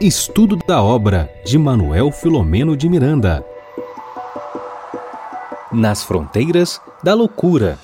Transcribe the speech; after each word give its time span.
Estudo 0.00 0.56
da 0.56 0.82
obra 0.82 1.30
de 1.44 1.56
Manuel 1.56 2.10
Filomeno 2.10 2.76
de 2.76 2.88
Miranda. 2.88 3.44
Nas 5.72 6.02
fronteiras 6.02 6.80
da 7.04 7.14
loucura. 7.14 7.78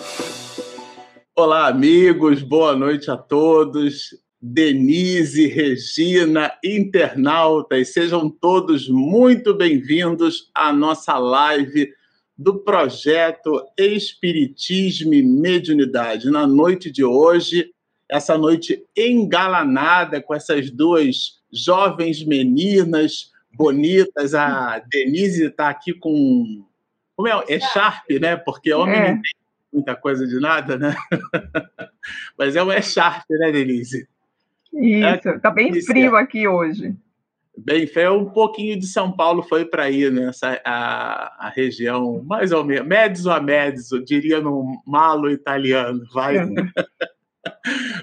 Olá, 1.37 1.69
amigos, 1.69 2.43
boa 2.43 2.75
noite 2.75 3.11
a 3.11 3.17
todos. 3.17 4.11
Denise, 4.41 5.47
Regina, 5.47 6.53
internautas, 6.65 7.93
sejam 7.93 8.29
todos 8.29 8.89
muito 8.89 9.55
bem-vindos 9.55 10.51
à 10.55 10.73
nossa 10.73 11.19
live 11.19 11.93
do 12.37 12.61
projeto 12.63 13.63
Espiritismo 13.77 15.15
e 15.15 15.23
Mediunidade. 15.23 16.31
Na 16.31 16.47
noite 16.47 16.91
de 16.91 17.05
hoje, 17.05 17.71
essa 18.11 18.39
noite 18.39 18.85
engalanada 18.97 20.23
com 20.23 20.35
essas 20.35 20.71
duas 20.71 21.39
jovens 21.53 22.25
meninas 22.25 23.33
bonitas. 23.53 24.35
A 24.35 24.79
Denise 24.79 25.47
está 25.47 25.69
aqui 25.69 25.93
com. 25.93 26.65
Como 27.17 27.29
é? 27.29 27.45
É 27.49 27.61
Sharp, 27.61 28.09
né? 28.21 28.37
Porque 28.37 28.73
homem 28.73 28.97
é. 28.97 29.09
não 29.09 29.23
tem 29.23 29.33
muita 29.73 29.97
coisa 29.97 30.27
de 30.27 30.39
nada, 30.41 30.79
né? 30.79 30.95
Mas 32.39 32.57
é 32.57 32.63
um 32.63 32.73
é 32.73 32.81
Sharp, 32.81 33.25
né, 33.29 33.53
Denise? 33.53 34.09
Isso, 34.73 35.29
está 35.29 35.49
é, 35.49 35.53
bem 35.53 35.83
frio 35.83 36.17
aqui 36.17 36.47
hoje. 36.47 36.95
Bem 37.57 37.89
feio, 37.89 38.17
um 38.17 38.31
pouquinho 38.31 38.79
de 38.79 38.87
São 38.87 39.11
Paulo 39.11 39.43
foi 39.43 39.65
para 39.65 39.85
aí, 39.85 40.09
né? 40.11 40.29
Essa, 40.29 40.61
a, 40.65 41.47
a 41.47 41.49
região, 41.49 42.23
mais 42.25 42.53
ou 42.53 42.65
menos, 42.65 42.87
médios 42.87 43.27
ou 43.27 43.33
a 43.33 43.41
médios, 43.41 43.91
eu 43.91 44.05
diria 44.05 44.41
no 44.41 44.81
malo 44.87 45.29
italiano, 45.29 46.05
vai. 46.15 46.39
É. 46.39 46.47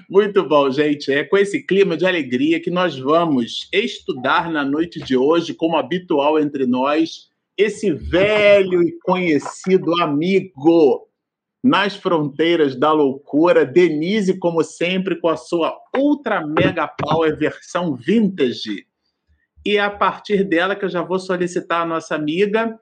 Muito 0.08 0.46
bom, 0.46 0.70
gente. 0.70 1.12
É 1.12 1.24
com 1.24 1.36
esse 1.36 1.62
clima 1.62 1.96
de 1.96 2.06
alegria 2.06 2.60
que 2.60 2.70
nós 2.70 2.98
vamos 2.98 3.68
estudar 3.72 4.50
na 4.50 4.64
noite 4.64 5.00
de 5.00 5.16
hoje, 5.16 5.54
como 5.54 5.76
habitual 5.76 6.38
entre 6.38 6.66
nós, 6.66 7.28
esse 7.56 7.92
velho 7.92 8.82
e 8.82 8.98
conhecido 9.00 10.00
amigo 10.00 11.06
nas 11.62 11.96
fronteiras 11.96 12.76
da 12.76 12.92
loucura, 12.92 13.66
Denise, 13.66 14.38
como 14.38 14.62
sempre, 14.62 15.16
com 15.16 15.28
a 15.28 15.36
sua 15.36 15.76
Ultra 15.96 16.46
Mega 16.46 16.86
Power 16.86 17.36
versão 17.36 17.94
vintage. 17.94 18.86
E 19.64 19.76
é 19.76 19.80
a 19.80 19.90
partir 19.90 20.44
dela 20.44 20.76
que 20.76 20.84
eu 20.84 20.88
já 20.88 21.02
vou 21.02 21.18
solicitar 21.18 21.82
a 21.82 21.86
nossa 21.86 22.14
amiga, 22.14 22.78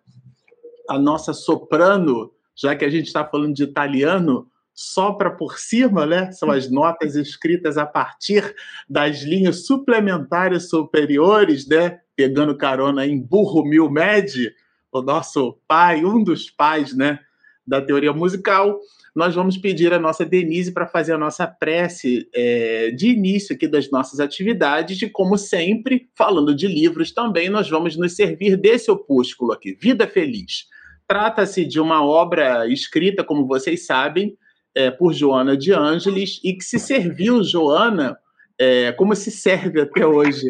a 0.88 0.98
nossa 0.98 1.32
soprano, 1.32 2.30
já 2.54 2.76
que 2.76 2.84
a 2.84 2.90
gente 2.90 3.06
está 3.06 3.24
falando 3.24 3.54
de 3.54 3.64
italiano, 3.64 4.50
sopra 4.74 5.30
por 5.30 5.58
cima, 5.58 6.04
né? 6.04 6.32
São 6.32 6.50
as 6.50 6.68
notas 6.68 7.14
escritas 7.14 7.78
a 7.78 7.86
partir 7.86 8.54
das 8.88 9.22
linhas 9.22 9.66
suplementares 9.66 10.68
superiores, 10.68 11.66
né? 11.68 12.00
Pegando 12.16 12.56
carona 12.56 13.06
em 13.06 13.20
Burro 13.20 13.64
Mil 13.64 13.88
Med, 13.88 14.52
o 14.90 15.00
nosso 15.00 15.58
pai, 15.68 16.04
um 16.04 16.22
dos 16.22 16.50
pais, 16.50 16.94
né? 16.94 17.20
Da 17.66 17.80
teoria 17.80 18.12
musical. 18.12 18.78
Nós 19.14 19.32
vamos 19.32 19.56
pedir 19.56 19.92
a 19.92 19.98
nossa 19.98 20.24
Denise 20.24 20.72
para 20.72 20.88
fazer 20.88 21.12
a 21.12 21.18
nossa 21.18 21.46
prece 21.46 22.28
é, 22.34 22.90
de 22.90 23.10
início 23.10 23.54
aqui 23.54 23.68
das 23.68 23.88
nossas 23.88 24.18
atividades, 24.18 25.00
e 25.00 25.08
como 25.08 25.38
sempre, 25.38 26.08
falando 26.16 26.52
de 26.52 26.66
livros 26.66 27.12
também, 27.12 27.48
nós 27.48 27.70
vamos 27.70 27.96
nos 27.96 28.16
servir 28.16 28.56
desse 28.56 28.90
opúsculo 28.90 29.52
aqui, 29.52 29.78
Vida 29.80 30.08
Feliz. 30.08 30.66
Trata-se 31.06 31.64
de 31.64 31.78
uma 31.78 32.04
obra 32.04 32.66
escrita, 32.66 33.22
como 33.22 33.46
vocês 33.46 33.86
sabem, 33.86 34.36
é, 34.74 34.90
por 34.90 35.12
Joana 35.12 35.56
de 35.56 35.72
Ângeles 35.72 36.40
e 36.42 36.52
que 36.52 36.64
se 36.64 36.78
serviu 36.78 37.42
Joana 37.42 38.18
é, 38.58 38.92
como 38.92 39.14
se 39.14 39.30
serve 39.30 39.80
até 39.80 40.06
hoje 40.06 40.46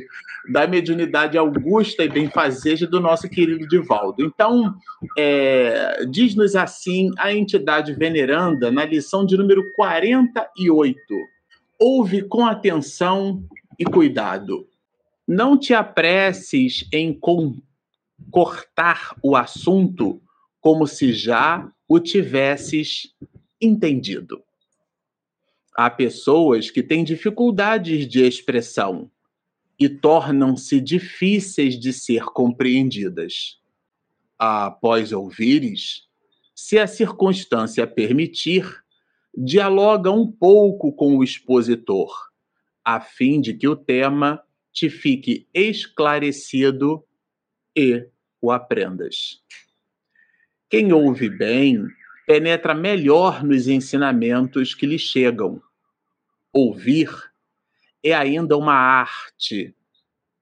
da 0.50 0.66
mediunidade 0.66 1.39
augusta 1.39 2.05
e 2.05 2.08
benfazeja 2.08 2.86
do 2.86 3.00
nosso 3.00 3.28
querido 3.28 3.66
Divaldo. 3.66 4.22
Então, 4.22 4.75
é, 5.16 6.05
diz-nos 6.11 6.55
assim 6.55 7.11
a 7.16 7.33
entidade 7.33 7.94
veneranda 7.94 8.71
na 8.71 8.84
lição 8.84 9.25
de 9.25 9.37
número 9.37 9.72
48. 9.75 10.98
Ouve 11.78 12.22
com 12.22 12.44
atenção 12.44 13.43
e 13.78 13.84
cuidado. 13.84 14.66
Não 15.27 15.59
te 15.59 15.72
apresses 15.72 16.87
em 16.93 17.19
cortar 18.31 19.16
o 19.22 19.34
assunto 19.34 20.21
como 20.60 20.87
se 20.87 21.12
já 21.12 21.66
o 21.88 21.98
tivesses 21.98 23.15
entendido. 23.64 24.42
Há 25.76 25.91
pessoas 25.91 26.70
que 26.70 26.82
têm 26.82 27.02
dificuldades 27.02 28.06
de 28.06 28.22
expressão 28.25 29.10
e 29.78 29.88
tornam-se 29.88 30.80
difíceis 30.80 31.78
de 31.78 31.92
ser 31.92 32.24
compreendidas. 32.26 33.60
Após 34.38 35.12
ouvires, 35.12 36.08
se 36.54 36.78
a 36.78 36.86
circunstância 36.86 37.86
permitir, 37.86 38.84
dialoga 39.36 40.12
um 40.12 40.30
pouco 40.30 40.92
com 40.92 41.16
o 41.16 41.24
expositor, 41.24 42.12
a 42.84 43.00
fim 43.00 43.41
de 43.41 43.54
que 43.54 43.66
o 43.66 43.74
tema 43.74 44.41
te 44.72 44.88
fique 44.88 45.48
esclarecido 45.53 47.04
e 47.76 48.06
o 48.41 48.53
aprendas. 48.53 49.42
Quem 50.69 50.92
ouve 50.92 51.28
bem 51.28 51.84
penetra 52.26 52.74
melhor 52.74 53.42
nos 53.42 53.68
ensinamentos 53.68 54.74
que 54.74 54.86
lhe 54.86 54.98
chegam. 54.98 55.60
Ouvir 56.52 57.10
é 58.02 58.12
ainda 58.14 58.56
uma 58.56 58.74
arte 58.74 59.74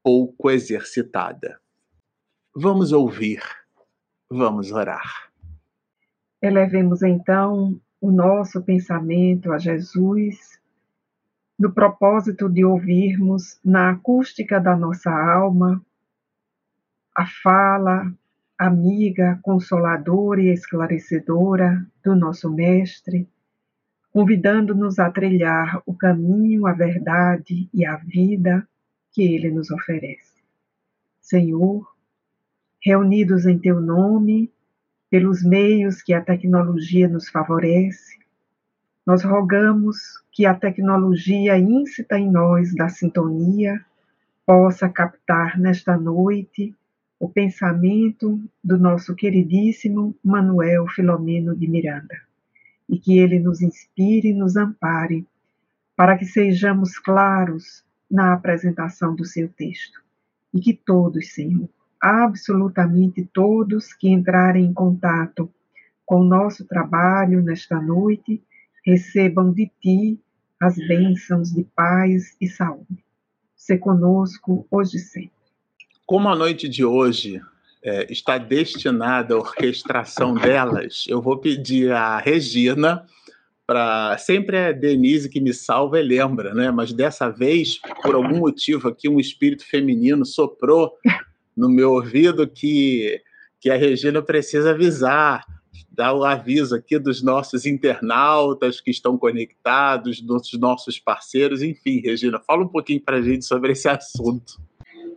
pouco 0.03 0.51
exercitada. 0.51 1.61
Vamos 2.55 2.93
ouvir, 2.93 3.43
vamos 4.31 4.73
orar. 4.73 5.31
Elevemos 6.41 7.03
então 7.03 7.81
o 8.01 8.11
nosso 8.11 8.63
pensamento 8.63 9.53
a 9.53 9.59
Jesus, 9.59 10.61
no 11.59 11.73
propósito 11.73 12.49
de 12.49 12.65
ouvirmos 12.65 13.61
na 13.65 13.91
acústica 13.91 14.61
da 14.61 14.77
nossa 14.77 15.11
alma 15.11 15.81
a 17.15 17.27
fala, 17.27 18.13
amiga, 18.67 19.39
consoladora 19.43 20.41
e 20.41 20.53
esclarecedora 20.53 21.85
do 22.05 22.15
nosso 22.15 22.51
Mestre, 22.51 23.29
convidando-nos 24.13 24.99
a 24.99 25.11
trilhar 25.11 25.83
o 25.87 25.95
caminho, 25.95 26.67
a 26.67 26.73
verdade 26.73 27.69
e 27.73 27.85
a 27.85 27.97
vida 27.97 28.67
que 29.11 29.23
ele 29.23 29.51
nos 29.51 29.71
oferece. 29.71 30.43
Senhor, 31.21 31.87
reunidos 32.81 33.47
em 33.47 33.59
teu 33.59 33.81
nome, 33.81 34.53
pelos 35.11 35.43
meios 35.45 36.03
que 36.03 36.15
a 36.15 36.21
tecnologia 36.21 37.09
nos 37.09 37.29
favorece, 37.29 38.19
nós 39.05 39.25
rogamos 39.25 39.99
que 40.31 40.47
a 40.47 40.55
tecnologia 40.55 41.59
incita 41.59 42.19
em 42.19 42.31
nós 42.31 42.75
da 42.75 42.89
sintonia 42.89 43.85
possa 44.47 44.89
captar 44.89 45.59
nesta 45.59 45.97
noite 45.97 46.75
o 47.23 47.29
pensamento 47.29 48.43
do 48.65 48.77
nosso 48.77 49.15
queridíssimo 49.15 50.13
Manuel 50.25 50.89
Filomeno 50.89 51.55
de 51.55 51.69
Miranda, 51.69 52.17
e 52.89 52.99
que 52.99 53.17
ele 53.17 53.39
nos 53.39 53.63
inspire 53.63 54.31
e 54.31 54.35
nos 54.35 54.57
ampare, 54.57 55.25
para 55.95 56.19
que 56.19 56.25
sejamos 56.25 56.99
claros 56.99 57.85
na 58.11 58.33
apresentação 58.33 59.15
do 59.15 59.25
seu 59.25 59.49
texto, 59.49 60.03
e 60.53 60.59
que 60.59 60.75
todos, 60.75 61.33
Senhor, 61.33 61.69
absolutamente 62.01 63.25
todos 63.33 63.95
que 63.95 64.09
entrarem 64.09 64.65
em 64.65 64.73
contato 64.73 65.49
com 66.05 66.23
o 66.23 66.25
nosso 66.25 66.67
trabalho 66.67 67.41
nesta 67.41 67.81
noite, 67.81 68.43
recebam 68.85 69.53
de 69.53 69.71
Ti 69.81 70.21
as 70.61 70.75
bênçãos 70.75 71.53
de 71.53 71.63
paz 71.63 72.37
e 72.41 72.49
saúde. 72.49 73.05
Se 73.55 73.79
conosco 73.79 74.67
hoje 74.69 74.97
e 74.97 74.99
sempre. 74.99 75.42
Como 76.13 76.29
a 76.29 76.37
noite 76.37 76.69
de 76.69 76.85
hoje 76.85 77.41
é, 77.83 78.13
está 78.13 78.37
destinada 78.37 79.33
à 79.33 79.39
orquestração 79.39 80.35
delas, 80.37 81.07
eu 81.09 81.23
vou 81.23 81.39
pedir 81.39 81.91
à 81.91 82.19
Regina 82.19 83.07
para 83.67 84.19
sempre 84.19 84.59
é 84.59 84.67
a 84.67 84.73
Denise 84.73 85.31
que 85.31 85.41
me 85.41 85.55
salva 85.55 85.99
e 85.99 86.03
lembra, 86.03 86.53
né? 86.53 86.71
Mas 86.71 86.93
dessa 86.93 87.31
vez, 87.31 87.81
por 88.03 88.15
algum 88.15 88.41
motivo 88.41 88.89
aqui, 88.89 89.09
um 89.09 89.19
espírito 89.19 89.65
feminino 89.65 90.27
soprou 90.27 90.93
no 91.57 91.67
meu 91.67 91.93
ouvido 91.93 92.47
que 92.47 93.19
que 93.59 93.71
a 93.71 93.77
Regina 93.79 94.21
precisa 94.21 94.73
avisar, 94.73 95.47
dar 95.91 96.13
o 96.13 96.25
aviso 96.25 96.75
aqui 96.75 96.99
dos 96.99 97.23
nossos 97.23 97.65
internautas 97.65 98.83
que 98.83 98.91
estão 98.91 99.17
conectados, 99.17 100.21
dos 100.21 100.53
nossos 100.61 100.99
parceiros, 100.99 101.63
enfim, 101.63 102.01
Regina, 102.01 102.39
fala 102.39 102.65
um 102.65 102.69
pouquinho 102.69 103.01
para 103.01 103.17
a 103.17 103.23
gente 103.23 103.47
sobre 103.47 103.73
esse 103.73 103.89
assunto. 103.89 104.61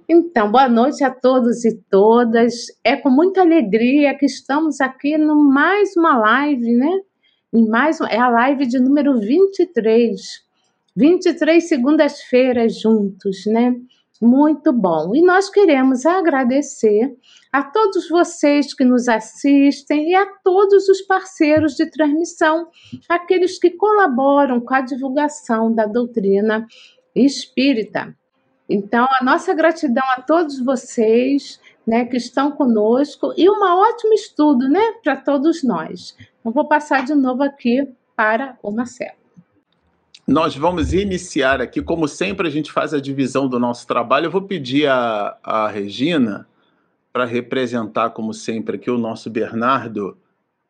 Então, 0.07 0.51
boa 0.51 0.69
noite 0.69 1.03
a 1.03 1.09
todos 1.09 1.65
e 1.65 1.75
todas. 1.89 2.67
É 2.83 2.95
com 2.95 3.09
muita 3.09 3.41
alegria 3.41 4.15
que 4.15 4.27
estamos 4.27 4.79
aqui 4.79 5.17
no 5.17 5.35
mais 5.35 5.97
uma 5.97 6.15
live, 6.15 6.75
né? 6.75 7.01
Em 7.51 7.67
mais 7.67 7.99
é 8.01 8.19
a 8.19 8.29
live 8.29 8.67
de 8.67 8.79
número 8.79 9.19
23. 9.19 10.21
23 10.95 11.67
segundas-feiras 11.67 12.79
juntos, 12.79 13.47
né? 13.47 13.75
Muito 14.21 14.71
bom. 14.71 15.15
E 15.15 15.23
nós 15.23 15.49
queremos 15.49 16.05
agradecer 16.05 17.17
a 17.51 17.63
todos 17.63 18.07
vocês 18.07 18.75
que 18.75 18.85
nos 18.85 19.07
assistem 19.07 20.11
e 20.11 20.13
a 20.13 20.27
todos 20.43 20.87
os 20.87 21.01
parceiros 21.01 21.73
de 21.73 21.89
transmissão, 21.89 22.67
aqueles 23.09 23.57
que 23.57 23.71
colaboram 23.71 24.61
com 24.61 24.73
a 24.75 24.81
divulgação 24.81 25.73
da 25.73 25.87
doutrina 25.87 26.67
espírita. 27.15 28.15
Então, 28.69 29.07
a 29.19 29.23
nossa 29.23 29.53
gratidão 29.53 30.03
a 30.17 30.21
todos 30.21 30.59
vocês 30.59 31.59
né, 31.85 32.05
que 32.05 32.17
estão 32.17 32.51
conosco 32.51 33.33
e 33.37 33.49
um 33.49 33.61
ótimo 33.61 34.13
estudo 34.13 34.67
né, 34.67 34.93
para 35.03 35.15
todos 35.15 35.63
nós. 35.63 36.15
Então, 36.39 36.51
vou 36.51 36.67
passar 36.67 37.05
de 37.05 37.13
novo 37.13 37.43
aqui 37.43 37.87
para 38.15 38.57
o 38.63 38.71
Marcelo. 38.71 39.25
Nós 40.27 40.55
vamos 40.55 40.91
iniciar 40.91 41.61
aqui, 41.61 41.83
como 41.83 42.07
sempre 42.07 42.47
a 42.47 42.51
gente 42.51 42.71
faz 42.71 42.95
a 42.95 42.99
divisão 42.99 43.47
do 43.47 43.59
nosso 43.59 43.85
trabalho. 43.85 44.25
Eu 44.25 44.31
vou 44.31 44.41
pedir 44.41 44.87
a, 44.87 45.37
a 45.43 45.67
Regina 45.67 46.47
para 47.13 47.25
representar, 47.25 48.09
como 48.09 48.33
sempre, 48.33 48.75
aqui 48.77 48.89
o 48.89 48.97
nosso 48.97 49.29
Bernardo, 49.29 50.17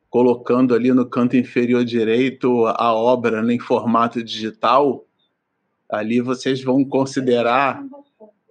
colocando 0.09 0.75
ali 0.75 0.91
no 0.91 1.06
canto 1.06 1.38
inferior 1.38 1.86
direito 1.86 2.65
a 2.68 2.94
obra 2.94 3.41
né, 3.41 3.53
em 3.53 3.59
formato 3.59 4.21
digital. 4.21 5.06
Ali 5.97 6.21
vocês 6.21 6.63
vão 6.63 6.83
considerar. 6.83 7.83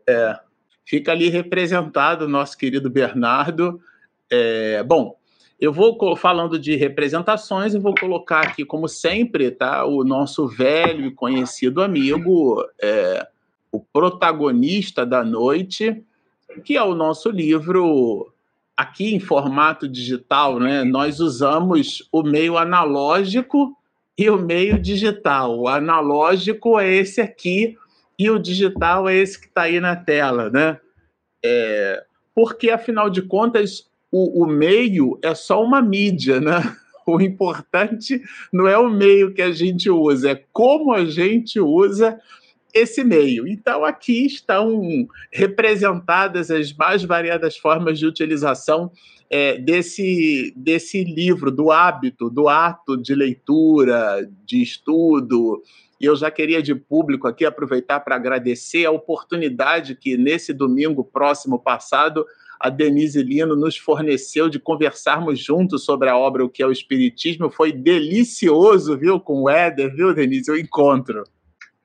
É, 0.08 0.38
fica 0.84 1.12
ali 1.12 1.28
representado 1.28 2.24
o 2.24 2.28
nosso 2.28 2.56
querido 2.56 2.90
Bernardo. 2.90 3.80
É, 4.30 4.82
bom, 4.82 5.16
eu 5.60 5.72
vou 5.72 6.16
falando 6.16 6.58
de 6.58 6.76
representações 6.76 7.74
e 7.74 7.78
vou 7.78 7.94
colocar 7.94 8.40
aqui, 8.40 8.64
como 8.64 8.88
sempre, 8.88 9.50
tá, 9.50 9.84
o 9.84 10.04
nosso 10.04 10.46
velho 10.48 11.06
e 11.06 11.14
conhecido 11.14 11.82
amigo, 11.82 12.62
é, 12.82 13.26
o 13.70 13.80
protagonista 13.80 15.06
da 15.06 15.24
noite, 15.24 16.02
que 16.64 16.76
é 16.76 16.82
o 16.82 16.94
nosso 16.94 17.30
livro 17.30 18.32
aqui 18.76 19.14
em 19.14 19.20
formato 19.20 19.88
digital, 19.88 20.58
né? 20.58 20.84
Nós 20.84 21.20
usamos 21.20 22.08
o 22.10 22.22
meio 22.22 22.58
analógico 22.58 23.76
e 24.16 24.30
o 24.30 24.38
meio 24.38 24.78
digital. 24.78 25.58
O 25.58 25.68
analógico 25.68 26.78
é 26.78 26.92
esse 26.94 27.20
aqui 27.20 27.76
e 28.18 28.30
o 28.30 28.38
digital 28.38 29.08
é 29.08 29.16
esse 29.16 29.40
que 29.40 29.46
está 29.46 29.62
aí 29.62 29.80
na 29.80 29.96
tela, 29.96 30.50
né? 30.50 30.78
É, 31.44 32.04
porque 32.34 32.70
afinal 32.70 33.10
de 33.10 33.22
contas 33.22 33.90
o, 34.10 34.44
o 34.44 34.46
meio 34.46 35.18
é 35.22 35.34
só 35.34 35.62
uma 35.62 35.82
mídia, 35.82 36.40
né? 36.40 36.76
O 37.06 37.20
importante 37.20 38.18
não 38.50 38.66
é 38.66 38.78
o 38.78 38.88
meio 38.88 39.34
que 39.34 39.42
a 39.42 39.52
gente 39.52 39.90
usa, 39.90 40.30
é 40.30 40.42
como 40.54 40.90
a 40.90 41.04
gente 41.04 41.60
usa 41.60 42.18
esse 42.74 43.04
meio. 43.04 43.46
Então, 43.46 43.84
aqui 43.84 44.26
estão 44.26 45.06
representadas 45.32 46.50
as 46.50 46.72
mais 46.72 47.04
variadas 47.04 47.56
formas 47.56 47.98
de 47.98 48.06
utilização 48.06 48.90
é, 49.30 49.56
desse, 49.56 50.52
desse 50.56 51.04
livro, 51.04 51.50
do 51.50 51.70
hábito, 51.70 52.28
do 52.28 52.48
ato 52.48 52.96
de 52.96 53.14
leitura, 53.14 54.28
de 54.44 54.60
estudo. 54.60 55.62
E 56.00 56.06
eu 56.06 56.16
já 56.16 56.30
queria, 56.30 56.60
de 56.60 56.74
público, 56.74 57.28
aqui 57.28 57.44
aproveitar 57.44 58.00
para 58.00 58.16
agradecer 58.16 58.84
a 58.84 58.90
oportunidade 58.90 59.94
que, 59.94 60.16
nesse 60.16 60.52
domingo 60.52 61.04
próximo 61.04 61.58
passado, 61.58 62.26
a 62.58 62.68
Denise 62.68 63.22
Lino 63.22 63.54
nos 63.54 63.76
forneceu 63.76 64.48
de 64.48 64.58
conversarmos 64.58 65.38
juntos 65.38 65.84
sobre 65.84 66.08
a 66.08 66.16
obra 66.16 66.44
O 66.44 66.48
que 66.48 66.62
é 66.62 66.66
o 66.66 66.72
Espiritismo. 66.72 67.50
Foi 67.50 67.72
delicioso, 67.72 68.98
viu, 68.98 69.20
com 69.20 69.42
o 69.42 69.50
Éder, 69.50 69.94
viu, 69.94 70.14
Denise, 70.14 70.50
o 70.50 70.58
encontro. 70.58 71.24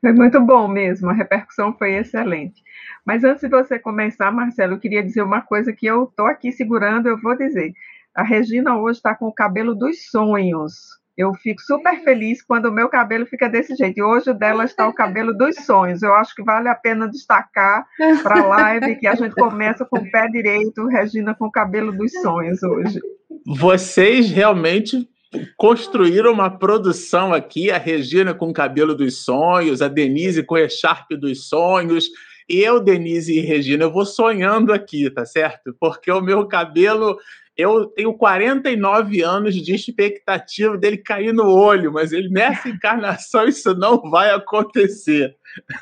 Foi 0.02 0.14
muito 0.14 0.40
bom 0.40 0.68
mesmo, 0.68 1.10
a 1.10 1.14
repercussão 1.14 1.74
foi 1.74 1.96
excelente. 1.96 2.64
Mas 3.06 3.24
antes 3.24 3.42
de 3.42 3.50
você 3.50 3.78
começar, 3.78 4.32
Marcelo, 4.32 4.74
eu 4.74 4.80
queria 4.80 5.04
dizer 5.04 5.22
uma 5.22 5.42
coisa 5.42 5.74
que 5.74 5.86
eu 5.86 6.06
estou 6.06 6.26
aqui 6.26 6.52
segurando, 6.52 7.08
eu 7.08 7.20
vou 7.20 7.36
dizer. 7.36 7.74
A 8.16 8.24
Regina 8.24 8.78
hoje 8.78 9.00
está 9.00 9.14
com 9.14 9.28
o 9.28 9.34
cabelo 9.34 9.76
dos 9.76 10.10
sonhos. 10.10 11.00
Eu 11.18 11.34
fico 11.34 11.62
super 11.62 12.02
feliz 12.02 12.42
quando 12.42 12.68
o 12.68 12.72
meu 12.72 12.88
cabelo 12.88 13.26
fica 13.26 13.50
desse 13.50 13.76
jeito. 13.76 13.98
E 13.98 14.02
hoje 14.02 14.32
o 14.32 14.34
dela 14.34 14.64
está 14.64 14.88
o 14.88 14.94
cabelo 14.94 15.38
dos 15.38 15.58
sonhos. 15.58 16.02
Eu 16.02 16.14
acho 16.14 16.34
que 16.34 16.42
vale 16.42 16.70
a 16.70 16.76
pena 16.76 17.10
destacar 17.10 17.86
para 18.24 18.40
a 18.40 18.46
live 18.46 18.96
que 18.96 19.06
a 19.06 19.16
gente 19.16 19.36
começa 19.36 19.84
com 19.84 20.00
o 20.00 20.10
pé 20.10 20.30
direito, 20.30 20.88
Regina 20.88 21.36
com 21.36 21.48
o 21.48 21.52
cabelo 21.52 21.92
dos 21.92 22.14
sonhos 22.22 22.64
hoje. 22.64 23.02
Vocês 23.46 24.32
realmente 24.32 25.10
construíram 25.58 26.32
uma 26.32 26.50
produção 26.50 27.34
aqui, 27.34 27.70
a 27.70 27.78
Regina 27.78 28.34
com 28.34 28.50
o 28.50 28.54
cabelo 28.54 28.96
dos 28.96 29.24
sonhos, 29.24 29.82
a 29.82 29.88
Denise 29.88 30.44
com 30.44 30.56
o 30.56 30.58
echarpe 30.58 31.16
dos 31.16 31.48
sonhos. 31.48 32.10
Eu, 32.48 32.80
Denise 32.80 33.38
e 33.38 33.42
Regina, 33.42 33.84
eu 33.84 33.92
vou 33.92 34.06
sonhando 34.06 34.74
aqui, 34.74 35.10
tá 35.12 35.26
certo? 35.26 35.76
Porque 35.80 36.12
o 36.12 36.22
meu 36.22 36.48
cabelo 36.48 37.18
eu 37.60 37.88
tenho 37.88 38.14
49 38.14 39.22
anos 39.22 39.54
de 39.54 39.76
expectativa 39.76 40.78
dele 40.78 40.96
cair 40.98 41.34
no 41.34 41.52
olho, 41.52 41.92
mas 41.92 42.14
ele 42.14 42.30
nessa 42.30 42.70
encarnação 42.70 43.46
isso 43.50 43.76
não 43.76 44.10
vai 44.10 44.32
acontecer. 44.32 45.36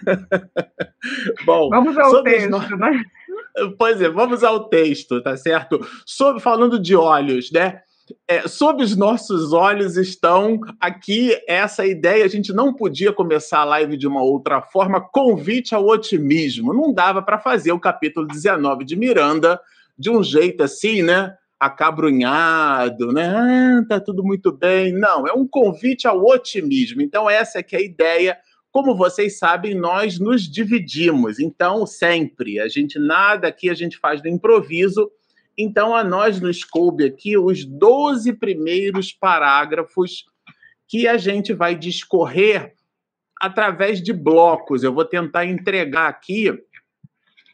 Bom, 1.46 1.70
vamos 1.70 1.96
ao 1.96 2.24
texto, 2.24 2.50
nós... 2.50 2.68
né? 2.72 3.04
Pois 3.78 4.02
é, 4.02 4.10
vamos 4.10 4.44
ao 4.44 4.68
texto, 4.68 5.22
tá 5.22 5.38
certo? 5.38 5.80
Sobre 6.04 6.42
falando 6.42 6.80
de 6.80 6.96
olhos, 6.96 7.52
né? 7.52 7.84
É, 8.28 8.48
sob 8.48 8.84
os 8.84 8.96
nossos 8.96 9.54
olhos 9.54 9.98
estão 9.98 10.60
aqui 10.80 11.38
essa 11.48 11.86
ideia. 11.86 12.26
A 12.26 12.30
gente 12.30 12.54
não 12.54 12.74
podia 12.74 13.12
começar 13.12 13.60
a 13.60 13.66
live 13.66 13.98
de 13.98 14.08
uma 14.08 14.22
outra 14.22 14.62
forma. 14.62 15.02
Convite 15.02 15.76
ao 15.76 15.86
otimismo. 15.86 16.74
Não 16.74 16.94
dava 16.94 17.22
para 17.22 17.40
fazer 17.40 17.72
o 17.72 17.80
capítulo 17.80 18.28
19 18.28 18.86
de 18.86 18.96
Miranda 18.96 19.60
de 19.98 20.10
um 20.10 20.24
jeito 20.24 20.64
assim, 20.64 21.02
né? 21.02 21.36
acabrunhado, 21.60 23.12
né? 23.12 23.34
Ah, 23.36 23.86
tá 23.88 24.00
tudo 24.00 24.24
muito 24.24 24.52
bem. 24.52 24.94
Não, 24.94 25.28
é 25.28 25.34
um 25.34 25.48
convite 25.48 26.08
ao 26.08 26.24
otimismo. 26.24 27.02
Então, 27.02 27.30
essa 27.30 27.60
é 27.60 27.64
que 27.64 27.76
é 27.76 27.80
a 27.80 27.84
ideia. 27.84 28.38
Como 28.72 28.96
vocês 28.96 29.40
sabem, 29.40 29.74
nós 29.74 30.20
nos 30.20 30.44
dividimos. 30.44 31.40
Então, 31.40 31.86
sempre, 31.86 32.60
a 32.60 32.68
gente 32.68 33.00
nada 33.00 33.48
aqui 33.48 33.70
a 33.70 33.74
gente 33.74 33.98
faz 33.98 34.22
do 34.22 34.28
improviso. 34.28 35.10
Então, 35.58 35.96
a 35.96 36.04
nós 36.04 36.40
nos 36.40 36.64
coube 36.64 37.06
aqui 37.06 37.38
os 37.38 37.66
12 37.66 38.34
primeiros 38.34 39.12
parágrafos 39.12 40.26
que 40.88 41.08
a 41.08 41.18
gente 41.18 41.54
vai 41.54 41.76
discorrer 41.76 42.76
através 43.42 44.02
de 44.02 44.14
blocos. 44.14 44.84
Eu 44.84 44.94
vou 44.94 45.06
tentar 45.06 45.46
entregar 45.46 46.08
aqui 46.08 46.52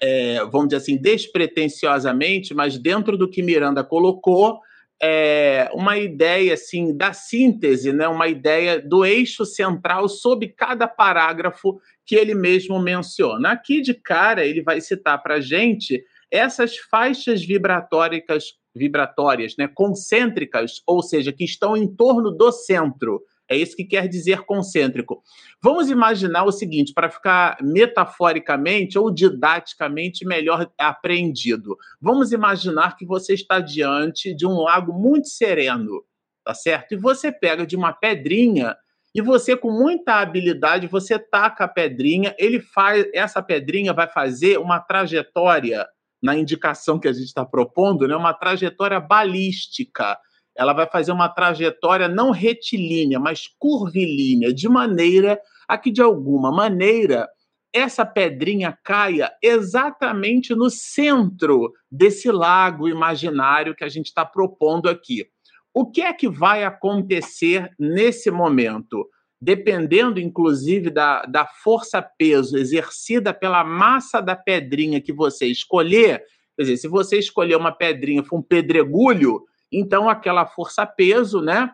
é, 0.03 0.43
vamos 0.43 0.67
dizer 0.67 0.77
assim, 0.81 0.97
despretensiosamente, 0.97 2.53
mas 2.53 2.77
dentro 2.77 3.17
do 3.17 3.29
que 3.29 3.41
Miranda 3.41 3.85
colocou, 3.85 4.59
é, 5.01 5.69
uma 5.73 5.97
ideia 5.97 6.53
assim 6.55 6.95
da 6.95 7.13
síntese, 7.13 7.93
né, 7.93 8.05
uma 8.09 8.27
ideia 8.27 8.81
do 8.81 9.05
eixo 9.05 9.45
central 9.45 10.09
sobre 10.09 10.49
cada 10.49 10.89
parágrafo 10.89 11.79
que 12.05 12.15
ele 12.15 12.35
mesmo 12.35 12.77
menciona. 12.79 13.51
Aqui 13.51 13.81
de 13.81 13.93
cara 13.93 14.45
ele 14.45 14.61
vai 14.61 14.81
citar 14.81 15.23
para 15.23 15.35
a 15.35 15.41
gente 15.41 16.03
essas 16.33 16.75
faixas 16.75 17.45
vibratórias, 17.45 18.55
vibratórias, 18.75 19.55
né, 19.55 19.67
concêntricas, 19.67 20.81
ou 20.87 21.03
seja, 21.03 21.31
que 21.31 21.43
estão 21.43 21.77
em 21.77 21.87
torno 21.87 22.31
do 22.31 22.51
centro. 22.51 23.21
É 23.47 23.55
isso 23.55 23.75
que 23.75 23.83
quer 23.83 24.07
dizer 24.07 24.41
concêntrico. 24.41 25.21
Vamos 25.61 25.91
imaginar 25.91 26.43
o 26.43 26.51
seguinte, 26.51 26.91
para 26.91 27.07
ficar 27.07 27.57
metaforicamente 27.61 28.97
ou 28.97 29.11
didaticamente 29.11 30.25
melhor 30.25 30.71
apreendido. 30.79 31.77
Vamos 32.01 32.31
imaginar 32.31 32.97
que 32.97 33.05
você 33.05 33.33
está 33.33 33.59
diante 33.59 34.33
de 34.33 34.47
um 34.47 34.61
lago 34.61 34.91
muito 34.91 35.27
sereno, 35.27 36.03
tá 36.43 36.55
certo? 36.55 36.93
E 36.93 36.97
você 36.97 37.31
pega 37.31 37.63
de 37.63 37.75
uma 37.75 37.93
pedrinha 37.93 38.75
e 39.13 39.21
você 39.21 39.55
com 39.55 39.69
muita 39.69 40.15
habilidade 40.15 40.87
você 40.87 41.19
taca 41.19 41.65
a 41.65 41.67
pedrinha, 41.67 42.35
ele 42.39 42.59
faz 42.59 43.05
essa 43.13 43.43
pedrinha 43.43 43.93
vai 43.93 44.07
fazer 44.07 44.57
uma 44.57 44.79
trajetória 44.79 45.85
na 46.23 46.35
indicação 46.37 46.97
que 46.97 47.07
a 47.07 47.13
gente 47.13 47.25
está 47.25 47.45
propondo, 47.45 48.07
né? 48.07 48.15
Uma 48.15 48.33
trajetória 48.33 48.99
balística 48.99 50.17
ela 50.55 50.73
vai 50.73 50.87
fazer 50.87 51.11
uma 51.11 51.27
trajetória 51.29 52.07
não 52.07 52.31
retilínea, 52.31 53.19
mas 53.19 53.47
curvilínea, 53.59 54.53
de 54.53 54.69
maneira 54.69 55.39
a 55.67 55.77
que, 55.77 55.91
de 55.91 56.01
alguma 56.01 56.51
maneira, 56.51 57.27
essa 57.73 58.05
pedrinha 58.05 58.77
caia 58.83 59.31
exatamente 59.41 60.53
no 60.53 60.69
centro 60.69 61.73
desse 61.91 62.31
lago 62.31 62.87
imaginário 62.87 63.75
que 63.75 63.83
a 63.83 63.89
gente 63.89 64.07
está 64.07 64.23
propondo 64.23 64.87
aqui. 64.87 65.25
O 65.73 65.89
que 65.89 66.01
é 66.01 66.13
que 66.13 66.29
vai 66.29 66.63
acontecer 66.63 67.71
nesse 67.79 68.29
momento? 68.29 69.09
Dependendo, 69.43 70.21
inclusive, 70.21 70.89
da, 70.89 71.23
da 71.23 71.45
força-peso 71.45 72.57
exercida 72.57 73.33
pela 73.33 73.61
massa 73.61 74.21
da 74.21 74.37
pedrinha 74.37 75.01
que 75.01 75.11
você 75.11 75.47
escolher, 75.47 76.23
quer 76.55 76.63
dizer, 76.63 76.77
se 76.77 76.87
você 76.87 77.19
escolher 77.19 77.57
uma 77.57 77.73
pedrinha 77.73 78.23
for 78.23 78.37
um 78.37 78.41
pedregulho, 78.41 79.43
então, 79.69 80.07
aquela 80.07 80.45
força-peso, 80.45 81.41
né? 81.41 81.71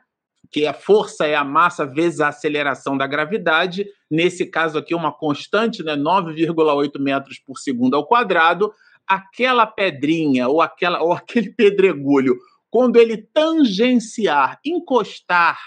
que 0.51 0.65
a 0.65 0.73
força 0.73 1.27
é 1.27 1.35
a 1.35 1.43
massa 1.43 1.85
vezes 1.85 2.19
a 2.19 2.29
aceleração 2.29 2.97
da 2.97 3.05
gravidade, 3.05 3.85
nesse 4.09 4.47
caso 4.47 4.79
aqui 4.79 4.95
uma 4.95 5.11
constante, 5.11 5.83
né, 5.83 5.95
9,8 5.95 6.99
metros 6.99 7.37
por 7.37 7.59
segundo 7.59 7.95
ao 7.95 8.07
quadrado, 8.07 8.73
aquela 9.05 9.67
pedrinha 9.67 10.47
ou, 10.47 10.59
aquela, 10.59 11.03
ou 11.03 11.13
aquele 11.13 11.51
pedregulho, 11.53 12.35
quando 12.71 12.97
ele 12.97 13.17
tangenciar, 13.17 14.59
encostar 14.65 15.59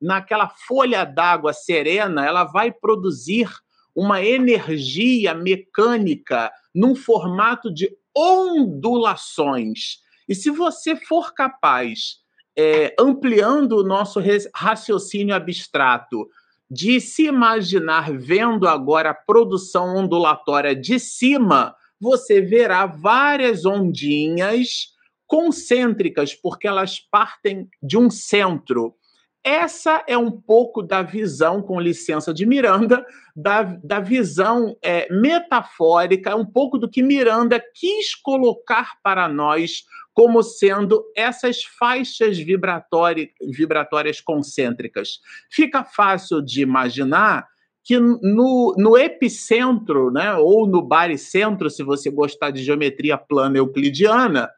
naquela 0.00 0.48
folha 0.48 1.04
d'água 1.04 1.52
serena, 1.52 2.24
ela 2.24 2.44
vai 2.44 2.72
produzir 2.72 3.48
uma 3.94 4.22
energia 4.22 5.34
mecânica 5.34 6.52
num 6.74 6.94
formato 6.94 7.72
de 7.72 7.90
ondulações. 8.16 9.98
E 10.28 10.34
se 10.34 10.50
você 10.50 10.94
for 10.94 11.34
capaz 11.34 12.18
é, 12.56 12.94
ampliando 12.98 13.72
o 13.72 13.84
nosso 13.84 14.20
raciocínio 14.54 15.34
abstrato, 15.34 16.28
de 16.70 17.00
se 17.00 17.24
imaginar 17.24 18.12
vendo 18.12 18.68
agora 18.68 19.10
a 19.10 19.14
produção 19.14 19.96
ondulatória 19.96 20.76
de 20.76 20.98
cima, 20.98 21.74
você 22.00 22.40
verá 22.40 22.84
várias 22.84 23.64
ondinhas 23.64 24.92
concêntricas, 25.26 26.34
porque 26.34 26.66
elas 26.66 27.00
partem 27.00 27.68
de 27.82 27.96
um 27.96 28.10
centro. 28.10 28.94
Essa 29.48 30.04
é 30.06 30.18
um 30.18 30.30
pouco 30.30 30.82
da 30.82 31.00
visão, 31.00 31.62
com 31.62 31.80
licença 31.80 32.34
de 32.34 32.44
Miranda, 32.44 33.02
da, 33.34 33.62
da 33.62 33.98
visão 33.98 34.76
é, 34.82 35.10
metafórica, 35.10 36.36
um 36.36 36.44
pouco 36.44 36.76
do 36.76 36.86
que 36.86 37.02
Miranda 37.02 37.58
quis 37.74 38.14
colocar 38.14 38.98
para 39.02 39.26
nós 39.26 39.84
como 40.12 40.42
sendo 40.42 41.02
essas 41.16 41.62
faixas 41.64 42.36
vibratórias, 42.36 43.30
vibratórias 43.40 44.20
concêntricas. 44.20 45.18
Fica 45.50 45.82
fácil 45.82 46.42
de 46.42 46.60
imaginar 46.60 47.48
que 47.82 47.98
no, 47.98 48.74
no 48.76 48.98
epicentro, 48.98 50.10
né, 50.10 50.34
ou 50.34 50.66
no 50.66 50.82
baricentro, 50.82 51.70
se 51.70 51.82
você 51.82 52.10
gostar 52.10 52.50
de 52.50 52.62
geometria 52.62 53.16
plana 53.16 53.56
euclidiana, 53.56 54.50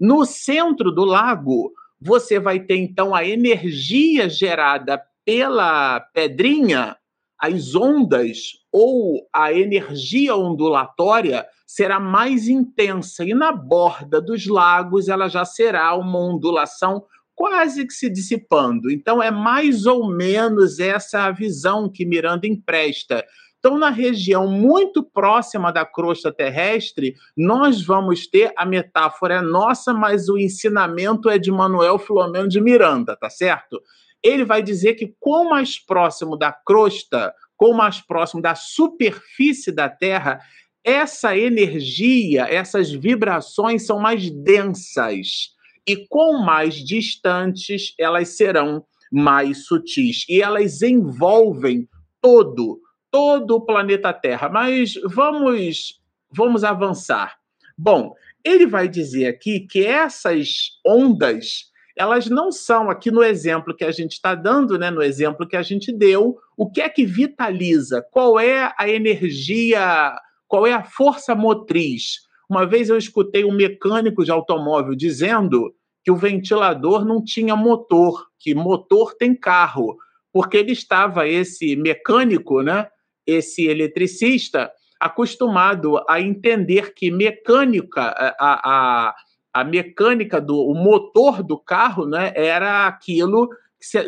no 0.00 0.24
centro 0.24 0.90
do 0.90 1.04
lago, 1.04 1.70
você 2.00 2.38
vai 2.38 2.60
ter 2.60 2.76
então 2.76 3.14
a 3.14 3.24
energia 3.24 4.28
gerada 4.28 5.02
pela 5.24 6.00
pedrinha, 6.00 6.96
as 7.40 7.74
ondas 7.74 8.52
ou 8.72 9.28
a 9.32 9.52
energia 9.52 10.34
ondulatória 10.34 11.46
será 11.66 12.00
mais 12.00 12.48
intensa 12.48 13.24
e 13.24 13.34
na 13.34 13.52
borda 13.52 14.20
dos 14.20 14.46
lagos 14.46 15.08
ela 15.08 15.28
já 15.28 15.44
será 15.44 15.94
uma 15.94 16.18
ondulação 16.18 17.04
quase 17.34 17.86
que 17.86 17.92
se 17.92 18.10
dissipando. 18.10 18.90
Então 18.90 19.22
é 19.22 19.30
mais 19.30 19.86
ou 19.86 20.08
menos 20.08 20.80
essa 20.80 21.26
a 21.26 21.30
visão 21.30 21.88
que 21.88 22.04
Miranda 22.04 22.48
empresta. 22.48 23.24
Então, 23.58 23.76
na 23.76 23.90
região 23.90 24.46
muito 24.46 25.02
próxima 25.02 25.72
da 25.72 25.84
crosta 25.84 26.32
terrestre, 26.32 27.14
nós 27.36 27.82
vamos 27.82 28.26
ter 28.26 28.52
a 28.56 28.64
metáfora 28.64 29.36
é 29.36 29.42
nossa, 29.42 29.92
mas 29.92 30.28
o 30.28 30.38
ensinamento 30.38 31.28
é 31.28 31.38
de 31.38 31.50
Manuel 31.50 31.98
Filomeno 31.98 32.48
de 32.48 32.60
Miranda, 32.60 33.16
tá 33.16 33.28
certo? 33.28 33.82
Ele 34.22 34.44
vai 34.44 34.62
dizer 34.62 34.94
que 34.94 35.14
quanto 35.18 35.50
mais 35.50 35.78
próximo 35.78 36.36
da 36.36 36.52
crosta, 36.52 37.34
quanto 37.56 37.76
mais 37.76 38.00
próximo 38.00 38.40
da 38.40 38.54
superfície 38.54 39.72
da 39.72 39.88
Terra, 39.88 40.40
essa 40.84 41.36
energia, 41.36 42.46
essas 42.48 42.90
vibrações 42.90 43.84
são 43.84 43.98
mais 43.98 44.30
densas. 44.30 45.50
E 45.86 46.06
com 46.08 46.38
mais 46.44 46.76
distantes, 46.76 47.94
elas 47.98 48.36
serão 48.36 48.84
mais 49.10 49.66
sutis. 49.66 50.24
E 50.28 50.40
elas 50.40 50.82
envolvem 50.82 51.88
todo, 52.20 52.80
todo 53.18 53.56
o 53.56 53.60
planeta 53.60 54.12
Terra. 54.12 54.48
Mas 54.48 54.94
vamos, 55.04 56.00
vamos 56.30 56.62
avançar. 56.62 57.36
Bom, 57.76 58.14
ele 58.44 58.64
vai 58.64 58.88
dizer 58.88 59.26
aqui 59.26 59.60
que 59.60 59.84
essas 59.84 60.78
ondas, 60.86 61.72
elas 61.96 62.28
não 62.28 62.52
são, 62.52 62.88
aqui 62.88 63.10
no 63.10 63.24
exemplo 63.24 63.74
que 63.74 63.84
a 63.84 63.90
gente 63.90 64.12
está 64.12 64.36
dando, 64.36 64.78
né, 64.78 64.88
no 64.88 65.02
exemplo 65.02 65.48
que 65.48 65.56
a 65.56 65.62
gente 65.62 65.92
deu, 65.92 66.36
o 66.56 66.70
que 66.70 66.80
é 66.80 66.88
que 66.88 67.04
vitaliza? 67.04 68.06
Qual 68.12 68.38
é 68.38 68.72
a 68.78 68.88
energia 68.88 70.16
qual 70.46 70.66
é 70.66 70.72
a 70.72 70.82
força 70.82 71.34
motriz? 71.34 72.20
Uma 72.48 72.64
vez 72.64 72.88
eu 72.88 72.96
escutei 72.96 73.44
um 73.44 73.52
mecânico 73.52 74.24
de 74.24 74.30
automóvel 74.30 74.94
dizendo 74.94 75.74
que 76.02 76.10
o 76.10 76.16
ventilador 76.16 77.04
não 77.04 77.22
tinha 77.22 77.54
motor, 77.54 78.28
que 78.38 78.54
motor 78.54 79.14
tem 79.14 79.34
carro, 79.34 79.98
porque 80.32 80.56
ele 80.56 80.72
estava, 80.72 81.28
esse 81.28 81.76
mecânico, 81.76 82.62
né, 82.62 82.88
esse 83.28 83.66
eletricista, 83.66 84.72
acostumado 84.98 86.02
a 86.08 86.20
entender 86.20 86.94
que 86.94 87.10
mecânica, 87.10 88.02
a, 88.02 88.34
a, 88.40 89.14
a 89.52 89.64
mecânica 89.64 90.40
do 90.40 90.56
o 90.56 90.74
motor 90.74 91.42
do 91.42 91.58
carro 91.58 92.06
né, 92.06 92.32
era 92.34 92.86
aquilo 92.86 93.48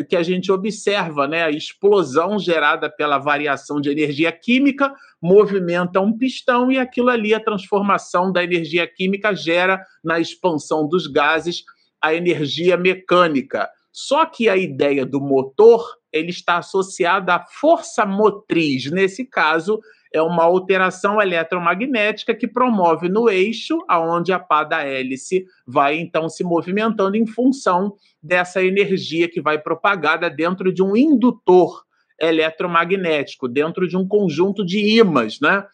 que 0.09 0.17
a 0.17 0.23
gente 0.23 0.50
observa, 0.50 1.29
né? 1.29 1.45
A 1.45 1.50
explosão 1.50 2.41
gerada 2.41 2.91
pela 2.91 3.19
variação 3.19 3.81
de 3.81 3.89
energia 3.89 4.33
química 4.33 4.93
movimenta 5.23 6.00
um 6.00 6.17
pistão 6.17 6.73
e 6.73 6.79
aquilo 6.79 7.09
ali, 7.09 7.33
a 7.33 7.39
transformação 7.39 8.33
da 8.33 8.43
energia 8.43 8.85
química 8.87 9.33
gera 9.33 9.81
na 10.03 10.19
expansão 10.19 10.89
dos 10.89 11.07
gases 11.07 11.62
a 12.00 12.12
energia 12.12 12.77
mecânica. 12.77 13.69
Só 13.92 14.25
que 14.26 14.49
a 14.49 14.56
ideia 14.56 15.04
do 15.04 15.20
motor 15.20 15.85
ele 16.12 16.30
está 16.30 16.59
associada 16.59 17.35
à 17.35 17.44
força 17.47 18.04
motriz. 18.04 18.90
Nesse 18.90 19.25
caso, 19.25 19.80
é 20.12 20.20
uma 20.20 20.42
alteração 20.42 21.20
eletromagnética 21.20 22.35
que 22.35 22.49
promove 22.49 23.09
no 23.09 23.28
eixo, 23.28 23.78
aonde 23.88 24.32
a 24.32 24.38
pá 24.38 24.64
da 24.64 24.82
hélice 24.82 25.44
vai 25.66 25.99
então 25.99 26.28
se 26.28 26.42
movimentando 26.42 27.16
em 27.16 27.26
função 27.26 27.94
dessa 28.23 28.62
energia 28.62 29.28
que 29.28 29.40
vai 29.40 29.59
propagada 29.59 30.28
dentro 30.28 30.73
de 30.73 30.82
um 30.82 30.97
indutor 30.97 31.85
eletromagnético, 32.20 33.49
dentro 33.49 33.88
de 33.88 33.97
um 33.97 34.06
conjunto 34.06 34.64
de 34.64 34.99
ímãs, 34.99 35.40
né? 35.40 35.64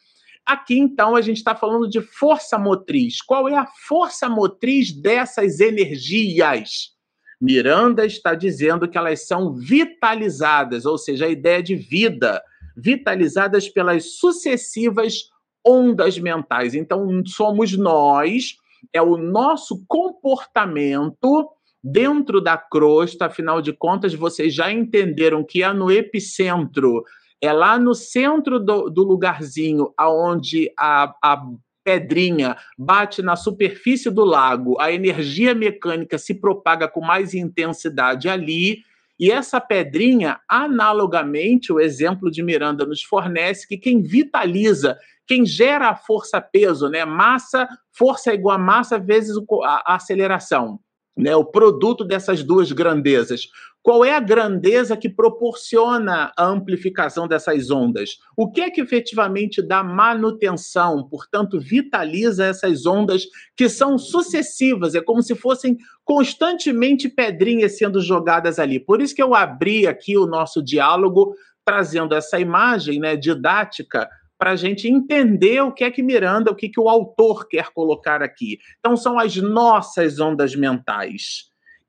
Aqui, 0.44 0.78
então, 0.78 1.16
a 1.16 1.20
gente 1.20 1.38
está 1.38 1.56
falando 1.56 1.88
de 1.88 2.00
força 2.00 2.56
motriz. 2.56 3.20
Qual 3.20 3.48
é 3.48 3.56
a 3.56 3.66
força 3.66 4.28
motriz 4.28 4.92
dessas 4.92 5.58
energias? 5.58 6.95
Miranda 7.40 8.06
está 8.06 8.34
dizendo 8.34 8.88
que 8.88 8.96
elas 8.96 9.26
são 9.26 9.54
vitalizadas, 9.54 10.86
ou 10.86 10.96
seja, 10.96 11.26
a 11.26 11.30
ideia 11.30 11.62
de 11.62 11.76
vida 11.76 12.42
vitalizadas 12.76 13.68
pelas 13.68 14.16
sucessivas 14.18 15.30
ondas 15.66 16.18
mentais. 16.18 16.74
Então, 16.74 17.22
somos 17.26 17.76
nós, 17.76 18.56
é 18.92 19.02
o 19.02 19.16
nosso 19.16 19.84
comportamento 19.88 21.50
dentro 21.82 22.40
da 22.40 22.56
crosta, 22.56 23.26
afinal 23.26 23.62
de 23.62 23.72
contas, 23.72 24.12
vocês 24.14 24.54
já 24.54 24.72
entenderam 24.72 25.44
que 25.44 25.62
é 25.62 25.72
no 25.72 25.90
epicentro, 25.90 27.04
é 27.40 27.52
lá 27.52 27.78
no 27.78 27.94
centro 27.94 28.58
do, 28.58 28.90
do 28.90 29.02
lugarzinho 29.04 29.92
aonde 29.96 30.70
a, 30.78 31.14
a 31.22 31.46
pedrinha 31.86 32.56
bate 32.76 33.22
na 33.22 33.36
superfície 33.36 34.10
do 34.10 34.24
lago, 34.24 34.76
a 34.80 34.90
energia 34.90 35.54
mecânica 35.54 36.18
se 36.18 36.34
propaga 36.34 36.88
com 36.88 37.00
mais 37.00 37.32
intensidade 37.32 38.28
ali 38.28 38.82
e 39.18 39.30
essa 39.30 39.60
pedrinha, 39.60 40.40
analogamente, 40.48 41.72
o 41.72 41.80
exemplo 41.80 42.28
de 42.28 42.42
Miranda 42.42 42.84
nos 42.84 43.02
fornece 43.02 43.66
que 43.66 43.78
quem 43.78 44.02
vitaliza, 44.02 44.98
quem 45.26 45.46
gera 45.46 45.88
a 45.88 45.96
força-peso, 45.96 46.88
né? 46.88 47.04
Massa, 47.04 47.68
força 47.92 48.34
igual 48.34 48.56
a 48.56 48.58
massa 48.58 48.98
vezes 48.98 49.36
a 49.62 49.94
aceleração 49.94 50.80
né, 51.16 51.34
o 51.34 51.44
produto 51.44 52.04
dessas 52.04 52.42
duas 52.42 52.70
grandezas. 52.70 53.48
Qual 53.82 54.04
é 54.04 54.14
a 54.14 54.20
grandeza 54.20 54.96
que 54.96 55.08
proporciona 55.08 56.32
a 56.36 56.44
amplificação 56.44 57.28
dessas 57.28 57.70
ondas? 57.70 58.18
O 58.36 58.50
que 58.50 58.60
é 58.60 58.68
que 58.68 58.80
efetivamente 58.80 59.62
dá 59.62 59.82
manutenção, 59.82 61.08
portanto, 61.08 61.60
vitaliza 61.60 62.44
essas 62.44 62.84
ondas 62.84 63.22
que 63.56 63.68
são 63.68 63.96
sucessivas? 63.96 64.94
É 64.94 65.00
como 65.00 65.22
se 65.22 65.34
fossem 65.36 65.76
constantemente 66.04 67.08
pedrinhas 67.08 67.78
sendo 67.78 68.00
jogadas 68.00 68.58
ali. 68.58 68.80
Por 68.80 69.00
isso 69.00 69.14
que 69.14 69.22
eu 69.22 69.34
abri 69.34 69.86
aqui 69.86 70.18
o 70.18 70.26
nosso 70.26 70.62
diálogo 70.62 71.34
trazendo 71.64 72.14
essa 72.14 72.38
imagem 72.38 72.98
né, 73.00 73.16
didática 73.16 74.08
para 74.38 74.52
a 74.52 74.56
gente 74.56 74.88
entender 74.88 75.60
o 75.62 75.72
que 75.72 75.84
é 75.84 75.90
que 75.90 76.02
Miranda, 76.02 76.50
o 76.50 76.54
que, 76.56 76.68
que 76.68 76.80
o 76.80 76.88
autor 76.88 77.48
quer 77.48 77.70
colocar 77.72 78.22
aqui. 78.22 78.58
Então, 78.78 78.96
são 78.96 79.18
as 79.18 79.36
nossas 79.36 80.20
ondas 80.20 80.54
mentais. 80.54 81.44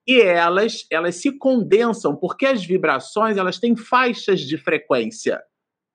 E 0.08 0.22
elas, 0.22 0.86
elas 0.89 1.16
se 1.16 1.38
condensam, 1.38 2.16
porque 2.16 2.46
as 2.46 2.66
vibrações 2.66 3.36
elas 3.36 3.60
têm 3.60 3.75
faixas 3.75 4.39
de 4.39 4.58
frequência. 4.58 5.42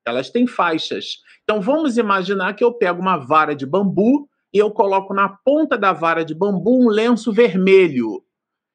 Elas 0.06 0.28
têm 0.28 0.46
faixas. 0.46 1.18
Então, 1.44 1.60
vamos 1.60 1.96
imaginar 1.96 2.54
que 2.54 2.62
eu 2.62 2.74
pego 2.74 3.00
uma 3.00 3.16
vara 3.16 3.54
de 3.54 3.64
bambu 3.64 4.28
e 4.52 4.58
eu 4.58 4.70
coloco 4.70 5.14
na 5.14 5.30
ponta 5.44 5.78
da 5.78 5.92
vara 5.92 6.24
de 6.24 6.34
bambu 6.34 6.84
um 6.84 6.88
lenço 6.88 7.32
vermelho. 7.32 8.22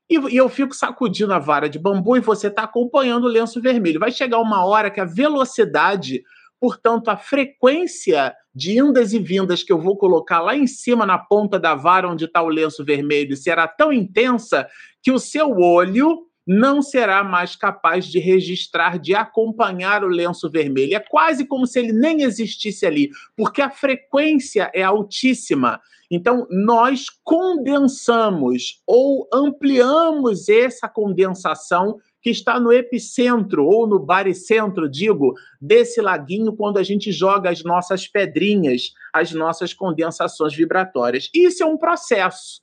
e, 0.10 0.16
e 0.16 0.38
eu 0.38 0.50
fico 0.50 0.74
sacudindo 0.74 1.34
a 1.34 1.40
vara 1.40 1.70
de 1.70 1.78
bambu 1.78 2.18
e 2.18 2.22
você 2.22 2.48
está 2.48 2.64
acompanhando 2.64 3.26
o 3.26 3.30
lenço 3.30 3.62
vermelho. 3.62 4.00
Vai 4.00 4.12
chegar 4.12 4.40
uma 4.40 4.66
hora 4.66 4.90
que 4.90 5.00
a 5.02 5.06
velocidade, 5.06 6.24
portanto, 6.60 7.10
a 7.10 7.18
frequência 7.18 8.34
de 8.54 8.78
indas 8.78 9.14
e 9.14 9.20
vindas 9.20 9.64
que 9.64 9.72
eu 9.72 9.80
vou 9.80 9.98
colocar 9.98 10.42
lá 10.42 10.56
em 10.56 10.68
cima 10.68 11.06
na 11.06 11.18
ponta 11.18 11.60
da 11.60 11.76
vara 11.76 12.10
onde 12.10 12.26
está 12.26 12.42
o 12.42 12.50
lenço 12.50 12.84
vermelho 12.84 13.36
será 13.38 13.68
tão 13.68 13.94
intensa 13.94 14.68
que 15.02 15.12
o 15.12 15.20
seu 15.20 15.52
olho 15.52 16.28
não 16.48 16.82
será 16.82 17.26
mais 17.26 17.58
capaz 17.58 18.06
de 18.08 18.20
registrar, 18.20 18.98
de 18.98 19.14
acompanhar 19.14 20.04
o 20.04 20.08
lenço 20.08 20.50
vermelho. 20.50 20.96
É 20.96 21.00
quase 21.00 21.46
como 21.46 21.68
se 21.68 21.78
ele 21.78 21.92
nem 21.92 22.24
existisse 22.24 22.86
ali, 22.86 23.10
porque 23.36 23.62
a 23.62 23.70
frequência 23.70 24.72
é 24.74 24.82
altíssima. 24.82 25.82
Então, 26.10 26.48
nós 26.50 27.08
condensamos 27.22 28.82
ou 28.88 29.28
ampliamos 29.34 30.48
essa 30.48 30.88
condensação 30.88 31.98
que 32.28 32.32
está 32.32 32.60
no 32.60 32.74
epicentro 32.74 33.66
ou 33.66 33.88
no 33.88 33.98
baricentro, 33.98 34.90
digo, 34.90 35.34
desse 35.62 36.02
laguinho 36.02 36.52
quando 36.52 36.78
a 36.78 36.84
gente 36.84 37.10
joga 37.10 37.50
as 37.50 37.64
nossas 37.64 38.06
pedrinhas, 38.06 38.92
as 39.14 39.32
nossas 39.32 39.74
condensações 39.74 40.54
vibratórias. 40.54 41.30
Isso 41.34 41.64
é 41.64 41.66
um 41.66 41.78
processo. 41.78 42.62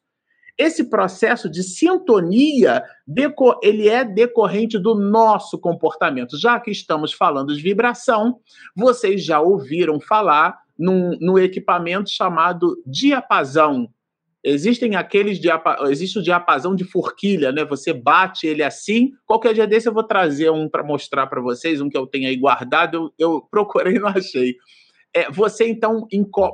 Esse 0.59 0.85
processo 0.85 1.49
de 1.49 1.62
sintonia, 1.62 2.85
ele 3.62 3.88
é 3.88 4.04
decorrente 4.04 4.78
do 4.78 4.94
nosso 4.94 5.59
comportamento. 5.59 6.38
Já 6.38 6.61
que 6.61 6.71
estamos 6.71 7.14
falando 7.14 7.56
de 7.56 7.62
vibração, 7.62 8.40
vocês 8.76 9.25
já 9.25 9.40
ouviram 9.40 9.99
falar 9.99 10.59
num, 10.78 11.16
no 11.23 11.38
equipamento 11.38 12.11
chamado 12.11 12.76
diapasão. 12.87 13.88
Existem 14.44 14.94
aqueles 14.94 15.40
diapa... 15.40 15.78
existe 15.88 16.18
o 16.18 16.22
diapasão 16.22 16.74
de 16.74 16.84
forquilha, 16.84 17.50
né? 17.50 17.64
Você 17.64 17.94
bate 17.94 18.46
ele 18.46 18.62
assim. 18.62 19.12
Qualquer 19.24 19.54
dia 19.54 19.66
desse 19.66 19.88
eu 19.88 19.94
vou 19.94 20.04
trazer 20.04 20.50
um 20.50 20.68
para 20.68 20.84
mostrar 20.84 21.26
para 21.26 21.40
vocês, 21.40 21.80
um 21.80 21.88
que 21.88 21.96
eu 21.96 22.06
tenho 22.06 22.28
aí 22.28 22.36
guardado. 22.36 22.96
Eu, 23.18 23.32
eu 23.36 23.40
procurei 23.50 23.96
e 23.96 23.98
não 23.98 24.08
achei. 24.08 24.56
É, 25.14 25.30
você 25.30 25.66
então 25.66 26.06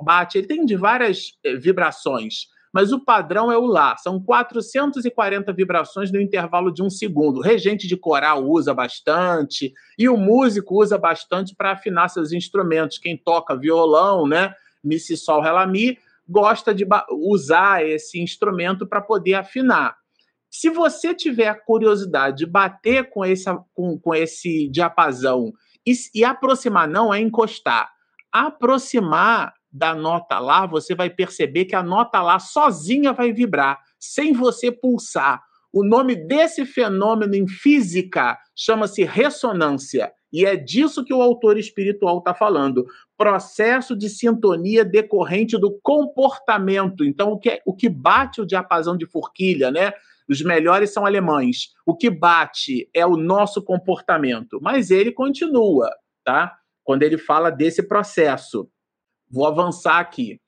bate, 0.05 0.39
ele 0.39 0.47
tem 0.47 0.65
de 0.65 0.77
várias 0.77 1.33
é, 1.43 1.57
vibrações 1.57 2.49
mas 2.73 2.93
o 2.93 3.01
padrão 3.01 3.51
é 3.51 3.59
o 3.59 3.67
Lá. 3.67 3.97
São 3.97 4.21
440 4.21 5.53
vibrações 5.53 6.13
no 6.13 6.21
intervalo 6.21 6.73
de 6.73 6.83
um 6.83 6.91
segundo. 6.91 7.39
O 7.39 7.43
regente 7.43 7.87
de 7.87 7.97
coral 7.97 8.45
usa 8.45 8.73
bastante 8.73 9.73
e 9.99 10.09
o 10.09 10.17
músico 10.17 10.81
usa 10.81 10.97
bastante 10.97 11.55
para 11.55 11.73
afinar 11.73 12.09
seus 12.09 12.33
instrumentos. 12.33 12.99
Quem 12.99 13.17
toca 13.17 13.57
violão, 13.57 14.27
né, 14.27 14.55
mi, 14.83 14.99
si, 14.99 15.17
sol, 15.17 15.41
ré, 15.41 15.51
lá, 15.51 15.67
mi, 15.67 15.99
gosta 16.31 16.73
de 16.73 16.87
usar 17.11 17.85
esse 17.85 18.21
instrumento 18.21 18.87
para 18.87 19.01
poder 19.01 19.35
afinar. 19.35 19.97
Se 20.49 20.71
você 20.71 21.15
tiver 21.15 21.55
curiosidade 21.65 22.39
de 22.39 22.47
bater 22.47 23.11
com 23.11 23.25
esse, 23.25 23.45
com, 23.75 23.99
com 23.99 24.15
esse 24.15 24.69
diapasão 24.69 25.53
e, 25.87 25.93
e 26.15 26.25
aproximar, 26.25 26.89
não 26.89 27.13
é 27.13 27.21
encostar, 27.21 27.91
aproximar 28.33 29.53
da 29.73 29.95
nota 29.95 30.39
lá, 30.39 30.67
você 30.67 30.95
vai 30.95 31.09
perceber 31.09 31.65
que 31.65 31.77
a 31.77 31.83
nota 31.83 32.21
lá 32.21 32.39
sozinha 32.39 33.13
vai 33.13 33.33
vibrar, 33.33 33.79
sem 33.99 34.33
você 34.33 34.73
pulsar. 34.73 35.41
O 35.73 35.85
nome 35.85 36.17
desse 36.17 36.67
fenômeno 36.67 37.35
em 37.35 37.47
física 37.47 38.37
chama-se 38.57 39.05
ressonância. 39.05 40.13
E 40.33 40.45
é 40.45 40.57
disso 40.57 41.05
que 41.05 41.15
o 41.15 41.23
autor 41.23 41.59
espiritual 41.59 42.19
está 42.19 42.35
falando. 42.35 42.85
Processo 43.21 43.95
de 43.95 44.09
sintonia 44.09 44.83
decorrente 44.83 45.59
do 45.59 45.79
comportamento. 45.83 47.05
Então, 47.05 47.33
o 47.33 47.39
que, 47.39 47.51
é, 47.51 47.63
o 47.67 47.77
que 47.77 47.87
bate 47.87 48.41
o 48.41 48.47
diapasão 48.47 48.97
de 48.97 49.05
forquilha, 49.05 49.71
né? 49.71 49.93
Os 50.27 50.41
melhores 50.41 50.91
são 50.91 51.05
alemães. 51.05 51.75
O 51.85 51.95
que 51.95 52.09
bate 52.09 52.89
é 52.95 53.05
o 53.05 53.19
nosso 53.19 53.63
comportamento. 53.63 54.59
Mas 54.63 54.91
ele 54.91 55.13
continua, 55.13 55.95
tá? 56.25 56.57
Quando 56.83 57.03
ele 57.03 57.19
fala 57.19 57.51
desse 57.51 57.83
processo. 57.83 58.71
Vou 59.31 59.47
avançar 59.47 59.99
aqui. 59.99 60.41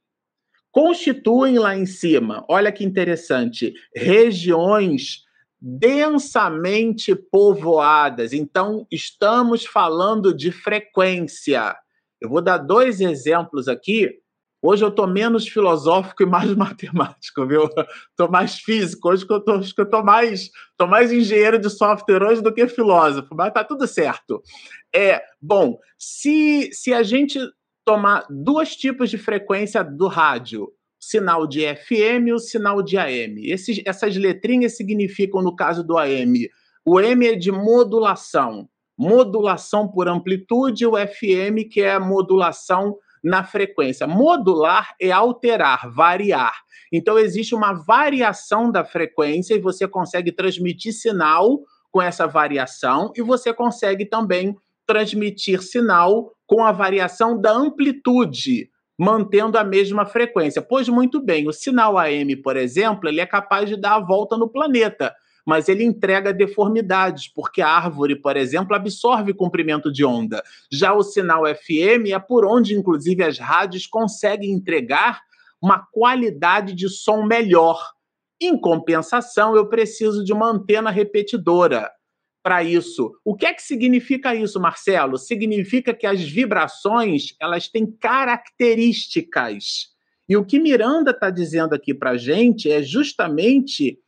Constituem 0.71 1.59
lá 1.59 1.77
em 1.77 1.85
cima, 1.85 2.43
olha 2.49 2.73
que 2.73 2.83
interessante, 2.83 3.75
regiões 3.95 5.25
densamente 5.61 7.15
povoadas. 7.15 8.33
Então, 8.33 8.87
estamos 8.91 9.67
falando 9.67 10.35
de 10.35 10.51
frequência. 10.51 11.77
Eu 12.23 12.29
vou 12.29 12.41
dar 12.41 12.59
dois 12.59 13.01
exemplos 13.01 13.67
aqui. 13.67 14.21
Hoje 14.63 14.85
eu 14.85 14.91
estou 14.91 15.09
menos 15.09 15.49
filosófico 15.49 16.23
e 16.23 16.27
mais 16.27 16.55
matemático, 16.55 17.45
viu? 17.45 17.69
Estou 18.11 18.31
mais 18.31 18.61
físico. 18.61 19.09
Hoje 19.09 19.27
que 19.27 19.33
eu 19.33 19.39
estou 19.85 20.05
mais, 20.05 20.49
tô 20.77 20.87
mais 20.87 21.13
engenheiro 21.13 21.59
de 21.59 21.69
software 21.69 22.23
hoje 22.23 22.41
do 22.41 22.55
que 22.55 22.69
filósofo, 22.69 23.35
mas 23.35 23.53
tá 23.53 23.65
tudo 23.65 23.89
certo. 23.89 24.41
É, 24.95 25.21
bom, 25.41 25.77
se, 25.99 26.71
se 26.73 26.95
a 26.95 27.03
gente 27.03 27.41
tomar 27.85 28.25
dois 28.31 28.77
tipos 28.77 29.11
de 29.11 29.19
frequência 29.19 29.83
do 29.83 30.07
rádio, 30.07 30.73
sinal 31.01 31.45
de 31.49 31.63
FM 31.75 32.29
e 32.29 32.33
o 32.33 32.39
sinal 32.39 32.81
de 32.81 32.97
AM. 32.97 33.51
Esses, 33.51 33.83
essas 33.85 34.17
letrinhas 34.17 34.77
significam, 34.77 35.43
no 35.43 35.57
caso 35.57 35.83
do 35.83 35.99
AM, 35.99 36.49
o 36.85 37.01
M 37.01 37.27
é 37.27 37.35
de 37.35 37.51
modulação, 37.51 38.69
modulação 38.99 39.89
por 39.89 40.09
amplitude, 40.09 40.87
o 40.87 40.93
FM, 40.97 41.69
que 41.71 41.81
é 41.81 41.95
a 41.95 42.01
modulação 42.01 42.97
na 43.23 43.45
frequência. 43.45 44.07
Modular 44.07 44.95
é 45.01 45.11
alterar, 45.11 45.91
variar. 45.93 46.55
Então, 46.93 47.19
existe 47.19 47.55
uma 47.55 47.73
variação 47.73 48.71
da 48.71 48.85
frequência 48.85 49.55
e 49.55 49.61
você 49.61 49.87
consegue 49.89 50.33
transmitir 50.33 50.93
sinal 50.93 51.61
com 51.91 52.03
essa 52.03 52.27
variação 52.27 53.13
e 53.17 53.23
você 53.23 53.53
consegue 53.53 54.05
também 54.05 54.57
transmitir 54.87 55.63
sinal 55.63 56.33
com 56.47 56.65
a 56.65 56.73
variação 56.73 57.41
da 57.41 57.53
amplitude, 57.53 58.69
mantendo 58.99 59.57
a 59.57 59.65
mesma 59.65 60.05
frequência. 60.05 60.61
Pois 60.61 60.89
muito 60.89 61.23
bem, 61.23 61.49
o 61.49 61.53
sinal 61.53 61.97
AM, 61.97 62.37
por 62.37 62.57
exemplo, 62.57 63.09
ele 63.09 63.21
é 63.21 63.27
capaz 63.27 63.69
de 63.69 63.77
dar 63.77 63.95
a 63.95 64.01
volta 64.01 64.37
no 64.37 64.49
planeta, 64.51 65.15
mas 65.47 65.69
ele 65.69 65.85
entrega 65.85 66.33
deformidades, 66.33 67.29
porque 67.29 67.61
a 67.61 67.69
árvore, 67.69 68.17
por 68.17 68.37
exemplo, 68.37 68.75
absorve 68.75 69.35
comprimento 69.35 69.93
de 69.93 70.05
onda. 70.05 70.43
Já 70.71 70.95
o 70.95 71.03
sinal 71.03 71.43
FM 71.47 72.11
é 72.13 72.19
por 72.19 72.45
onde, 72.45 72.75
inclusive, 72.75 73.25
as 73.25 73.39
rádios 73.39 73.87
conseguem 73.87 74.53
entregar 74.53 75.21
uma 75.61 75.87
qualidade 75.93 76.75
de 76.75 76.89
som 76.89 77.25
melhor. 77.25 77.79
Em 78.41 78.59
compensação, 78.59 79.55
eu 79.55 79.69
preciso 79.69 80.25
de 80.25 80.33
uma 80.33 80.51
antena 80.51 80.91
repetidora 80.91 81.91
para 82.43 82.65
isso. 82.65 83.13
O 83.25 83.37
que 83.37 83.47
é 83.47 83.55
que 83.55 83.63
significa 83.63 84.35
isso, 84.35 84.61
Marcelo? 84.61 85.17
Significa 85.17 85.95
que 85.95 86.05
as 86.07 86.21
vibrações 86.21 87.37
elas 87.41 87.69
têm 87.69 87.87
características. 87.87 89.93
E 90.29 90.37
o 90.37 90.45
que 90.45 90.59
Miranda 90.59 91.13
está 91.13 91.31
dizendo 91.31 91.75
aqui 91.75 91.95
para 91.95 92.17
gente 92.17 92.69
é 92.71 92.83
justamente 92.83 94.02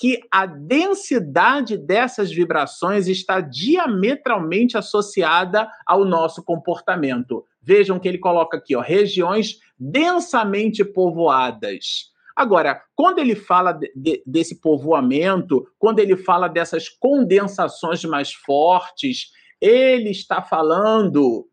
que 0.00 0.18
a 0.30 0.46
densidade 0.46 1.76
dessas 1.76 2.32
vibrações 2.32 3.06
está 3.06 3.38
diametralmente 3.38 4.78
associada 4.78 5.70
ao 5.86 6.06
nosso 6.06 6.42
comportamento. 6.42 7.44
Vejam 7.60 7.98
que 7.98 8.08
ele 8.08 8.16
coloca 8.16 8.56
aqui, 8.56 8.74
ó, 8.74 8.80
regiões 8.80 9.58
densamente 9.78 10.82
povoadas. 10.82 12.10
Agora, 12.34 12.80
quando 12.96 13.18
ele 13.18 13.36
fala 13.36 13.72
de, 13.72 13.92
de, 13.94 14.22
desse 14.24 14.58
povoamento, 14.58 15.66
quando 15.78 15.98
ele 15.98 16.16
fala 16.16 16.48
dessas 16.48 16.88
condensações 16.88 18.02
mais 18.06 18.32
fortes, 18.32 19.32
ele 19.60 20.08
está 20.08 20.40
falando 20.40 21.46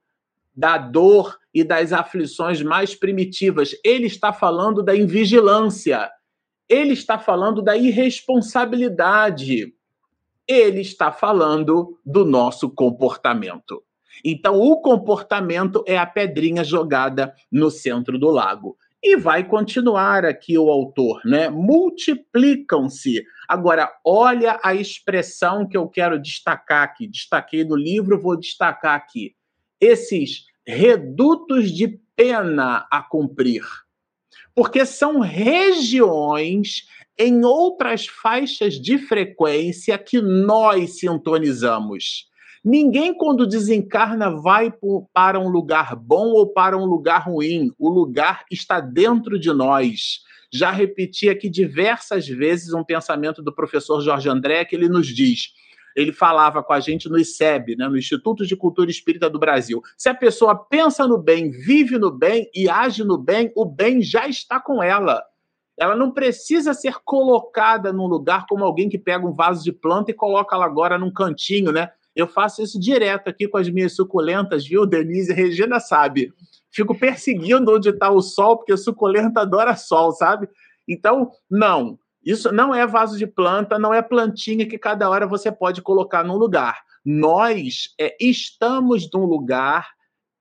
da 0.56 0.78
dor 0.78 1.38
e 1.54 1.66
das 1.66 1.92
aflições 1.92 2.62
mais 2.62 2.96
primitivas. 2.96 3.76
Ele 3.84 4.06
está 4.06 4.32
falando 4.32 4.82
da 4.82 4.96
invigilância. 4.96 6.10
Ele 6.70 6.94
está 6.94 7.18
falando 7.18 7.62
da 7.62 7.78
irresponsabilidade. 7.78 9.74
Ele 10.48 10.82
está 10.82 11.12
falando 11.12 11.98
do 12.06 12.26
nosso 12.26 12.70
comportamento. 12.70 13.84
Então, 14.24 14.60
o 14.60 14.82
comportamento 14.82 15.84
é 15.88 15.98
a 15.98 16.06
pedrinha 16.06 16.64
jogada 16.64 17.34
no 17.52 17.70
centro 17.70 18.18
do 18.18 18.30
lago. 18.30 18.78
E 19.02 19.16
vai 19.16 19.44
continuar 19.44 20.26
aqui 20.26 20.58
o 20.58 20.70
autor, 20.70 21.22
né? 21.24 21.50
Multiplicam-se. 21.50 23.24
Agora, 23.48 23.92
olha 24.04 24.60
a 24.64 24.74
expressão 24.74 25.68
que 25.68 25.78
eu 25.78 25.88
quero 25.88 26.20
destacar 26.20 26.84
aqui. 26.84 27.08
Destaquei 27.08 27.64
no 27.64 27.76
livro, 27.76 28.20
vou 28.20 28.36
destacar 28.36 28.96
aqui. 28.96 29.36
Esses 29.80 30.46
redutos 30.66 31.72
de 31.72 32.00
pena 32.16 32.88
a 32.92 33.02
cumprir. 33.02 33.64
Porque 34.58 34.88
são 34.88 35.20
regiões 35.20 36.88
em 37.16 37.46
outras 37.46 38.08
faixas 38.08 38.74
de 38.74 38.98
frequência 38.98 39.96
que 40.00 40.20
nós 40.20 40.98
sintonizamos. 40.98 42.26
Ninguém, 42.66 43.14
quando 43.14 43.46
desencarna, 43.46 44.32
vai 44.32 44.74
para 45.14 45.40
um 45.40 45.48
lugar 45.48 45.96
bom 45.96 46.30
ou 46.30 46.52
para 46.52 46.76
um 46.76 46.86
lugar 46.86 47.28
ruim. 47.28 47.72
O 47.78 47.88
lugar 47.88 48.46
está 48.50 48.80
dentro 48.80 49.38
de 49.38 49.54
nós. 49.54 50.22
Já 50.52 50.72
repeti 50.72 51.30
aqui 51.30 51.52
diversas 51.52 52.28
vezes 52.28 52.74
um 52.74 52.84
pensamento 52.84 53.44
do 53.44 53.54
professor 53.54 54.02
Jorge 54.02 54.28
André 54.28 54.66
que 54.66 54.76
ele 54.76 54.90
nos 54.90 55.06
diz 55.06 55.50
ele 55.98 56.14
falava 56.14 56.62
com 56.62 56.74
a 56.74 56.80
gente 56.80 57.10
no 57.10 57.18
ICEB, 57.18 57.76
né, 57.76 57.88
no 57.88 57.98
Instituto 57.98 58.46
de 58.46 58.56
Cultura 58.56 58.92
Espírita 58.92 59.28
do 59.28 59.40
Brasil. 59.40 59.82
Se 59.98 60.08
a 60.08 60.14
pessoa 60.14 60.56
pensa 60.56 61.08
no 61.08 61.18
bem, 61.18 61.50
vive 61.50 61.98
no 61.98 62.12
bem 62.12 62.48
e 62.54 62.70
age 62.70 63.04
no 63.04 63.18
bem, 63.18 63.52
o 63.56 63.66
bem 63.66 64.00
já 64.00 64.28
está 64.28 64.60
com 64.60 64.84
ela. 64.84 65.24
Ela 65.76 65.96
não 65.96 66.12
precisa 66.12 66.72
ser 66.76 66.98
colocada 67.04 67.92
num 67.92 68.06
lugar 68.06 68.46
como 68.48 68.64
alguém 68.64 68.88
que 68.88 68.98
pega 69.00 69.26
um 69.26 69.34
vaso 69.34 69.64
de 69.64 69.72
planta 69.72 70.12
e 70.12 70.14
coloca 70.14 70.56
ela 70.56 70.66
agora 70.66 71.00
num 71.00 71.12
cantinho, 71.12 71.72
né? 71.72 71.90
Eu 72.16 72.28
faço 72.28 72.62
isso 72.62 72.80
direto 72.80 73.28
aqui 73.28 73.48
com 73.48 73.58
as 73.58 73.68
minhas 73.68 73.96
suculentas, 73.96 74.68
viu? 74.68 74.86
Denise 74.86 75.34
Regina 75.34 75.80
sabe. 75.80 76.32
Fico 76.70 76.94
perseguindo 76.94 77.74
onde 77.74 77.90
está 77.90 78.12
o 78.12 78.22
sol, 78.22 78.58
porque 78.58 78.78
suculenta 78.78 79.42
adora 79.42 79.76
sol, 79.76 80.12
sabe? 80.12 80.48
Então, 80.88 81.32
não. 81.50 81.98
Isso 82.28 82.52
não 82.52 82.76
é 82.76 82.86
vaso 82.86 83.18
de 83.18 83.26
planta, 83.26 83.80
não 83.80 83.94
é 83.94 84.02
plantinha 84.02 84.68
que 84.68 84.78
cada 84.78 85.10
hora 85.10 85.26
você 85.26 85.50
pode 85.50 85.82
colocar 85.82 86.26
num 86.26 86.36
lugar. 86.36 86.82
Nós 87.06 87.94
é, 87.98 88.18
estamos 88.20 89.10
num 89.14 89.24
lugar 89.24 89.92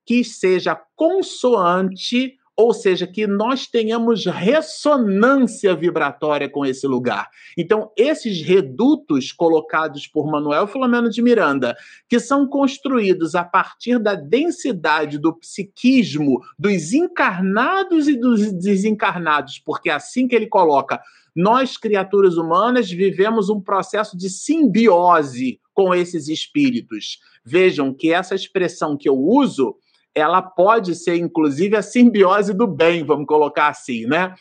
que 0.05 0.21
seja 0.21 0.77
consoante, 0.97 2.37
ou 2.57 2.73
seja, 2.73 3.05
que 3.05 3.27
nós 3.27 3.67
tenhamos 3.67 4.25
ressonância 4.25 5.75
vibratória 5.75 6.49
com 6.49 6.65
esse 6.65 6.87
lugar. 6.87 7.29
Então, 7.55 7.91
esses 7.95 8.41
redutos 8.41 9.31
colocados 9.31 10.07
por 10.07 10.25
Manuel 10.25 10.65
Filomeno 10.65 11.07
de 11.07 11.21
Miranda, 11.21 11.77
que 12.09 12.19
são 12.19 12.47
construídos 12.47 13.35
a 13.35 13.43
partir 13.43 13.99
da 13.99 14.15
densidade 14.15 15.19
do 15.19 15.35
psiquismo 15.35 16.41
dos 16.57 16.93
encarnados 16.93 18.07
e 18.07 18.17
dos 18.17 18.51
desencarnados, 18.51 19.59
porque 19.63 19.91
é 19.91 19.93
assim 19.93 20.27
que 20.27 20.35
ele 20.35 20.47
coloca 20.47 20.99
nós, 21.35 21.77
criaturas 21.77 22.35
humanas, 22.35 22.89
vivemos 22.89 23.47
um 23.47 23.61
processo 23.61 24.17
de 24.17 24.27
simbiose 24.27 25.59
com 25.71 25.93
esses 25.93 26.27
espíritos. 26.27 27.19
Vejam 27.45 27.93
que 27.93 28.11
essa 28.11 28.33
expressão 28.33 28.97
que 28.97 29.07
eu 29.07 29.15
uso, 29.15 29.75
ela 30.17 30.41
pode 30.41 30.95
ser, 30.95 31.15
inclusive, 31.17 31.75
a 31.75 31.81
simbiose 31.81 32.53
do 32.53 32.65
bem, 32.65 33.03
vamos 33.03 33.27
colocar 33.27 33.67
assim, 33.67 34.05
né? 34.05 34.33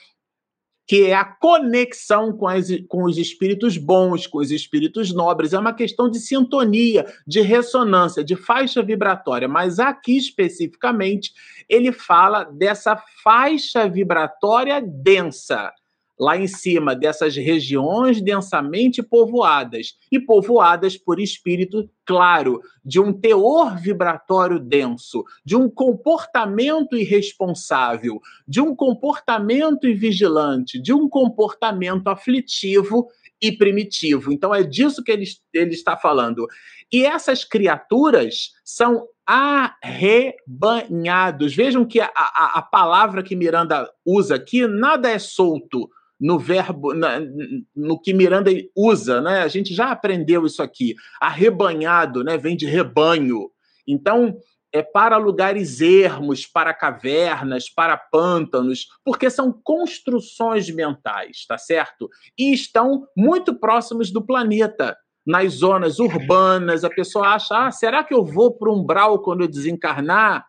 Que 0.88 1.06
é 1.06 1.14
a 1.14 1.24
conexão 1.24 2.32
com, 2.32 2.46
as, 2.46 2.68
com 2.88 3.04
os 3.04 3.18
espíritos 3.18 3.76
bons, 3.76 4.26
com 4.26 4.38
os 4.38 4.50
espíritos 4.50 5.12
nobres. 5.12 5.52
É 5.52 5.58
uma 5.58 5.74
questão 5.74 6.08
de 6.08 6.18
sintonia, 6.20 7.04
de 7.26 7.40
ressonância, 7.40 8.24
de 8.24 8.36
faixa 8.36 8.82
vibratória. 8.82 9.48
Mas 9.48 9.78
aqui, 9.78 10.16
especificamente, 10.16 11.32
ele 11.68 11.92
fala 11.92 12.44
dessa 12.44 12.96
faixa 13.22 13.88
vibratória 13.88 14.80
densa 14.80 15.72
lá 16.18 16.36
em 16.36 16.46
cima 16.46 16.96
dessas 16.96 17.36
regiões 17.36 18.22
densamente 18.22 19.02
povoadas 19.02 19.94
e 20.10 20.18
povoadas 20.18 20.96
por 20.96 21.20
espírito 21.20 21.88
claro, 22.06 22.62
de 22.84 23.00
um 23.00 23.12
teor 23.12 23.76
vibratório 23.76 24.60
denso, 24.60 25.24
de 25.44 25.56
um 25.56 25.68
comportamento 25.68 26.96
irresponsável, 26.96 28.20
de 28.46 28.60
um 28.60 28.72
comportamento 28.74 29.88
invigilante, 29.88 30.80
de 30.80 30.94
um 30.94 31.08
comportamento 31.08 32.06
aflitivo 32.06 33.08
e 33.42 33.50
primitivo. 33.52 34.32
Então 34.32 34.54
é 34.54 34.62
disso 34.62 35.02
que 35.02 35.10
ele, 35.10 35.24
ele 35.52 35.74
está 35.74 35.96
falando. 35.96 36.46
E 36.92 37.04
essas 37.04 37.44
criaturas 37.44 38.52
são 38.64 39.08
arrebanhados. 39.26 41.52
Vejam 41.54 41.84
que 41.84 42.00
a, 42.00 42.10
a, 42.14 42.58
a 42.58 42.62
palavra 42.62 43.24
que 43.24 43.34
Miranda 43.34 43.90
usa 44.04 44.36
aqui 44.36 44.68
nada 44.68 45.10
é 45.10 45.18
solto 45.18 45.90
no 46.18 46.38
verbo, 46.38 46.94
na, 46.94 47.20
no 47.74 48.00
que 48.00 48.14
Miranda 48.14 48.50
usa, 48.74 49.20
né? 49.20 49.42
A 49.42 49.48
gente 49.48 49.74
já 49.74 49.90
aprendeu 49.90 50.46
isso 50.46 50.62
aqui. 50.62 50.94
Arrebanhado, 51.20 52.24
né? 52.24 52.38
Vem 52.38 52.56
de 52.56 52.66
rebanho. 52.66 53.50
Então, 53.86 54.38
é 54.72 54.82
para 54.82 55.16
lugares 55.16 55.80
ermos, 55.80 56.46
para 56.46 56.74
cavernas, 56.74 57.68
para 57.68 57.96
pântanos, 57.96 58.88
porque 59.04 59.30
são 59.30 59.52
construções 59.52 60.68
mentais, 60.70 61.46
tá 61.46 61.56
certo? 61.56 62.10
E 62.38 62.52
estão 62.52 63.06
muito 63.16 63.54
próximos 63.54 64.10
do 64.10 64.24
planeta. 64.24 64.96
Nas 65.26 65.54
zonas 65.54 65.98
urbanas, 65.98 66.84
a 66.84 66.90
pessoa 66.90 67.34
acha: 67.34 67.66
ah, 67.66 67.70
será 67.72 68.04
que 68.04 68.14
eu 68.14 68.24
vou 68.24 68.52
para 68.52 68.70
um 68.70 68.76
umbral 68.76 69.20
quando 69.20 69.40
eu 69.40 69.48
desencarnar? 69.48 70.46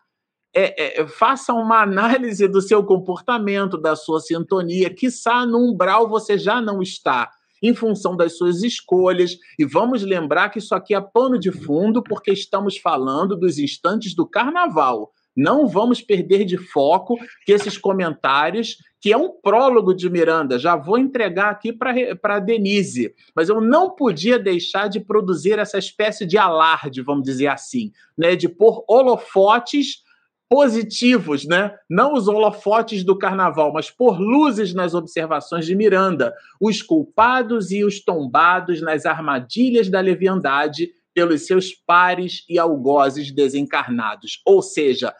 É, 0.54 1.00
é, 1.00 1.06
faça 1.06 1.52
uma 1.52 1.82
análise 1.82 2.46
do 2.48 2.60
seu 2.60 2.82
comportamento, 2.84 3.76
da 3.76 3.94
sua 3.94 4.20
sintonia, 4.20 4.92
quiçá 4.92 5.44
no 5.44 5.58
umbral 5.58 6.08
você 6.08 6.38
já 6.38 6.60
não 6.60 6.82
está, 6.82 7.30
em 7.62 7.74
função 7.74 8.16
das 8.16 8.36
suas 8.36 8.62
escolhas. 8.62 9.36
E 9.58 9.64
vamos 9.64 10.02
lembrar 10.02 10.48
que 10.48 10.58
isso 10.58 10.74
aqui 10.74 10.94
é 10.94 11.00
pano 11.00 11.38
de 11.38 11.52
fundo, 11.52 12.02
porque 12.02 12.32
estamos 12.32 12.76
falando 12.78 13.36
dos 13.36 13.58
instantes 13.58 14.14
do 14.14 14.26
carnaval. 14.26 15.12
Não 15.36 15.68
vamos 15.68 16.00
perder 16.00 16.44
de 16.44 16.56
foco 16.56 17.16
que 17.46 17.52
esses 17.52 17.78
comentários, 17.78 18.76
que 19.00 19.12
é 19.12 19.16
um 19.16 19.30
prólogo 19.30 19.94
de 19.94 20.10
Miranda, 20.10 20.58
já 20.58 20.74
vou 20.74 20.98
entregar 20.98 21.50
aqui 21.50 21.72
para 21.72 22.40
Denise, 22.40 23.14
mas 23.36 23.48
eu 23.48 23.60
não 23.60 23.94
podia 23.94 24.36
deixar 24.36 24.88
de 24.88 24.98
produzir 24.98 25.56
essa 25.56 25.78
espécie 25.78 26.26
de 26.26 26.36
alarde, 26.36 27.02
vamos 27.02 27.22
dizer 27.22 27.46
assim, 27.46 27.92
né, 28.16 28.34
de 28.34 28.48
pôr 28.48 28.84
holofotes 28.88 30.02
positivos, 30.48 31.46
né? 31.46 31.76
Não 31.88 32.14
os 32.14 32.26
holofotes 32.26 33.04
do 33.04 33.16
carnaval, 33.16 33.72
mas 33.72 33.90
por 33.90 34.18
luzes 34.18 34.72
nas 34.72 34.94
observações 34.94 35.66
de 35.66 35.74
Miranda, 35.74 36.34
os 36.60 36.80
culpados 36.80 37.70
e 37.70 37.84
os 37.84 38.02
tombados 38.02 38.80
nas 38.80 39.04
armadilhas 39.04 39.90
da 39.90 40.00
leviandade 40.00 40.90
pelos 41.12 41.46
seus 41.46 41.74
pares 41.74 42.44
e 42.48 42.58
algozes 42.58 43.30
desencarnados. 43.30 44.40
Ou 44.46 44.62
seja, 44.62 45.14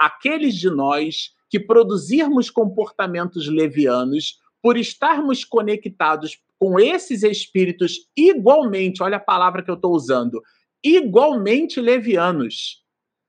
aqueles 0.00 0.54
de 0.54 0.70
nós 0.70 1.30
que 1.50 1.60
produzirmos 1.60 2.48
comportamentos 2.48 3.48
levianos 3.48 4.38
por 4.62 4.76
estarmos 4.76 5.44
conectados 5.44 6.38
com 6.58 6.78
esses 6.78 7.22
espíritos 7.22 8.08
igualmente, 8.16 9.02
olha 9.02 9.16
a 9.16 9.20
palavra 9.20 9.62
que 9.62 9.70
eu 9.70 9.74
estou 9.74 9.92
usando, 9.92 10.40
igualmente 10.84 11.80
levianos. 11.80 12.84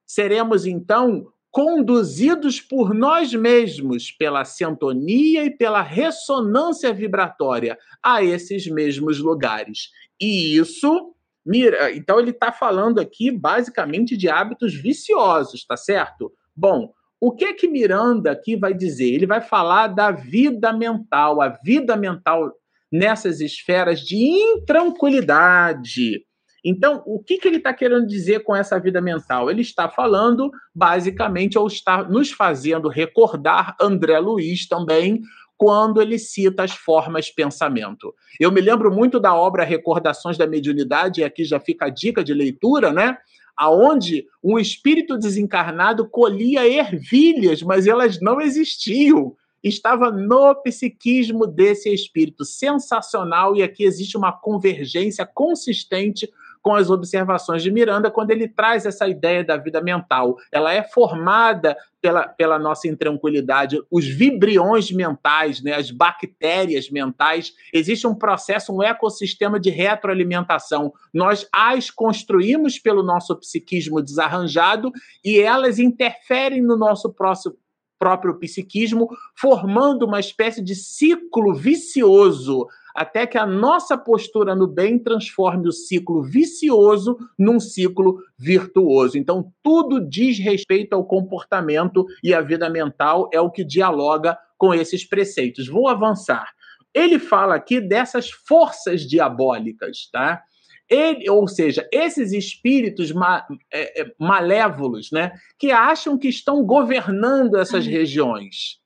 Seremos 0.05 0.65
então 0.65 1.31
conduzidos 1.51 2.61
por 2.61 2.93
nós 2.93 3.33
mesmos, 3.33 4.09
pela 4.09 4.45
sintonia 4.45 5.43
e 5.43 5.51
pela 5.51 5.81
ressonância 5.81 6.93
vibratória 6.93 7.77
a 8.01 8.23
esses 8.23 8.65
mesmos 8.67 9.19
lugares. 9.19 9.89
E 10.19 10.55
isso, 10.55 11.13
mira, 11.45 11.93
então 11.93 12.19
ele 12.19 12.31
está 12.31 12.53
falando 12.53 12.99
aqui 12.99 13.29
basicamente 13.29 14.15
de 14.15 14.29
hábitos 14.29 14.73
viciosos, 14.73 15.65
tá 15.65 15.75
certo? 15.75 16.31
Bom, 16.55 16.93
o 17.19 17.33
que 17.33 17.45
é 17.45 17.53
que 17.53 17.67
Miranda 17.67 18.31
aqui 18.31 18.55
vai 18.55 18.73
dizer? 18.73 19.13
Ele 19.13 19.27
vai 19.27 19.41
falar 19.41 19.87
da 19.87 20.09
vida 20.09 20.71
mental, 20.71 21.41
a 21.41 21.49
vida 21.49 21.97
mental 21.97 22.49
nessas 22.91 23.41
esferas 23.41 23.99
de 23.99 24.15
intranquilidade 24.15 26.25
então, 26.63 27.01
o 27.05 27.19
que, 27.19 27.37
que 27.37 27.47
ele 27.47 27.57
está 27.57 27.73
querendo 27.73 28.05
dizer 28.05 28.43
com 28.43 28.55
essa 28.55 28.79
vida 28.79 29.01
mental? 29.01 29.49
Ele 29.49 29.61
está 29.61 29.89
falando, 29.89 30.51
basicamente, 30.73 31.57
ou 31.57 31.65
está 31.65 32.03
nos 32.03 32.31
fazendo 32.31 32.87
recordar 32.87 33.75
André 33.81 34.19
Luiz 34.19 34.67
também, 34.67 35.21
quando 35.57 36.01
ele 36.01 36.19
cita 36.19 36.63
as 36.63 36.71
formas 36.71 37.31
pensamento. 37.31 38.13
Eu 38.39 38.51
me 38.51 38.61
lembro 38.61 38.93
muito 38.93 39.19
da 39.19 39.35
obra 39.35 39.63
Recordações 39.63 40.37
da 40.37 40.47
Mediunidade, 40.47 41.21
e 41.21 41.23
aqui 41.23 41.43
já 41.43 41.59
fica 41.59 41.85
a 41.85 41.89
dica 41.89 42.23
de 42.23 42.33
leitura, 42.33 42.91
né? 42.91 43.17
Aonde 43.57 44.25
um 44.43 44.57
espírito 44.57 45.17
desencarnado 45.17 46.07
colhia 46.07 46.67
ervilhas, 46.67 47.61
mas 47.61 47.85
elas 47.85 48.19
não 48.19 48.39
existiam 48.39 49.35
estava 49.63 50.09
no 50.09 50.55
psiquismo 50.55 51.45
desse 51.45 51.93
espírito 51.93 52.43
sensacional 52.43 53.55
e 53.55 53.61
aqui 53.61 53.83
existe 53.83 54.17
uma 54.17 54.31
convergência 54.31 55.23
consistente 55.23 56.27
com 56.61 56.75
as 56.75 56.89
observações 56.89 57.63
de 57.63 57.71
Miranda 57.71 58.11
quando 58.11 58.31
ele 58.31 58.47
traz 58.47 58.85
essa 58.85 59.07
ideia 59.07 59.43
da 59.43 59.57
vida 59.57 59.81
mental. 59.81 60.37
Ela 60.51 60.73
é 60.73 60.83
formada 60.83 61.75
pela, 62.01 62.27
pela 62.27 62.57
nossa 62.57 62.87
intranquilidade, 62.87 63.79
os 63.89 64.07
vibriões 64.07 64.91
mentais, 64.91 65.61
né, 65.61 65.73
as 65.73 65.91
bactérias 65.91 66.89
mentais. 66.89 67.53
Existe 67.73 68.07
um 68.07 68.15
processo, 68.15 68.75
um 68.75 68.81
ecossistema 68.81 69.59
de 69.59 69.69
retroalimentação. 69.69 70.93
Nós 71.13 71.47
as 71.53 71.89
construímos 71.89 72.79
pelo 72.79 73.03
nosso 73.03 73.35
psiquismo 73.35 74.01
desarranjado 74.01 74.91
e 75.23 75.39
elas 75.39 75.79
interferem 75.79 76.61
no 76.61 76.75
nosso 76.75 77.13
próximo 77.13 77.55
próprio 78.01 78.33
psiquismo, 78.39 79.07
formando 79.35 80.07
uma 80.07 80.19
espécie 80.19 80.59
de 80.59 80.73
ciclo 80.73 81.53
vicioso 81.53 82.67
até 82.95 83.27
que 83.27 83.37
a 83.37 83.45
nossa 83.45 83.95
postura 83.95 84.55
no 84.55 84.65
bem 84.65 84.97
transforme 84.97 85.67
o 85.67 85.71
ciclo 85.71 86.23
vicioso 86.23 87.15
num 87.37 87.59
ciclo 87.59 88.17
virtuoso. 88.35 89.19
Então, 89.19 89.53
tudo 89.61 90.01
diz 90.01 90.39
respeito 90.39 90.93
ao 90.93 91.05
comportamento 91.05 92.07
e 92.23 92.33
a 92.33 92.41
vida 92.41 92.67
mental 92.71 93.29
é 93.31 93.39
o 93.39 93.51
que 93.51 93.63
dialoga 93.63 94.35
com 94.57 94.73
esses 94.73 95.05
preceitos. 95.05 95.67
Vou 95.67 95.87
avançar. 95.87 96.51
Ele 96.91 97.19
fala 97.19 97.53
aqui 97.53 97.79
dessas 97.79 98.31
forças 98.31 99.01
diabólicas, 99.01 100.09
tá? 100.11 100.41
Ele, 100.91 101.29
ou 101.29 101.47
seja, 101.47 101.87
esses 101.89 102.33
espíritos 102.33 103.13
ma, 103.13 103.47
é, 103.73 104.01
é, 104.01 104.13
malévolos, 104.19 105.09
né, 105.09 105.31
que 105.57 105.71
acham 105.71 106.17
que 106.17 106.27
estão 106.27 106.65
governando 106.65 107.55
essas 107.55 107.87
regiões 107.87 108.81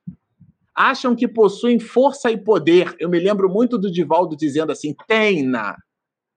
acham 0.76 1.16
que 1.16 1.26
possuem 1.26 1.78
força 1.78 2.30
e 2.30 2.36
poder. 2.36 2.94
Eu 3.00 3.08
me 3.08 3.18
lembro 3.18 3.48
muito 3.48 3.78
do 3.78 3.90
Divaldo 3.90 4.36
dizendo 4.36 4.70
assim: 4.70 4.94
Teina, 5.08 5.74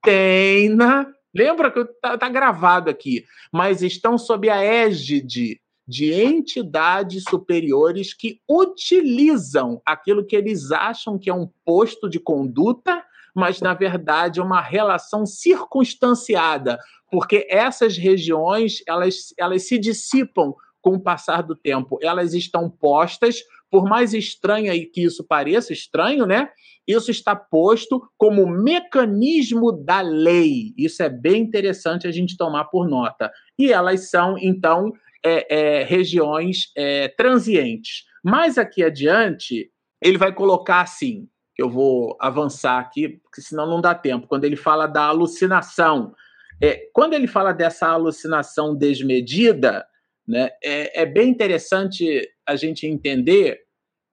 Teina. 0.02 1.06
Lembra 1.32 1.70
que 1.70 1.80
está 1.80 2.18
tá 2.18 2.28
gravado 2.28 2.90
aqui, 2.90 3.24
mas 3.52 3.82
estão 3.82 4.18
sob 4.18 4.48
a 4.48 4.64
égide 4.64 5.60
de 5.86 6.12
entidades 6.12 7.22
superiores 7.28 8.14
que 8.14 8.40
utilizam 8.48 9.80
aquilo 9.86 10.24
que 10.24 10.34
eles 10.34 10.72
acham 10.72 11.18
que 11.18 11.30
é 11.30 11.34
um 11.34 11.48
posto 11.64 12.08
de 12.08 12.18
conduta, 12.18 13.04
mas 13.34 13.60
na 13.60 13.74
verdade 13.74 14.40
é 14.40 14.42
uma 14.42 14.60
relação 14.60 15.26
circunstanciada, 15.26 16.78
porque 17.10 17.46
essas 17.50 17.96
regiões 17.96 18.82
elas, 18.86 19.34
elas 19.38 19.66
se 19.66 19.78
dissipam 19.78 20.54
com 20.80 20.94
o 20.94 21.02
passar 21.02 21.42
do 21.42 21.54
tempo, 21.54 21.98
elas 22.02 22.32
estão 22.34 22.70
postas 22.70 23.40
por 23.70 23.84
mais 23.84 24.12
estranha 24.12 24.72
que 24.92 25.02
isso 25.02 25.24
pareça, 25.24 25.72
estranho, 25.72 26.26
né? 26.26 26.48
Isso 26.86 27.10
está 27.10 27.36
posto 27.36 28.02
como 28.18 28.46
mecanismo 28.46 29.70
da 29.70 30.00
lei. 30.00 30.74
Isso 30.76 31.02
é 31.02 31.08
bem 31.08 31.42
interessante 31.42 32.06
a 32.06 32.10
gente 32.10 32.36
tomar 32.36 32.64
por 32.64 32.88
nota. 32.88 33.30
E 33.56 33.72
elas 33.72 34.10
são, 34.10 34.36
então, 34.38 34.92
é, 35.24 35.78
é, 35.80 35.84
regiões 35.84 36.72
é, 36.76 37.08
transientes. 37.08 38.04
Mais 38.24 38.58
aqui 38.58 38.82
adiante, 38.82 39.70
ele 40.02 40.18
vai 40.18 40.34
colocar 40.34 40.80
assim: 40.80 41.28
eu 41.60 41.68
vou 41.68 42.16
avançar 42.18 42.78
aqui, 42.78 43.20
porque 43.22 43.42
senão 43.42 43.66
não 43.66 43.82
dá 43.82 43.94
tempo. 43.94 44.26
Quando 44.26 44.44
ele 44.44 44.56
fala 44.56 44.86
da 44.86 45.04
alucinação, 45.04 46.14
é, 46.62 46.88
quando 46.94 47.12
ele 47.12 47.26
fala 47.26 47.52
dessa 47.52 47.86
alucinação 47.86 48.74
desmedida, 48.74 49.84
né, 50.26 50.48
é, 50.64 51.02
é 51.02 51.06
bem 51.06 51.28
interessante 51.28 52.26
a 52.46 52.56
gente 52.56 52.86
entender 52.86 53.60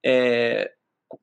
é, 0.05 0.69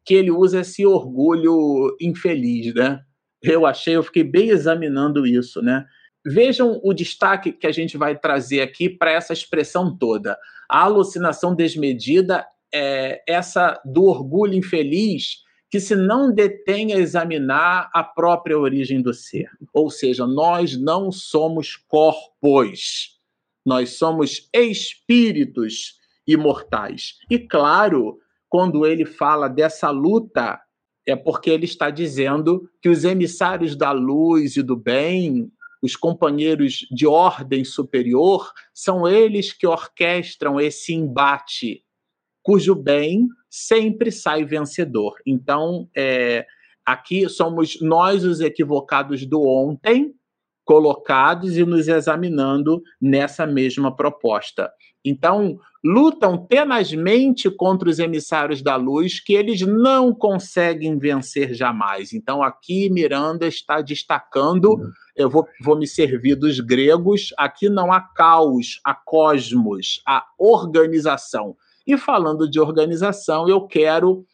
que 0.02 0.14
ele 0.14 0.30
usa 0.30 0.60
esse 0.60 0.87
orgulho 0.87 1.94
infeliz, 2.00 2.72
né? 2.74 3.02
Eu 3.42 3.66
achei, 3.66 3.94
eu 3.96 4.02
fiquei 4.02 4.24
bem 4.24 4.48
examinando 4.48 5.26
isso, 5.26 5.60
né? 5.60 5.84
Vejam 6.26 6.80
o 6.82 6.94
destaque 6.94 7.52
que 7.52 7.66
a 7.66 7.72
gente 7.72 7.98
vai 7.98 8.18
trazer 8.18 8.62
aqui 8.62 8.88
para 8.88 9.12
essa 9.12 9.34
expressão 9.34 9.94
toda. 9.94 10.38
A 10.70 10.84
alucinação 10.84 11.54
desmedida 11.54 12.46
é 12.72 13.22
essa 13.28 13.78
do 13.84 14.04
orgulho 14.04 14.54
infeliz 14.54 15.43
que 15.74 15.80
se 15.80 15.96
não 15.96 16.32
detém 16.32 16.92
a 16.92 16.98
examinar 16.98 17.90
a 17.92 18.04
própria 18.04 18.56
origem 18.56 19.02
do 19.02 19.12
ser. 19.12 19.50
Ou 19.72 19.90
seja, 19.90 20.24
nós 20.24 20.76
não 20.76 21.10
somos 21.10 21.74
corpos, 21.74 23.18
nós 23.66 23.94
somos 23.94 24.48
espíritos 24.54 25.98
imortais. 26.24 27.18
E 27.28 27.40
claro, 27.40 28.20
quando 28.48 28.87
ele 28.87 29.04
fala 29.04 29.48
dessa 29.48 29.90
luta, 29.90 30.60
é 31.04 31.16
porque 31.16 31.50
ele 31.50 31.64
está 31.64 31.90
dizendo 31.90 32.70
que 32.80 32.88
os 32.88 33.02
emissários 33.02 33.74
da 33.74 33.90
luz 33.90 34.56
e 34.56 34.62
do 34.62 34.76
bem, 34.76 35.50
os 35.82 35.96
companheiros 35.96 36.87
de 36.88 37.04
ordem 37.04 37.64
superior, 37.64 38.52
são 38.72 39.08
eles 39.08 39.52
que 39.52 39.66
orquestram 39.66 40.60
esse 40.60 40.94
embate, 40.94 41.82
cujo 42.44 42.76
bem 42.76 43.26
sempre 43.54 44.10
sai 44.10 44.44
vencedor. 44.44 45.14
Então, 45.24 45.88
é, 45.96 46.44
aqui 46.84 47.28
somos 47.28 47.80
nós 47.80 48.24
os 48.24 48.40
equivocados 48.40 49.24
do 49.24 49.46
ontem, 49.46 50.12
colocados 50.64 51.56
e 51.56 51.64
nos 51.64 51.86
examinando 51.86 52.82
nessa 53.00 53.46
mesma 53.46 53.94
proposta. 53.94 54.72
Então, 55.04 55.56
lutam 55.84 56.36
tenazmente 56.36 57.48
contra 57.48 57.88
os 57.88 58.00
emissários 58.00 58.60
da 58.60 58.74
luz 58.74 59.20
que 59.20 59.34
eles 59.34 59.60
não 59.60 60.12
conseguem 60.12 60.98
vencer 60.98 61.54
jamais. 61.54 62.12
Então, 62.12 62.42
aqui 62.42 62.90
Miranda 62.90 63.46
está 63.46 63.80
destacando, 63.82 64.70
uhum. 64.70 64.90
eu 65.14 65.30
vou, 65.30 65.46
vou 65.62 65.78
me 65.78 65.86
servir 65.86 66.34
dos 66.34 66.58
gregos, 66.58 67.32
aqui 67.38 67.68
não 67.68 67.92
há 67.92 68.00
caos, 68.00 68.80
há 68.84 68.94
cosmos, 68.94 70.00
há 70.04 70.24
organização. 70.38 71.54
E 71.86 71.96
falando 71.96 72.50
de 72.50 72.58
organização, 72.60 73.48
eu 73.48 73.66
quero, 73.66 74.24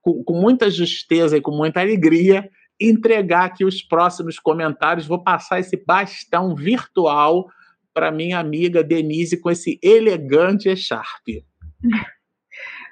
com, 0.00 0.22
com 0.22 0.40
muita 0.40 0.70
justeza 0.70 1.36
e 1.36 1.40
com 1.40 1.50
muita 1.50 1.80
alegria, 1.80 2.48
entregar 2.80 3.44
aqui 3.44 3.64
os 3.64 3.82
próximos 3.82 4.38
comentários. 4.38 5.06
Vou 5.06 5.22
passar 5.22 5.60
esse 5.60 5.76
bastão 5.76 6.54
virtual 6.54 7.46
para 7.92 8.10
minha 8.10 8.38
amiga 8.38 8.82
Denise 8.82 9.40
com 9.40 9.50
esse 9.50 9.78
elegante 9.82 10.68
echarpe. 10.68 11.44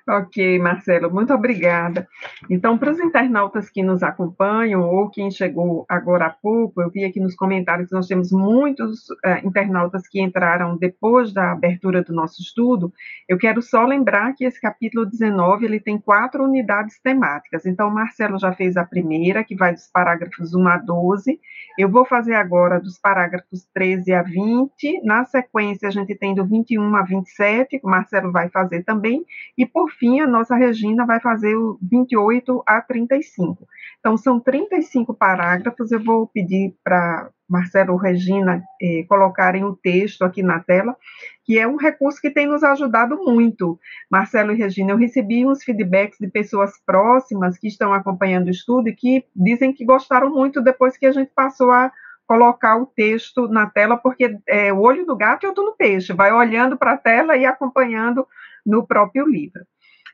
Ok, 0.09 0.59
Marcelo, 0.59 1.13
muito 1.13 1.33
obrigada. 1.33 2.09
Então, 2.51 2.77
para 2.77 2.91
os 2.91 2.99
internautas 2.99 3.71
que 3.71 3.85
nos 3.85 4.03
acompanham, 4.03 4.83
ou 4.83 5.09
quem 5.09 5.31
chegou 5.31 5.87
agora 5.89 6.27
há 6.27 6.31
pouco, 6.31 6.83
eu 6.83 6.91
vi 6.91 7.05
aqui 7.05 7.21
nos 7.21 7.37
comentários 7.37 7.89
que 7.89 7.95
nós 7.95 8.09
temos 8.09 8.33
muitos 8.33 9.09
uh, 9.11 9.47
internautas 9.47 10.09
que 10.09 10.21
entraram 10.21 10.77
depois 10.77 11.33
da 11.33 11.53
abertura 11.53 12.03
do 12.03 12.13
nosso 12.13 12.43
estudo. 12.43 12.93
Eu 13.29 13.39
quero 13.39 13.63
só 13.63 13.85
lembrar 13.85 14.35
que 14.35 14.45
esse 14.45 14.61
capítulo 14.61 15.07
19 15.07 15.65
ele 15.65 15.79
tem 15.79 15.97
quatro 15.99 16.43
unidades 16.43 17.01
temáticas. 17.01 17.65
Então, 17.65 17.89
o 17.89 17.95
Marcelo 17.95 18.41
já 18.41 18.53
fez 18.53 18.77
a 18.77 18.85
primeira, 18.85 19.45
que 19.45 19.55
vai 19.55 19.73
dos 19.73 19.87
parágrafos 19.87 20.53
1 20.53 20.67
a 20.67 20.79
12. 20.79 21.39
Eu 21.79 21.89
vou 21.89 22.05
fazer 22.05 22.35
agora 22.35 22.81
dos 22.81 22.99
parágrafos 22.99 23.69
13 23.73 24.13
a 24.15 24.23
20. 24.23 25.01
Na 25.05 25.25
sequência, 25.25 25.87
a 25.87 25.93
gente 25.93 26.17
tem 26.17 26.35
do 26.35 26.45
21 26.45 26.97
a 26.97 27.03
27, 27.03 27.79
que 27.79 27.87
o 27.87 27.91
Marcelo 27.91 28.33
vai 28.33 28.49
fazer 28.49 28.83
também. 28.83 29.25
E, 29.57 29.65
por 29.65 29.92
fim, 29.99 30.21
a 30.21 30.27
nossa 30.27 30.57
Regina 30.57 31.07
vai 31.07 31.21
fazer 31.21 31.55
o 31.55 31.79
28 31.83 32.63
a 32.67 32.81
35. 32.81 33.67
Então, 34.01 34.17
são 34.17 34.41
35 34.41 35.15
parágrafos. 35.15 35.93
Eu 35.93 36.03
vou 36.03 36.27
pedir 36.27 36.75
para 36.83 37.31
Marcelo 37.49 37.93
ou 37.93 37.99
Regina 37.99 38.63
eh, 38.81 39.05
colocarem 39.09 39.63
o 39.63 39.77
texto 39.77 40.23
aqui 40.23 40.43
na 40.43 40.59
tela, 40.61 40.97
que 41.45 41.59
é 41.59 41.67
um 41.67 41.77
recurso 41.77 42.21
que 42.21 42.31
tem 42.31 42.47
nos 42.47 42.65
ajudado 42.65 43.17
muito. 43.17 43.79
Marcelo 44.11 44.53
e 44.53 44.57
Regina, 44.57 44.93
eu 44.93 44.97
recebi 44.97 45.47
uns 45.47 45.63
feedbacks 45.63 46.19
de 46.19 46.29
pessoas 46.29 46.73
próximas 46.85 47.59
que 47.59 47.69
estão 47.69 47.93
acompanhando 47.93 48.47
o 48.47 48.51
estudo 48.51 48.89
e 48.89 48.95
que 48.95 49.25
dizem 49.37 49.73
que 49.73 49.85
gostaram 49.85 50.31
muito 50.31 50.63
depois 50.63 50.97
que 50.97 51.07
a 51.07 51.13
gente 51.13 51.31
passou 51.35 51.71
a 51.71 51.93
colocar 52.27 52.77
o 52.79 52.87
texto 52.87 53.47
na 53.49 53.69
tela, 53.69 53.97
porque 53.97 54.39
é 54.49 54.73
o 54.73 54.81
olho 54.81 55.05
do 55.05 55.15
gato 55.15 55.45
e 55.45 55.49
estou 55.49 55.67
no 55.67 55.77
peixe, 55.77 56.15
vai 56.15 56.33
olhando 56.33 56.79
para 56.79 56.93
a 56.93 56.97
tela 56.97 57.37
e 57.37 57.45
acompanhando 57.45 58.27
no 58.65 58.87
próprio 58.87 59.29
livro. 59.29 59.61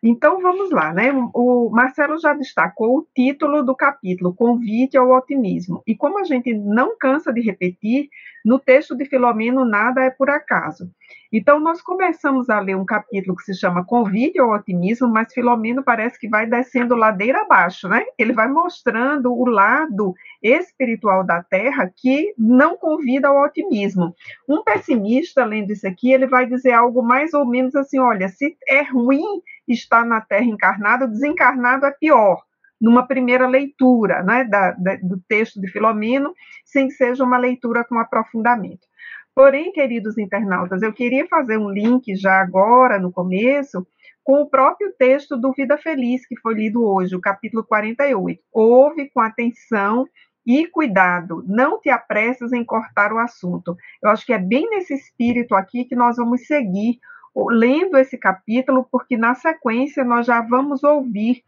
Então 0.03 0.41
vamos 0.41 0.71
lá, 0.71 0.93
né? 0.93 1.13
O 1.35 1.71
Marcelo 1.71 2.19
já 2.19 2.33
destacou 2.35 2.99
o 2.99 3.07
título 3.15 3.63
do 3.65 3.75
capítulo, 3.75 4.35
Convite 4.35 4.97
ao 4.97 5.11
Otimismo. 5.11 5.83
E 5.87 5.97
como 5.97 6.19
a 6.19 6.25
gente 6.25 6.55
não 6.55 6.97
cansa 6.99 7.33
de 7.33 7.41
repetir, 7.41 8.09
no 8.45 8.59
texto 8.59 8.97
de 8.97 9.05
Filomeno 9.05 9.65
nada 9.65 10.03
é 10.03 10.11
por 10.11 10.31
acaso. 10.31 10.91
Então 11.33 11.61
nós 11.61 11.83
começamos 11.83 12.49
a 12.49 12.61
ler 12.61 12.77
um 12.77 12.85
capítulo 12.85 13.37
que 13.37 13.43
se 13.43 13.55
chama 13.55 13.85
Convite 13.85 14.39
ao 14.39 14.51
Otimismo, 14.51 15.09
mas 15.09 15.33
Filomeno 15.33 15.83
parece 15.83 16.19
que 16.19 16.29
vai 16.29 16.47
descendo 16.47 16.95
ladeira 16.95 17.43
abaixo, 17.43 17.89
né? 17.89 18.05
Ele 18.17 18.33
vai 18.33 18.49
mostrando 18.49 19.33
o 19.33 19.45
lado 19.45 20.15
espiritual 20.43 21.25
da 21.25 21.43
Terra 21.43 21.91
que 21.95 22.33
não 22.39 22.77
convida 22.77 23.29
ao 23.29 23.43
otimismo. 23.45 24.15
Um 24.49 24.63
pessimista, 24.63 25.45
lendo 25.45 25.73
isso 25.73 25.87
aqui, 25.87 26.13
ele 26.13 26.27
vai 26.27 26.47
dizer 26.47 26.73
algo 26.73 27.03
mais 27.03 27.35
ou 27.35 27.45
menos 27.45 27.75
assim: 27.75 27.99
olha, 27.99 28.29
se 28.29 28.57
é 28.67 28.83
ruim 28.83 29.43
está 29.73 30.05
na 30.05 30.21
Terra 30.21 30.45
encarnado, 30.45 31.09
desencarnado 31.09 31.87
é 31.87 31.91
pior, 31.91 32.43
numa 32.81 33.07
primeira 33.07 33.47
leitura 33.47 34.23
né, 34.23 34.45
da, 34.45 34.73
da, 34.73 34.97
do 34.97 35.21
texto 35.29 35.61
de 35.61 35.69
Filomeno, 35.69 36.33
sem 36.65 36.89
que 36.89 36.95
seja 36.95 37.25
uma 37.25 37.39
leitura 37.39 37.85
com 37.85 37.99
aprofundamento. 37.99 38.87
Porém, 39.35 39.73
queridos 39.73 40.19
internautas, 40.19 40.83
eu 40.83 40.93
queria 40.93 41.27
fazer 41.29 41.59
um 41.59 41.71
link 41.71 42.15
já 42.17 42.41
agora, 42.41 42.99
no 42.99 43.13
começo, 43.13 43.87
com 44.25 44.43
o 44.43 44.51
próprio 44.51 44.93
texto 44.99 45.37
do 45.37 45.53
Vida 45.53 45.79
Feliz, 45.79 46.27
que 46.27 46.39
foi 46.41 46.55
lido 46.55 46.85
hoje, 46.85 47.15
o 47.15 47.21
capítulo 47.21 47.65
48. 47.65 48.43
Ouve 48.53 49.09
com 49.11 49.21
atenção 49.21 50.07
e 50.45 50.67
cuidado, 50.67 51.45
não 51.47 51.79
te 51.79 51.91
apressas 51.91 52.53
em 52.53 52.65
cortar 52.65 53.13
o 53.13 53.19
assunto. 53.19 53.77
Eu 54.03 54.11
acho 54.11 54.27
que 54.27 54.33
é 54.33 54.39
bem 54.39 54.69
nesse 54.71 54.95
espírito 54.95 55.55
aqui 55.55 55.85
que 55.85 55.95
nós 55.95 56.17
vamos 56.17 56.47
seguir 56.47 56.99
lendo 57.37 57.97
esse 57.97 58.19
capítulo, 58.19 58.87
porque 58.91 59.17
na 59.17 59.35
sequência 59.35 60.05
nós 60.05 60.27
já 60.27 60.41
vamos 60.41 60.83
ouvir 60.83 61.43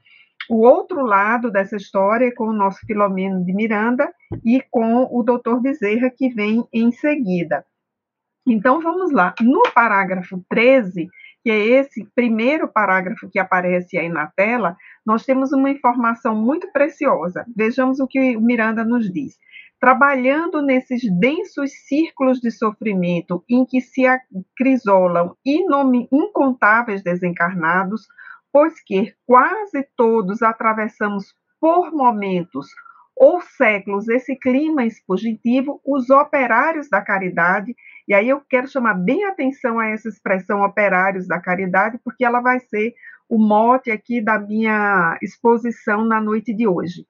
o 0.49 0.63
outro 0.63 1.03
lado 1.03 1.51
dessa 1.51 1.77
história 1.77 2.35
com 2.35 2.49
o 2.49 2.53
nosso 2.53 2.81
Filomeno 2.87 3.45
de 3.45 3.53
Miranda 3.53 4.13
e 4.45 4.61
com 4.71 5.09
o 5.11 5.23
doutor 5.23 5.61
Bezerra, 5.61 6.11
que 6.11 6.29
vem 6.29 6.65
em 6.73 6.91
seguida. 6.91 7.65
Então 8.47 8.81
vamos 8.81 9.13
lá. 9.13 9.35
No 9.41 9.63
parágrafo 9.75 10.43
13, 10.49 11.09
que 11.43 11.51
é 11.51 11.59
esse 11.59 12.05
primeiro 12.15 12.69
parágrafo 12.69 13.31
que 13.31 13.39
aparece 13.39 13.97
aí 13.97 14.09
na 14.09 14.27
tela, 14.27 14.77
nós 15.07 15.25
temos 15.25 15.53
uma 15.53 15.71
informação 15.71 16.35
muito 16.35 16.71
preciosa. 16.73 17.45
Vejamos 17.57 18.01
o 18.01 18.07
que 18.07 18.37
o 18.37 18.41
Miranda 18.41 18.85
nos 18.85 19.11
diz. 19.13 19.39
Trabalhando 19.81 20.61
nesses 20.61 21.03
densos 21.19 21.73
círculos 21.89 22.39
de 22.39 22.51
sofrimento 22.51 23.43
em 23.49 23.65
que 23.65 23.81
se 23.81 24.07
acrisolam 24.07 25.35
incontáveis 25.45 27.03
desencarnados, 27.03 28.07
pois 28.53 28.83
que 28.83 29.15
quase 29.27 29.89
todos 29.97 30.43
atravessamos 30.43 31.35
por 31.59 31.93
momentos 31.93 32.67
ou 33.17 33.41
séculos 33.41 34.09
esse 34.09 34.37
clima 34.37 34.85
expositivo, 34.85 35.81
os 35.85 36.11
operários 36.11 36.89
da 36.89 37.03
caridade 37.03 37.75
e 38.11 38.15
aí 38.15 38.29
eu 38.29 38.41
quero 38.41 38.67
chamar 38.67 38.95
bem 38.95 39.25
atenção 39.25 39.79
a 39.79 39.87
essa 39.87 40.09
expressão 40.09 40.63
operários 40.63 41.29
da 41.29 41.39
caridade, 41.39 41.97
porque 42.03 42.25
ela 42.25 42.41
vai 42.41 42.59
ser 42.59 42.93
o 43.29 43.39
mote 43.39 43.89
aqui 43.89 44.21
da 44.21 44.37
minha 44.37 45.17
exposição 45.23 46.05
na 46.05 46.21
noite 46.21 46.53
de 46.53 46.67
hoje. 46.67 47.07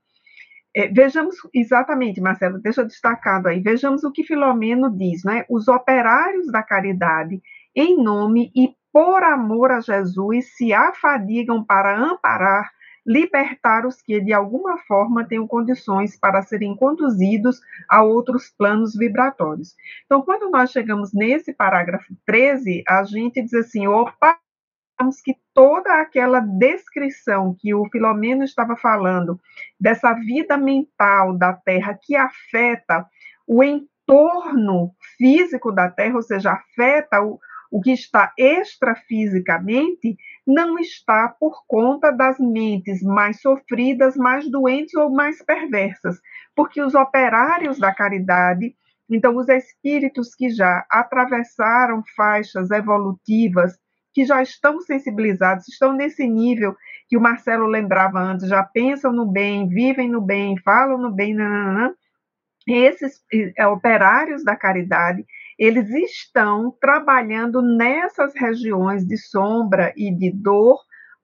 É, 0.74 0.88
vejamos 0.88 1.36
exatamente, 1.52 2.20
Marcelo, 2.20 2.60
deixa 2.60 2.84
destacado 2.84 3.48
aí, 3.48 3.60
vejamos 3.60 4.04
o 4.04 4.12
que 4.12 4.22
Filomeno 4.22 4.90
diz, 4.90 5.24
né? 5.24 5.44
Os 5.48 5.66
operários 5.66 6.46
da 6.50 6.62
caridade, 6.62 7.42
em 7.74 7.96
nome 7.96 8.52
e 8.54 8.74
por 8.92 9.22
amor 9.22 9.72
a 9.72 9.80
Jesus, 9.80 10.56
se 10.56 10.72
afadigam 10.72 11.64
para 11.64 11.98
amparar 11.98 12.70
libertar 13.06 13.86
os 13.86 14.00
que, 14.00 14.20
de 14.20 14.32
alguma 14.32 14.78
forma, 14.78 15.24
tenham 15.24 15.46
condições 15.46 16.16
para 16.16 16.42
serem 16.42 16.76
conduzidos 16.76 17.60
a 17.88 18.02
outros 18.02 18.50
planos 18.56 18.94
vibratórios. 18.94 19.74
Então, 20.06 20.22
quando 20.22 20.50
nós 20.50 20.70
chegamos 20.70 21.12
nesse 21.12 21.52
parágrafo 21.52 22.14
13, 22.26 22.84
a 22.86 23.02
gente 23.04 23.42
diz 23.42 23.54
assim: 23.54 23.86
opa, 23.86 24.38
que 25.22 25.34
toda 25.54 26.00
aquela 26.00 26.40
descrição 26.40 27.56
que 27.58 27.74
o 27.74 27.88
Filomeno 27.90 28.44
estava 28.44 28.76
falando, 28.76 29.40
dessa 29.78 30.12
vida 30.12 30.56
mental 30.56 31.36
da 31.36 31.54
Terra 31.54 31.98
que 32.00 32.14
afeta 32.14 33.06
o 33.46 33.64
entorno 33.64 34.94
físico 35.16 35.72
da 35.72 35.88
Terra, 35.90 36.16
ou 36.16 36.22
seja, 36.22 36.52
afeta 36.52 37.22
o, 37.22 37.38
o 37.70 37.80
que 37.80 37.92
está 37.92 38.32
extrafisicamente 38.36 40.16
não 40.46 40.78
está 40.78 41.28
por 41.28 41.64
conta 41.66 42.10
das 42.10 42.38
mentes 42.38 43.02
mais 43.02 43.40
sofridas, 43.40 44.16
mais 44.16 44.50
doentes 44.50 44.94
ou 44.94 45.10
mais 45.10 45.42
perversas, 45.42 46.20
porque 46.54 46.82
os 46.82 46.94
operários 46.94 47.78
da 47.78 47.94
caridade, 47.94 48.74
então 49.08 49.36
os 49.36 49.48
espíritos 49.48 50.34
que 50.34 50.50
já 50.50 50.84
atravessaram 50.90 52.02
faixas 52.16 52.70
evolutivas, 52.70 53.78
que 54.12 54.24
já 54.24 54.42
estão 54.42 54.80
sensibilizados, 54.80 55.68
estão 55.68 55.92
nesse 55.92 56.26
nível 56.26 56.76
que 57.08 57.16
o 57.16 57.20
Marcelo 57.20 57.66
lembrava 57.66 58.20
antes, 58.20 58.48
já 58.48 58.62
pensam 58.62 59.12
no 59.12 59.26
bem, 59.26 59.68
vivem 59.68 60.08
no 60.08 60.20
bem, 60.20 60.56
falam 60.58 60.98
no 60.98 61.12
bem, 61.12 61.34
nananã, 61.34 61.94
esses 62.66 63.22
é, 63.56 63.66
operários 63.66 64.44
da 64.44 64.54
caridade, 64.54 65.24
eles 65.58 65.90
estão 65.90 66.74
trabalhando 66.80 67.60
nessas 67.62 68.34
regiões 68.34 69.06
de 69.06 69.16
sombra 69.16 69.92
e 69.96 70.14
de 70.14 70.30
dor 70.30 70.78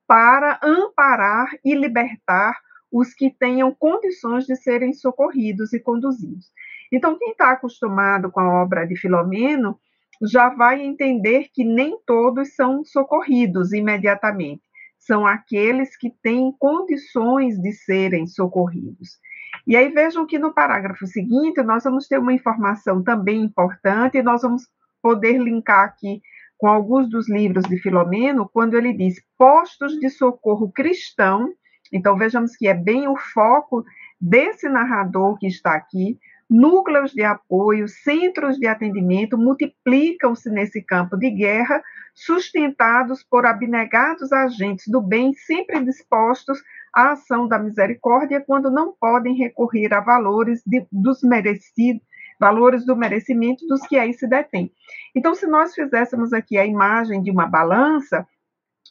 para 0.06 0.58
amparar 0.62 1.48
e 1.64 1.74
libertar 1.74 2.54
os 2.90 3.12
que 3.12 3.30
tenham 3.30 3.74
condições 3.74 4.44
de 4.44 4.56
serem 4.56 4.92
socorridos 4.92 5.72
e 5.72 5.80
conduzidos. 5.80 6.46
Então, 6.92 7.18
quem 7.18 7.32
está 7.32 7.50
acostumado 7.50 8.30
com 8.30 8.40
a 8.40 8.62
obra 8.62 8.86
de 8.86 8.96
Filomeno 8.96 9.78
já 10.22 10.48
vai 10.48 10.82
entender 10.82 11.48
que 11.52 11.64
nem 11.64 11.98
todos 12.06 12.54
são 12.54 12.84
socorridos 12.84 13.72
imediatamente, 13.72 14.62
são 14.98 15.26
aqueles 15.26 15.96
que 15.96 16.10
têm 16.22 16.52
condições 16.58 17.58
de 17.58 17.72
serem 17.72 18.26
socorridos. 18.26 19.18
E 19.66 19.76
aí 19.76 19.88
vejam 19.88 20.26
que 20.26 20.38
no 20.38 20.52
parágrafo 20.52 21.06
seguinte 21.06 21.62
nós 21.62 21.84
vamos 21.84 22.06
ter 22.06 22.18
uma 22.18 22.32
informação 22.32 23.02
também 23.02 23.42
importante, 23.42 24.18
e 24.18 24.22
nós 24.22 24.42
vamos 24.42 24.68
poder 25.02 25.38
linkar 25.38 25.84
aqui 25.84 26.20
com 26.58 26.68
alguns 26.68 27.08
dos 27.08 27.28
livros 27.28 27.64
de 27.64 27.76
Filomeno, 27.78 28.48
quando 28.52 28.74
ele 28.74 28.92
diz 28.92 29.22
postos 29.36 29.98
de 29.98 30.08
socorro 30.08 30.72
cristão. 30.72 31.52
Então 31.92 32.16
vejamos 32.16 32.56
que 32.56 32.66
é 32.66 32.74
bem 32.74 33.06
o 33.06 33.16
foco 33.16 33.84
desse 34.20 34.68
narrador 34.68 35.38
que 35.38 35.46
está 35.46 35.74
aqui, 35.74 36.18
núcleos 36.48 37.12
de 37.12 37.22
apoio, 37.22 37.88
centros 37.88 38.56
de 38.56 38.66
atendimento 38.66 39.36
multiplicam-se 39.36 40.48
nesse 40.50 40.80
campo 40.82 41.16
de 41.16 41.30
guerra, 41.30 41.82
sustentados 42.14 43.22
por 43.22 43.44
abnegados 43.44 44.32
agentes 44.32 44.86
do 44.88 45.00
bem, 45.00 45.34
sempre 45.34 45.84
dispostos 45.84 46.58
à 46.94 47.12
ação 47.12 47.46
da 47.46 47.58
misericórdia 47.58 48.40
quando 48.40 48.70
não 48.70 48.94
podem 48.98 49.34
recorrer 49.34 49.92
a 49.92 50.00
valores 50.00 50.62
de, 50.64 50.86
dos 50.90 51.22
merecidos, 51.22 52.02
valores 52.38 52.86
do 52.86 52.96
merecimento 52.96 53.66
dos 53.66 53.82
que 53.86 53.98
aí 53.98 54.12
se 54.14 54.26
detêm. 54.26 54.70
Então, 55.14 55.34
se 55.34 55.46
nós 55.46 55.74
fizéssemos 55.74 56.32
aqui 56.32 56.56
a 56.56 56.66
imagem 56.66 57.22
de 57.22 57.30
uma 57.30 57.46
balança, 57.46 58.26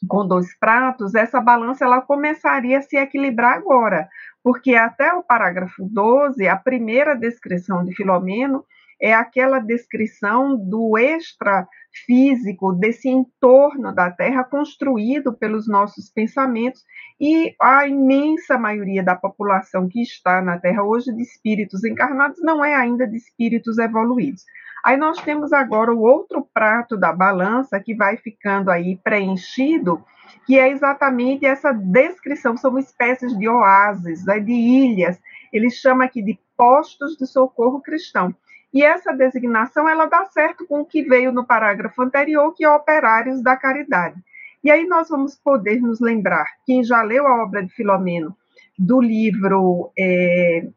com 0.08 0.28
dois 0.28 0.58
pratos, 0.58 1.16
essa 1.16 1.40
balança 1.42 1.86
ela 1.86 2.02
começaria 2.02 2.80
a 2.80 2.82
se 2.82 2.98
equilibrar 2.98 3.58
agora, 3.58 4.08
porque 4.44 4.76
até 4.76 5.14
o 5.14 5.24
parágrafo 5.24 5.88
12, 5.90 6.48
a 6.48 6.56
primeira 6.56 7.16
descrição 7.16 7.84
de 7.84 7.96
Filomeno 7.96 8.64
é 9.02 9.14
aquela 9.14 9.60
descrição 9.60 10.56
do 10.56 10.98
extrafísico, 10.98 12.74
desse 12.74 13.10
entorno 13.10 13.94
da 13.94 14.10
Terra 14.10 14.44
construído 14.44 15.34
pelos 15.34 15.68
nossos 15.68 16.10
pensamentos 16.10 16.82
e 17.20 17.54
a 17.62 17.88
imensa 17.88 18.58
maioria 18.58 19.04
da 19.04 19.16
população 19.16 19.88
que 19.88 20.02
está 20.02 20.42
na 20.42 20.58
Terra 20.60 20.84
hoje 20.84 21.14
de 21.14 21.22
espíritos 21.22 21.84
encarnados 21.84 22.42
não 22.42 22.64
é 22.64 22.74
ainda 22.74 23.06
de 23.06 23.18
espíritos 23.18 23.78
evoluídos. 23.78 24.44
Aí 24.86 24.98
nós 24.98 25.20
temos 25.22 25.52
agora 25.52 25.92
o 25.92 26.02
outro 26.02 26.48
prato 26.54 26.96
da 26.96 27.12
balança 27.12 27.80
que 27.80 27.96
vai 27.96 28.18
ficando 28.18 28.70
aí 28.70 28.98
preenchido 29.04 30.04
que 30.46 30.60
é 30.60 30.70
exatamente 30.70 31.46
essa 31.46 31.72
descrição, 31.72 32.56
são 32.56 32.78
espécies 32.78 33.38
de 33.38 33.50
oásis, 33.50 34.26
né, 34.26 34.40
de 34.40 34.54
ilhas, 34.54 35.20
ele 35.52 35.70
chama 35.70 36.06
aqui 36.06 36.22
de 36.22 36.40
postos 36.56 37.18
de 37.18 37.26
socorro 37.26 37.82
cristão. 37.82 38.34
E 38.74 38.84
essa 38.84 39.14
designação 39.14 39.88
ela 39.88 40.06
dá 40.06 40.26
certo 40.26 40.66
com 40.68 40.82
o 40.82 40.86
que 40.86 41.02
veio 41.04 41.32
no 41.32 41.46
parágrafo 41.46 42.02
anterior, 42.02 42.54
que 42.54 42.64
é 42.64 42.70
operários 42.70 43.42
da 43.42 43.56
caridade. 43.56 44.22
E 44.64 44.70
aí 44.70 44.86
nós 44.86 45.10
vamos 45.10 45.36
poder 45.36 45.80
nos 45.82 46.00
lembrar, 46.00 46.46
quem 46.66 46.84
já 46.84 47.02
leu 47.02 47.26
a 47.26 47.44
obra 47.44 47.64
de 47.64 47.72
Filomeno, 47.74 48.36
do 48.78 49.00
livro 49.00 49.92
é, 49.98 50.68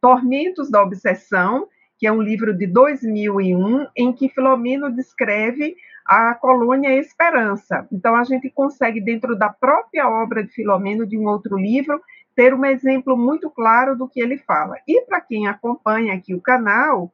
Tormentos 0.00 0.70
da 0.70 0.82
Obsessão, 0.82 1.68
que 2.00 2.06
é 2.06 2.12
um 2.12 2.22
livro 2.22 2.56
de 2.56 2.66
2001, 2.66 3.86
em 3.94 4.10
que 4.10 4.30
Filomeno 4.30 4.90
descreve 4.90 5.76
a 6.06 6.34
colônia 6.34 6.98
Esperança. 6.98 7.86
Então, 7.92 8.16
a 8.16 8.24
gente 8.24 8.48
consegue, 8.48 9.02
dentro 9.02 9.36
da 9.36 9.50
própria 9.50 10.08
obra 10.08 10.42
de 10.42 10.50
Filomeno, 10.50 11.06
de 11.06 11.18
um 11.18 11.28
outro 11.28 11.58
livro, 11.58 12.00
ter 12.34 12.54
um 12.54 12.64
exemplo 12.64 13.18
muito 13.18 13.50
claro 13.50 13.94
do 13.94 14.08
que 14.08 14.18
ele 14.18 14.38
fala. 14.38 14.76
E 14.88 15.02
para 15.02 15.20
quem 15.20 15.46
acompanha 15.46 16.14
aqui 16.14 16.34
o 16.34 16.40
canal, 16.40 17.12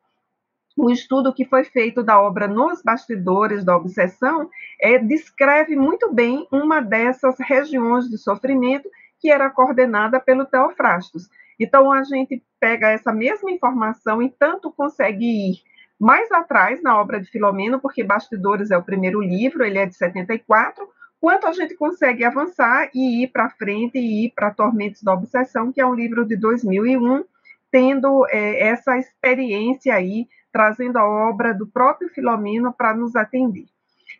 o 0.76 0.88
estudo 0.88 1.34
que 1.34 1.44
foi 1.44 1.64
feito 1.64 2.00
da 2.00 2.22
obra 2.22 2.46
Nos 2.46 2.80
Bastidores 2.80 3.64
da 3.64 3.76
Obsessão 3.76 4.48
é, 4.80 4.98
descreve 4.98 5.74
muito 5.74 6.14
bem 6.14 6.46
uma 6.52 6.80
dessas 6.80 7.34
regiões 7.40 8.08
de 8.08 8.16
sofrimento 8.16 8.88
que 9.18 9.32
era 9.32 9.50
coordenada 9.50 10.20
pelo 10.20 10.46
Teofrastos. 10.46 11.28
Então, 11.58 11.92
a 11.92 12.02
gente 12.02 12.42
pega 12.60 12.90
essa 12.90 13.12
mesma 13.12 13.50
informação 13.50 14.22
e 14.22 14.28
tanto 14.30 14.70
consegue 14.70 15.24
ir 15.24 15.62
mais 15.98 16.30
atrás 16.30 16.82
na 16.82 17.00
obra 17.00 17.20
de 17.20 17.30
Filomeno, 17.30 17.80
porque 17.80 18.04
Bastidores 18.04 18.70
é 18.70 18.76
o 18.76 18.82
primeiro 18.82 19.20
livro, 19.20 19.64
ele 19.64 19.78
é 19.78 19.86
de 19.86 19.94
74, 19.94 20.86
quanto 21.20 21.46
a 21.46 21.52
gente 21.52 21.74
consegue 21.74 22.24
avançar 22.24 22.90
e 22.94 23.22
ir 23.22 23.28
para 23.28 23.50
frente 23.50 23.98
e 23.98 24.26
ir 24.26 24.32
para 24.34 24.50
Tormentos 24.50 25.02
da 25.02 25.14
Obsessão, 25.14 25.72
que 25.72 25.80
é 25.80 25.86
um 25.86 25.94
livro 25.94 26.26
de 26.26 26.36
2001, 26.36 27.24
tendo 27.70 28.26
é, 28.28 28.68
essa 28.68 28.98
experiência 28.98 29.94
aí, 29.94 30.28
trazendo 30.52 30.98
a 30.98 31.06
obra 31.06 31.52
do 31.54 31.66
próprio 31.66 32.08
Filomeno 32.10 32.72
para 32.72 32.94
nos 32.94 33.16
atender. 33.16 33.66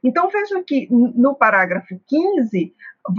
Então, 0.03 0.29
vejam 0.29 0.63
que 0.63 0.89
no 0.91 1.35
parágrafo 1.35 1.99
15, 2.07 2.75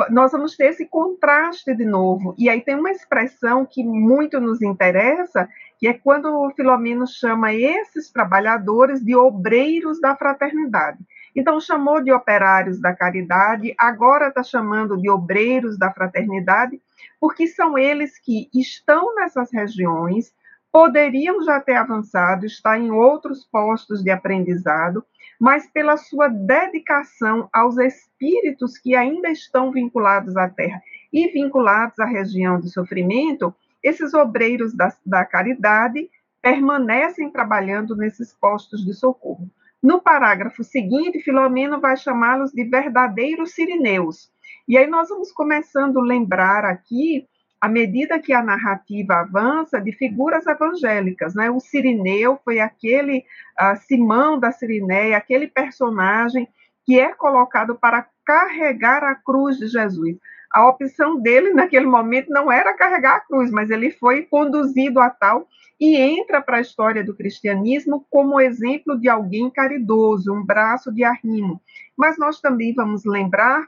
nós 0.09 0.31
vamos 0.31 0.55
ter 0.55 0.65
esse 0.65 0.85
contraste 0.85 1.73
de 1.75 1.85
novo. 1.85 2.35
E 2.37 2.49
aí 2.49 2.61
tem 2.61 2.75
uma 2.75 2.91
expressão 2.91 3.65
que 3.65 3.83
muito 3.83 4.39
nos 4.39 4.61
interessa, 4.61 5.47
que 5.79 5.87
é 5.87 5.93
quando 5.93 6.25
o 6.27 6.51
Filomeno 6.51 7.07
chama 7.07 7.53
esses 7.53 8.11
trabalhadores 8.11 9.03
de 9.03 9.15
obreiros 9.15 9.99
da 10.01 10.15
fraternidade. 10.15 10.99
Então, 11.35 11.59
chamou 11.59 12.01
de 12.01 12.11
operários 12.11 12.81
da 12.81 12.95
caridade, 12.95 13.73
agora 13.77 14.29
está 14.29 14.41
chamando 14.41 14.97
de 14.97 15.07
obreiros 15.07 15.77
da 15.77 15.91
fraternidade, 15.91 16.81
porque 17.19 17.45
são 17.45 17.77
eles 17.77 18.17
que 18.17 18.49
estão 18.53 19.13
nessas 19.13 19.51
regiões, 19.53 20.33
poderiam 20.71 21.43
já 21.43 21.59
ter 21.59 21.75
avançado, 21.75 22.45
estar 22.45 22.79
em 22.79 22.91
outros 22.91 23.43
postos 23.45 24.03
de 24.03 24.09
aprendizado, 24.09 25.05
mas 25.39 25.67
pela 25.67 25.97
sua 25.97 26.27
dedicação 26.27 27.49
aos 27.53 27.77
espíritos 27.77 28.77
que 28.77 28.95
ainda 28.95 29.29
estão 29.29 29.71
vinculados 29.71 30.35
à 30.35 30.49
Terra 30.49 30.81
e 31.13 31.27
vinculados 31.29 31.99
à 31.99 32.05
região 32.05 32.59
do 32.59 32.67
sofrimento, 32.67 33.53
esses 33.83 34.13
obreiros 34.13 34.73
da, 34.73 34.91
da 35.05 35.25
caridade 35.25 36.09
permanecem 36.41 37.29
trabalhando 37.31 37.95
nesses 37.95 38.33
postos 38.33 38.85
de 38.85 38.93
socorro. 38.93 39.49
No 39.81 40.01
parágrafo 40.01 40.63
seguinte, 40.63 41.19
Filomeno 41.21 41.79
vai 41.79 41.95
chamá-los 41.95 42.51
de 42.51 42.63
verdadeiros 42.63 43.53
sirineus. 43.53 44.31
E 44.67 44.77
aí 44.77 44.87
nós 44.87 45.09
vamos 45.09 45.31
começando 45.31 45.99
a 45.99 46.03
lembrar 46.03 46.65
aqui, 46.65 47.27
à 47.59 47.67
medida 47.67 48.19
que 48.19 48.33
a 48.33 48.43
narrativa 48.43 49.15
avança, 49.15 49.81
de 49.81 49.91
figuras 49.91 50.45
evangélicas. 50.45 51.35
Né? 51.35 51.49
O 51.49 51.59
Sirineu 51.59 52.39
foi 52.43 52.59
aquele 52.59 53.25
uh, 53.59 53.75
Simão 53.87 54.39
da 54.39 54.51
Sirineia, 54.51 55.17
aquele 55.17 55.47
personagem 55.47 56.47
que 56.85 56.99
é 56.99 57.13
colocado 57.13 57.75
para 57.75 58.07
carregar 58.25 59.03
a 59.03 59.15
cruz 59.15 59.57
de 59.57 59.67
Jesus 59.67 60.17
a 60.51 60.67
opção 60.67 61.19
dele 61.19 61.53
naquele 61.53 61.85
momento 61.85 62.29
não 62.29 62.51
era 62.51 62.73
carregar 62.73 63.17
a 63.17 63.19
cruz, 63.19 63.51
mas 63.51 63.69
ele 63.69 63.91
foi 63.91 64.23
conduzido 64.23 64.99
a 64.99 65.09
tal 65.09 65.47
e 65.79 65.95
entra 65.97 66.41
para 66.41 66.57
a 66.57 66.61
história 66.61 67.03
do 67.03 67.15
cristianismo 67.15 68.05
como 68.09 68.39
exemplo 68.39 68.99
de 68.99 69.09
alguém 69.09 69.49
caridoso, 69.49 70.33
um 70.33 70.43
braço 70.43 70.91
de 70.91 71.03
arrimo. 71.03 71.61
Mas 71.95 72.17
nós 72.17 72.39
também 72.39 72.73
vamos 72.73 73.05
lembrar 73.05 73.67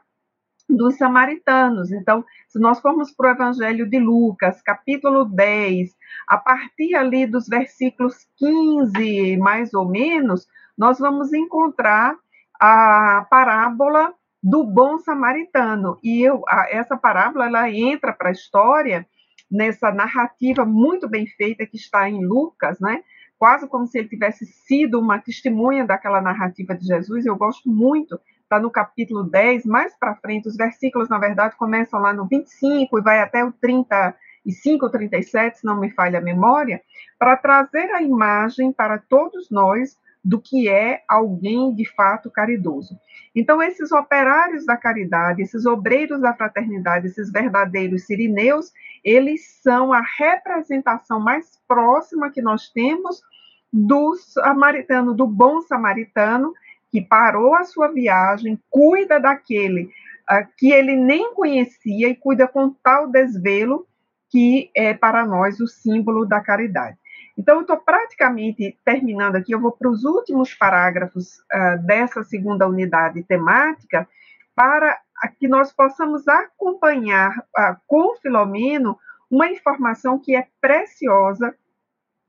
dos 0.70 0.98
samaritanos. 0.98 1.92
Então, 1.92 2.24
se 2.48 2.60
nós 2.60 2.80
formos 2.80 3.12
para 3.12 3.30
o 3.30 3.34
Evangelho 3.34 3.90
de 3.90 4.00
Lucas, 4.00 4.62
capítulo 4.62 5.26
10, 5.26 5.96
a 6.28 6.38
partir 6.38 6.96
ali 6.96 7.26
dos 7.26 7.48
versículos 7.48 8.28
15, 8.38 9.38
mais 9.38 9.74
ou 9.74 9.90
menos, 9.90 10.48
nós 10.78 11.00
vamos 11.00 11.34
encontrar 11.34 12.16
a 12.60 13.26
parábola 13.30 14.14
do 14.42 14.64
bom 14.64 15.00
samaritano. 15.00 15.98
E 16.04 16.22
eu, 16.22 16.44
a, 16.48 16.68
essa 16.70 16.96
parábola 16.96 17.48
ela 17.48 17.70
entra 17.70 18.14
para 18.14 18.30
a 18.30 18.34
história 18.34 19.08
nessa 19.50 19.92
narrativa 19.92 20.64
muito 20.64 21.10
bem 21.10 21.26
feita 21.26 21.66
que 21.66 21.78
está 21.78 22.10
em 22.10 22.24
Lucas, 22.24 22.80
né? 22.80 23.04
Quase 23.38 23.68
como 23.68 23.88
se 23.88 23.98
ele 23.98 24.10
tivesse 24.10 24.46
sido 24.46 25.00
uma 25.00 25.18
testemunha 25.18 25.86
daquela 25.86 26.22
narrativa 26.22 26.76
de 26.76 26.86
Jesus. 26.86 27.26
Eu 27.26 27.36
gosto 27.36 27.70
muito. 27.70 28.20
Está 28.50 28.60
no 28.60 28.72
capítulo 28.72 29.24
10, 29.26 29.64
mais 29.68 29.96
para 29.96 30.16
frente, 30.16 30.48
os 30.48 30.58
versículos, 30.58 31.08
na 31.08 31.20
verdade, 31.20 31.56
começam 31.56 32.00
lá 32.00 32.12
no 32.12 32.26
25 32.26 32.98
e 32.98 33.02
vai 33.04 33.20
até 33.20 33.46
o 33.46 33.52
35, 33.52 34.90
37, 34.90 35.60
se 35.60 35.66
não 35.68 35.80
me 35.80 35.92
falha 35.92 36.18
a 36.18 36.22
memória, 36.22 36.82
para 37.20 37.38
trazer 37.38 37.92
a 37.92 38.02
imagem 38.02 38.74
para 38.74 38.98
todos 38.98 39.52
nós 39.52 40.00
do 40.26 40.42
que 40.42 40.68
é 40.68 41.04
alguém 41.08 41.76
de 41.76 41.88
fato 41.94 42.32
caridoso. 42.32 42.98
Então, 43.36 43.62
esses 43.62 43.92
operários 43.92 44.66
da 44.66 44.76
caridade, 44.76 45.44
esses 45.44 45.68
obreiros 45.68 46.20
da 46.20 46.34
fraternidade, 46.34 47.06
esses 47.06 47.32
verdadeiros 47.32 48.08
sirineus, 48.08 48.74
eles 49.04 49.60
são 49.62 49.94
a 49.94 50.02
representação 50.18 51.20
mais 51.20 51.62
próxima 51.68 52.32
que 52.32 52.42
nós 52.42 52.68
temos 52.70 53.22
do 53.72 54.16
samaritano, 54.16 55.14
do 55.14 55.28
bom 55.28 55.62
samaritano, 55.62 56.52
que 56.92 57.02
parou 57.02 57.56
a 57.56 57.64
sua 57.64 57.88
viagem, 57.88 58.60
cuida 58.70 59.20
daquele 59.20 59.90
uh, 60.30 60.48
que 60.58 60.72
ele 60.72 60.96
nem 60.96 61.34
conhecia 61.34 62.10
e 62.10 62.16
cuida 62.16 62.48
com 62.48 62.72
tal 62.84 63.08
desvelo 63.08 63.86
que 64.30 64.70
é 64.76 64.94
para 64.94 65.26
nós 65.26 65.60
o 65.60 65.68
símbolo 65.68 66.26
da 66.26 66.40
caridade. 66.40 66.98
Então, 67.38 67.56
eu 67.56 67.62
estou 67.62 67.78
praticamente 67.78 68.78
terminando 68.84 69.38
aqui, 69.38 69.54
eu 69.54 69.60
vou 69.60 69.72
para 69.72 69.90
os 69.90 70.04
últimos 70.04 70.54
parágrafos 70.54 71.40
uh, 71.40 71.82
dessa 71.86 72.24
segunda 72.24 72.68
unidade 72.68 73.24
temática, 73.24 74.08
para 74.54 75.00
que 75.40 75.48
nós 75.48 75.72
possamos 75.72 76.28
acompanhar 76.28 77.38
uh, 77.40 77.78
com 77.88 78.16
Filomeno 78.18 78.98
uma 79.32 79.48
informação 79.48 80.20
que 80.20 80.36
é 80.36 80.48
preciosa 80.60 81.56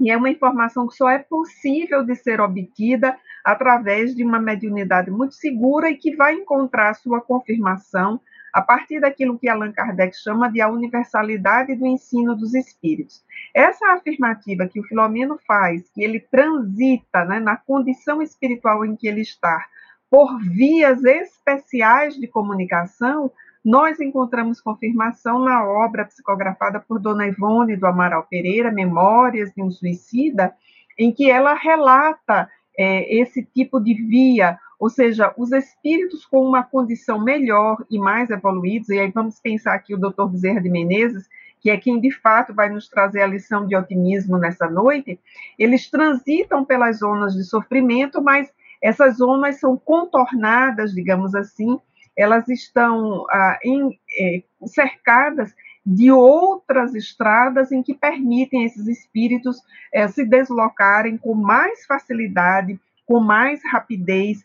e 0.01 0.11
é 0.11 0.17
uma 0.17 0.31
informação 0.31 0.89
que 0.89 0.95
só 0.95 1.11
é 1.11 1.19
possível 1.19 2.03
de 2.03 2.15
ser 2.17 2.41
obtida 2.41 3.17
através 3.45 4.15
de 4.15 4.25
uma 4.25 4.41
mediunidade 4.41 5.11
muito 5.11 5.35
segura 5.35 5.91
e 5.91 5.97
que 5.97 6.17
vai 6.17 6.35
encontrar 6.35 6.95
sua 6.95 7.21
confirmação 7.21 8.21
a 8.53 8.61
partir 8.61 9.01
daquilo 9.01 9.39
que 9.39 9.49
Allan 9.49 9.73
Kardec 9.73 10.17
chama 10.17 10.51
de 10.51 10.61
a 10.61 10.69
universalidade 10.69 11.75
do 11.77 11.87
ensino 11.87 12.35
dos 12.35 12.55
espíritos. 12.55 13.23
Essa 13.55 13.93
afirmativa 13.93 14.67
que 14.67 14.81
o 14.81 14.85
Filomeno 14.85 15.39
faz, 15.47 15.89
que 15.91 16.03
ele 16.03 16.19
transita 16.19 17.25
né, 17.27 17.39
na 17.39 17.57
condição 17.57 18.21
espiritual 18.21 18.85
em 18.85 18.97
que 18.97 19.07
ele 19.07 19.21
está, 19.21 19.65
por 20.11 20.41
vias 20.41 21.05
especiais 21.05 22.17
de 22.17 22.27
comunicação, 22.27 23.31
nós 23.65 24.01
encontramos 24.01 24.61
confirmação 24.61 25.39
na 25.39 25.65
obra 25.65 26.05
psicografada 26.05 26.81
por 26.81 26.99
Dona 26.99 27.27
Ivone 27.27 27.77
do 27.77 27.87
Amaral 27.87 28.27
Pereira, 28.29 28.73
Memórias 28.73 29.53
de 29.55 29.63
um 29.63 29.71
Suicida, 29.71 30.55
em 30.99 31.13
que 31.13 31.31
ela 31.31 31.55
relata 31.55 32.49
é, 32.77 33.15
esse 33.15 33.45
tipo 33.45 33.79
de 33.79 33.95
via, 33.95 34.59
ou 34.79 34.89
seja, 34.89 35.35
os 35.37 35.53
espíritos 35.53 36.25
com 36.25 36.43
uma 36.43 36.63
condição 36.63 37.23
melhor 37.23 37.85
e 37.91 37.99
mais 37.99 38.31
evoluídos, 38.31 38.89
e 38.89 38.99
aí 38.99 39.11
vamos 39.11 39.39
pensar 39.39 39.75
aqui 39.75 39.95
o 39.95 39.99
doutor 39.99 40.29
Bezerra 40.29 40.61
de 40.61 40.71
Menezes, 40.71 41.29
que 41.61 41.71
é 41.71 41.77
quem 41.77 42.01
de 42.01 42.11
fato 42.11 42.55
vai 42.55 42.71
nos 42.71 42.89
trazer 42.89 43.21
a 43.21 43.27
lição 43.27 43.67
de 43.67 43.77
otimismo 43.77 44.39
nessa 44.39 44.69
noite, 44.69 45.21
eles 45.59 45.91
transitam 45.91 46.65
pelas 46.65 47.01
zonas 47.01 47.35
de 47.35 47.45
sofrimento, 47.45 48.23
mas 48.23 48.51
essas 48.83 49.19
zonas 49.19 49.61
são 49.61 49.77
contornadas, 49.77 50.95
digamos 50.95 51.35
assim, 51.35 51.79
elas 52.21 52.49
estão 52.49 53.25
ah, 53.31 53.59
em, 53.65 53.99
é, 54.19 54.43
cercadas 54.67 55.55
de 55.85 56.11
outras 56.11 56.95
estradas 56.95 57.73
em 57.73 57.83
que 57.83 57.95
permitem 57.95 58.65
esses 58.65 58.87
espíritos 58.87 59.57
é, 59.93 60.07
se 60.07 60.25
deslocarem 60.25 61.17
com 61.17 61.35
mais 61.35 61.87
facilidade, 61.87 62.79
com 63.07 63.21
mais 63.21 63.61
rapidez, 63.65 64.45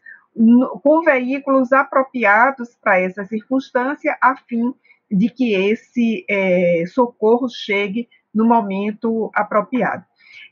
com 0.83 1.01
veículos 1.03 1.71
apropriados 1.73 2.75
para 2.81 2.99
essa 2.99 3.25
circunstância, 3.25 4.17
a 4.21 4.35
fim 4.35 4.73
de 5.11 5.29
que 5.29 5.53
esse 5.53 6.25
é, 6.29 6.83
socorro 6.87 7.47
chegue 7.49 8.07
no 8.33 8.45
momento 8.45 9.29
apropriado. 9.33 10.03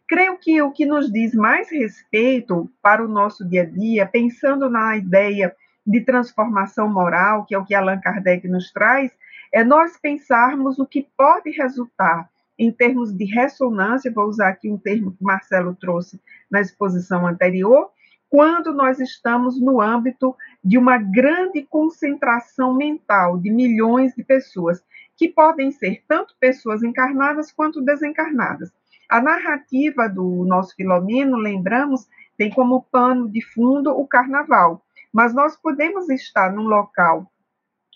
Creio 0.08 0.38
que 0.38 0.62
o 0.62 0.72
que 0.72 0.86
nos 0.86 1.12
diz 1.12 1.34
mais 1.34 1.72
respeito 1.72 2.70
para 2.82 3.04
o 3.04 3.08
nosso 3.08 3.48
dia 3.48 3.64
a 3.64 3.66
dia, 3.66 4.06
pensando 4.06 4.70
na 4.70 4.96
ideia 4.96 5.56
de 5.86 6.02
transformação 6.02 6.92
moral, 6.92 7.46
que 7.46 7.54
é 7.54 7.58
o 7.58 7.66
que 7.66 7.76
Allan 7.76 8.00
Kardec 8.00 8.48
nos 8.48 8.72
traz, 8.72 9.12
é 9.52 9.64
nós 9.64 9.98
pensarmos 9.98 10.80
o 10.80 10.86
que 10.86 11.08
pode 11.18 11.52
resultar 11.52 12.30
em 12.58 12.72
termos 12.72 13.14
de 13.14 13.26
ressonância, 13.26 14.12
vou 14.12 14.26
usar 14.26 14.50
aqui 14.50 14.70
um 14.70 14.78
termo 14.78 15.12
que 15.12 15.24
Marcelo 15.24 15.76
trouxe 15.76 16.20
na 16.50 16.62
exposição 16.62 17.26
anterior, 17.28 17.90
quando 18.30 18.74
nós 18.74 19.00
estamos 19.00 19.62
no 19.62 19.80
âmbito 19.80 20.36
de 20.64 20.78
uma 20.78 20.98
grande 20.98 21.64
concentração 21.64 22.74
mental 22.74 23.38
de 23.38 23.52
milhões 23.52 24.14
de 24.16 24.24
pessoas, 24.24 24.84
que 25.16 25.30
podem 25.30 25.72
ser 25.72 26.04
tanto 26.08 26.36
pessoas 26.40 26.82
encarnadas 26.84 27.52
quanto 27.52 27.82
desencarnadas. 27.82 28.72
A 29.08 29.22
narrativa 29.22 30.08
do 30.08 30.44
nosso 30.46 30.76
Filomeno, 30.76 31.38
lembramos, 31.38 32.08
tem 32.36 32.50
como 32.50 32.82
pano 32.92 33.30
de 33.30 33.42
fundo 33.42 33.92
o 33.92 34.08
carnaval, 34.08 34.83
mas 35.14 35.34
nós 35.34 35.56
podemos 35.56 36.10
estar 36.10 36.52
num 36.52 36.64
local 36.64 37.32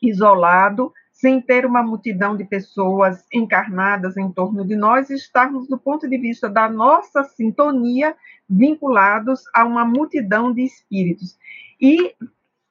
isolado, 0.02 0.94
sem 1.12 1.42
ter 1.42 1.66
uma 1.66 1.82
multidão 1.82 2.38
de 2.38 2.46
pessoas 2.46 3.26
encarnadas 3.34 4.16
em 4.18 4.32
torno 4.32 4.64
de 4.64 4.76
nós, 4.76 5.10
e 5.10 5.16
estarmos, 5.16 5.68
do 5.68 5.78
ponto 5.78 6.08
de 6.08 6.16
vista 6.16 6.48
da 6.48 6.70
nossa 6.70 7.24
sintonia, 7.24 8.16
vinculados 8.48 9.42
a 9.52 9.66
uma 9.66 9.84
multidão 9.84 10.54
de 10.54 10.62
espíritos. 10.62 11.36
E, 11.82 12.14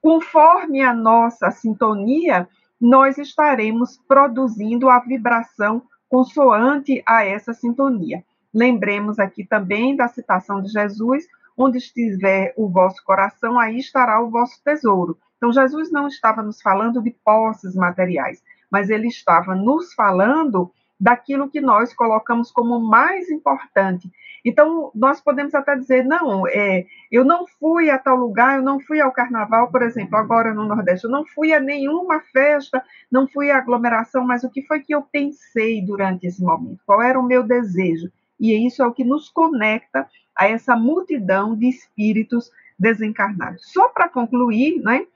conforme 0.01 0.81
a 0.81 0.95
nossa 0.95 1.51
sintonia, 1.51 2.49
nós 2.81 3.19
estaremos 3.19 4.01
produzindo 4.07 4.89
a 4.89 5.01
vibração 5.01 5.83
consoante 6.09 7.03
a 7.05 7.25
essa 7.25 7.53
sintonia. 7.53 8.23
Lembremos 8.55 9.19
aqui 9.19 9.45
também 9.45 9.97
da 9.97 10.07
citação 10.07 10.63
de 10.63 10.69
Jesus: 10.69 11.27
onde 11.57 11.79
estiver 11.79 12.53
o 12.57 12.69
vosso 12.69 13.03
coração, 13.05 13.59
aí 13.59 13.79
estará 13.79 14.21
o 14.21 14.31
vosso 14.31 14.63
tesouro. 14.63 15.19
Então, 15.37 15.53
Jesus 15.53 15.91
não 15.91 16.07
estava 16.07 16.43
nos 16.43 16.61
falando 16.61 17.03
de 17.03 17.11
posses 17.25 17.75
materiais, 17.75 18.43
mas 18.71 18.91
ele 18.91 19.07
estava 19.09 19.55
nos 19.55 19.95
falando 19.95 20.71
daquilo 20.99 21.51
que 21.51 21.61
nós 21.61 21.93
colocamos 21.95 22.51
como 22.51 22.81
mais 22.81 23.29
importante. 23.31 24.11
Então, 24.45 24.91
nós 24.95 25.21
podemos 25.21 25.55
até 25.55 25.77
dizer, 25.77 26.05
não, 26.05 26.47
é, 26.47 26.87
eu 27.11 27.25
não 27.25 27.47
fui 27.47 27.91
a 27.91 27.99
tal 27.99 28.17
lugar, 28.17 28.57
eu 28.57 28.63
não 28.63 28.81
fui 28.81 29.01
ao 29.01 29.13
carnaval, 29.13 29.71
por 29.71 29.83
exemplo, 29.83 30.17
agora 30.17 30.55
no 30.55 30.65
Nordeste, 30.65 31.05
eu 31.05 31.11
não 31.11 31.27
fui 31.27 31.53
a 31.53 31.61
nenhuma 31.61 32.21
festa, 32.33 32.83
não 33.11 33.27
fui 33.27 33.51
à 33.51 33.59
aglomeração, 33.59 34.25
mas 34.25 34.45
o 34.45 34.51
que 34.51 34.63
foi 34.63 34.81
que 34.81 34.95
eu 34.95 35.03
pensei 35.03 35.85
durante 35.85 36.27
esse 36.27 36.43
momento? 36.43 36.81
Qual 36.87 37.03
era 37.03 37.19
o 37.19 37.27
meu 37.27 37.43
desejo? 37.43 38.11
E 38.39 38.67
isso 38.67 38.83
é 38.83 38.87
o 38.87 38.93
que 38.93 39.05
nos 39.05 39.29
conecta 39.29 40.07
a 40.37 40.49
essa 40.49 40.77
multidão 40.77 41.57
de 41.57 41.69
espíritos 41.69 42.51
desencarnados. 42.79 43.73
Só 43.73 43.89
para 43.89 44.09
concluir, 44.09 44.81
né, 44.83 45.07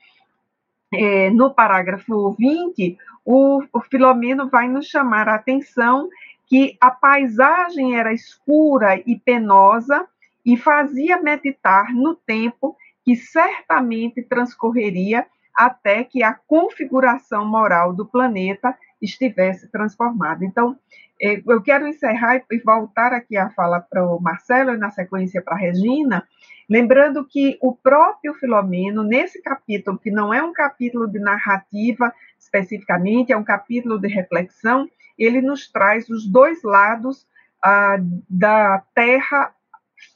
é, 0.92 1.30
no 1.30 1.52
parágrafo 1.52 2.32
20, 2.32 2.96
o, 3.24 3.62
o 3.72 3.80
Filomeno 3.80 4.48
vai 4.48 4.68
nos 4.68 4.86
chamar 4.86 5.28
a 5.28 5.34
atenção 5.34 6.08
que 6.46 6.76
a 6.80 6.90
paisagem 6.90 7.96
era 7.96 8.12
escura 8.12 9.00
e 9.06 9.16
penosa 9.18 10.06
e 10.44 10.56
fazia 10.56 11.20
meditar 11.20 11.94
no 11.94 12.16
tempo 12.16 12.76
que 13.04 13.14
certamente 13.14 14.22
transcorreria 14.22 15.26
até 15.54 16.02
que 16.02 16.22
a 16.22 16.34
configuração 16.34 17.46
moral 17.46 17.92
do 17.92 18.06
planeta 18.06 18.76
estivesse 19.00 19.70
transformada. 19.70 20.44
Então, 20.44 20.76
eu 21.20 21.62
quero 21.62 21.86
encerrar 21.86 22.42
e 22.50 22.58
voltar 22.58 23.12
aqui 23.12 23.36
a 23.36 23.50
fala 23.50 23.78
para 23.78 24.04
o 24.04 24.18
Marcelo 24.18 24.72
e 24.72 24.78
na 24.78 24.90
sequência 24.90 25.42
para 25.42 25.54
a 25.54 25.58
Regina, 25.58 26.26
lembrando 26.68 27.26
que 27.26 27.58
o 27.60 27.74
próprio 27.74 28.32
Filomeno, 28.34 29.04
nesse 29.04 29.42
capítulo, 29.42 29.98
que 29.98 30.10
não 30.10 30.32
é 30.32 30.42
um 30.42 30.52
capítulo 30.52 31.06
de 31.06 31.18
narrativa 31.18 32.12
especificamente, 32.38 33.32
é 33.32 33.36
um 33.36 33.44
capítulo 33.44 33.98
de 33.98 34.08
reflexão, 34.08 34.88
ele 35.18 35.42
nos 35.42 35.70
traz 35.70 36.08
os 36.08 36.26
dois 36.26 36.62
lados 36.62 37.26
ah, 37.62 37.98
da 38.28 38.82
Terra 38.94 39.54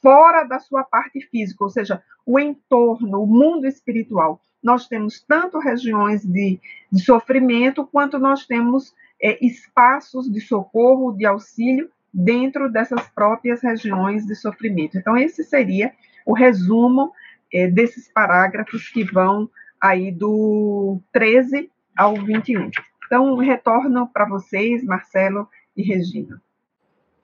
fora 0.01 0.43
da 0.43 0.59
sua 0.59 0.83
parte 0.83 1.21
física, 1.21 1.63
ou 1.63 1.69
seja, 1.69 2.01
o 2.25 2.39
entorno, 2.39 3.21
o 3.21 3.27
mundo 3.27 3.67
espiritual. 3.67 4.41
Nós 4.63 4.87
temos 4.87 5.21
tanto 5.21 5.59
regiões 5.59 6.25
de, 6.25 6.59
de 6.91 7.03
sofrimento, 7.03 7.85
quanto 7.85 8.17
nós 8.17 8.47
temos 8.47 8.95
é, 9.25 9.43
espaços 9.43 10.31
de 10.31 10.39
socorro, 10.39 11.11
de 11.11 11.25
auxílio, 11.25 11.89
dentro 12.13 12.71
dessas 12.71 13.01
próprias 13.09 13.59
regiões 13.63 14.23
de 14.23 14.35
sofrimento. 14.35 14.99
Então, 14.99 15.17
esse 15.17 15.43
seria 15.43 15.91
o 16.23 16.33
resumo 16.33 17.11
é, 17.51 17.67
desses 17.67 18.07
parágrafos 18.07 18.87
que 18.89 19.03
vão 19.03 19.49
aí 19.81 20.11
do 20.11 20.99
13 21.11 21.71
ao 21.97 22.13
21. 22.13 22.69
Então, 23.07 23.35
retorno 23.37 24.07
para 24.07 24.29
vocês, 24.29 24.83
Marcelo 24.83 25.47
e 25.75 25.81
Regina. 25.81 26.39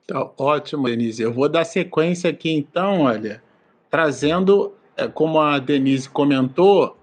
Tá 0.04 0.28
ótimo, 0.36 0.88
Denise. 0.88 1.22
Eu 1.22 1.32
vou 1.32 1.48
dar 1.48 1.64
sequência 1.64 2.28
aqui, 2.30 2.50
então, 2.50 3.02
olha, 3.02 3.40
trazendo, 3.88 4.74
é, 4.96 5.06
como 5.06 5.40
a 5.40 5.60
Denise 5.60 6.10
comentou, 6.10 6.96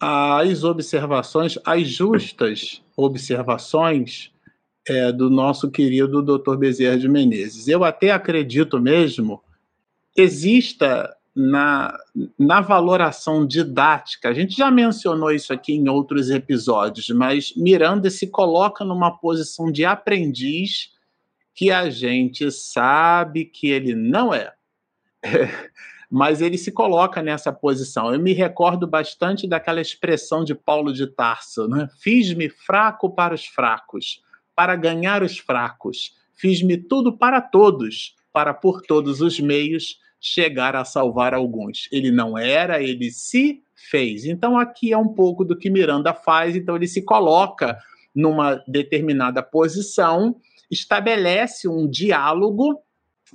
as 0.00 0.64
observações, 0.64 1.58
as 1.64 1.88
justas 1.88 2.82
observações 2.96 4.32
é, 4.88 5.10
do 5.12 5.28
nosso 5.28 5.70
querido 5.70 6.22
Dr. 6.22 6.56
Bezerra 6.56 6.98
de 6.98 7.08
Menezes. 7.08 7.68
Eu 7.68 7.84
até 7.84 8.10
acredito 8.10 8.80
mesmo 8.80 9.42
exista 10.16 11.14
na, 11.34 11.94
na 12.38 12.62
valoração 12.62 13.46
didática, 13.46 14.30
a 14.30 14.32
gente 14.32 14.56
já 14.56 14.70
mencionou 14.70 15.30
isso 15.30 15.52
aqui 15.52 15.74
em 15.74 15.86
outros 15.86 16.30
episódios, 16.30 17.10
mas 17.10 17.52
Miranda 17.54 18.08
se 18.08 18.26
coloca 18.28 18.82
numa 18.86 19.10
posição 19.10 19.70
de 19.70 19.84
aprendiz 19.84 20.92
que 21.54 21.70
a 21.70 21.90
gente 21.90 22.50
sabe 22.50 23.44
que 23.44 23.68
ele 23.68 23.94
não 23.94 24.32
é. 24.32 24.54
mas 26.10 26.40
ele 26.40 26.56
se 26.56 26.70
coloca 26.70 27.22
nessa 27.22 27.52
posição. 27.52 28.12
Eu 28.12 28.20
me 28.20 28.32
recordo 28.32 28.86
bastante 28.86 29.46
daquela 29.46 29.80
expressão 29.80 30.44
de 30.44 30.54
Paulo 30.54 30.92
de 30.92 31.06
Tarso, 31.06 31.68
né? 31.68 31.88
Fiz-me 32.00 32.48
fraco 32.48 33.14
para 33.14 33.34
os 33.34 33.46
fracos, 33.46 34.22
para 34.54 34.76
ganhar 34.76 35.22
os 35.22 35.38
fracos. 35.38 36.14
Fiz-me 36.34 36.76
tudo 36.76 37.16
para 37.16 37.40
todos, 37.40 38.14
para 38.32 38.54
por 38.54 38.82
todos 38.82 39.20
os 39.20 39.40
meios 39.40 39.98
chegar 40.20 40.76
a 40.76 40.84
salvar 40.84 41.34
alguns. 41.34 41.88
Ele 41.90 42.10
não 42.10 42.36
era, 42.36 42.82
ele 42.82 43.10
se 43.10 43.62
fez. 43.74 44.24
Então 44.24 44.58
aqui 44.58 44.92
é 44.92 44.98
um 44.98 45.08
pouco 45.08 45.44
do 45.44 45.56
que 45.56 45.70
Miranda 45.70 46.12
faz, 46.14 46.56
então 46.56 46.76
ele 46.76 46.88
se 46.88 47.02
coloca 47.02 47.78
numa 48.14 48.62
determinada 48.66 49.42
posição, 49.42 50.36
estabelece 50.70 51.68
um 51.68 51.88
diálogo 51.88 52.82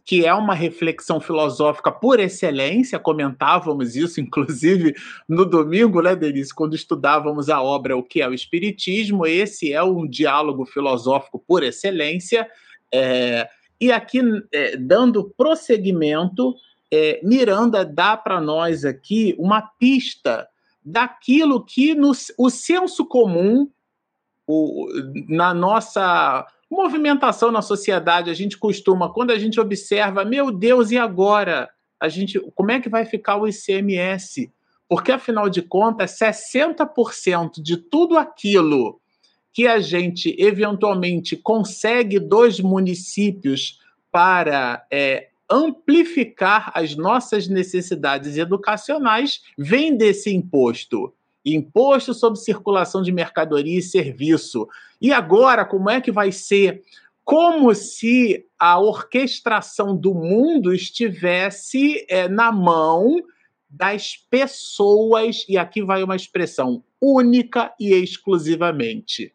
que 0.06 0.26
é 0.26 0.34
uma 0.34 0.54
reflexão 0.54 1.20
filosófica 1.20 1.92
por 1.92 2.20
excelência, 2.20 2.98
comentávamos 2.98 3.96
isso, 3.96 4.20
inclusive, 4.22 4.96
no 5.28 5.46
domingo, 5.46 6.02
né, 6.02 6.16
Denise, 6.16 6.54
quando 6.54 6.76
estudávamos 6.76 7.50
a 7.50 7.62
obra 7.62 7.98
O 7.98 8.04
que 8.04 8.22
é 8.22 8.28
o 8.28 8.34
Espiritismo, 8.34 9.26
esse 9.26 9.74
é 9.74 9.84
um 9.84 10.08
diálogo 10.08 10.66
filosófico 10.66 11.44
por 11.46 11.64
excelência, 11.64 12.48
é, 12.94 13.48
e 13.80 13.92
aqui, 13.92 14.22
é, 14.52 14.78
dando 14.78 15.34
prosseguimento, 15.36 16.56
é, 16.92 17.20
Miranda 17.24 17.86
dá 17.86 18.16
para 18.16 18.40
nós 18.40 18.86
aqui 18.86 19.34
uma 19.40 19.62
pista 19.62 20.48
daquilo 20.84 21.64
que 21.64 21.96
no, 21.96 22.12
o 22.38 22.50
senso 22.50 23.06
comum, 23.06 23.70
o, 24.46 24.88
na 25.30 25.54
nossa 25.54 26.46
movimentação 26.72 27.52
na 27.52 27.62
sociedade, 27.62 28.30
a 28.30 28.34
gente 28.34 28.58
costuma, 28.58 29.12
quando 29.12 29.32
a 29.32 29.38
gente 29.38 29.60
observa, 29.60 30.24
meu 30.24 30.50
Deus, 30.52 30.90
e 30.90 30.98
agora? 30.98 31.70
A 32.00 32.08
gente, 32.08 32.40
como 32.56 32.72
é 32.72 32.80
que 32.80 32.90
vai 32.90 33.06
ficar 33.06 33.36
o 33.36 33.48
ICMS? 33.48 34.50
Porque, 34.88 35.12
afinal 35.12 35.50
de 35.50 35.62
contas, 35.62 36.18
60% 36.18 37.62
de 37.62 37.78
tudo 37.78 38.18
aquilo 38.18 39.00
que 39.54 39.68
a 39.68 39.80
gente 39.80 40.34
eventualmente 40.40 41.36
consegue 41.36 42.20
dos 42.20 42.60
municípios 42.60 43.80
para 44.10 44.86
é, 44.90 45.28
amplificar 45.50 46.72
as 46.74 46.96
nossas 46.96 47.48
necessidades 47.50 48.38
educacionais 48.38 49.42
vem 49.58 49.96
desse 49.96 50.34
imposto. 50.34 51.14
Imposto 51.46 52.14
sobre 52.14 52.40
circulação 52.40 53.02
de 53.02 53.12
mercadoria 53.12 53.80
e 53.80 53.82
serviço. 53.82 54.68
E 55.02 55.12
agora, 55.12 55.66
como 55.66 55.90
é 55.90 56.00
que 56.00 56.12
vai 56.12 56.32
ser? 56.32 56.84
Como 57.24 57.74
se 57.74 58.46
a 58.60 58.80
orquestração 58.80 59.96
do 59.96 60.14
mundo 60.14 60.74
estivesse 60.74 62.06
é, 62.10 62.28
na 62.28 62.52
mão 62.52 63.22
das 63.70 64.18
pessoas, 64.30 65.46
e 65.48 65.58
aqui 65.58 65.82
vai 65.82 66.04
uma 66.04 66.16
expressão 66.16 66.84
única 67.00 67.74
e 67.80 67.94
exclusivamente. 67.94 69.34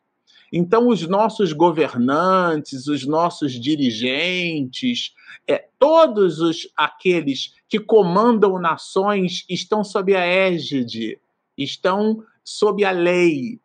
Então, 0.53 0.89
os 0.89 1.07
nossos 1.09 1.53
governantes, 1.53 2.87
os 2.87 3.07
nossos 3.07 3.53
dirigentes, 3.53 5.13
é, 5.47 5.67
todos 5.79 6.41
os 6.41 6.69
aqueles 6.77 7.55
que 7.69 7.81
comandam 7.81 8.59
nações 8.59 9.45
estão 9.49 9.83
sob 9.83 10.15
a 10.15 10.25
égide, 10.25 11.19
estão 11.57 12.23
sob 12.45 12.85
a 12.85 12.91
lei. 12.91 13.61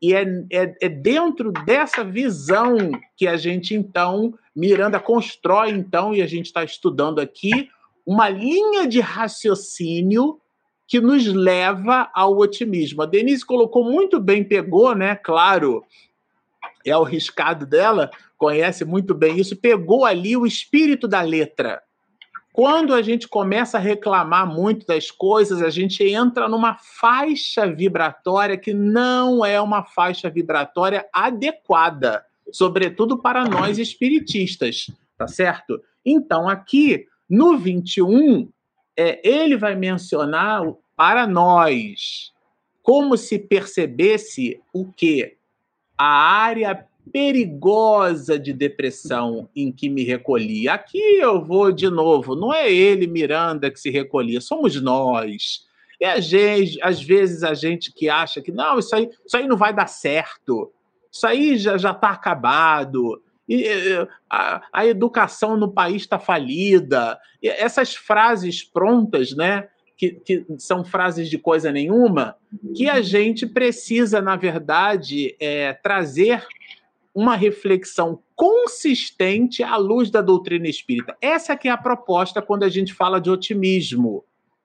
E 0.00 0.14
é, 0.14 0.24
é, 0.50 0.74
é, 0.80 0.88
dentro 0.88 1.52
dessa 1.52 2.02
visão 2.02 2.76
que 3.16 3.26
a 3.26 3.36
gente, 3.36 3.74
então, 3.74 4.34
Miranda 4.54 4.98
constrói, 4.98 5.70
então, 5.70 6.14
e 6.14 6.20
a 6.20 6.26
gente 6.26 6.46
está 6.46 6.64
estudando 6.64 7.20
aqui, 7.20 7.70
uma 8.04 8.28
linha 8.28 8.86
de 8.86 9.00
raciocínio 9.00 10.40
que 10.88 11.00
nos 11.00 11.26
leva 11.26 12.10
ao 12.12 12.36
otimismo. 12.36 13.02
A 13.02 13.06
Denise 13.06 13.46
colocou 13.46 13.84
muito 13.84 14.20
bem, 14.20 14.42
pegou, 14.42 14.94
né? 14.94 15.14
Claro, 15.14 15.84
é 16.84 16.96
o 16.96 17.04
riscado 17.04 17.64
dela, 17.64 18.10
conhece 18.36 18.84
muito 18.84 19.14
bem 19.14 19.38
isso, 19.38 19.56
pegou 19.56 20.04
ali 20.04 20.36
o 20.36 20.44
espírito 20.44 21.06
da 21.06 21.22
letra. 21.22 21.80
Quando 22.52 22.94
a 22.94 23.00
gente 23.00 23.26
começa 23.26 23.78
a 23.78 23.80
reclamar 23.80 24.46
muito 24.46 24.86
das 24.86 25.10
coisas, 25.10 25.62
a 25.62 25.70
gente 25.70 26.04
entra 26.04 26.46
numa 26.48 26.76
faixa 26.76 27.66
vibratória 27.66 28.58
que 28.58 28.74
não 28.74 29.44
é 29.44 29.58
uma 29.58 29.82
faixa 29.82 30.28
vibratória 30.28 31.08
adequada, 31.10 32.24
sobretudo 32.52 33.16
para 33.16 33.44
nós 33.46 33.78
espiritistas, 33.78 34.90
tá 35.16 35.26
certo? 35.26 35.82
Então, 36.04 36.46
aqui 36.46 37.06
no 37.28 37.56
21, 37.56 38.46
é, 38.94 39.26
ele 39.26 39.56
vai 39.56 39.74
mencionar 39.74 40.62
para 40.94 41.26
nós 41.26 42.32
como 42.82 43.16
se 43.16 43.38
percebesse 43.38 44.60
o 44.74 44.92
que 44.92 45.38
a 45.96 46.04
área 46.04 46.86
perigosa 47.10 48.38
de 48.38 48.52
depressão 48.52 49.48
em 49.54 49.72
que 49.72 49.88
me 49.88 50.04
recolhi. 50.04 50.68
Aqui 50.68 50.98
eu 50.98 51.42
vou 51.44 51.72
de 51.72 51.88
novo, 51.90 52.36
não 52.36 52.52
é 52.52 52.70
ele, 52.72 53.06
Miranda, 53.06 53.70
que 53.70 53.80
se 53.80 53.90
recolhia, 53.90 54.40
somos 54.40 54.80
nós. 54.80 55.66
É 56.00 56.10
a 56.10 56.20
gente, 56.20 56.80
às 56.82 57.02
vezes 57.02 57.42
a 57.42 57.54
gente 57.54 57.92
que 57.92 58.08
acha 58.08 58.40
que 58.40 58.52
não, 58.52 58.78
isso 58.78 58.94
aí, 58.94 59.08
isso 59.24 59.36
aí 59.36 59.46
não 59.46 59.56
vai 59.56 59.72
dar 59.72 59.86
certo, 59.86 60.72
isso 61.10 61.26
aí 61.26 61.56
já 61.58 61.76
está 61.76 62.10
acabado. 62.10 63.22
e, 63.48 63.66
a, 64.30 64.62
a, 64.72 64.86
educação 64.86 65.56
no 65.56 65.70
país 65.70 66.02
está 66.02 66.18
falida. 66.18 67.18
E 67.42 67.48
essas 67.48 67.94
frases 67.94 68.64
prontas, 68.64 69.32
né? 69.32 69.68
Que, 69.96 70.10
que, 70.10 70.44
são 70.58 70.84
frases 70.84 71.30
de 71.30 71.38
coisa 71.38 71.70
nenhuma, 71.70 72.34
que 72.74 72.88
a 72.88 73.00
gente 73.00 73.46
precisa, 73.46 74.20
na 74.20 74.34
verdade, 74.34 75.36
é, 75.38 75.72
trazer 75.74 76.44
uma 77.14 77.36
reflexão 77.36 78.22
consistente 78.34 79.62
à 79.62 79.76
luz 79.76 80.10
da 80.10 80.22
doutrina 80.22 80.68
espírita. 80.68 81.16
Essa 81.20 81.56
que 81.56 81.68
é 81.68 81.70
a 81.70 81.76
proposta 81.76 82.40
quando 82.40 82.64
a 82.64 82.68
gente 82.68 82.94
fala 82.94 83.20
de 83.20 83.30
otimismo 83.30 84.24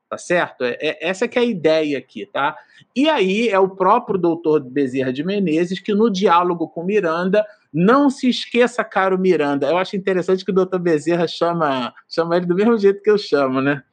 tá 0.09 0.17
certo? 0.17 0.63
É, 0.63 0.77
é, 0.79 1.09
essa 1.09 1.27
que 1.27 1.37
é 1.37 1.41
a 1.41 1.45
ideia 1.45 1.97
aqui, 1.97 2.25
tá? 2.25 2.57
E 2.95 3.09
aí 3.09 3.49
é 3.49 3.59
o 3.59 3.69
próprio 3.69 4.17
doutor 4.17 4.61
Bezerra 4.61 5.11
de 5.11 5.23
Menezes 5.23 5.79
que 5.79 5.93
no 5.93 6.09
diálogo 6.09 6.67
com 6.67 6.83
Miranda, 6.83 7.45
não 7.73 8.09
se 8.09 8.29
esqueça, 8.29 8.83
caro 8.83 9.19
Miranda, 9.19 9.67
eu 9.67 9.77
acho 9.77 9.95
interessante 9.95 10.45
que 10.45 10.51
o 10.51 10.55
doutor 10.55 10.79
Bezerra 10.79 11.27
chama, 11.27 11.93
chama 12.07 12.37
ele 12.37 12.45
do 12.45 12.55
mesmo 12.55 12.77
jeito 12.77 13.01
que 13.01 13.09
eu 13.09 13.17
chamo, 13.17 13.61
né? 13.61 13.83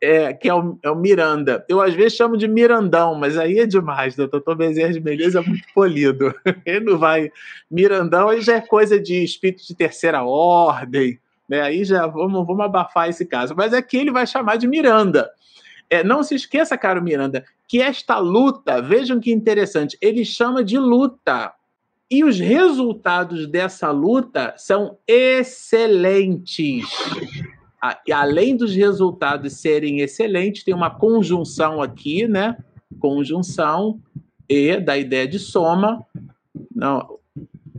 É, 0.00 0.32
que 0.32 0.48
é 0.48 0.54
o, 0.54 0.78
é 0.82 0.90
o 0.90 0.94
Miranda. 0.94 1.64
Eu 1.68 1.80
às 1.80 1.92
vezes 1.92 2.14
chamo 2.14 2.36
de 2.36 2.46
Mirandão, 2.46 3.16
mas 3.16 3.36
aí 3.36 3.58
é 3.58 3.66
demais. 3.66 4.16
O 4.16 4.28
doutor 4.28 4.54
Bezerra 4.54 4.92
de 4.92 5.00
Menezes 5.00 5.34
é 5.34 5.40
muito 5.40 5.64
polido. 5.74 6.32
Ele 6.64 6.84
não 6.84 6.98
vai. 6.98 7.32
Mirandão 7.68 8.28
aí 8.28 8.40
já 8.40 8.56
é 8.56 8.60
coisa 8.60 9.00
de 9.00 9.24
espírito 9.24 9.66
de 9.66 9.74
terceira 9.74 10.22
ordem, 10.22 11.18
né? 11.48 11.62
Aí 11.62 11.84
já 11.84 12.06
vamos, 12.06 12.46
vamos 12.46 12.64
abafar 12.64 13.08
esse 13.08 13.26
caso. 13.26 13.54
Mas 13.56 13.72
é 13.72 13.82
que 13.82 13.96
ele 13.96 14.12
vai 14.12 14.26
chamar 14.26 14.56
de 14.56 14.68
Miranda. 14.68 15.28
É, 15.90 16.04
não 16.04 16.22
se 16.22 16.34
esqueça, 16.34 16.76
caro 16.76 17.02
Miranda, 17.02 17.44
que 17.66 17.80
esta 17.80 18.18
luta, 18.18 18.82
vejam 18.82 19.18
que 19.18 19.32
interessante, 19.32 19.96
ele 20.00 20.24
chama 20.24 20.62
de 20.62 20.78
luta. 20.78 21.52
E 22.10 22.24
os 22.24 22.38
resultados 22.38 23.46
dessa 23.46 23.90
luta 23.90 24.54
são 24.56 24.96
excelentes. 25.06 26.86
E 28.06 28.12
além 28.12 28.56
dos 28.56 28.74
resultados 28.74 29.60
serem 29.60 30.00
excelentes, 30.00 30.64
tem 30.64 30.74
uma 30.74 30.90
conjunção 30.90 31.80
aqui, 31.80 32.26
né? 32.26 32.56
Conjunção 32.98 34.00
e 34.48 34.80
da 34.80 34.98
ideia 34.98 35.28
de 35.28 35.38
soma. 35.38 36.04
Não, 36.74 37.18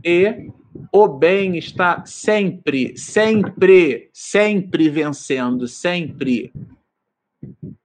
e 0.04 0.50
o 0.92 1.08
bem 1.08 1.56
está 1.56 2.04
sempre, 2.06 2.96
sempre, 2.96 4.08
sempre 4.12 4.88
vencendo, 4.88 5.68
sempre. 5.68 6.52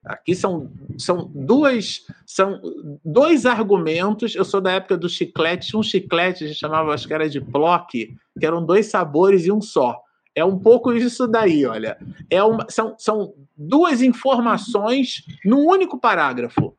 Aqui 0.04 0.36
são, 0.36 0.72
são 0.98 1.30
duas 1.34 2.06
são 2.26 2.62
dois 3.04 3.46
argumentos. 3.46 4.36
Eu 4.36 4.46
sou 4.46 4.62
da 4.62 4.74
época 4.74 4.98
do 4.98 5.10
chiclete, 5.10 5.76
um 5.76 5.84
chiclete 5.84 6.44
a 6.44 6.48
gente 6.48 6.60
chamava, 6.60 6.94
acho 6.94 7.08
que 7.08 7.14
era 7.14 7.30
de 7.30 7.40
bloque, 7.40 8.16
que 8.40 8.46
eram 8.46 8.66
dois 8.66 8.88
sabores 8.88 9.46
e 9.46 9.52
um 9.52 9.62
só. 9.62 10.00
É 10.36 10.44
um 10.44 10.60
pouco 10.60 10.92
isso 10.92 11.26
daí, 11.26 11.66
olha. 11.66 11.98
É 12.30 12.44
uma, 12.44 12.68
são, 12.70 12.94
são 13.00 13.34
duas 13.56 14.02
informações 14.02 15.24
num 15.46 15.66
único 15.66 15.98
parágrafo. 15.98 16.76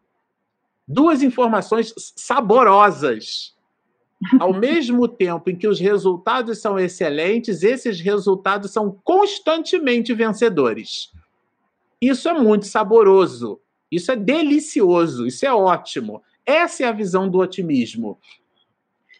Duas 0.87 1.23
informações 1.23 1.95
saborosas. 2.15 3.57
Ao 4.39 4.53
mesmo 4.53 5.09
tempo 5.09 5.51
em 5.51 5.57
que 5.57 5.67
os 5.67 5.81
resultados 5.81 6.61
são 6.61 6.79
excelentes, 6.79 7.63
esses 7.63 8.01
resultados 8.01 8.73
são 8.73 8.99
constantemente 9.03 10.13
vencedores. 10.15 11.11
Isso 12.01 12.29
é 12.29 12.35
muito 12.35 12.67
saboroso, 12.67 13.61
isso 13.91 14.13
é 14.13 14.17
delicioso, 14.17 15.27
isso 15.27 15.47
é 15.47 15.53
ótimo. 15.53 16.23
Essa 16.45 16.85
é 16.85 16.87
a 16.87 16.93
visão 16.93 17.29
do 17.29 17.39
otimismo. 17.39 18.19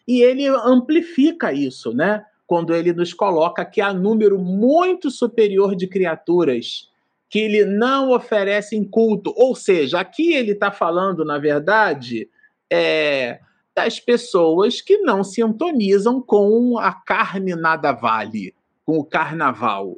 E 0.07 0.21
ele 0.21 0.47
amplifica 0.47 1.51
isso, 1.51 1.93
né? 1.93 2.23
Quando 2.47 2.73
ele 2.73 2.93
nos 2.93 3.13
coloca 3.13 3.63
que 3.63 3.81
há 3.81 3.93
número 3.93 4.39
muito 4.39 5.11
superior 5.11 5.75
de 5.75 5.85
criaturas 5.85 6.89
que 7.29 7.39
ele 7.39 7.65
não 7.65 8.11
oferece 8.11 8.75
em 8.75 8.83
culto. 8.83 9.33
Ou 9.35 9.55
seja, 9.55 9.99
aqui 9.99 10.33
ele 10.33 10.53
está 10.53 10.71
falando, 10.71 11.25
na 11.25 11.37
verdade, 11.37 12.29
é, 12.71 13.39
das 13.75 13.99
pessoas 13.99 14.81
que 14.81 14.97
não 14.99 15.23
sintonizam 15.23 16.21
com 16.21 16.77
a 16.77 16.93
carne 16.93 17.55
nada 17.55 17.91
vale, 17.91 18.55
com 18.85 18.97
o 18.97 19.03
carnaval. 19.03 19.97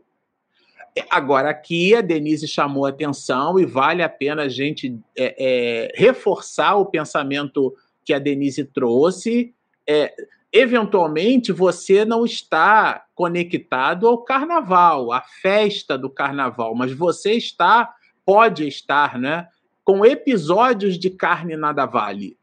Agora, 1.10 1.52
aqui 1.52 1.96
a 1.96 2.02
Denise 2.02 2.48
chamou 2.48 2.86
atenção 2.86 3.60
e 3.60 3.66
vale 3.66 4.02
a 4.02 4.10
pena 4.10 4.44
a 4.44 4.50
gente 4.50 5.00
é, 5.16 5.36
é, 5.38 5.92
reforçar 5.96 6.76
o 6.76 6.86
pensamento 6.88 7.74
que 8.04 8.14
a 8.14 8.20
Denise 8.20 8.66
trouxe. 8.66 9.54
É, 9.88 10.14
eventualmente, 10.52 11.52
você 11.52 12.04
não 12.04 12.26
está 12.26 13.06
conectado 13.14 14.08
ao 14.08 14.18
carnaval, 14.20 15.12
à 15.12 15.22
festa 15.22 15.98
do 15.98 16.10
carnaval, 16.10 16.76
mas 16.76 16.92
você 16.92 17.34
está, 17.34 17.94
pode 18.26 18.68
estar, 18.68 19.18
né, 19.18 19.48
com 19.84 20.06
episódios 20.06 20.98
de 20.98 21.10
carne 21.10 21.56
nada 21.56 21.86
vale. 21.86 22.38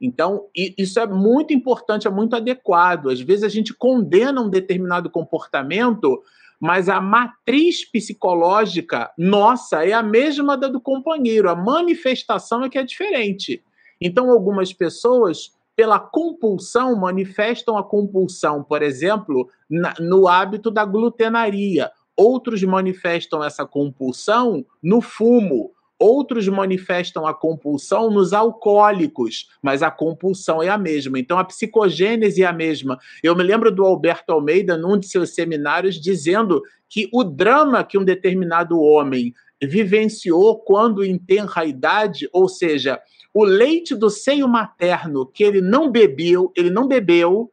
Então, 0.00 0.46
isso 0.54 0.98
é 0.98 1.06
muito 1.06 1.54
importante, 1.54 2.08
é 2.08 2.10
muito 2.10 2.34
adequado. 2.34 3.08
Às 3.08 3.20
vezes 3.20 3.44
a 3.44 3.48
gente 3.48 3.72
condena 3.72 4.40
um 4.40 4.50
determinado 4.50 5.08
comportamento, 5.08 6.20
mas 6.58 6.88
a 6.88 7.00
matriz 7.00 7.88
psicológica 7.88 9.12
nossa 9.16 9.86
é 9.86 9.92
a 9.92 10.02
mesma 10.02 10.56
da 10.56 10.66
do 10.66 10.80
companheiro, 10.80 11.48
a 11.48 11.54
manifestação 11.54 12.64
é 12.64 12.68
que 12.68 12.78
é 12.78 12.82
diferente. 12.82 13.62
Então, 14.00 14.28
algumas 14.28 14.72
pessoas, 14.72 15.52
pela 15.74 15.98
compulsão, 15.98 16.96
manifestam 16.96 17.76
a 17.76 17.82
compulsão, 17.82 18.62
por 18.62 18.82
exemplo, 18.82 19.48
na, 19.68 19.94
no 19.98 20.28
hábito 20.28 20.70
da 20.70 20.84
glutenaria. 20.84 21.90
Outros 22.16 22.62
manifestam 22.62 23.42
essa 23.42 23.64
compulsão 23.64 24.64
no 24.82 25.00
fumo 25.00 25.72
Outros 26.02 26.48
manifestam 26.48 27.28
a 27.28 27.32
compulsão 27.32 28.10
nos 28.10 28.32
alcoólicos, 28.32 29.46
mas 29.62 29.84
a 29.84 29.90
compulsão 29.90 30.60
é 30.60 30.68
a 30.68 30.76
mesma. 30.76 31.16
Então 31.16 31.38
a 31.38 31.44
psicogênese 31.44 32.42
é 32.42 32.46
a 32.46 32.52
mesma. 32.52 32.98
Eu 33.22 33.36
me 33.36 33.44
lembro 33.44 33.70
do 33.70 33.84
Alberto 33.84 34.32
Almeida, 34.32 34.76
num 34.76 34.98
de 34.98 35.06
seus 35.06 35.32
seminários, 35.32 36.00
dizendo 36.00 36.60
que 36.88 37.08
o 37.12 37.22
drama 37.22 37.84
que 37.84 37.96
um 37.96 38.04
determinado 38.04 38.80
homem 38.80 39.32
vivenciou 39.62 40.58
quando 40.58 41.04
em 41.04 41.16
tenra 41.16 41.64
idade, 41.64 42.28
ou 42.32 42.48
seja, 42.48 43.00
o 43.34 43.44
leite 43.44 43.94
do 43.94 44.10
seio 44.10 44.46
materno 44.46 45.26
que 45.26 45.42
ele 45.42 45.60
não 45.60 45.90
bebeu, 45.90 46.52
ele 46.56 46.70
não 46.70 46.86
bebeu, 46.86 47.50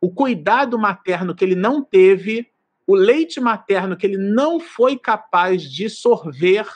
o 0.00 0.10
cuidado 0.10 0.78
materno 0.78 1.34
que 1.34 1.44
ele 1.44 1.54
não 1.54 1.82
teve, 1.82 2.48
o 2.86 2.94
leite 2.94 3.40
materno 3.40 3.96
que 3.96 4.06
ele 4.06 4.16
não 4.16 4.58
foi 4.58 4.96
capaz 4.96 5.62
de 5.62 5.88
sorver, 5.88 6.66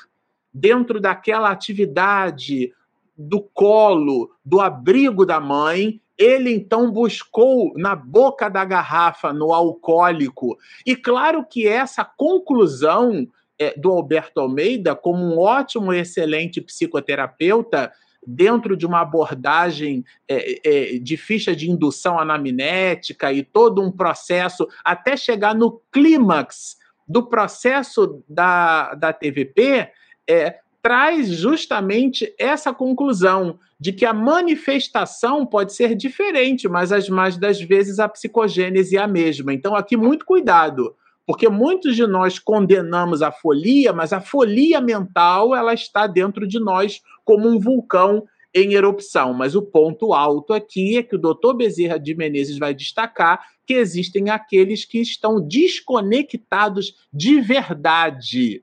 dentro 0.54 1.00
daquela 1.00 1.50
atividade 1.50 2.72
do 3.16 3.40
colo, 3.40 4.30
do 4.44 4.60
abrigo 4.60 5.26
da 5.26 5.40
mãe, 5.40 6.00
ele 6.16 6.54
então 6.54 6.92
buscou 6.92 7.72
na 7.76 7.96
boca 7.96 8.48
da 8.48 8.64
garrafa, 8.64 9.32
no 9.32 9.52
alcoólico. 9.52 10.56
E 10.86 10.94
claro 10.94 11.44
que 11.44 11.66
essa 11.66 12.04
conclusão 12.04 13.26
é, 13.58 13.74
do 13.76 13.90
Alberto 13.90 14.40
Almeida, 14.40 14.94
como 14.94 15.24
um 15.24 15.38
ótimo 15.38 15.92
excelente 15.92 16.60
psicoterapeuta, 16.60 17.92
dentro 18.26 18.76
de 18.76 18.86
uma 18.86 19.00
abordagem 19.00 20.04
é, 20.28 20.94
é, 20.94 20.98
de 20.98 21.16
ficha 21.16 21.54
de 21.54 21.70
indução 21.70 22.18
anamnética 22.18 23.32
e 23.32 23.42
todo 23.42 23.82
um 23.82 23.90
processo, 23.90 24.66
até 24.84 25.16
chegar 25.16 25.54
no 25.54 25.80
clímax 25.90 26.76
do 27.06 27.26
processo 27.26 28.22
da, 28.28 28.94
da 28.94 29.12
TVP, 29.12 29.90
é, 30.28 30.58
traz 30.82 31.28
justamente 31.28 32.34
essa 32.38 32.72
conclusão 32.72 33.58
de 33.80 33.92
que 33.92 34.04
a 34.04 34.12
manifestação 34.12 35.44
pode 35.46 35.72
ser 35.72 35.94
diferente, 35.94 36.68
mas 36.68 36.92
as 36.92 37.08
mais 37.08 37.36
das 37.36 37.60
vezes 37.60 37.98
a 37.98 38.08
psicogênese 38.08 38.96
é 38.96 39.00
a 39.00 39.08
mesma. 39.08 39.52
Então, 39.52 39.74
aqui, 39.74 39.96
muito 39.96 40.24
cuidado, 40.24 40.94
porque 41.26 41.48
muitos 41.48 41.96
de 41.96 42.06
nós 42.06 42.38
condenamos 42.38 43.22
a 43.22 43.32
folia, 43.32 43.92
mas 43.92 44.12
a 44.12 44.20
folia 44.20 44.80
mental 44.80 45.54
ela 45.54 45.72
está 45.72 46.06
dentro 46.06 46.46
de 46.46 46.58
nós 46.58 47.02
como 47.24 47.48
um 47.48 47.58
vulcão 47.58 48.24
em 48.54 48.74
erupção. 48.74 49.32
Mas 49.32 49.56
o 49.56 49.62
ponto 49.62 50.12
alto 50.12 50.52
aqui 50.52 50.98
é 50.98 51.02
que 51.02 51.16
o 51.16 51.18
doutor 51.18 51.54
Bezerra 51.54 51.98
de 51.98 52.14
Menezes 52.14 52.58
vai 52.58 52.74
destacar 52.74 53.40
que 53.66 53.74
existem 53.74 54.28
aqueles 54.30 54.84
que 54.84 55.00
estão 55.00 55.40
desconectados 55.40 57.06
de 57.12 57.40
verdade 57.40 58.62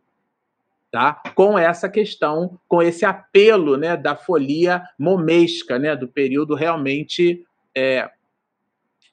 tá? 0.92 1.22
com 1.34 1.58
essa 1.58 1.90
questão, 1.90 2.60
com 2.68 2.82
esse 2.82 3.06
apelo 3.06 3.78
né, 3.78 3.96
da 3.96 4.16
folia 4.16 4.84
momesca, 5.00 5.80
né, 5.80 5.96
do 5.96 6.08
período 6.08 6.54
realmente 6.54 7.46
é, 7.74 8.12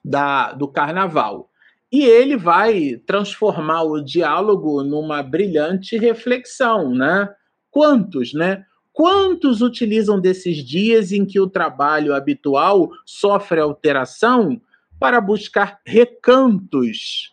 da, 0.04 0.52
do 0.52 0.66
carnaval. 0.66 1.48
E 1.90 2.02
ele 2.04 2.36
vai 2.36 3.00
transformar 3.06 3.82
o 3.82 4.00
diálogo 4.00 4.82
numa 4.82 5.22
brilhante 5.22 5.96
reflexão. 5.96 6.94
Né? 6.94 7.28
Quantos, 7.70 8.34
né? 8.34 8.64
Quantos 8.92 9.62
utilizam 9.62 10.20
desses 10.20 10.56
dias 10.56 11.12
em 11.12 11.24
que 11.24 11.38
o 11.38 11.48
trabalho 11.48 12.14
habitual 12.14 12.90
sofre 13.06 13.60
alteração 13.60 14.60
para 14.98 15.20
buscar 15.20 15.80
recantos 15.86 17.32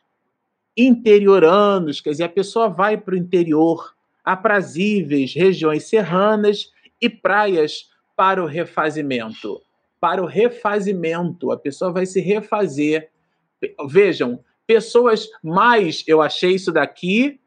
interioranos, 0.78 2.02
quer 2.02 2.12
dizer, 2.12 2.26
a 2.26 2.30
pessoa 2.30 2.68
vai 2.68 2.98
para 2.98 3.16
o 3.16 3.18
interior, 3.18 3.96
aprazíveis 4.24 5.34
regiões 5.34 5.86
serranas 5.86 6.72
e 7.02 7.10
praias 7.10 7.90
para 8.16 8.44
o 8.44 8.48
refazimento. 8.48 9.62
Para 10.00 10.22
o 10.22 10.26
refazimento, 10.26 11.52
a 11.52 11.58
pessoa 11.58 11.92
vai 11.92 12.06
se 12.06 12.20
refazer. 12.20 13.10
Vejam, 13.88 14.40
pessoas 14.68 15.28
mais, 15.44 16.04
eu 16.08 16.22
achei 16.22 16.52
isso 16.52 16.72
daqui 16.72 17.40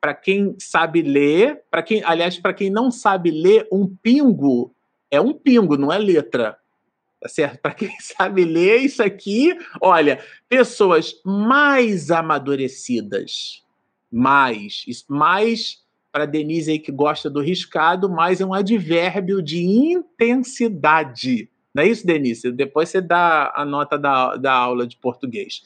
para 0.00 0.14
quem 0.14 0.56
sabe 0.58 1.02
ler, 1.02 1.62
para 1.70 1.82
quem, 1.82 2.02
aliás, 2.02 2.38
para 2.38 2.54
quem 2.54 2.70
não 2.70 2.90
sabe 2.90 3.30
ler, 3.30 3.68
um 3.70 3.86
pingo 3.86 4.74
é 5.10 5.20
um 5.20 5.34
pingo, 5.34 5.76
não 5.76 5.92
é 5.92 5.98
letra. 5.98 6.56
Tá 7.20 7.28
certo? 7.28 7.60
Para 7.60 7.74
quem 7.74 7.90
sabe 8.00 8.44
ler 8.44 8.78
isso 8.78 9.02
aqui, 9.02 9.54
olha, 9.80 10.24
pessoas 10.48 11.20
mais 11.24 12.10
amadurecidas, 12.10 13.62
mais, 14.10 14.84
mais 15.08 15.84
para 16.10 16.26
Denise 16.26 16.72
aí 16.72 16.78
que 16.78 16.90
gosta 16.90 17.28
do 17.28 17.40
riscado, 17.40 18.08
mais 18.08 18.40
é 18.40 18.46
um 18.46 18.54
advérbio 18.54 19.42
de 19.42 19.62
intensidade. 19.62 21.49
Não 21.74 21.82
é 21.82 21.88
isso, 21.88 22.06
Denise? 22.06 22.50
Depois 22.50 22.88
você 22.88 23.00
dá 23.00 23.52
a 23.54 23.64
nota 23.64 23.98
da, 23.98 24.36
da 24.36 24.52
aula 24.52 24.86
de 24.86 24.96
português. 24.96 25.62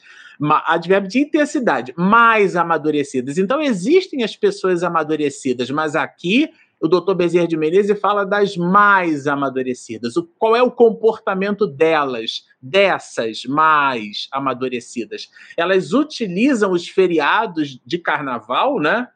Advérbio 0.65 1.09
de 1.09 1.19
intensidade, 1.19 1.93
mais 1.97 2.55
amadurecidas. 2.55 3.37
Então, 3.37 3.61
existem 3.61 4.23
as 4.23 4.35
pessoas 4.35 4.83
amadurecidas, 4.83 5.71
mas 5.71 5.95
aqui 5.95 6.49
o 6.79 6.87
doutor 6.87 7.15
Bezerra 7.15 7.47
de 7.47 7.57
Menezes 7.57 7.99
fala 7.99 8.25
das 8.25 8.57
mais 8.57 9.27
amadurecidas. 9.27 10.17
O, 10.17 10.23
qual 10.37 10.55
é 10.55 10.61
o 10.61 10.71
comportamento 10.71 11.65
delas, 11.65 12.45
dessas 12.61 13.43
mais 13.45 14.27
amadurecidas? 14.31 15.29
Elas 15.55 15.93
utilizam 15.93 16.71
os 16.71 16.87
feriados 16.87 17.79
de 17.85 17.97
carnaval, 17.97 18.79
né? 18.79 19.07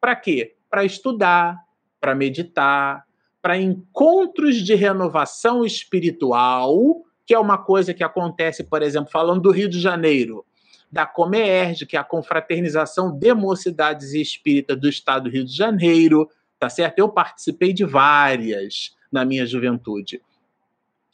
Para 0.00 0.14
quê? 0.14 0.56
Para 0.70 0.84
estudar, 0.84 1.58
para 2.00 2.14
meditar, 2.14 3.04
para 3.48 3.56
encontros 3.56 4.56
de 4.56 4.74
renovação 4.74 5.64
espiritual, 5.64 7.02
que 7.24 7.32
é 7.32 7.38
uma 7.38 7.56
coisa 7.56 7.94
que 7.94 8.04
acontece, 8.04 8.62
por 8.62 8.82
exemplo, 8.82 9.10
falando 9.10 9.40
do 9.40 9.50
Rio 9.50 9.70
de 9.70 9.80
Janeiro, 9.80 10.44
da 10.92 11.06
Comerge, 11.06 11.86
que 11.86 11.96
é 11.96 11.98
a 11.98 12.04
confraternização 12.04 13.10
de 13.10 13.32
mocidades 13.32 14.12
espíritas 14.12 14.78
do 14.78 14.86
estado 14.86 15.24
do 15.24 15.30
Rio 15.30 15.46
de 15.46 15.56
Janeiro, 15.56 16.28
tá 16.58 16.68
certo? 16.68 16.98
Eu 16.98 17.08
participei 17.08 17.72
de 17.72 17.86
várias 17.86 18.94
na 19.10 19.24
minha 19.24 19.46
juventude. 19.46 20.20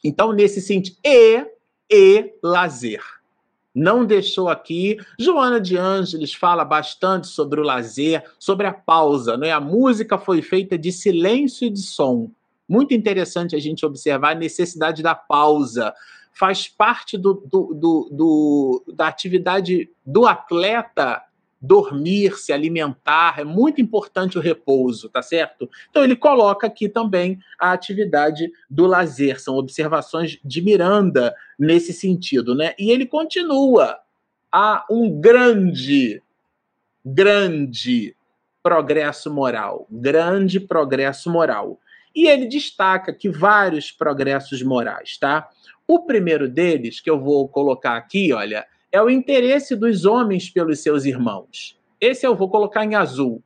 Então, 0.03 0.33
nesse 0.33 0.59
sentido, 0.59 0.97
e, 1.05 1.45
e 1.89 2.33
lazer. 2.43 3.01
Não 3.75 4.05
deixou 4.05 4.47
aqui. 4.47 4.97
Joana 5.19 5.59
de 5.59 5.75
Ângeles 5.75 6.33
fala 6.33 6.63
bastante 6.63 7.27
sobre 7.27 7.59
o 7.59 7.63
lazer, 7.63 8.23
sobre 8.39 8.65
a 8.65 8.73
pausa. 8.73 9.35
Não 9.35 9.45
é? 9.45 9.51
A 9.51 9.59
música 9.59 10.17
foi 10.17 10.41
feita 10.41 10.77
de 10.77 10.93
silêncio 10.93 11.67
e 11.67 11.69
de 11.69 11.81
som. 11.81 12.31
Muito 12.67 12.93
interessante 12.93 13.53
a 13.53 13.59
gente 13.59 13.85
observar 13.85 14.31
a 14.31 14.39
necessidade 14.39 15.03
da 15.03 15.13
pausa. 15.13 15.93
Faz 16.31 16.69
parte 16.69 17.17
do, 17.17 17.33
do, 17.33 17.73
do, 17.73 18.09
do 18.11 18.93
da 18.93 19.07
atividade 19.07 19.89
do 20.05 20.25
atleta 20.25 21.21
dormir, 21.61 22.37
se 22.37 22.53
alimentar, 22.53 23.39
é 23.39 23.43
muito 23.43 23.81
importante 23.81 24.37
o 24.37 24.41
repouso, 24.41 25.09
tá 25.09 25.21
certo? 25.21 25.69
Então 25.89 26.03
ele 26.03 26.15
coloca 26.15 26.67
aqui 26.67 26.87
também 26.87 27.39
a 27.59 27.71
atividade 27.71 28.51
do 28.69 28.85
lazer, 28.85 29.39
são 29.39 29.55
observações 29.55 30.39
de 30.43 30.61
Miranda 30.61 31.33
nesse 31.57 31.93
sentido, 31.93 32.53
né? 32.53 32.73
E 32.77 32.91
ele 32.91 33.05
continua 33.05 33.99
há 34.51 34.85
um 34.89 35.19
grande 35.19 36.21
grande 37.03 38.15
progresso 38.63 39.31
moral, 39.31 39.85
grande 39.91 40.59
progresso 40.59 41.29
moral. 41.29 41.79
E 42.15 42.27
ele 42.27 42.47
destaca 42.47 43.13
que 43.13 43.29
vários 43.29 43.91
progressos 43.91 44.63
morais, 44.63 45.17
tá? 45.17 45.47
O 45.87 45.99
primeiro 45.99 46.49
deles, 46.49 46.99
que 46.99 47.09
eu 47.09 47.19
vou 47.19 47.47
colocar 47.47 47.95
aqui, 47.95 48.33
olha, 48.33 48.65
é 48.95 49.01
o 49.01 49.09
interesse 49.09 49.75
dos 49.75 50.05
homens 50.05 50.49
pelos 50.49 50.79
seus 50.79 51.03
irmãos. 51.03 51.77
Esse 51.99 52.25
eu 52.25 52.33
vou 52.33 52.49
colocar 52.49 52.85
em 52.85 52.95
azul. 52.95 53.43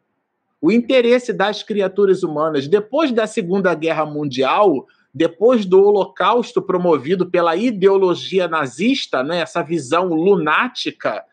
O 0.61 0.71
interesse 0.71 1.33
das 1.33 1.63
criaturas 1.63 2.21
humanas. 2.21 2.67
Depois 2.67 3.11
da 3.11 3.25
Segunda 3.25 3.73
Guerra 3.73 4.05
Mundial, 4.05 4.85
depois 5.11 5.65
do 5.65 5.83
Holocausto 5.83 6.61
promovido 6.61 7.31
pela 7.31 7.55
ideologia 7.55 8.47
nazista, 8.47 9.23
né, 9.23 9.39
essa 9.39 9.63
visão 9.63 10.09
lunática, 10.09 11.25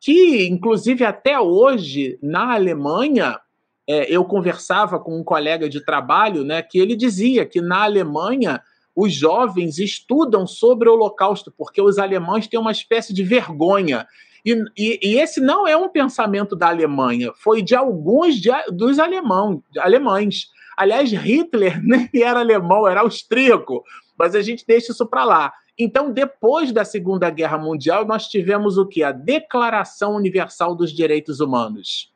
que 0.00 0.48
inclusive 0.48 1.04
até 1.04 1.38
hoje 1.38 2.18
na 2.22 2.54
Alemanha, 2.54 3.38
é, 3.86 4.10
eu 4.10 4.24
conversava 4.24 4.98
com 4.98 5.14
um 5.14 5.22
colega 5.22 5.68
de 5.68 5.84
trabalho, 5.84 6.42
né, 6.42 6.62
que 6.62 6.78
ele 6.78 6.96
dizia 6.96 7.44
que 7.44 7.60
na 7.60 7.82
Alemanha 7.82 8.62
os 9.00 9.12
jovens 9.12 9.78
estudam 9.78 10.44
sobre 10.44 10.88
o 10.88 10.92
Holocausto, 10.92 11.54
porque 11.56 11.80
os 11.80 12.00
alemães 12.00 12.48
têm 12.48 12.58
uma 12.58 12.72
espécie 12.72 13.14
de 13.14 13.22
vergonha. 13.22 14.08
E, 14.44 14.60
e, 14.76 14.98
e 15.00 15.20
esse 15.20 15.40
não 15.40 15.68
é 15.68 15.76
um 15.76 15.88
pensamento 15.88 16.56
da 16.56 16.66
Alemanha, 16.66 17.32
foi 17.36 17.62
de 17.62 17.76
alguns 17.76 18.40
de, 18.40 18.50
dos 18.72 18.98
alemão, 18.98 19.62
alemães. 19.78 20.48
Aliás, 20.76 21.12
Hitler 21.12 21.80
nem 21.86 22.10
era 22.12 22.40
alemão, 22.40 22.88
era 22.88 23.02
austríaco, 23.02 23.84
mas 24.18 24.34
a 24.34 24.42
gente 24.42 24.66
deixa 24.66 24.90
isso 24.90 25.06
para 25.06 25.22
lá. 25.22 25.52
Então, 25.78 26.10
depois 26.10 26.72
da 26.72 26.84
Segunda 26.84 27.30
Guerra 27.30 27.56
Mundial, 27.56 28.04
nós 28.04 28.26
tivemos 28.26 28.78
o 28.78 28.86
que? 28.86 29.04
A 29.04 29.12
Declaração 29.12 30.16
Universal 30.16 30.74
dos 30.74 30.92
Direitos 30.92 31.38
Humanos. 31.38 32.12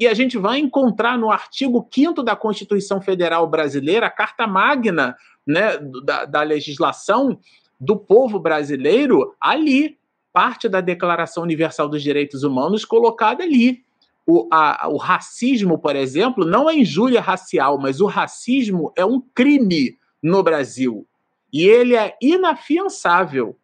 E 0.00 0.06
a 0.06 0.14
gente 0.14 0.38
vai 0.38 0.58
encontrar 0.58 1.18
no 1.18 1.30
artigo 1.30 1.86
5 1.92 2.22
da 2.22 2.34
Constituição 2.34 3.02
Federal 3.02 3.46
Brasileira, 3.46 4.06
a 4.06 4.10
Carta 4.10 4.46
Magna 4.46 5.14
né, 5.46 5.78
da, 6.04 6.24
da 6.24 6.42
legislação 6.42 7.38
do 7.78 7.96
povo 7.96 8.38
brasileiro 8.38 9.34
ali, 9.40 9.98
parte 10.32 10.68
da 10.68 10.80
Declaração 10.80 11.42
Universal 11.42 11.88
dos 11.88 12.02
Direitos 12.02 12.42
Humanos 12.42 12.84
colocada 12.84 13.42
ali. 13.42 13.82
O, 14.26 14.46
a, 14.52 14.86
o 14.88 14.96
racismo, 14.96 15.78
por 15.78 15.96
exemplo, 15.96 16.44
não 16.44 16.68
é 16.68 16.76
injúria 16.76 17.20
racial, 17.20 17.78
mas 17.78 18.00
o 18.00 18.06
racismo 18.06 18.92
é 18.96 19.04
um 19.04 19.20
crime 19.34 19.98
no 20.22 20.42
Brasil. 20.42 21.06
E 21.52 21.64
ele 21.64 21.96
é 21.96 22.16
inafiançável. 22.20 23.56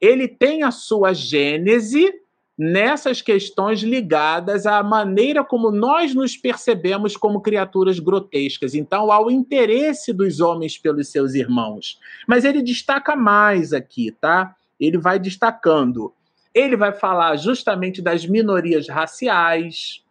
Ele 0.00 0.28
tem 0.28 0.62
a 0.62 0.70
sua 0.70 1.12
gênese 1.12 2.12
nessas 2.56 3.20
questões 3.20 3.80
ligadas 3.80 4.64
à 4.64 4.82
maneira 4.82 5.44
como 5.44 5.70
nós 5.70 6.14
nos 6.14 6.36
percebemos 6.36 7.16
como 7.16 7.40
criaturas 7.40 7.98
grotescas, 7.98 8.74
então 8.74 9.10
ao 9.10 9.30
interesse 9.30 10.12
dos 10.12 10.40
homens 10.40 10.78
pelos 10.78 11.08
seus 11.08 11.34
irmãos. 11.34 11.98
Mas 12.26 12.44
ele 12.44 12.62
destaca 12.62 13.16
mais 13.16 13.72
aqui, 13.72 14.12
tá? 14.12 14.54
Ele 14.78 14.98
vai 14.98 15.18
destacando. 15.18 16.12
Ele 16.54 16.76
vai 16.76 16.92
falar 16.92 17.36
justamente 17.36 18.00
das 18.00 18.24
minorias 18.24 18.88
raciais 18.88 20.02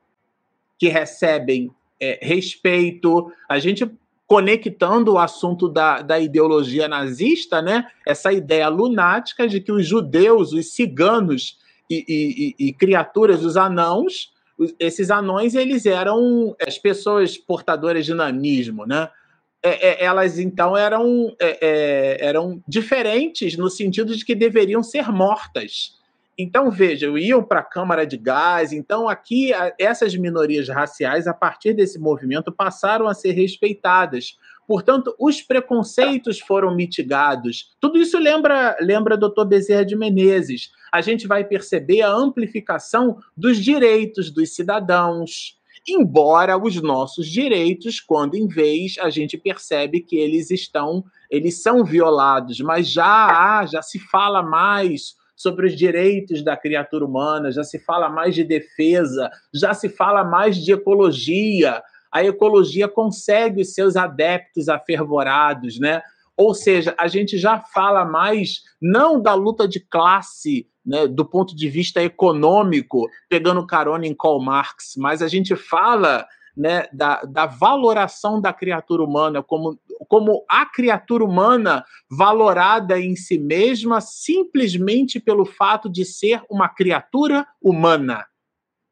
que 0.77 0.89
recebem 0.89 1.71
é, 1.99 2.19
respeito. 2.21 3.31
A 3.47 3.59
gente 3.59 3.89
conectando 4.27 5.13
o 5.13 5.19
assunto 5.19 5.69
da, 5.69 6.01
da 6.01 6.19
ideologia 6.19 6.87
nazista, 6.87 7.61
né? 7.61 7.87
Essa 8.05 8.33
ideia 8.33 8.67
lunática 8.67 9.47
de 9.47 9.61
que 9.61 9.71
os 9.71 9.85
judeus, 9.87 10.51
os 10.51 10.73
ciganos, 10.73 11.57
e, 11.89 12.55
e, 12.59 12.67
e 12.67 12.73
criaturas, 12.73 13.43
os 13.43 13.57
anãos, 13.57 14.31
esses 14.79 15.09
anões 15.09 15.55
eles 15.55 15.85
eram 15.85 16.55
as 16.65 16.77
pessoas 16.77 17.37
portadoras 17.37 18.05
de 18.05 18.13
nanismo, 18.13 18.85
né? 18.85 19.09
É, 19.65 20.03
é, 20.03 20.03
elas 20.03 20.37
então 20.37 20.75
eram, 20.75 21.33
é, 21.39 21.57
é 21.61 22.25
eram 22.25 22.61
diferentes 22.67 23.55
no 23.57 23.69
sentido 23.69 24.15
de 24.15 24.25
que 24.25 24.35
deveriam 24.35 24.83
ser 24.83 25.09
mortas. 25.09 25.97
Então, 26.37 26.71
veja, 26.71 27.07
iam 27.19 27.43
para 27.43 27.59
a 27.59 27.63
Câmara 27.63 28.05
de 28.05 28.17
Gás. 28.17 28.73
Então, 28.73 29.07
aqui, 29.07 29.51
essas 29.79 30.15
minorias 30.15 30.67
raciais, 30.67 31.27
a 31.27 31.33
partir 31.33 31.73
desse 31.73 31.99
movimento, 31.99 32.51
passaram 32.51 33.07
a 33.07 33.13
ser 33.13 33.31
respeitadas. 33.31 34.37
Portanto, 34.67 35.13
os 35.19 35.41
preconceitos 35.41 36.39
foram 36.39 36.75
mitigados. 36.75 37.75
Tudo 37.79 37.99
isso 37.99 38.17
lembra, 38.17 38.75
lembra 38.79 39.17
Dr. 39.17 39.45
Bezerra 39.45 39.85
de 39.85 39.95
Menezes. 39.95 40.71
A 40.91 41.01
gente 41.01 41.27
vai 41.27 41.43
perceber 41.43 42.01
a 42.01 42.11
amplificação 42.11 43.17
dos 43.35 43.57
direitos 43.57 44.31
dos 44.31 44.55
cidadãos, 44.55 45.59
embora 45.87 46.57
os 46.57 46.81
nossos 46.81 47.27
direitos, 47.27 47.99
quando 47.99 48.35
em 48.35 48.47
vez 48.47 48.95
a 48.99 49.09
gente 49.09 49.37
percebe 49.37 49.99
que 49.99 50.15
eles 50.15 50.49
estão, 50.49 51.03
eles 51.29 51.61
são 51.61 51.83
violados, 51.83 52.59
mas 52.61 52.87
já 52.87 53.05
há, 53.05 53.65
já 53.65 53.81
se 53.81 53.99
fala 53.99 54.41
mais 54.41 55.15
sobre 55.43 55.67
os 55.67 55.75
direitos 55.75 56.41
da 56.41 56.55
criatura 56.55 57.05
humana, 57.05 57.51
já 57.51 57.63
se 57.63 57.77
fala 57.77 58.09
mais 58.09 58.33
de 58.33 58.45
defesa, 58.45 59.29
já 59.53 59.73
se 59.73 59.89
fala 59.89 60.23
mais 60.23 60.55
de 60.55 60.71
ecologia. 60.71 61.83
A 62.09 62.23
ecologia 62.23 62.87
consegue 62.87 63.61
os 63.61 63.73
seus 63.73 63.97
adeptos 63.97 64.69
afervorados, 64.69 65.77
né? 65.77 66.01
Ou 66.37 66.53
seja, 66.53 66.95
a 66.97 67.07
gente 67.07 67.37
já 67.37 67.59
fala 67.59 68.05
mais 68.05 68.61
não 68.81 69.21
da 69.21 69.33
luta 69.33 69.67
de 69.67 69.79
classe 69.79 70.65
né, 70.85 71.07
do 71.07 71.25
ponto 71.25 71.55
de 71.55 71.69
vista 71.69 72.01
econômico, 72.01 73.07
pegando 73.29 73.67
carona 73.67 74.07
em 74.07 74.15
Karl 74.15 74.41
Marx, 74.41 74.93
mas 74.97 75.21
a 75.21 75.27
gente 75.27 75.55
fala 75.55 76.25
né, 76.55 76.87
da, 76.93 77.21
da 77.23 77.45
valoração 77.45 78.39
da 78.39 78.53
criatura 78.53 79.03
humana 79.03 79.41
como, 79.41 79.79
como 80.07 80.45
a 80.49 80.65
criatura 80.65 81.23
humana 81.23 81.83
valorada 82.09 82.99
em 82.99 83.15
si 83.15 83.37
mesma 83.39 83.99
simplesmente 83.99 85.19
pelo 85.19 85.45
fato 85.45 85.89
de 85.89 86.05
ser 86.05 86.43
uma 86.49 86.69
criatura 86.69 87.45
humana. 87.61 88.25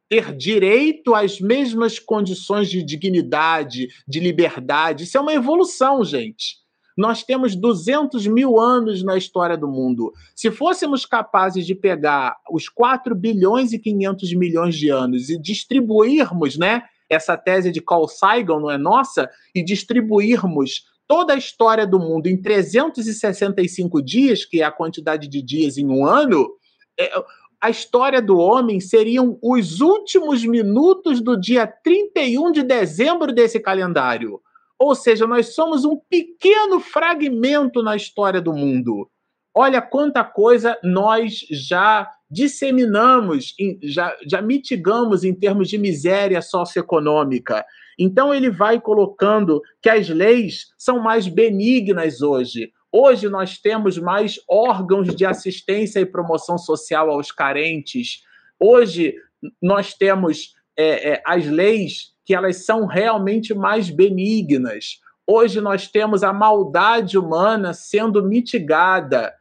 Ter 0.09 0.35
direito 0.35 1.15
às 1.15 1.39
mesmas 1.39 1.97
condições 1.97 2.69
de 2.69 2.83
dignidade, 2.83 3.87
de 4.07 4.19
liberdade. 4.19 5.05
Isso 5.05 5.17
é 5.17 5.21
uma 5.21 5.33
evolução, 5.33 6.03
gente. 6.03 6.61
Nós 6.97 7.23
temos 7.23 7.55
200 7.55 8.27
mil 8.27 8.59
anos 8.59 9.03
na 9.03 9.17
história 9.17 9.57
do 9.57 9.67
mundo. 9.67 10.11
Se 10.35 10.51
fôssemos 10.51 11.05
capazes 11.05 11.65
de 11.65 11.73
pegar 11.73 12.37
os 12.51 12.67
4 12.67 13.15
bilhões 13.15 13.71
e 13.71 13.79
500 13.79 14.33
milhões 14.33 14.75
de 14.75 14.89
anos 14.89 15.29
e 15.29 15.39
distribuirmos, 15.39 16.57
né, 16.57 16.83
essa 17.11 17.37
tese 17.37 17.71
de 17.71 17.81
Carl 17.81 18.07
Sagan, 18.07 18.59
não 18.59 18.71
é 18.71 18.77
nossa, 18.77 19.29
e 19.53 19.63
distribuirmos 19.63 20.85
toda 21.07 21.33
a 21.33 21.37
história 21.37 21.85
do 21.85 21.99
mundo 21.99 22.27
em 22.27 22.41
365 22.41 24.01
dias, 24.01 24.45
que 24.45 24.61
é 24.61 24.63
a 24.63 24.71
quantidade 24.71 25.27
de 25.27 25.41
dias 25.41 25.77
em 25.77 25.85
um 25.85 26.05
ano, 26.05 26.49
é, 26.97 27.11
a 27.59 27.69
história 27.69 28.21
do 28.21 28.37
homem 28.37 28.79
seriam 28.79 29.37
os 29.41 29.81
últimos 29.81 30.45
minutos 30.45 31.21
do 31.21 31.39
dia 31.39 31.67
31 31.67 32.51
de 32.51 32.63
dezembro 32.63 33.33
desse 33.33 33.59
calendário. 33.59 34.41
Ou 34.79 34.95
seja, 34.95 35.27
nós 35.27 35.53
somos 35.53 35.85
um 35.85 35.95
pequeno 36.09 36.79
fragmento 36.79 37.83
na 37.83 37.95
história 37.95 38.41
do 38.41 38.53
mundo. 38.53 39.07
Olha 39.53 39.81
quanta 39.81 40.23
coisa 40.23 40.77
nós 40.81 41.45
já 41.51 42.09
disseminamos, 42.31 43.53
já, 43.83 44.15
já 44.25 44.41
mitigamos 44.41 45.25
em 45.25 45.33
termos 45.33 45.67
de 45.67 45.77
miséria 45.77 46.41
socioeconômica. 46.41 47.65
Então, 47.99 48.33
ele 48.33 48.49
vai 48.49 48.79
colocando 48.79 49.61
que 49.81 49.89
as 49.89 50.07
leis 50.07 50.67
são 50.77 50.99
mais 50.99 51.27
benignas 51.27 52.21
hoje. 52.21 52.71
Hoje, 52.89 53.27
nós 53.27 53.57
temos 53.57 53.97
mais 53.97 54.39
órgãos 54.49 55.13
de 55.13 55.25
assistência 55.25 55.99
e 55.99 56.05
promoção 56.05 56.57
social 56.57 57.09
aos 57.09 57.31
carentes. 57.31 58.23
Hoje, 58.57 59.15
nós 59.61 59.93
temos 59.93 60.53
é, 60.77 61.13
é, 61.13 61.21
as 61.25 61.45
leis 61.45 62.11
que 62.25 62.33
elas 62.33 62.65
são 62.65 62.85
realmente 62.85 63.53
mais 63.53 63.89
benignas. 63.89 64.99
Hoje 65.27 65.61
nós 65.61 65.87
temos 65.87 66.23
a 66.23 66.33
maldade 66.33 67.17
humana 67.17 67.73
sendo 67.73 68.23
mitigada. 68.23 69.33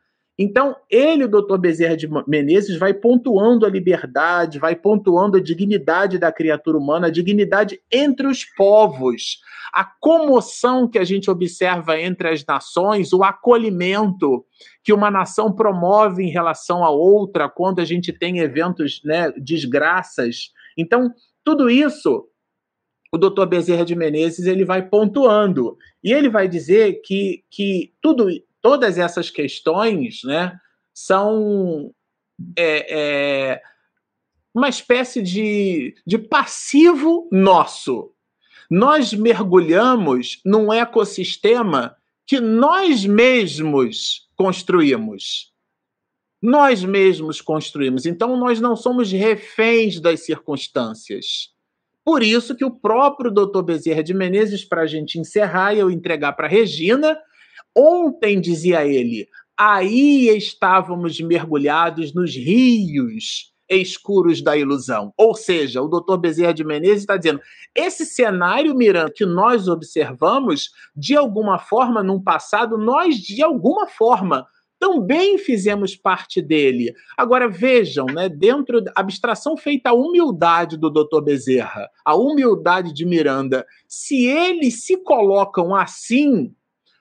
Então, 0.42 0.74
ele, 0.88 1.24
o 1.24 1.28
doutor 1.28 1.58
Bezerra 1.58 1.94
de 1.94 2.08
Menezes, 2.26 2.78
vai 2.78 2.94
pontuando 2.94 3.66
a 3.66 3.68
liberdade, 3.68 4.58
vai 4.58 4.74
pontuando 4.74 5.36
a 5.36 5.40
dignidade 5.40 6.18
da 6.18 6.32
criatura 6.32 6.78
humana, 6.78 7.08
a 7.08 7.10
dignidade 7.10 7.78
entre 7.92 8.26
os 8.26 8.42
povos, 8.56 9.42
a 9.70 9.84
comoção 9.84 10.88
que 10.88 10.98
a 10.98 11.04
gente 11.04 11.30
observa 11.30 12.00
entre 12.00 12.30
as 12.30 12.42
nações, 12.42 13.12
o 13.12 13.22
acolhimento 13.22 14.42
que 14.82 14.94
uma 14.94 15.10
nação 15.10 15.52
promove 15.52 16.22
em 16.22 16.30
relação 16.30 16.82
a 16.82 16.88
outra 16.88 17.46
quando 17.46 17.80
a 17.80 17.84
gente 17.84 18.10
tem 18.10 18.38
eventos, 18.38 19.02
né, 19.04 19.30
desgraças. 19.36 20.52
Então, 20.74 21.12
tudo 21.44 21.68
isso 21.68 22.26
o 23.12 23.18
doutor 23.18 23.46
Bezerra 23.46 23.84
de 23.84 23.96
Menezes 23.96 24.46
ele 24.46 24.64
vai 24.64 24.88
pontuando. 24.88 25.76
E 26.02 26.12
ele 26.12 26.28
vai 26.28 26.48
dizer 26.48 27.00
que, 27.04 27.42
que 27.50 27.92
tudo, 28.00 28.28
todas 28.60 28.98
essas 28.98 29.30
questões 29.30 30.20
né, 30.24 30.58
são 30.92 31.92
é, 32.56 32.98
é, 32.98 33.62
uma 34.54 34.68
espécie 34.68 35.22
de, 35.22 35.94
de 36.06 36.18
passivo 36.18 37.28
nosso. 37.30 38.12
Nós 38.70 39.12
mergulhamos 39.12 40.40
num 40.44 40.72
ecossistema 40.72 41.96
que 42.26 42.40
nós 42.40 43.04
mesmos 43.04 44.28
construímos. 44.36 45.52
Nós 46.40 46.84
mesmos 46.84 47.40
construímos. 47.40 48.06
Então, 48.06 48.36
nós 48.36 48.60
não 48.60 48.76
somos 48.76 49.10
reféns 49.10 50.00
das 50.00 50.24
circunstâncias. 50.24 51.50
Por 52.04 52.22
isso 52.22 52.54
que 52.54 52.64
o 52.64 52.70
próprio 52.70 53.30
doutor 53.30 53.62
Bezerra 53.62 54.02
de 54.02 54.14
Menezes, 54.14 54.64
para 54.64 54.82
a 54.82 54.86
gente 54.86 55.18
encerrar 55.18 55.74
e 55.74 55.80
eu 55.80 55.90
entregar 55.90 56.32
para 56.32 56.48
Regina, 56.48 57.18
ontem 57.76 58.40
dizia 58.40 58.86
ele, 58.86 59.28
aí 59.58 60.28
estávamos 60.36 61.20
mergulhados 61.20 62.14
nos 62.14 62.34
rios 62.34 63.50
escuros 63.70 64.42
da 64.42 64.56
ilusão. 64.56 65.12
Ou 65.16 65.34
seja, 65.34 65.80
o 65.80 65.88
doutor 65.88 66.18
Bezerra 66.18 66.52
de 66.52 66.64
Menezes 66.64 67.02
está 67.02 67.16
dizendo, 67.16 67.40
esse 67.74 68.04
cenário, 68.04 68.74
Miranda, 68.74 69.12
que 69.14 69.24
nós 69.24 69.68
observamos, 69.68 70.70
de 70.96 71.16
alguma 71.16 71.58
forma, 71.58 72.02
num 72.02 72.20
passado, 72.20 72.76
nós, 72.76 73.16
de 73.16 73.42
alguma 73.42 73.86
forma, 73.86 74.46
também 74.80 75.36
fizemos 75.38 75.94
parte 75.94 76.40
dele. 76.40 76.92
Agora 77.16 77.48
vejam, 77.48 78.06
né, 78.06 78.28
dentro 78.28 78.80
da 78.80 78.90
abstração 78.96 79.56
feita 79.56 79.90
a 79.90 79.94
humildade 79.94 80.76
do 80.78 80.90
Dr. 80.90 81.20
Bezerra, 81.22 81.88
a 82.04 82.16
humildade 82.16 82.92
de 82.92 83.04
Miranda, 83.04 83.64
se 83.86 84.24
eles 84.24 84.82
se 84.82 84.96
colocam 84.96 85.76
assim, 85.76 86.52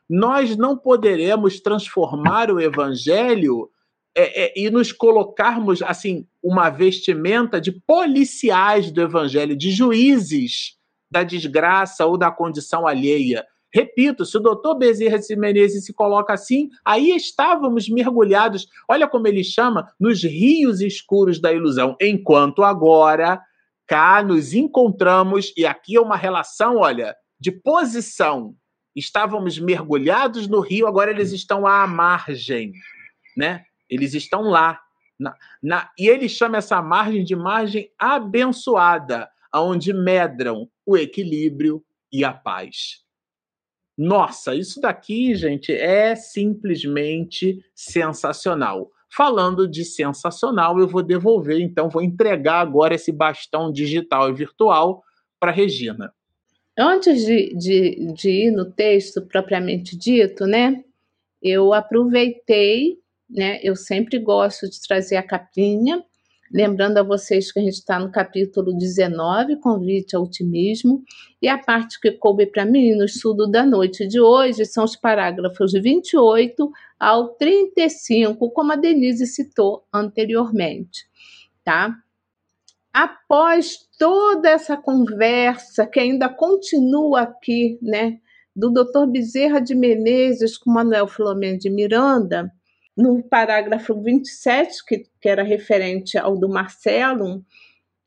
nós 0.10 0.58
não 0.58 0.76
poderemos 0.76 1.60
transformar 1.60 2.50
o 2.50 2.60
evangelho 2.60 3.70
é, 4.18 4.46
é, 4.46 4.54
e 4.56 4.70
nos 4.72 4.92
colocarmos 4.92 5.82
assim 5.82 6.26
uma 6.42 6.70
vestimenta 6.70 7.62
de 7.62 7.72
policiais 7.72 8.92
do 8.92 9.02
evangelho, 9.02 9.56
de 9.56 9.70
juízes 9.72 10.78
da 11.12 11.24
desgraça 11.24 12.06
ou 12.06 12.18
da 12.18 12.32
condição 12.32 12.88
alheia. 12.88 13.46
Repito, 13.72 14.26
se 14.26 14.36
o 14.36 14.40
doutor 14.40 14.76
Bezerra 14.76 15.20
de 15.20 15.36
Menezes 15.36 15.86
se 15.86 15.94
coloca 15.94 16.34
assim, 16.34 16.70
aí 16.84 17.12
estávamos 17.12 17.88
mergulhados, 17.88 18.68
olha 18.90 19.08
como 19.08 19.28
ele 19.28 19.44
chama, 19.44 19.92
nos 20.00 20.24
rios 20.24 20.82
escuros 20.82 21.40
da 21.40 21.54
ilusão, 21.54 21.96
enquanto 22.02 22.64
agora 22.64 23.40
cá 23.88 24.24
nos 24.24 24.54
encontramos, 24.54 25.54
e 25.56 25.66
aqui 25.66 25.98
é 25.98 26.02
uma 26.02 26.16
relação, 26.16 26.78
olha, 26.78 27.16
de 27.40 27.52
posição. 27.52 28.56
Estávamos 28.96 29.60
mergulhados 29.60 30.48
no 30.48 30.60
rio, 30.60 30.88
agora 30.88 31.12
eles 31.12 31.32
estão 31.32 31.66
à 31.66 31.86
margem, 31.86 32.74
né? 33.38 33.66
Eles 33.90 34.14
estão 34.14 34.44
lá. 34.44 34.80
Na, 35.20 35.36
na, 35.62 35.92
e 35.98 36.08
ele 36.08 36.30
chama 36.30 36.58
essa 36.58 36.82
margem 36.82 37.24
de 37.24 37.36
margem 37.36 37.92
abençoada, 37.98 39.30
aonde 39.52 39.94
medram 39.94 40.70
o 40.86 40.98
equilíbrio 40.98 41.84
e 42.12 42.24
a 42.24 42.34
paz. 42.34 43.04
Nossa, 43.98 44.56
isso 44.56 44.80
daqui, 44.80 45.36
gente, 45.36 45.74
é 45.74 46.16
simplesmente 46.16 47.60
sensacional. 47.76 48.90
Falando 49.12 49.68
de 49.68 49.84
sensacional, 49.84 50.80
eu 50.80 50.88
vou 50.88 51.04
devolver, 51.04 51.60
então, 51.60 51.90
vou 51.90 52.02
entregar 52.02 52.62
agora 52.62 52.96
esse 52.96 53.12
bastão 53.12 53.72
digital 53.72 54.30
e 54.30 54.34
virtual 54.34 55.04
para 55.40 55.52
Regina. 55.52 56.14
Antes 56.80 57.26
de, 57.26 57.54
de, 57.56 58.14
de 58.14 58.30
ir 58.30 58.52
no 58.52 58.72
texto 58.72 59.22
propriamente 59.22 59.98
dito, 59.98 60.46
né, 60.46 60.84
eu 61.42 61.74
aproveitei, 61.74 62.98
né, 63.30 63.60
eu 63.62 63.76
sempre 63.76 64.18
gosto 64.18 64.70
de 64.70 64.82
trazer 64.82 65.18
a 65.18 65.24
capinha 65.24 66.04
Lembrando 66.52 66.98
a 66.98 67.04
vocês 67.04 67.52
que 67.52 67.60
a 67.60 67.62
gente 67.62 67.76
está 67.76 68.00
no 68.00 68.12
capítulo 68.12 68.76
19, 68.76 69.58
Convite 69.58 70.16
ao 70.16 70.24
Otimismo, 70.24 71.04
e 71.40 71.48
a 71.48 71.60
parte 71.60 72.00
que 72.00 72.12
coube 72.12 72.48
para 72.48 72.66
mim 72.66 72.96
no 72.96 73.06
estudo 73.06 73.46
da 73.46 73.64
noite 73.64 74.08
de 74.08 74.20
hoje 74.20 74.66
são 74.66 74.84
os 74.84 74.96
parágrafos 74.96 75.74
28 75.74 76.72
ao 77.00 77.30
35, 77.36 78.50
como 78.50 78.74
a 78.74 78.76
Denise 78.76 79.28
citou 79.28 79.86
anteriormente, 79.94 81.06
tá? 81.64 81.96
Após 83.00 83.88
toda 83.98 84.50
essa 84.50 84.76
conversa 84.76 85.88
que 85.88 86.02
ainda 86.02 86.28
continua 86.28 87.22
aqui, 87.22 87.80
né, 87.82 88.20
do 88.54 88.70
Dr. 88.70 89.06
Bezerra 89.10 89.62
de 89.62 89.74
Menezes 89.74 90.58
com 90.58 90.70
Manuel 90.70 91.08
Filomeno 91.08 91.58
de 91.58 91.70
Miranda, 91.70 92.52
no 92.98 93.24
parágrafo 93.24 93.96
27, 94.02 94.84
que, 94.86 95.06
que 95.22 95.30
era 95.30 95.44
referente 95.44 96.18
ao 96.18 96.38
do 96.38 96.50
Marcelo, 96.50 97.42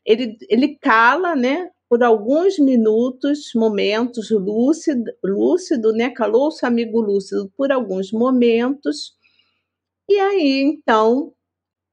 ele, 0.04 0.36
ele 0.50 0.76
cala, 0.76 1.34
né, 1.34 1.70
por 1.88 2.02
alguns 2.02 2.58
minutos, 2.58 3.52
momentos, 3.54 4.30
lúcido, 4.30 5.10
lúcido 5.24 5.94
né, 5.94 6.10
calou-se 6.10 6.66
amigo 6.66 7.00
lúcido 7.00 7.50
por 7.56 7.72
alguns 7.72 8.12
momentos, 8.12 9.14
e 10.06 10.20
aí, 10.20 10.60
então, 10.60 11.32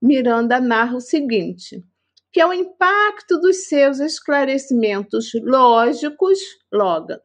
Miranda 0.02 0.60
narra 0.60 0.98
o 0.98 1.02
seguinte, 1.02 1.82
que 2.32 2.40
é 2.40 2.46
o 2.46 2.54
impacto 2.54 3.40
dos 3.40 3.68
seus 3.68 4.00
esclarecimentos 4.00 5.32
lógicos, 5.42 6.40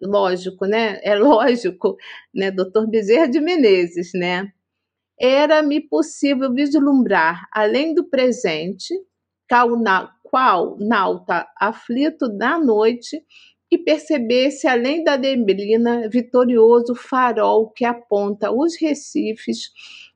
lógico, 0.02 0.66
né? 0.66 0.98
É 1.02 1.14
lógico, 1.14 1.96
né, 2.34 2.50
doutor 2.50 2.88
Bezerra 2.88 3.28
de 3.28 3.40
Menezes, 3.40 4.10
né? 4.14 4.48
Era-me 5.20 5.80
possível 5.80 6.52
vislumbrar, 6.52 7.46
além 7.52 7.94
do 7.94 8.08
presente, 8.08 8.94
qual, 9.48 9.78
na, 9.78 10.10
qual 10.22 10.76
nauta 10.80 11.46
aflito 11.60 12.28
da 12.28 12.58
noite, 12.58 13.22
e 13.70 13.78
percebesse, 13.78 14.68
além 14.68 15.02
da 15.02 15.16
neblina, 15.16 16.08
vitorioso 16.08 16.94
farol 16.94 17.70
que 17.70 17.84
aponta 17.84 18.52
os 18.52 18.76
recifes 18.80 19.70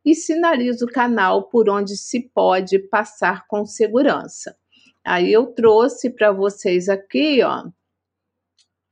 e 0.05 0.15
sinaliza 0.15 0.85
o 0.85 0.93
canal 0.93 1.49
por 1.49 1.69
onde 1.69 1.97
se 1.97 2.31
pode 2.33 2.79
passar 2.79 3.47
com 3.49 3.67
segurança. 3.67 4.57
Aí 5.09 5.33
eu 5.33 5.47
trouxe 5.47 6.11
para 6.11 6.31
vocês 6.31 6.87
aqui, 6.87 7.43
ó, 7.43 7.65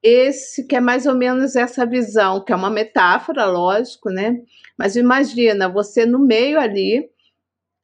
esse 0.02 0.66
que 0.66 0.74
é 0.74 0.80
mais 0.80 1.04
ou 1.04 1.14
menos 1.14 1.54
essa 1.54 1.84
visão, 1.84 2.42
que 2.42 2.54
é 2.54 2.56
uma 2.56 2.70
metáfora, 2.70 3.44
lógico, 3.44 4.08
né? 4.08 4.40
Mas 4.78 4.96
imagina 4.96 5.68
você 5.68 6.06
no 6.06 6.18
meio 6.18 6.58
ali 6.58 7.06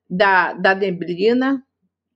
da, 0.09 0.55
da 0.55 0.75
neblina, 0.75 1.63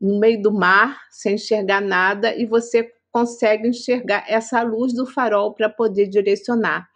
no 0.00 0.18
meio 0.18 0.40
do 0.40 0.50
mar, 0.50 1.02
sem 1.10 1.34
enxergar 1.34 1.82
nada, 1.82 2.34
e 2.34 2.46
você 2.46 2.90
consegue 3.12 3.68
enxergar 3.68 4.24
essa 4.26 4.62
luz 4.62 4.94
do 4.94 5.04
farol 5.04 5.52
para 5.52 5.68
poder 5.68 6.06
direcionar. 6.06 6.88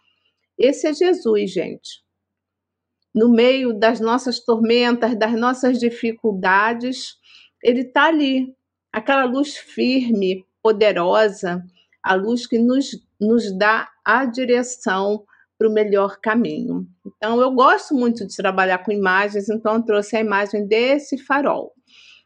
Esse 0.57 0.87
é 0.87 0.93
Jesus, 0.95 1.51
gente. 1.51 2.03
No 3.13 3.29
meio 3.29 3.71
das 3.71 3.99
nossas 3.99 4.39
tormentas, 4.39 5.15
das 5.15 5.33
nossas 5.33 5.77
dificuldades, 5.77 7.17
ele 7.63 7.81
está 7.81 8.05
ali. 8.05 8.55
Aquela 8.91 9.25
luz 9.25 9.57
firme, 9.57 10.45
poderosa, 10.61 11.63
a 12.03 12.13
luz 12.13 12.45
que 12.45 12.57
nos, 12.57 12.91
nos 13.19 13.57
dá 13.57 13.89
a 14.03 14.25
direção 14.25 15.23
para 15.57 15.69
o 15.69 15.73
melhor 15.73 16.19
caminho. 16.19 16.87
Então, 17.05 17.39
eu 17.39 17.51
gosto 17.51 17.93
muito 17.93 18.25
de 18.25 18.35
trabalhar 18.35 18.79
com 18.79 18.91
imagens, 18.91 19.47
então 19.47 19.81
trouxe 19.81 20.15
a 20.15 20.19
imagem 20.19 20.67
desse 20.67 21.19
farol. 21.19 21.73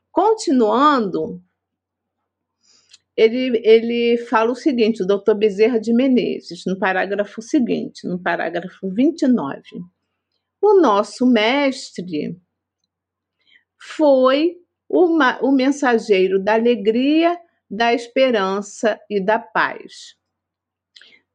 Continuando, 0.09 1.43
ele, 3.17 3.61
ele 3.63 4.17
fala 4.17 4.51
o 4.51 4.55
seguinte, 4.55 5.03
o 5.03 5.05
doutor 5.05 5.35
Bezerra 5.35 5.79
de 5.79 5.93
Menezes, 5.93 6.63
no 6.65 6.79
parágrafo 6.79 7.41
seguinte, 7.41 8.07
no 8.07 8.17
parágrafo 8.17 8.89
29. 8.89 9.61
O 10.61 10.79
nosso 10.79 11.25
mestre 11.25 12.39
foi 13.77 14.55
uma, 14.95 15.37
o 15.41 15.51
mensageiro 15.51 16.41
da 16.41 16.53
alegria, 16.53 17.37
da 17.69 17.93
esperança 17.93 18.97
e 19.09 19.19
da 19.19 19.37
paz. 19.37 20.15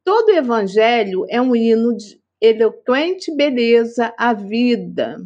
Todo 0.03 0.31
evangelho 0.31 1.27
é 1.29 1.41
um 1.43 1.55
hino 1.55 1.95
de 1.95 2.19
eloquente 2.41 3.35
beleza 3.37 4.15
à 4.17 4.33
vida, 4.33 5.19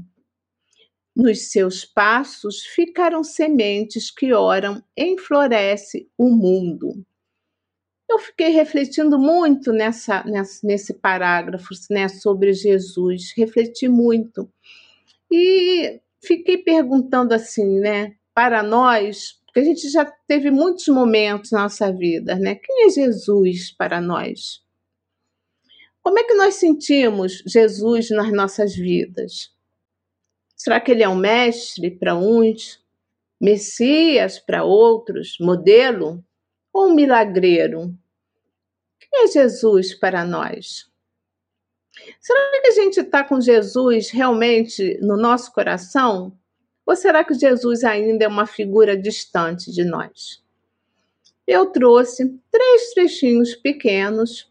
nos 1.14 1.52
seus 1.52 1.84
passos 1.84 2.62
ficaram 2.66 3.22
sementes 3.22 4.10
que 4.10 4.32
oram, 4.32 4.82
enfloresce 4.96 6.08
o 6.18 6.28
mundo. 6.28 7.06
Eu 8.10 8.18
fiquei 8.18 8.48
refletindo 8.48 9.16
muito 9.16 9.72
nessa, 9.72 10.24
nessa, 10.24 10.66
nesse 10.66 10.92
parágrafo 10.94 11.68
né, 11.88 12.08
sobre 12.08 12.52
Jesus, 12.52 13.32
refleti 13.36 13.88
muito. 13.88 14.50
E 15.30 16.00
fiquei 16.20 16.58
perguntando 16.58 17.32
assim, 17.32 17.78
né, 17.78 18.16
para 18.34 18.62
nós, 18.62 19.40
porque 19.44 19.60
a 19.60 19.64
gente 19.64 19.88
já 19.88 20.04
teve 20.26 20.50
muitos 20.50 20.88
momentos 20.88 21.52
na 21.52 21.62
nossa 21.62 21.92
vida, 21.92 22.34
né? 22.34 22.56
Quem 22.56 22.86
é 22.86 22.90
Jesus 22.90 23.70
para 23.70 24.00
nós? 24.00 24.62
Como 26.02 26.18
é 26.18 26.24
que 26.24 26.34
nós 26.34 26.56
sentimos 26.56 27.42
Jesus 27.46 28.10
nas 28.10 28.30
nossas 28.32 28.74
vidas? 28.74 29.54
Será 30.56 30.80
que 30.80 30.90
ele 30.90 31.02
é 31.02 31.08
um 31.08 31.14
mestre 31.14 31.90
para 31.90 32.16
uns, 32.16 32.82
Messias 33.40 34.38
para 34.38 34.64
outros, 34.64 35.36
modelo 35.40 36.24
ou 36.72 36.88
um 36.88 36.94
milagreiro? 36.94 37.96
Quem 38.98 39.24
é 39.24 39.26
Jesus 39.28 39.94
para 39.94 40.24
nós? 40.24 40.90
Será 42.20 42.60
que 42.60 42.68
a 42.68 42.72
gente 42.72 43.00
está 43.00 43.22
com 43.22 43.40
Jesus 43.40 44.10
realmente 44.10 44.98
no 45.00 45.16
nosso 45.16 45.52
coração? 45.52 46.36
Ou 46.86 46.94
será 46.94 47.24
que 47.24 47.34
Jesus 47.34 47.84
ainda 47.84 48.24
é 48.24 48.28
uma 48.28 48.46
figura 48.46 48.96
distante 48.96 49.72
de 49.72 49.84
nós? 49.84 50.42
Eu 51.46 51.66
trouxe 51.66 52.38
três 52.50 52.92
trechinhos 52.94 53.54
pequenos, 53.54 54.50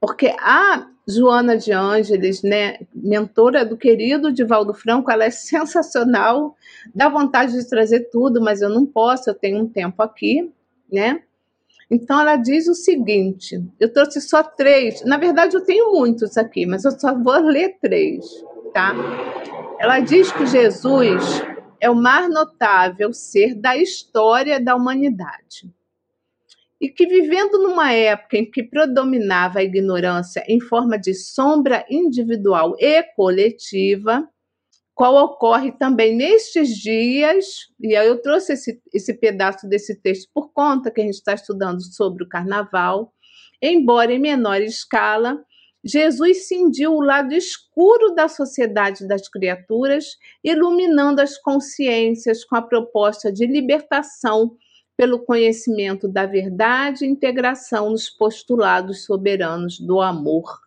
porque 0.00 0.34
há 0.38 0.88
Joana 1.06 1.56
de 1.56 1.72
Ângeles, 1.72 2.42
né, 2.42 2.78
mentora 2.94 3.64
do 3.64 3.76
querido 3.76 4.32
Divaldo 4.32 4.74
Franco, 4.74 5.10
ela 5.10 5.24
é 5.24 5.30
sensacional, 5.30 6.56
dá 6.94 7.08
vontade 7.08 7.52
de 7.52 7.68
trazer 7.68 8.10
tudo, 8.10 8.40
mas 8.40 8.60
eu 8.60 8.68
não 8.68 8.84
posso, 8.84 9.30
eu 9.30 9.34
tenho 9.34 9.62
um 9.62 9.68
tempo 9.68 10.02
aqui, 10.02 10.52
né? 10.90 11.22
Então 11.88 12.20
ela 12.20 12.34
diz 12.34 12.66
o 12.66 12.74
seguinte: 12.74 13.62
eu 13.78 13.92
trouxe 13.92 14.20
só 14.20 14.42
três, 14.42 15.04
na 15.04 15.16
verdade 15.16 15.56
eu 15.56 15.64
tenho 15.64 15.92
muitos 15.92 16.36
aqui, 16.36 16.66
mas 16.66 16.84
eu 16.84 16.90
só 16.90 17.14
vou 17.14 17.38
ler 17.40 17.76
três, 17.80 18.26
tá? 18.74 18.92
Ela 19.78 20.00
diz 20.00 20.32
que 20.32 20.46
Jesus 20.46 21.22
é 21.80 21.90
o 21.90 21.94
mais 21.94 22.32
notável 22.32 23.12
ser 23.12 23.54
da 23.54 23.76
história 23.76 24.58
da 24.58 24.74
humanidade. 24.74 25.70
E 26.80 26.88
que, 26.88 27.06
vivendo 27.06 27.62
numa 27.62 27.92
época 27.92 28.38
em 28.38 28.50
que 28.50 28.62
predominava 28.62 29.58
a 29.58 29.62
ignorância 29.62 30.42
em 30.48 30.60
forma 30.60 30.98
de 30.98 31.14
sombra 31.14 31.84
individual 31.90 32.74
e 32.78 33.02
coletiva, 33.14 34.26
qual 34.94 35.14
ocorre 35.16 35.72
também 35.72 36.16
nestes 36.16 36.70
dias, 36.70 37.68
e 37.78 37.94
aí 37.94 38.06
eu 38.06 38.20
trouxe 38.22 38.54
esse, 38.54 38.80
esse 38.94 39.12
pedaço 39.12 39.68
desse 39.68 39.94
texto 40.00 40.30
por 40.32 40.52
conta 40.52 40.90
que 40.90 41.02
a 41.02 41.04
gente 41.04 41.14
está 41.14 41.34
estudando 41.34 41.82
sobre 41.82 42.24
o 42.24 42.28
carnaval, 42.28 43.12
embora 43.60 44.10
em 44.12 44.18
menor 44.18 44.60
escala, 44.62 45.38
Jesus 45.86 46.48
cindiu 46.48 46.94
o 46.94 47.00
lado 47.00 47.32
escuro 47.32 48.12
da 48.12 48.26
sociedade 48.26 49.06
das 49.06 49.28
criaturas, 49.28 50.18
iluminando 50.42 51.20
as 51.20 51.38
consciências 51.38 52.44
com 52.44 52.56
a 52.56 52.62
proposta 52.62 53.32
de 53.32 53.46
libertação 53.46 54.56
pelo 54.96 55.20
conhecimento 55.20 56.08
da 56.08 56.26
verdade 56.26 57.04
e 57.04 57.08
integração 57.08 57.90
nos 57.90 58.10
postulados 58.10 59.04
soberanos 59.04 59.78
do 59.78 60.00
amor. 60.00 60.60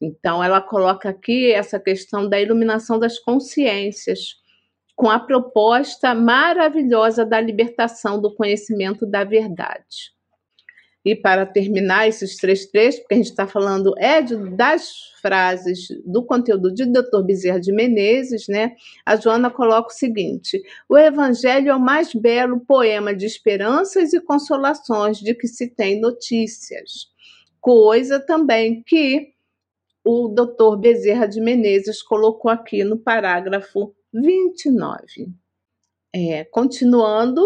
Então, 0.00 0.44
ela 0.44 0.60
coloca 0.60 1.08
aqui 1.08 1.50
essa 1.50 1.80
questão 1.80 2.28
da 2.28 2.40
iluminação 2.40 3.00
das 3.00 3.18
consciências, 3.18 4.36
com 4.94 5.10
a 5.10 5.18
proposta 5.18 6.14
maravilhosa 6.14 7.26
da 7.26 7.40
libertação 7.40 8.20
do 8.20 8.32
conhecimento 8.32 9.04
da 9.04 9.24
verdade. 9.24 10.13
E 11.04 11.14
para 11.14 11.44
terminar 11.44 12.08
esses 12.08 12.36
três 12.36 12.64
trechos, 12.66 13.00
porque 13.00 13.14
a 13.14 13.16
gente 13.18 13.30
está 13.30 13.46
falando 13.46 13.92
é 13.98 14.22
de, 14.22 14.36
das 14.56 15.12
frases 15.20 15.88
do 16.04 16.24
conteúdo 16.24 16.72
de 16.72 16.86
Dr. 16.86 17.22
Bezerra 17.24 17.60
de 17.60 17.72
Menezes, 17.72 18.48
né? 18.48 18.74
A 19.04 19.16
Joana 19.16 19.50
coloca 19.50 19.88
o 19.88 19.96
seguinte: 19.96 20.62
o 20.88 20.96
Evangelho 20.96 21.70
é 21.70 21.74
o 21.74 21.80
mais 21.80 22.14
belo 22.14 22.60
poema 22.60 23.14
de 23.14 23.26
esperanças 23.26 24.14
e 24.14 24.20
consolações 24.20 25.18
de 25.18 25.34
que 25.34 25.46
se 25.46 25.68
tem 25.68 26.00
notícias. 26.00 27.12
Coisa 27.60 28.18
também 28.18 28.82
que 28.82 29.34
o 30.04 30.28
Dr. 30.28 30.78
Bezerra 30.78 31.26
de 31.26 31.40
Menezes 31.40 32.02
colocou 32.02 32.50
aqui 32.50 32.84
no 32.84 32.98
parágrafo 32.98 33.94
29. 34.12 35.32
É, 36.14 36.44
continuando, 36.44 37.42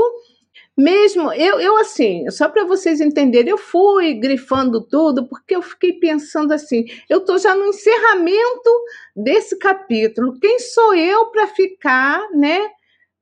mesmo, 0.78 1.32
eu, 1.32 1.58
eu 1.58 1.76
assim, 1.76 2.30
só 2.30 2.48
para 2.48 2.64
vocês 2.64 3.00
entenderem, 3.00 3.50
eu 3.50 3.58
fui 3.58 4.14
grifando 4.14 4.80
tudo 4.80 5.26
porque 5.26 5.56
eu 5.56 5.60
fiquei 5.60 5.94
pensando 5.94 6.52
assim, 6.52 6.84
eu 7.10 7.18
estou 7.18 7.36
já 7.36 7.52
no 7.52 7.66
encerramento 7.66 8.70
desse 9.16 9.58
capítulo. 9.58 10.38
Quem 10.38 10.60
sou 10.60 10.94
eu 10.94 11.32
para 11.32 11.48
ficar, 11.48 12.30
né, 12.30 12.70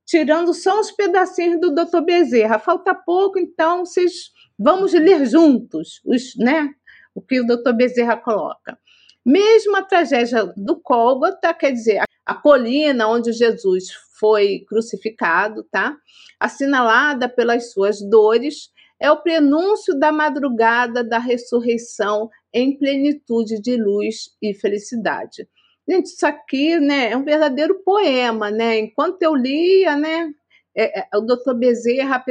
tirando 0.05 0.53
só 0.53 0.79
uns 0.79 0.91
pedacinhos 0.91 1.59
do 1.59 1.73
Dr. 1.73 2.01
Bezerra? 2.01 2.59
Falta 2.59 2.93
pouco, 2.93 3.39
então 3.39 3.83
vocês 3.83 4.31
vamos 4.57 4.93
ler 4.93 5.25
juntos, 5.25 5.99
os, 6.05 6.35
né, 6.37 6.69
o 7.15 7.21
que 7.23 7.41
o 7.41 7.47
Dr. 7.47 7.73
Bezerra 7.73 8.17
coloca. 8.17 8.77
Mesmo 9.25 9.75
a 9.75 9.81
tragédia 9.81 10.53
do 10.55 10.79
Cólgota, 10.79 11.51
quer 11.55 11.71
dizer, 11.71 12.03
a 12.23 12.35
colina 12.35 13.07
onde 13.07 13.31
Jesus 13.31 13.89
foi 14.19 14.65
crucificado, 14.67 15.63
tá? 15.71 15.95
Assinalada 16.39 17.27
pelas 17.29 17.71
suas 17.71 18.01
dores, 18.01 18.69
é 18.99 19.11
o 19.11 19.21
prenúncio 19.21 19.97
da 19.97 20.11
madrugada 20.11 21.03
da 21.03 21.19
ressurreição 21.19 22.29
em 22.53 22.77
plenitude 22.77 23.61
de 23.61 23.75
luz 23.75 24.29
e 24.41 24.53
felicidade. 24.53 25.47
Gente, 25.87 26.07
isso 26.07 26.25
aqui, 26.25 26.79
né, 26.79 27.11
é 27.11 27.17
um 27.17 27.23
verdadeiro 27.23 27.81
poema, 27.83 28.51
né? 28.51 28.79
Enquanto 28.79 29.21
eu 29.21 29.33
lia, 29.35 29.95
né, 29.95 30.31
é, 30.75 30.99
é, 30.99 31.17
o 31.17 31.21
doutor 31.21 31.55
Bezerra, 31.55 32.23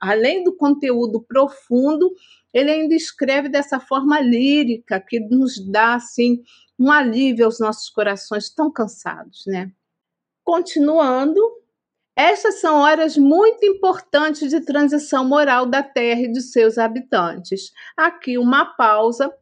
além 0.00 0.42
do 0.42 0.56
conteúdo 0.56 1.22
profundo, 1.22 2.12
ele 2.52 2.70
ainda 2.70 2.94
escreve 2.94 3.48
dessa 3.48 3.78
forma 3.78 4.20
lírica 4.20 5.00
que 5.00 5.20
nos 5.20 5.58
dá 5.70 5.94
assim 5.94 6.42
um 6.78 6.90
alívio 6.90 7.44
aos 7.44 7.60
nossos 7.60 7.88
corações 7.88 8.52
tão 8.52 8.70
cansados, 8.72 9.44
né? 9.46 9.70
Continuando, 10.50 11.40
estas 12.16 12.60
são 12.60 12.78
horas 12.78 13.16
muito 13.16 13.64
importantes 13.64 14.50
de 14.50 14.60
transição 14.60 15.24
moral 15.24 15.64
da 15.64 15.80
Terra 15.80 16.22
e 16.22 16.32
de 16.32 16.40
seus 16.40 16.76
habitantes. 16.76 17.70
Aqui 17.96 18.36
uma 18.36 18.64
pausa, 18.64 19.32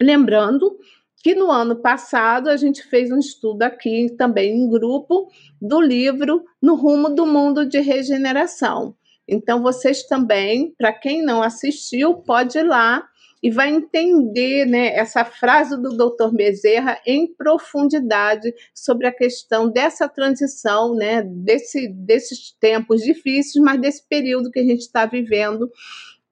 lembrando 0.00 0.78
que 1.16 1.34
no 1.34 1.50
ano 1.50 1.74
passado 1.74 2.48
a 2.48 2.56
gente 2.56 2.84
fez 2.84 3.10
um 3.10 3.18
estudo 3.18 3.64
aqui 3.64 4.14
também 4.16 4.54
em 4.54 4.70
grupo 4.70 5.28
do 5.60 5.80
livro 5.80 6.44
No 6.62 6.76
Rumo 6.76 7.12
do 7.12 7.26
Mundo 7.26 7.66
de 7.66 7.80
Regeneração. 7.80 8.94
Então 9.26 9.60
vocês 9.60 10.04
também, 10.04 10.72
para 10.78 10.92
quem 10.92 11.24
não 11.24 11.42
assistiu, 11.42 12.14
pode 12.18 12.56
ir 12.56 12.62
lá 12.62 13.04
e 13.42 13.50
vai 13.50 13.70
entender 13.70 14.64
né, 14.64 14.94
essa 14.96 15.24
frase 15.24 15.80
do 15.80 15.96
Dr. 15.96 16.34
Bezerra 16.34 17.00
em 17.06 17.26
profundidade 17.34 18.54
sobre 18.74 19.06
a 19.06 19.12
questão 19.12 19.70
dessa 19.70 20.08
transição, 20.08 20.94
né, 20.94 21.22
desse, 21.22 21.88
desses 21.88 22.52
tempos 22.58 23.02
difíceis, 23.02 23.62
mas 23.62 23.80
desse 23.80 24.06
período 24.08 24.50
que 24.50 24.60
a 24.60 24.64
gente 24.64 24.80
está 24.80 25.06
vivendo 25.06 25.70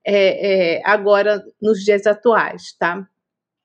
é, 0.04 0.76
é, 0.76 0.82
agora 0.84 1.44
nos 1.60 1.82
dias 1.82 2.06
atuais, 2.06 2.74
tá? 2.78 3.08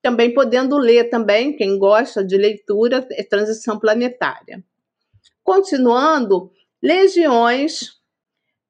Também 0.02 0.34
podendo 0.34 0.78
ler 0.78 1.10
também, 1.10 1.56
quem 1.56 1.78
gosta 1.78 2.24
de 2.24 2.38
leitura, 2.38 3.06
é 3.12 3.24
Transição 3.24 3.78
Planetária. 3.78 4.64
Continuando, 5.44 6.52
legiões, 6.82 8.00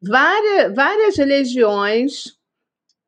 várias, 0.02 0.74
várias 0.74 1.18
legiões 1.18 2.39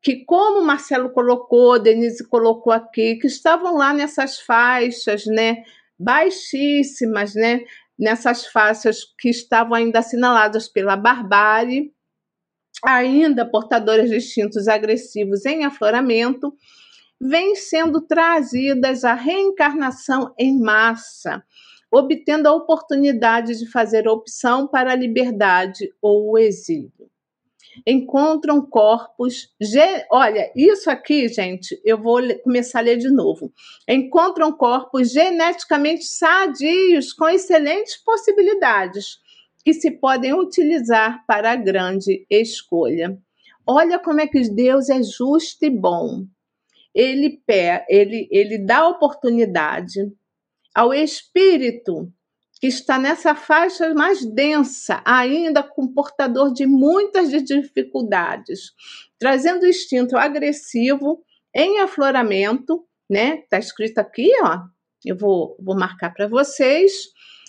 que, 0.02 0.24
como 0.24 0.62
Marcelo 0.62 1.10
colocou, 1.10 1.78
Denise 1.78 2.26
colocou 2.28 2.72
aqui, 2.72 3.16
que 3.16 3.28
estavam 3.28 3.76
lá 3.76 3.94
nessas 3.94 4.40
faixas, 4.40 5.24
né, 5.26 5.62
baixíssimas, 5.98 7.34
né, 7.34 7.60
nessas 7.96 8.46
faixas 8.46 9.04
que 9.18 9.28
estavam 9.28 9.74
ainda 9.74 10.00
assinaladas 10.00 10.68
pela 10.68 10.96
barbárie, 10.96 11.92
ainda 12.84 13.48
portadoras 13.48 14.10
de 14.10 14.16
instintos 14.16 14.66
agressivos 14.66 15.46
em 15.46 15.64
afloramento, 15.64 16.52
vêm 17.20 17.54
sendo 17.54 18.00
trazidas 18.00 19.04
à 19.04 19.14
reencarnação 19.14 20.34
em 20.36 20.58
massa, 20.58 21.44
obtendo 21.92 22.48
a 22.48 22.54
oportunidade 22.54 23.56
de 23.56 23.70
fazer 23.70 24.08
opção 24.08 24.66
para 24.66 24.90
a 24.90 24.96
liberdade 24.96 25.94
ou 26.02 26.32
o 26.32 26.38
exílio 26.38 27.11
encontram 27.86 28.64
corpos. 28.64 29.48
Olha, 30.10 30.50
isso 30.54 30.90
aqui, 30.90 31.28
gente, 31.28 31.80
eu 31.84 32.00
vou 32.00 32.20
começar 32.42 32.80
a 32.80 32.82
ler 32.82 32.98
de 32.98 33.10
novo. 33.10 33.52
Encontram 33.88 34.52
corpos 34.52 35.12
geneticamente 35.12 36.04
sadios, 36.04 37.12
com 37.12 37.28
excelentes 37.28 37.96
possibilidades, 37.96 39.18
que 39.64 39.72
se 39.72 39.90
podem 39.90 40.34
utilizar 40.34 41.24
para 41.26 41.52
a 41.52 41.56
grande 41.56 42.26
escolha. 42.28 43.18
Olha 43.66 43.98
como 43.98 44.20
é 44.20 44.26
que 44.26 44.40
Deus 44.48 44.88
é 44.88 45.02
justo 45.02 45.64
e 45.64 45.70
bom. 45.70 46.24
Ele, 46.94 47.40
ele, 47.88 48.28
ele 48.30 48.58
dá 48.58 48.88
oportunidade 48.88 50.12
ao 50.74 50.92
espírito 50.92 52.12
que 52.62 52.68
está 52.68 52.96
nessa 52.96 53.34
faixa 53.34 53.92
mais 53.92 54.24
densa, 54.24 55.02
ainda 55.04 55.64
com 55.64 55.92
portador 55.92 56.52
de 56.52 56.64
muitas 56.64 57.32
dificuldades, 57.44 58.70
trazendo 59.18 59.66
instinto 59.66 60.16
agressivo 60.16 61.24
em 61.52 61.80
afloramento, 61.80 62.86
né? 63.10 63.40
Está 63.40 63.58
escrito 63.58 63.98
aqui, 63.98 64.30
ó. 64.44 64.60
Eu 65.04 65.18
vou, 65.18 65.56
vou 65.58 65.76
marcar 65.76 66.14
para 66.14 66.28
vocês. 66.28 66.92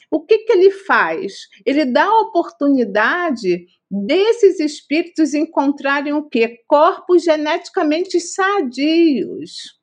O 0.09 0.19
que, 0.19 0.39
que 0.39 0.51
ele 0.51 0.71
faz? 0.71 1.47
Ele 1.63 1.85
dá 1.85 2.05
a 2.05 2.21
oportunidade 2.21 3.67
desses 3.91 4.59
espíritos 4.59 5.35
encontrarem 5.35 6.13
o 6.13 6.27
quê? 6.27 6.57
Corpos 6.67 7.21
geneticamente 7.23 8.19
sadios 8.19 9.82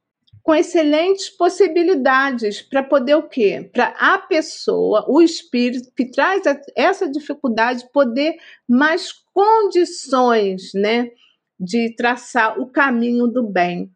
com 0.50 0.54
excelentes 0.56 1.30
possibilidades 1.30 2.60
para 2.60 2.82
poder 2.82 3.14
o 3.14 3.22
quê? 3.22 3.70
Para 3.72 3.94
a 3.96 4.18
pessoa, 4.18 5.04
o 5.08 5.22
espírito 5.22 5.92
que 5.96 6.10
traz 6.10 6.42
essa 6.74 7.08
dificuldade 7.08 7.88
poder 7.92 8.34
mais 8.68 9.12
condições, 9.32 10.72
né, 10.74 11.08
de 11.56 11.94
traçar 11.94 12.60
o 12.60 12.66
caminho 12.66 13.28
do 13.28 13.48
bem. 13.48 13.92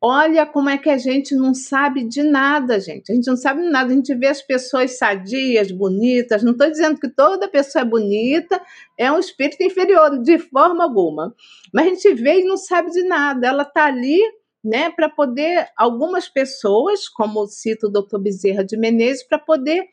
Olha 0.00 0.46
como 0.46 0.70
é 0.70 0.78
que 0.78 0.88
a 0.88 0.98
gente 0.98 1.34
não 1.34 1.52
sabe 1.52 2.04
de 2.04 2.22
nada, 2.22 2.78
gente. 2.78 3.10
A 3.10 3.14
gente 3.16 3.26
não 3.26 3.36
sabe 3.36 3.62
de 3.62 3.68
nada. 3.68 3.90
A 3.90 3.96
gente 3.96 4.14
vê 4.14 4.28
as 4.28 4.40
pessoas 4.40 4.98
sadias, 4.98 5.72
bonitas. 5.72 6.44
Não 6.44 6.52
estou 6.52 6.70
dizendo 6.70 7.00
que 7.00 7.08
toda 7.08 7.48
pessoa 7.48 7.82
é 7.82 7.84
bonita, 7.84 8.62
é 8.96 9.10
um 9.10 9.18
espírito 9.18 9.64
inferior, 9.64 10.16
de 10.22 10.38
forma 10.38 10.84
alguma. 10.84 11.34
Mas 11.74 11.86
a 11.86 11.88
gente 11.88 12.14
vê 12.14 12.42
e 12.42 12.44
não 12.44 12.56
sabe 12.56 12.92
de 12.92 13.02
nada. 13.02 13.48
Ela 13.48 13.64
está 13.64 13.86
ali 13.86 14.20
né, 14.64 14.90
para 14.90 15.08
poder 15.08 15.68
algumas 15.76 16.28
pessoas, 16.28 17.08
como 17.08 17.46
cita 17.46 17.86
o 17.86 17.90
Dr. 17.90 18.18
Bezerra 18.18 18.64
de 18.64 18.76
Menezes, 18.76 19.26
para 19.26 19.38
poder 19.38 19.86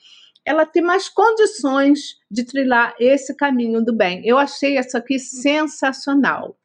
ela 0.45 0.65
ter 0.65 0.81
mais 0.81 1.09
condições 1.09 2.17
de 2.29 2.43
trilhar 2.43 2.95
esse 2.99 3.35
caminho 3.35 3.83
do 3.83 3.95
bem. 3.95 4.21
Eu 4.23 4.37
achei 4.37 4.77
isso 4.77 4.95
aqui 4.95 5.17
sensacional. 5.17 6.55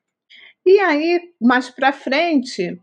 E 0.67 0.79
aí, 0.79 1.33
mais 1.41 1.71
para 1.71 1.93
frente, 1.93 2.79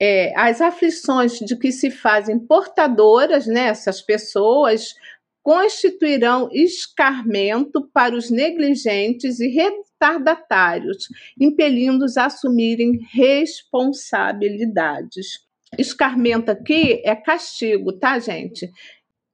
é, 0.00 0.32
as 0.38 0.60
aflições 0.60 1.38
de 1.38 1.56
que 1.56 1.72
se 1.72 1.90
fazem 1.90 2.38
portadoras, 2.38 3.46
né, 3.46 3.72
pessoas, 4.06 4.94
constituirão 5.42 6.48
escarmento 6.52 7.88
para 7.92 8.14
os 8.14 8.30
negligentes 8.30 9.40
e 9.40 9.48
retardatários, 9.96 11.08
impelindo-os 11.40 12.16
a 12.16 12.26
assumirem 12.26 13.00
responsabilidades. 13.12 15.40
Escarmento 15.78 16.50
aqui 16.50 17.00
é 17.04 17.14
castigo, 17.14 17.92
tá, 17.92 18.18
gente? 18.18 18.68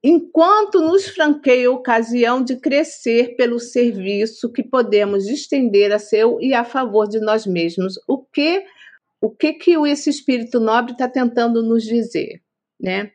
Enquanto 0.03 0.81
nos 0.81 1.07
franqueia 1.07 1.69
a 1.69 1.71
ocasião 1.71 2.43
de 2.43 2.57
crescer 2.57 3.37
pelo 3.37 3.57
serviço 3.59 4.51
que 4.51 4.63
podemos 4.63 5.27
estender 5.27 5.93
a 5.93 5.99
seu 5.99 6.41
e 6.41 6.53
a 6.53 6.65
favor 6.65 7.07
de 7.07 7.19
nós 7.19 7.45
mesmos. 7.45 7.93
O 8.07 8.23
que 8.23 8.65
o 9.21 9.29
que, 9.29 9.53
que 9.53 9.77
esse 9.87 10.09
espírito 10.09 10.59
nobre 10.59 10.91
está 10.91 11.07
tentando 11.07 11.63
nos 11.63 11.83
dizer, 11.83 12.41
né? 12.77 13.11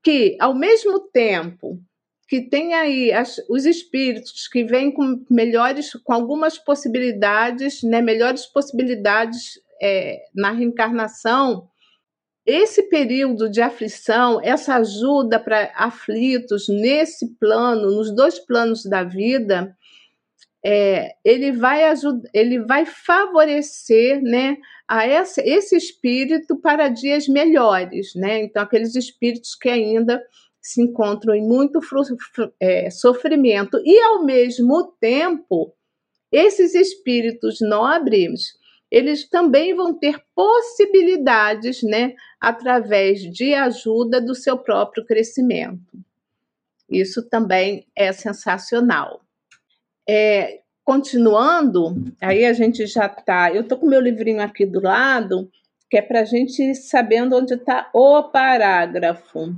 Que 0.00 0.36
ao 0.38 0.54
mesmo 0.54 1.00
tempo 1.00 1.80
que 2.28 2.40
tem 2.40 2.74
aí 2.74 3.12
as, 3.12 3.36
os 3.48 3.64
espíritos 3.64 4.48
que 4.48 4.64
vêm 4.64 4.90
com 4.90 5.24
melhores, 5.30 5.92
com 6.04 6.12
algumas 6.12 6.58
possibilidades, 6.58 7.82
né, 7.82 8.02
melhores 8.02 8.46
possibilidades 8.46 9.60
é, 9.80 10.24
na 10.34 10.50
reencarnação. 10.50 11.68
Esse 12.44 12.84
período 12.84 13.48
de 13.48 13.60
aflição, 13.60 14.40
essa 14.42 14.76
ajuda 14.76 15.38
para 15.38 15.72
aflitos 15.76 16.68
nesse 16.68 17.34
plano, 17.38 17.90
nos 17.90 18.14
dois 18.14 18.38
planos 18.38 18.84
da 18.84 19.04
vida, 19.04 19.76
é, 20.64 21.14
ele 21.24 21.52
vai 21.52 21.84
ajudar, 21.84 22.28
ele 22.34 22.58
vai 22.58 22.84
favorecer, 22.84 24.20
né, 24.20 24.56
a 24.88 25.06
essa, 25.06 25.40
esse 25.44 25.76
espírito 25.76 26.56
para 26.56 26.88
dias 26.88 27.28
melhores, 27.28 28.14
né? 28.14 28.42
Então 28.42 28.62
aqueles 28.62 28.94
espíritos 28.94 29.54
que 29.54 29.68
ainda 29.68 30.20
se 30.68 30.82
encontram 30.82 31.34
em 31.34 31.46
muito 31.46 31.80
é, 32.60 32.90
sofrimento 32.90 33.80
e, 33.84 33.98
ao 34.00 34.24
mesmo 34.24 34.94
tempo, 35.00 35.72
esses 36.32 36.74
espíritos 36.74 37.58
nobres 37.60 38.56
eles 38.90 39.28
também 39.28 39.74
vão 39.74 39.92
ter 39.92 40.22
possibilidades, 40.34 41.82
né, 41.82 42.14
através 42.40 43.20
de 43.20 43.52
ajuda 43.52 44.20
do 44.20 44.34
seu 44.34 44.56
próprio 44.56 45.04
crescimento. 45.04 45.98
Isso 46.88 47.28
também 47.28 47.86
é 47.96 48.12
sensacional. 48.12 49.20
É, 50.08 50.60
continuando, 50.84 51.96
aí 52.20 52.44
a 52.44 52.52
gente 52.52 52.86
já 52.86 53.06
está. 53.06 53.52
Eu 53.52 53.62
estou 53.62 53.76
com 53.76 53.86
meu 53.86 54.00
livrinho 54.00 54.40
aqui 54.40 54.64
do 54.64 54.80
lado, 54.80 55.50
que 55.90 55.96
é 55.96 56.02
para 56.02 56.20
a 56.20 56.24
gente 56.24 56.62
ir 56.62 56.76
sabendo 56.76 57.36
onde 57.36 57.54
está 57.54 57.90
o 57.92 58.22
parágrafo. 58.22 59.52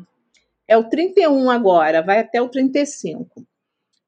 É 0.69 0.77
o 0.77 0.85
31 0.85 1.51
agora, 1.51 2.03
vai 2.03 2.21
até 2.21 2.43
o 2.43 2.49
35. 2.49 3.27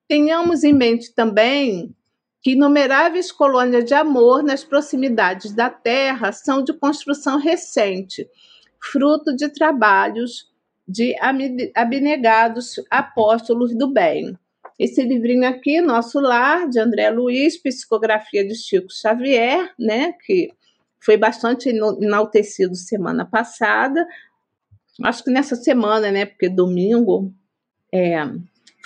Tenhamos 0.07 0.63
em 0.63 0.75
mente 0.75 1.15
também 1.15 1.97
que 2.43 2.53
inumeráveis 2.53 3.33
colônias 3.33 3.85
de 3.85 3.95
amor 3.95 4.43
nas 4.43 4.63
proximidades 4.63 5.53
da 5.53 5.71
Terra 5.71 6.33
são 6.33 6.63
de 6.63 6.73
construção 6.75 7.39
recente, 7.39 8.29
fruto 8.79 9.35
de 9.35 9.49
trabalhos 9.49 10.51
de 10.87 11.15
abnegados 11.75 12.75
apóstolos 12.91 13.75
do 13.77 13.89
bem. 13.89 14.37
esse 14.79 15.03
livrinho 15.03 15.47
aqui, 15.47 15.81
Nosso 15.81 16.19
Lar, 16.19 16.69
de 16.69 16.81
André 16.81 17.11
Luiz, 17.11 17.57
psicografia 17.57 18.45
de 18.45 18.55
Chico 18.55 18.91
Xavier, 18.91 19.73
né, 19.79 20.15
que 20.25 20.51
foi 20.99 21.17
bastante 21.17 21.69
enaltecido 21.69 22.75
semana 22.75 23.25
passada. 23.25 24.07
Acho 25.03 25.25
que 25.25 25.31
nessa 25.31 25.57
semana, 25.57 26.11
né, 26.11 26.27
porque 26.27 26.49
domingo, 26.49 27.33
é, 27.93 28.19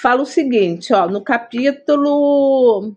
fala 0.00 0.22
o 0.22 0.26
seguinte, 0.26 0.92
ó, 0.92 1.08
no 1.08 1.22
capítulo 1.22 2.94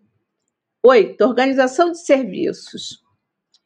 8, 0.85 1.21
Organização 1.21 1.91
de 1.91 1.99
Serviços. 1.99 3.03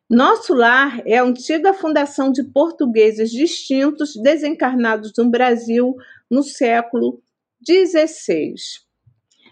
Nosso 0.10 0.54
Lar 0.54 1.02
é 1.06 1.18
a 1.18 1.24
antiga 1.24 1.74
fundação 1.74 2.32
de 2.32 2.44
portugueses 2.44 3.32
distintos 3.32 4.14
desencarnados 4.16 5.14
no 5.18 5.30
Brasil 5.30 5.96
no 6.30 6.44
século 6.44 7.22
XVI. 7.66 8.56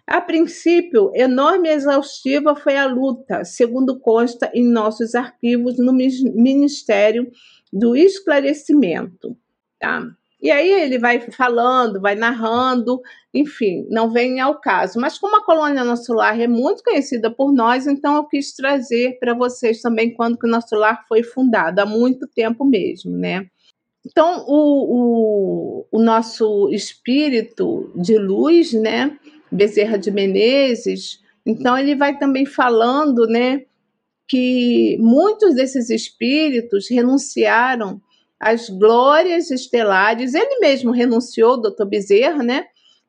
A 0.05 0.19
princípio, 0.19 1.11
enorme 1.13 1.69
e 1.69 1.71
exaustiva 1.71 2.55
foi 2.55 2.75
a 2.75 2.87
luta, 2.87 3.45
segundo 3.45 3.99
consta 3.99 4.51
em 4.53 4.67
nossos 4.67 5.13
arquivos 5.13 5.77
no 5.77 5.93
Ministério 5.93 7.31
do 7.71 7.95
Esclarecimento. 7.95 9.37
Tá? 9.79 10.05
E 10.41 10.49
aí 10.51 10.71
ele 10.71 10.97
vai 10.97 11.19
falando, 11.19 11.99
vai 11.99 12.15
narrando, 12.15 13.01
enfim, 13.33 13.85
não 13.89 14.09
vem 14.09 14.39
ao 14.39 14.59
caso. 14.59 14.99
Mas 14.99 15.17
como 15.17 15.35
a 15.35 15.43
colônia 15.43 15.83
Nosso 15.83 16.13
Lar 16.13 16.39
é 16.39 16.47
muito 16.47 16.81
conhecida 16.81 17.29
por 17.29 17.51
nós, 17.51 17.85
então 17.85 18.15
eu 18.15 18.23
quis 18.23 18.53
trazer 18.53 19.19
para 19.19 19.33
vocês 19.33 19.81
também 19.81 20.13
quando 20.13 20.37
que 20.37 20.47
o 20.47 20.49
Nosso 20.49 20.75
Lar 20.75 21.05
foi 21.07 21.23
fundado, 21.23 21.81
há 21.81 21.85
muito 21.85 22.25
tempo 22.27 22.63
mesmo, 22.63 23.11
né? 23.17 23.47
Então, 24.05 24.45
o, 24.47 25.83
o, 25.83 25.87
o 25.91 26.01
nosso 26.01 26.69
espírito 26.71 27.91
de 27.95 28.17
luz, 28.17 28.71
né, 28.71 29.17
Bezerra 29.51 29.97
de 29.97 30.09
Menezes. 30.09 31.19
Então 31.45 31.77
ele 31.77 31.95
vai 31.95 32.17
também 32.17 32.45
falando, 32.45 33.27
né, 33.27 33.63
que 34.27 34.97
muitos 34.99 35.55
desses 35.55 35.89
espíritos 35.89 36.89
renunciaram 36.89 38.01
às 38.39 38.69
glórias 38.69 39.51
estelares. 39.51 40.33
Ele 40.33 40.59
mesmo 40.59 40.91
renunciou, 40.91 41.61
doutor 41.61 41.85
Bezerra, 41.85 42.41
né, 42.41 42.65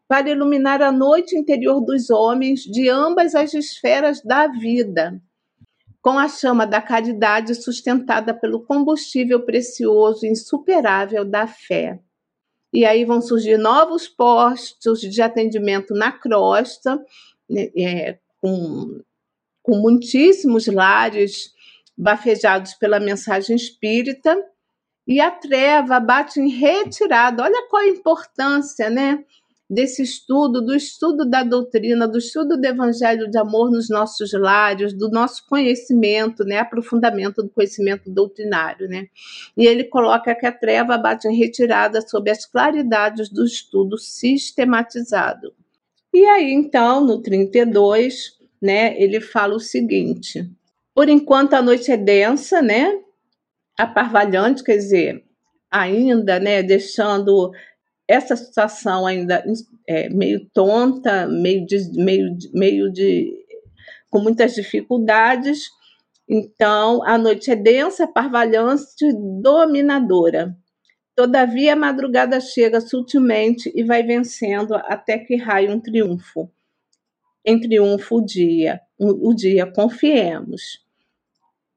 para 0.09 0.31
iluminar 0.31 0.83
a 0.83 0.91
noite 0.91 1.37
interior 1.37 1.81
dos 1.81 2.11
homens 2.11 2.63
de 2.63 2.89
ambas 2.89 3.35
as 3.35 3.55
esferas 3.55 4.21
da 4.23 4.49
vida, 4.49 5.23
com 6.03 6.19
a 6.19 6.29
chama 6.29 6.67
da 6.67 6.83
caridade 6.83 7.55
sustentada 7.55 8.35
pelo 8.35 8.65
combustível 8.65 9.45
precioso 9.45 10.27
e 10.27 10.31
insuperável 10.31 11.25
da 11.25 11.47
fé. 11.47 12.01
E 12.73 12.85
aí 12.85 13.05
vão 13.05 13.21
surgir 13.21 13.57
novos 13.57 14.09
postos 14.09 15.01
de 15.01 15.23
atendimento 15.23 15.95
na 15.95 16.11
crosta, 16.11 16.97
né, 17.49 17.71
é, 17.77 18.19
com, 18.41 19.01
com 19.63 19.77
muitíssimos 19.77 20.67
lares 20.67 21.53
bafejados 21.97 22.75
pela 22.75 22.99
mensagem 22.99 23.55
espírita, 23.55 24.37
e 25.11 25.21
a 25.21 25.29
treva 25.29 25.99
bate 25.99 26.41
em 26.41 26.49
retirada. 26.49 27.43
Olha 27.43 27.67
qual 27.69 27.83
a 27.83 27.89
importância, 27.89 28.89
né? 28.89 29.25
desse 29.69 30.03
estudo, 30.03 30.61
do 30.61 30.75
estudo 30.75 31.25
da 31.25 31.45
doutrina, 31.45 32.09
do 32.09 32.19
estudo 32.19 32.61
do 32.61 32.65
evangelho 32.65 33.31
de 33.31 33.39
amor 33.39 33.71
nos 33.71 33.89
nossos 33.89 34.33
lares, 34.33 34.93
do 34.93 35.09
nosso 35.09 35.47
conhecimento, 35.47 36.43
né, 36.43 36.59
aprofundamento 36.59 37.41
do 37.41 37.49
conhecimento 37.49 38.11
doutrinário, 38.11 38.89
né? 38.89 39.07
E 39.57 39.65
ele 39.65 39.85
coloca 39.85 40.35
que 40.35 40.45
a 40.45 40.51
treva 40.51 40.99
bate 40.99 41.29
em 41.29 41.37
retirada 41.37 42.01
sob 42.01 42.29
as 42.29 42.45
claridades 42.45 43.29
do 43.29 43.45
estudo 43.45 43.97
sistematizado. 43.97 45.53
E 46.13 46.25
aí, 46.25 46.53
então, 46.53 47.01
no 47.01 47.23
32, 47.23 48.41
né, 48.61 49.01
ele 49.01 49.21
fala 49.21 49.55
o 49.55 49.61
seguinte: 49.61 50.51
por 50.93 51.09
enquanto 51.09 51.55
a 51.55 51.63
noite 51.63 51.93
é 51.93 51.97
densa, 51.97 52.61
né? 52.61 52.99
Aparvalhante, 53.83 54.63
quer 54.63 54.77
dizer, 54.77 55.25
ainda, 55.71 56.39
né, 56.41 56.63
deixando 56.63 57.53
essa 58.09 58.35
situação 58.35 59.07
ainda 59.07 59.45
é, 59.87 60.09
meio 60.09 60.45
tonta, 60.53 61.29
meio 61.29 61.65
de, 61.65 61.91
meio, 61.93 62.37
meio 62.53 62.93
de 62.93 63.33
com 64.11 64.19
muitas 64.19 64.55
dificuldades. 64.55 65.71
Então, 66.29 67.05
a 67.05 67.17
noite 67.17 67.51
é 67.51 67.57
densa, 67.57 68.09
parvalhante, 68.09 69.13
dominadora. 69.41 70.57
Todavia, 71.15 71.75
a 71.75 71.77
madrugada 71.77 72.41
chega 72.41 72.81
sutilmente 72.81 73.71
e 73.75 73.85
vai 73.85 74.03
vencendo 74.03 74.75
até 74.75 75.19
que 75.19 75.37
raia 75.37 75.71
um 75.73 75.81
triunfo. 75.81 76.51
Em 77.45 77.61
triunfo 77.61 78.17
o 78.17 78.25
dia, 78.25 78.81
o 78.99 79.33
dia, 79.33 79.67
confiemos. 79.67 80.85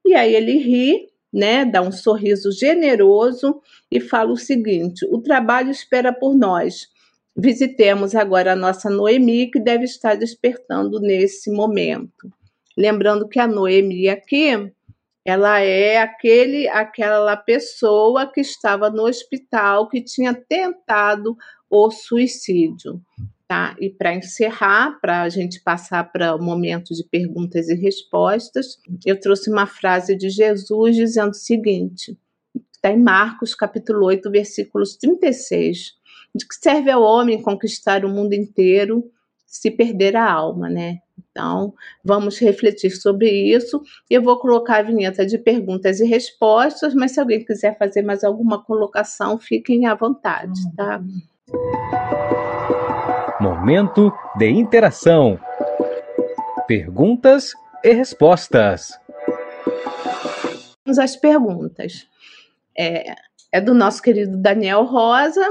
E 0.04 0.14
aí 0.14 0.34
ele 0.34 0.58
ri 0.58 1.13
né, 1.34 1.64
dá 1.64 1.82
um 1.82 1.90
sorriso 1.90 2.52
generoso 2.52 3.60
e 3.90 4.00
fala 4.00 4.30
o 4.32 4.36
seguinte: 4.36 5.04
o 5.10 5.20
trabalho 5.20 5.70
espera 5.70 6.12
por 6.12 6.36
nós. 6.36 6.86
Visitemos 7.36 8.14
agora 8.14 8.52
a 8.52 8.56
nossa 8.56 8.88
Noemi, 8.88 9.50
que 9.50 9.58
deve 9.58 9.84
estar 9.84 10.14
despertando 10.16 11.00
nesse 11.00 11.50
momento. 11.50 12.32
Lembrando 12.76 13.28
que 13.28 13.40
a 13.40 13.48
Noemi 13.48 14.08
aqui, 14.08 14.72
ela 15.24 15.58
é 15.58 15.98
aquele, 15.98 16.68
aquela 16.68 17.36
pessoa 17.36 18.30
que 18.30 18.40
estava 18.40 18.88
no 18.88 19.02
hospital 19.04 19.88
que 19.88 20.00
tinha 20.00 20.32
tentado 20.32 21.36
o 21.68 21.90
suicídio. 21.90 23.02
Tá? 23.46 23.76
E 23.78 23.90
para 23.90 24.14
encerrar, 24.14 24.98
para 25.00 25.22
a 25.22 25.28
gente 25.28 25.60
passar 25.62 26.10
para 26.10 26.34
o 26.34 26.42
momento 26.42 26.94
de 26.94 27.04
perguntas 27.04 27.68
e 27.68 27.74
respostas, 27.74 28.78
eu 29.04 29.20
trouxe 29.20 29.50
uma 29.50 29.66
frase 29.66 30.16
de 30.16 30.30
Jesus 30.30 30.96
dizendo 30.96 31.30
o 31.30 31.34
seguinte: 31.34 32.18
está 32.72 32.90
em 32.90 33.02
Marcos, 33.02 33.54
capítulo 33.54 34.06
8, 34.06 34.30
versículos 34.30 34.96
36. 34.96 35.92
De 36.34 36.48
que 36.48 36.54
serve 36.54 36.90
ao 36.90 37.02
homem 37.02 37.42
conquistar 37.42 38.04
o 38.04 38.08
mundo 38.08 38.32
inteiro 38.32 39.10
se 39.54 39.70
perder 39.70 40.16
a 40.16 40.28
alma, 40.28 40.68
né? 40.68 40.98
Então, 41.30 41.74
vamos 42.04 42.38
refletir 42.38 42.90
sobre 42.90 43.30
isso. 43.30 43.80
Eu 44.10 44.20
vou 44.20 44.38
colocar 44.40 44.78
a 44.78 44.82
vinheta 44.82 45.24
de 45.24 45.38
perguntas 45.38 46.00
e 46.00 46.04
respostas, 46.04 46.92
mas 46.92 47.12
se 47.12 47.20
alguém 47.20 47.44
quiser 47.44 47.78
fazer 47.78 48.02
mais 48.02 48.24
alguma 48.24 48.62
colocação, 48.62 49.38
fiquem 49.38 49.86
à 49.86 49.94
vontade, 49.94 50.60
tá? 50.76 51.00
Momento 53.64 54.12
de 54.36 54.50
interação. 54.50 55.40
Perguntas 56.68 57.54
e 57.82 57.94
respostas. 57.94 58.90
Vamos 60.84 60.98
às 60.98 61.16
perguntas. 61.16 62.06
É, 62.78 63.14
é 63.50 63.62
do 63.62 63.72
nosso 63.72 64.02
querido 64.02 64.36
Daniel 64.36 64.84
Rosa, 64.84 65.42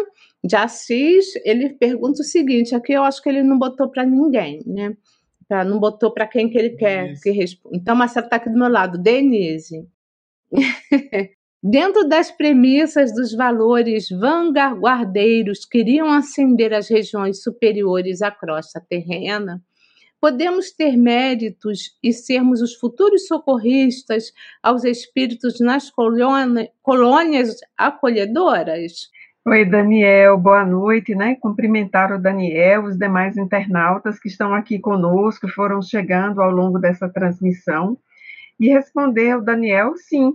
de 0.43 0.55
Assis. 0.55 1.25
Ele 1.43 1.69
pergunta 1.69 2.21
o 2.21 2.23
seguinte: 2.23 2.75
aqui 2.75 2.93
eu 2.93 3.03
acho 3.03 3.19
que 3.19 3.29
ele 3.29 3.41
não 3.41 3.57
botou 3.57 3.89
para 3.89 4.05
ninguém, 4.05 4.61
né? 4.67 4.95
Pra, 5.47 5.65
não 5.65 5.79
botou 5.79 6.13
para 6.13 6.27
quem 6.27 6.51
que 6.51 6.57
ele 6.59 6.75
quer 6.75 7.19
que 7.19 7.31
responda. 7.31 7.75
Então, 7.75 7.95
Marcelo 7.95 8.27
está 8.27 8.35
aqui 8.35 8.47
do 8.47 8.59
meu 8.59 8.69
lado. 8.69 8.99
Denise. 8.99 9.87
Dentro 11.65 12.05
das 12.09 12.29
premissas 12.29 13.15
dos 13.15 13.33
valores 13.33 14.09
vanguardeiros 14.09 15.63
que 15.63 15.77
iriam 15.77 16.11
ascender 16.11 16.73
as 16.73 16.89
regiões 16.89 17.41
superiores 17.41 18.21
à 18.21 18.29
crosta 18.29 18.81
terrena, 18.85 19.61
podemos 20.19 20.71
ter 20.71 20.97
méritos 20.97 21.97
e 22.03 22.11
sermos 22.11 22.61
os 22.61 22.75
futuros 22.75 23.27
socorristas 23.27 24.33
aos 24.61 24.83
espíritos 24.83 25.61
nas 25.61 25.89
colônias 25.89 27.55
acolhedoras? 27.77 29.09
Oi, 29.47 29.63
Daniel, 29.63 30.37
boa 30.37 30.65
noite, 30.65 31.15
né? 31.15 31.37
Cumprimentar 31.39 32.11
o 32.11 32.21
Daniel, 32.21 32.83
os 32.83 32.97
demais 32.97 33.37
internautas 33.37 34.19
que 34.19 34.27
estão 34.27 34.53
aqui 34.53 34.79
conosco, 34.79 35.47
foram 35.47 35.81
chegando 35.81 36.41
ao 36.41 36.51
longo 36.51 36.77
dessa 36.77 37.07
transmissão, 37.07 37.97
e 38.59 38.67
responder 38.67 39.31
ao 39.31 39.41
Daniel, 39.41 39.93
sim, 39.95 40.33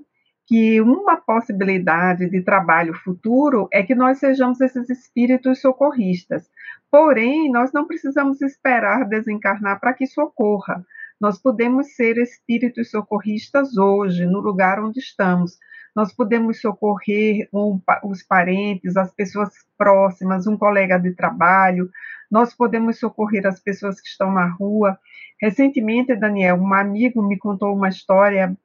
que 0.49 0.81
uma 0.81 1.15
possibilidade 1.15 2.27
de 2.31 2.41
trabalho 2.41 2.95
futuro 2.95 3.69
é 3.70 3.83
que 3.83 3.95
nós 3.95 4.19
sejamos 4.19 4.62
esses 4.62 4.89
espíritos 4.89 5.61
socorristas. 5.61 6.49
Porém, 6.91 7.53
nós 7.53 7.70
não 7.70 7.87
precisamos 7.87 8.41
esperar 8.41 9.07
desencarnar 9.07 9.79
para 9.79 9.93
que 9.93 10.05
isso 10.05 10.23
ocorra. 10.23 10.83
Nós 11.20 11.39
podemos 11.39 11.95
ser 11.95 12.16
espíritos 12.16 12.91
socorristas 12.91 13.77
hoje, 13.77 14.25
no 14.25 14.41
lugar 14.41 14.83
onde 14.83 15.01
estamos. 15.01 15.59
Nós 15.95 16.15
podemos 16.15 16.62
socorrer 16.62 17.47
um, 17.53 17.79
os 18.05 18.23
parentes, 18.23 18.97
as 18.97 19.12
pessoas 19.12 19.51
próximas, 19.77 20.47
um 20.47 20.57
colega 20.57 20.99
de 20.99 21.12
trabalho, 21.12 21.91
nós 22.31 22.55
podemos 22.55 22.99
socorrer 22.99 23.47
as 23.47 23.61
pessoas 23.61 24.01
que 24.01 24.09
estão 24.09 24.33
na 24.33 24.47
rua. 24.47 24.99
Recentemente, 25.41 26.16
Daniel, 26.16 26.57
um 26.57 26.73
amigo 26.73 27.27
me 27.27 27.39
contou 27.39 27.75
uma 27.75 27.89
história 27.89 28.57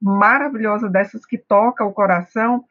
maravilhosa 0.00 0.88
dessas 0.88 1.24
que 1.24 1.38
toca 1.38 1.84
o 1.84 1.92
coração. 1.92 2.64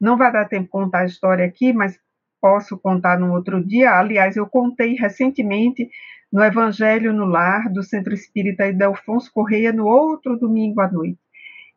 Não 0.00 0.16
vai 0.16 0.32
dar 0.32 0.48
tempo 0.48 0.64
de 0.64 0.70
contar 0.70 1.00
a 1.00 1.06
história 1.06 1.44
aqui, 1.44 1.72
mas 1.72 1.98
posso 2.40 2.76
contar 2.78 3.18
no 3.18 3.32
outro 3.32 3.64
dia. 3.64 3.92
Aliás, 3.92 4.36
eu 4.36 4.46
contei 4.46 4.94
recentemente 4.94 5.88
no 6.32 6.42
Evangelho 6.42 7.12
no 7.12 7.26
Lar, 7.26 7.70
do 7.70 7.82
Centro 7.82 8.14
Espírita 8.14 8.66
Idelfonso 8.66 9.30
Correia, 9.32 9.72
no 9.72 9.86
outro 9.86 10.36
domingo 10.38 10.80
à 10.80 10.90
noite. 10.90 11.18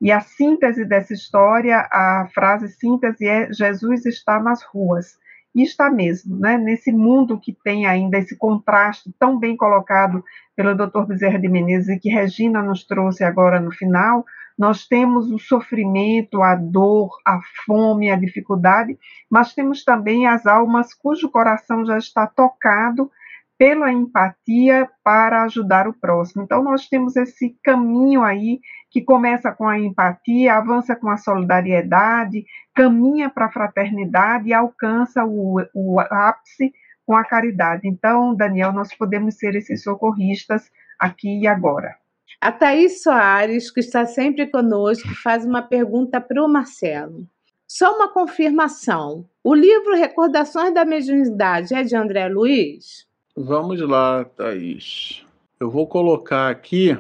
E 0.01 0.11
a 0.11 0.19
síntese 0.19 0.85
dessa 0.85 1.13
história, 1.13 1.87
a 1.91 2.27
frase 2.33 2.69
síntese 2.69 3.27
é: 3.27 3.51
Jesus 3.51 4.05
está 4.05 4.39
nas 4.39 4.63
ruas. 4.63 5.17
E 5.53 5.63
está 5.63 5.89
mesmo, 5.89 6.37
né? 6.37 6.57
nesse 6.57 6.91
mundo 6.91 7.39
que 7.39 7.53
tem 7.63 7.85
ainda 7.85 8.17
esse 8.17 8.35
contraste 8.35 9.09
tão 9.17 9.39
bem 9.39 9.55
colocado 9.55 10.21
pelo 10.53 10.75
Dr. 10.75 11.05
Bezerra 11.07 11.39
de 11.39 11.47
Menezes 11.47 11.87
e 11.95 11.97
que 11.97 12.09
Regina 12.09 12.61
nos 12.61 12.83
trouxe 12.83 13.23
agora 13.23 13.57
no 13.57 13.71
final, 13.71 14.25
nós 14.57 14.87
temos 14.87 15.29
o 15.31 15.37
sofrimento, 15.37 16.41
a 16.41 16.55
dor, 16.55 17.09
a 17.25 17.39
fome, 17.65 18.09
a 18.09 18.15
dificuldade, 18.15 18.97
mas 19.29 19.53
temos 19.53 19.83
também 19.83 20.27
as 20.27 20.45
almas 20.45 20.93
cujo 20.93 21.29
coração 21.29 21.85
já 21.85 21.97
está 21.97 22.25
tocado 22.25 23.11
pela 23.57 23.91
empatia 23.91 24.89
para 25.03 25.43
ajudar 25.43 25.87
o 25.87 25.93
próximo. 25.93 26.43
Então, 26.43 26.63
nós 26.63 26.87
temos 26.87 27.15
esse 27.15 27.57
caminho 27.63 28.21
aí 28.21 28.59
que 28.91 29.01
começa 29.01 29.51
com 29.51 29.67
a 29.67 29.79
empatia, 29.79 30.55
avança 30.55 30.95
com 30.95 31.09
a 31.09 31.17
solidariedade, 31.17 32.45
caminha 32.73 33.29
para 33.29 33.45
a 33.45 33.51
fraternidade 33.51 34.49
e 34.49 34.53
alcança 34.53 35.23
o, 35.25 35.61
o 35.73 35.99
ápice 35.99 36.73
com 37.05 37.15
a 37.15 37.23
caridade. 37.23 37.87
Então, 37.87 38.35
Daniel, 38.35 38.73
nós 38.73 38.93
podemos 38.93 39.37
ser 39.37 39.55
esses 39.55 39.83
socorristas 39.83 40.69
aqui 40.99 41.41
e 41.41 41.47
agora. 41.47 41.95
A 42.39 42.51
Thaís 42.51 43.01
Soares, 43.01 43.71
que 43.71 43.79
está 43.79 44.05
sempre 44.05 44.47
conosco, 44.47 45.09
faz 45.23 45.45
uma 45.45 45.61
pergunta 45.61 46.19
para 46.21 46.43
o 46.43 46.47
Marcelo. 46.47 47.27
Só 47.67 47.95
uma 47.95 48.07
confirmação. 48.07 49.27
O 49.43 49.55
livro 49.55 49.95
Recordações 49.95 50.73
da 50.73 50.85
Mediunidade 50.85 51.73
é 51.73 51.83
de 51.83 51.95
André 51.95 52.27
Luiz? 52.27 53.07
Vamos 53.35 53.81
lá, 53.81 54.23
Thaís. 54.23 55.25
Eu 55.59 55.71
vou 55.71 55.87
colocar 55.87 56.49
aqui 56.49 56.97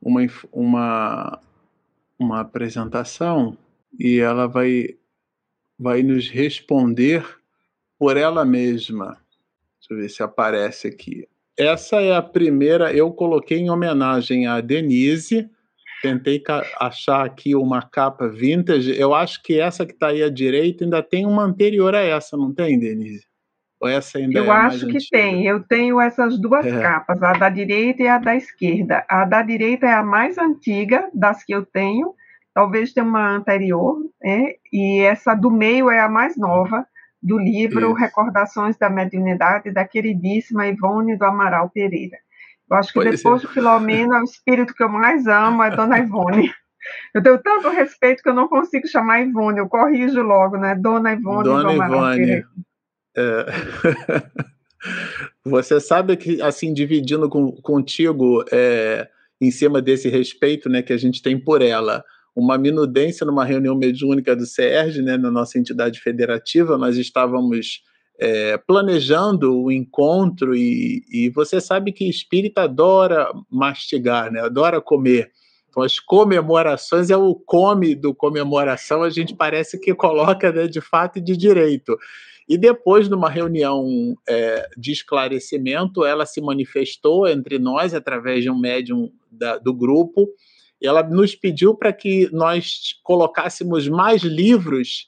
uma, 0.00 0.20
uma, 0.50 1.40
uma 2.18 2.40
apresentação 2.40 3.56
e 3.98 4.18
ela 4.18 4.46
vai, 4.46 4.96
vai 5.78 6.02
nos 6.02 6.28
responder 6.28 7.24
por 7.98 8.16
ela 8.16 8.44
mesma. 8.44 9.18
Deixa 9.78 9.92
eu 9.92 9.96
ver 9.98 10.08
se 10.08 10.22
aparece 10.22 10.88
aqui. 10.88 11.28
Essa 11.58 11.96
é 12.00 12.14
a 12.14 12.22
primeira, 12.22 12.92
eu 12.92 13.10
coloquei 13.12 13.58
em 13.58 13.68
homenagem 13.68 14.46
a 14.46 14.60
Denise. 14.60 15.50
Tentei 16.00 16.40
achar 16.78 17.26
aqui 17.26 17.56
uma 17.56 17.82
capa 17.82 18.28
vintage. 18.28 18.96
Eu 18.96 19.12
acho 19.12 19.42
que 19.42 19.58
essa 19.58 19.84
que 19.84 19.92
está 19.92 20.08
aí 20.08 20.22
à 20.22 20.30
direita 20.30 20.84
ainda 20.84 21.02
tem 21.02 21.26
uma 21.26 21.42
anterior 21.42 21.92
a 21.96 22.00
essa, 22.00 22.36
não 22.36 22.54
tem, 22.54 22.78
Denise? 22.78 23.26
Ou 23.80 23.88
essa 23.88 24.18
ainda 24.18 24.38
Eu 24.38 24.44
é 24.44 24.50
acho 24.50 24.86
que 24.86 24.96
antiga? 24.96 25.06
tem. 25.10 25.46
Eu 25.46 25.60
tenho 25.64 26.00
essas 26.00 26.38
duas 26.38 26.64
é. 26.64 26.80
capas, 26.80 27.20
a 27.20 27.32
da 27.32 27.48
direita 27.48 28.02
e 28.04 28.08
a 28.08 28.18
da 28.18 28.36
esquerda. 28.36 29.04
A 29.08 29.24
da 29.24 29.42
direita 29.42 29.86
é 29.86 29.92
a 29.92 30.02
mais 30.02 30.38
antiga 30.38 31.08
das 31.12 31.42
que 31.44 31.52
eu 31.52 31.66
tenho, 31.66 32.14
talvez 32.54 32.92
tenha 32.92 33.06
uma 33.06 33.36
anterior, 33.36 33.98
né? 34.22 34.52
e 34.72 35.00
essa 35.00 35.34
do 35.34 35.50
meio 35.50 35.90
é 35.90 36.00
a 36.00 36.08
mais 36.08 36.36
nova, 36.36 36.86
do 37.22 37.38
livro 37.38 37.90
Isso. 37.90 37.92
Recordações 37.94 38.76
da 38.76 38.88
Mediunidade, 38.88 39.70
da 39.70 39.84
queridíssima 39.86 40.66
Ivone 40.66 41.16
do 41.16 41.24
Amaral 41.24 41.70
Pereira. 41.70 42.16
Eu 42.70 42.76
acho 42.76 42.92
que 42.92 43.02
depois 43.02 43.42
é. 43.42 43.46
do 43.46 43.52
Filomeno, 43.52 44.14
o 44.20 44.24
espírito 44.24 44.74
que 44.74 44.82
eu 44.82 44.88
mais 44.88 45.26
amo 45.26 45.62
é 45.62 45.74
Dona 45.74 45.98
Ivone. 45.98 46.52
Eu 47.12 47.22
tenho 47.22 47.38
tanto 47.42 47.68
respeito 47.68 48.22
que 48.22 48.28
eu 48.30 48.34
não 48.34 48.48
consigo 48.48 48.86
chamar 48.86 49.20
Ivone, 49.20 49.58
eu 49.58 49.68
corrijo 49.68 50.22
logo, 50.22 50.56
né? 50.56 50.74
Dona 50.74 51.12
Ivone 51.12 51.44
Dona 51.44 51.62
do 51.62 51.68
Amaral 51.70 51.98
Ivone. 51.98 52.16
Pereira. 52.16 52.46
É... 53.16 53.46
Você 55.44 55.80
sabe 55.80 56.16
que, 56.16 56.40
assim, 56.40 56.72
dividindo 56.72 57.28
com, 57.28 57.52
contigo 57.60 58.44
é, 58.52 59.08
em 59.40 59.50
cima 59.50 59.82
desse 59.82 60.08
respeito 60.08 60.68
né, 60.68 60.82
que 60.82 60.92
a 60.92 60.96
gente 60.96 61.22
tem 61.22 61.38
por 61.38 61.62
ela, 61.62 62.04
uma 62.38 62.56
minudência 62.56 63.26
numa 63.26 63.44
reunião 63.44 63.74
mediúnica 63.74 64.36
do 64.36 64.46
CERJ, 64.46 65.02
né, 65.02 65.16
na 65.16 65.28
nossa 65.28 65.58
entidade 65.58 65.98
federativa, 65.98 66.78
nós 66.78 66.96
estávamos 66.96 67.82
é, 68.16 68.56
planejando 68.56 69.60
o 69.60 69.72
encontro 69.72 70.54
e, 70.54 71.02
e, 71.10 71.30
você 71.30 71.60
sabe 71.60 71.90
que 71.90 72.08
espírita 72.08 72.62
adora 72.62 73.28
mastigar, 73.50 74.30
né, 74.30 74.40
adora 74.40 74.80
comer. 74.80 75.32
Então, 75.68 75.82
as 75.82 75.98
comemorações 75.98 77.10
é 77.10 77.16
o 77.16 77.34
come 77.34 77.96
do 77.96 78.14
comemoração, 78.14 79.02
a 79.02 79.10
gente 79.10 79.34
parece 79.34 79.78
que 79.80 79.92
coloca 79.92 80.52
né, 80.52 80.68
de 80.68 80.80
fato 80.80 81.18
e 81.18 81.20
de 81.20 81.36
direito. 81.36 81.98
E 82.48 82.56
depois, 82.56 83.08
numa 83.08 83.28
reunião 83.28 84.16
é, 84.28 84.68
de 84.76 84.92
esclarecimento, 84.92 86.04
ela 86.04 86.24
se 86.24 86.40
manifestou 86.40 87.26
entre 87.26 87.58
nós, 87.58 87.92
através 87.94 88.44
de 88.44 88.50
um 88.50 88.58
médium 88.58 89.10
da, 89.30 89.58
do 89.58 89.74
grupo, 89.74 90.28
e 90.80 90.86
ela 90.86 91.02
nos 91.02 91.34
pediu 91.34 91.74
para 91.74 91.92
que 91.92 92.28
nós 92.32 92.94
colocássemos 93.02 93.88
mais 93.88 94.22
livros 94.22 95.06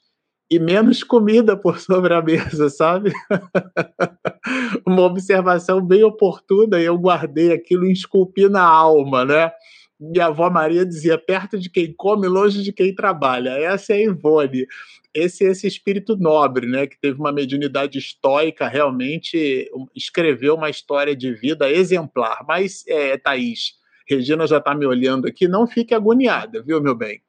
e 0.51 0.59
menos 0.59 1.05
comida 1.05 1.57
por 1.57 1.79
sobre 1.79 2.13
a 2.13 2.21
mesa, 2.21 2.69
sabe? 2.69 3.13
Uma 4.87 5.03
observação 5.03 5.81
bem 5.81 6.03
oportuna 6.03 6.81
e 6.81 6.85
eu 6.85 6.99
guardei 6.99 7.53
aquilo 7.53 7.87
e 7.87 7.93
esculpi 7.93 8.49
na 8.49 8.65
alma, 8.65 9.25
né? 9.25 9.53
Minha 9.99 10.27
avó 10.27 10.51
Maria 10.51 10.85
dizia: 10.85 11.19
perto 11.19 11.59
de 11.59 11.71
quem 11.71 11.93
come, 11.93 12.27
longe 12.27 12.63
de 12.63 12.73
quem 12.73 12.95
trabalha. 12.95 13.51
Essa 13.51 13.93
é 13.93 13.97
a 13.97 14.03
Ivone 14.03 14.67
esse 15.15 15.45
esse 15.45 15.67
espírito 15.67 16.17
nobre, 16.17 16.67
né, 16.67 16.87
que 16.87 16.99
teve 16.99 17.19
uma 17.19 17.33
mediunidade 17.33 17.99
estoica, 17.99 18.69
realmente 18.69 19.69
escreveu 19.95 20.55
uma 20.55 20.71
história 20.71 21.17
de 21.17 21.33
vida 21.35 21.71
exemplar. 21.71 22.45
Mas, 22.47 22.85
é, 22.87 23.17
Thaís, 23.19 23.75
Regina 24.11 24.47
já 24.47 24.59
está 24.59 24.75
me 24.75 24.87
olhando 24.87 25.27
aqui, 25.27 25.47
não 25.47 25.67
fique 25.67 25.95
agoniada, 25.95 26.63
viu, 26.63 26.81
meu 26.81 26.95
bem? 26.95 27.23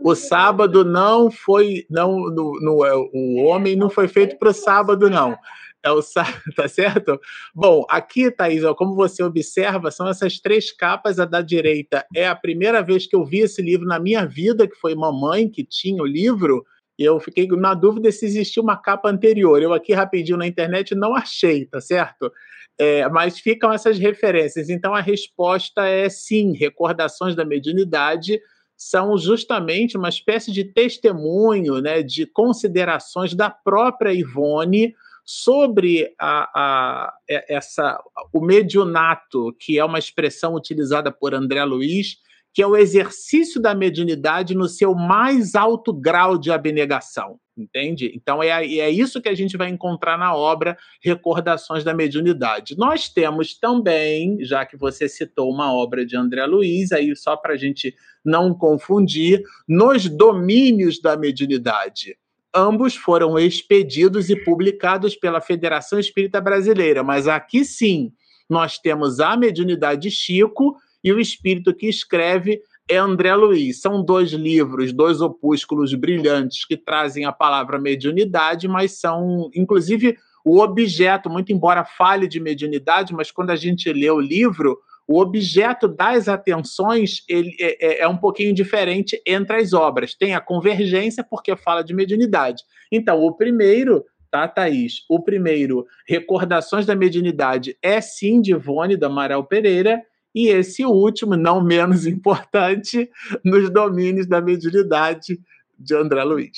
O 0.00 0.14
sábado 0.14 0.84
não 0.84 1.30
foi, 1.30 1.84
não, 1.90 2.30
no, 2.30 2.60
no, 2.60 2.84
é, 2.84 2.94
o 2.94 3.44
homem 3.44 3.76
não 3.76 3.90
foi 3.90 4.08
feito 4.08 4.38
para 4.38 4.50
o 4.50 4.54
sábado, 4.54 5.08
não. 5.10 5.36
É 5.82 5.90
o 5.90 6.00
tá 6.56 6.68
certo? 6.68 7.20
Bom, 7.54 7.84
aqui, 7.88 8.30
Thaís, 8.30 8.64
ó, 8.64 8.74
como 8.74 8.94
você 8.94 9.22
observa, 9.22 9.90
são 9.90 10.08
essas 10.08 10.40
três 10.40 10.72
capas. 10.72 11.20
A 11.20 11.24
da 11.24 11.40
direita 11.40 12.04
é 12.14 12.26
a 12.26 12.34
primeira 12.34 12.82
vez 12.82 13.06
que 13.06 13.14
eu 13.14 13.24
vi 13.24 13.40
esse 13.40 13.62
livro 13.62 13.86
na 13.86 13.98
minha 14.00 14.26
vida, 14.26 14.66
que 14.66 14.76
foi 14.76 14.94
mamãe 14.94 15.48
que 15.48 15.64
tinha 15.64 16.02
o 16.02 16.06
livro 16.06 16.64
eu 16.98 17.20
fiquei 17.20 17.46
na 17.48 17.74
dúvida 17.74 18.10
se 18.10 18.26
existia 18.26 18.62
uma 18.62 18.76
capa 18.76 19.08
anterior. 19.08 19.62
Eu 19.62 19.72
aqui 19.72 19.92
rapidinho 19.92 20.36
na 20.36 20.46
internet 20.46 20.94
não 20.94 21.14
achei, 21.14 21.64
tá 21.64 21.80
certo? 21.80 22.32
É, 22.78 23.08
mas 23.08 23.38
ficam 23.38 23.72
essas 23.72 23.98
referências. 23.98 24.68
Então 24.68 24.94
a 24.94 25.00
resposta 25.00 25.86
é 25.86 26.08
sim, 26.08 26.56
recordações 26.56 27.34
da 27.36 27.44
mediunidade 27.44 28.40
são 28.76 29.18
justamente 29.18 29.96
uma 29.96 30.08
espécie 30.08 30.52
de 30.52 30.64
testemunho, 30.64 31.80
né, 31.80 32.00
de 32.00 32.24
considerações 32.26 33.34
da 33.34 33.50
própria 33.50 34.12
Ivone 34.12 34.94
sobre 35.24 36.14
a, 36.18 36.48
a, 36.54 37.14
essa, 37.28 38.00
o 38.32 38.40
mediunato, 38.40 39.52
que 39.58 39.78
é 39.78 39.84
uma 39.84 39.98
expressão 39.98 40.54
utilizada 40.54 41.10
por 41.10 41.34
André 41.34 41.62
Luiz, 41.64 42.18
que 42.52 42.62
é 42.62 42.66
o 42.66 42.76
exercício 42.76 43.60
da 43.60 43.74
mediunidade 43.74 44.54
no 44.54 44.68
seu 44.68 44.94
mais 44.94 45.54
alto 45.54 45.92
grau 45.92 46.36
de 46.36 46.50
abnegação, 46.50 47.38
entende? 47.56 48.12
Então 48.14 48.42
é, 48.42 48.48
é 48.48 48.90
isso 48.90 49.20
que 49.20 49.28
a 49.28 49.34
gente 49.34 49.56
vai 49.56 49.68
encontrar 49.68 50.18
na 50.18 50.34
obra 50.34 50.76
Recordações 51.02 51.84
da 51.84 51.94
Mediunidade. 51.94 52.76
Nós 52.76 53.08
temos 53.08 53.58
também, 53.58 54.44
já 54.44 54.64
que 54.66 54.76
você 54.76 55.08
citou 55.08 55.50
uma 55.50 55.72
obra 55.72 56.04
de 56.04 56.16
André 56.16 56.44
Luiz, 56.46 56.92
aí 56.92 57.14
só 57.14 57.36
para 57.36 57.54
a 57.54 57.56
gente 57.56 57.94
não 58.24 58.54
confundir, 58.54 59.42
nos 59.68 60.08
domínios 60.08 61.00
da 61.00 61.16
mediunidade. 61.16 62.16
Ambos 62.54 62.96
foram 62.96 63.38
expedidos 63.38 64.30
e 64.30 64.36
publicados 64.36 65.14
pela 65.14 65.40
Federação 65.40 65.98
Espírita 65.98 66.40
Brasileira, 66.40 67.02
mas 67.04 67.28
aqui 67.28 67.64
sim 67.64 68.12
nós 68.48 68.78
temos 68.78 69.20
a 69.20 69.36
mediunidade 69.36 70.10
Chico 70.10 70.76
e 71.08 71.12
o 71.12 71.18
espírito 71.18 71.74
que 71.74 71.88
escreve 71.88 72.60
é 72.86 72.98
André 72.98 73.34
Luiz. 73.34 73.80
São 73.80 74.04
dois 74.04 74.30
livros, 74.32 74.92
dois 74.92 75.22
opúsculos 75.22 75.94
brilhantes 75.94 76.66
que 76.66 76.76
trazem 76.76 77.24
a 77.24 77.32
palavra 77.32 77.78
mediunidade, 77.78 78.68
mas 78.68 79.00
são, 79.00 79.48
inclusive, 79.54 80.18
o 80.44 80.60
objeto, 80.60 81.30
muito 81.30 81.50
embora 81.50 81.82
fale 81.82 82.28
de 82.28 82.38
mediunidade, 82.38 83.14
mas 83.14 83.30
quando 83.30 83.48
a 83.50 83.56
gente 83.56 83.90
lê 83.90 84.10
o 84.10 84.20
livro, 84.20 84.78
o 85.06 85.18
objeto 85.18 85.88
das 85.88 86.28
atenções 86.28 87.22
ele 87.26 87.56
é, 87.58 87.86
é, 87.86 88.02
é, 88.02 88.08
um 88.08 88.18
pouquinho 88.18 88.52
diferente 88.52 89.18
entre 89.26 89.56
as 89.56 89.72
obras. 89.72 90.14
Tem 90.14 90.34
a 90.34 90.42
convergência, 90.42 91.24
porque 91.24 91.56
fala 91.56 91.82
de 91.82 91.94
mediunidade. 91.94 92.62
Então, 92.92 93.22
o 93.22 93.34
primeiro, 93.34 94.04
tá, 94.30 94.46
Thaís? 94.46 95.06
O 95.08 95.22
primeiro, 95.22 95.86
Recordações 96.06 96.84
da 96.84 96.94
Mediunidade, 96.94 97.78
é 97.80 97.98
sim 98.02 98.42
de 98.42 98.50
Ivone, 98.50 98.94
da 98.94 99.06
Amaral 99.06 99.44
Pereira, 99.44 100.02
e 100.34 100.48
esse 100.48 100.84
último, 100.84 101.36
não 101.36 101.62
menos 101.62 102.04
importante, 102.06 103.10
nos 103.44 103.70
domínios 103.70 104.26
da 104.26 104.40
mediunidade 104.40 105.40
de 105.78 105.94
André 105.94 106.22
Luiz. 106.24 106.56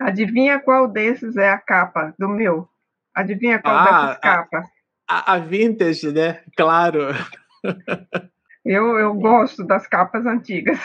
Adivinha 0.00 0.58
qual 0.60 0.88
desses 0.88 1.36
é 1.36 1.50
a 1.50 1.58
capa 1.58 2.14
do 2.18 2.28
meu? 2.28 2.68
Adivinha 3.14 3.58
qual 3.58 3.76
ah, 3.76 3.84
dessas 3.84 4.18
capas? 4.18 4.64
a, 5.10 5.34
a 5.34 5.38
vintage, 5.38 6.12
né? 6.12 6.40
Claro. 6.56 7.08
Eu, 8.62 8.98
eu 8.98 9.14
gosto 9.14 9.64
das 9.64 9.86
capas 9.86 10.26
antigas. 10.26 10.78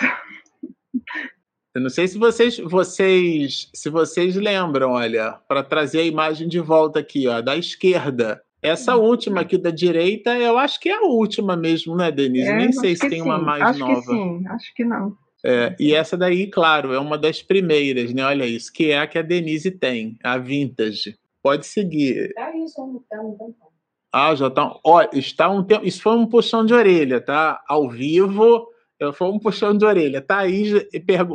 Eu 1.76 1.82
não 1.82 1.90
sei 1.90 2.08
se 2.08 2.18
vocês, 2.18 2.58
vocês, 2.58 3.70
se 3.76 3.90
vocês 3.90 4.34
lembram, 4.38 4.92
olha, 4.92 5.34
para 5.46 5.62
trazer 5.62 6.00
a 6.00 6.06
imagem 6.06 6.48
de 6.48 6.58
volta 6.62 7.02
aqui, 7.02 7.28
ó, 7.28 7.42
da 7.42 7.58
esquerda. 7.58 8.42
Essa 8.66 8.96
uhum. 8.96 9.04
última 9.04 9.42
aqui 9.42 9.58
da 9.58 9.70
direita, 9.70 10.38
eu 10.38 10.58
acho 10.58 10.80
que 10.80 10.90
é 10.90 10.96
a 10.96 11.02
última 11.02 11.56
mesmo, 11.56 11.96
né, 11.96 12.12
Denise? 12.12 12.48
É, 12.48 12.56
Nem 12.56 12.72
sei 12.72 12.96
se 12.96 13.10
tem 13.10 13.20
sim. 13.20 13.22
uma 13.22 13.38
mais 13.38 13.62
acho 13.62 13.80
nova. 13.80 13.94
Acho 13.94 14.06
que 14.06 14.14
sim, 14.14 14.48
acho 14.48 14.74
que 14.76 14.84
não. 14.84 15.18
É, 15.46 15.76
e 15.80 15.94
essa 15.94 16.18
daí, 16.18 16.48
claro, 16.48 16.92
é 16.92 17.00
uma 17.00 17.18
das 17.18 17.42
primeiras, 17.42 18.12
né? 18.14 18.26
Olha 18.26 18.46
isso, 18.46 18.74
que 18.74 18.90
é 18.90 19.00
a 19.00 19.06
que 19.06 19.20
a 19.20 19.22
Denise 19.22 19.70
tem, 19.70 20.18
a 20.24 20.38
vintage. 20.38 21.16
Pode 21.44 21.68
seguir. 21.68 22.34
Tá 22.34 22.48
aí, 22.48 22.66
já 22.68 22.74
tá, 23.10 23.18
não 23.18 23.34
tá. 23.54 23.66
Ah, 24.12 24.34
já 24.34 24.50
tá. 24.50 24.80
Olha, 24.84 25.10
está 25.14 25.50
um 25.50 25.64
tempo. 25.64 25.86
Isso 25.86 26.02
foi 26.02 26.16
um 26.16 26.26
puxão 26.26 26.66
de 26.66 26.74
orelha, 26.74 27.22
tá? 27.22 27.62
Ao 27.68 27.88
vivo, 27.88 28.68
foi 29.14 29.28
um 29.28 29.38
puxão 29.38 29.78
de 29.78 29.86
orelha. 29.86 30.22
Thaís 30.22 30.72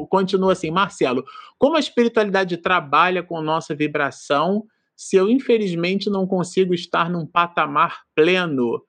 continua 0.08 0.52
assim, 0.52 0.70
Marcelo, 0.70 1.24
como 1.58 1.76
a 1.76 1.80
espiritualidade 1.80 2.56
trabalha 2.56 3.22
com 3.22 3.40
nossa 3.40 3.74
vibração 3.74 4.64
se 5.00 5.16
eu, 5.16 5.30
infelizmente, 5.30 6.10
não 6.10 6.26
consigo 6.26 6.74
estar 6.74 7.08
num 7.08 7.24
patamar 7.24 8.02
pleno? 8.14 8.84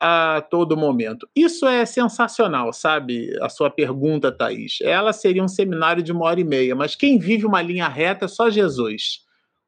a 0.00 0.42
todo 0.50 0.76
momento. 0.76 1.26
Isso 1.34 1.66
é 1.66 1.86
sensacional, 1.86 2.74
sabe? 2.74 3.34
A 3.40 3.48
sua 3.48 3.70
pergunta, 3.70 4.30
Thaís. 4.30 4.78
Ela 4.82 5.14
seria 5.14 5.42
um 5.42 5.48
seminário 5.48 6.02
de 6.02 6.12
uma 6.12 6.26
hora 6.26 6.40
e 6.40 6.44
meia, 6.44 6.74
mas 6.74 6.94
quem 6.94 7.18
vive 7.18 7.46
uma 7.46 7.62
linha 7.62 7.88
reta 7.88 8.26
é 8.26 8.28
só 8.28 8.50
Jesus. 8.50 9.20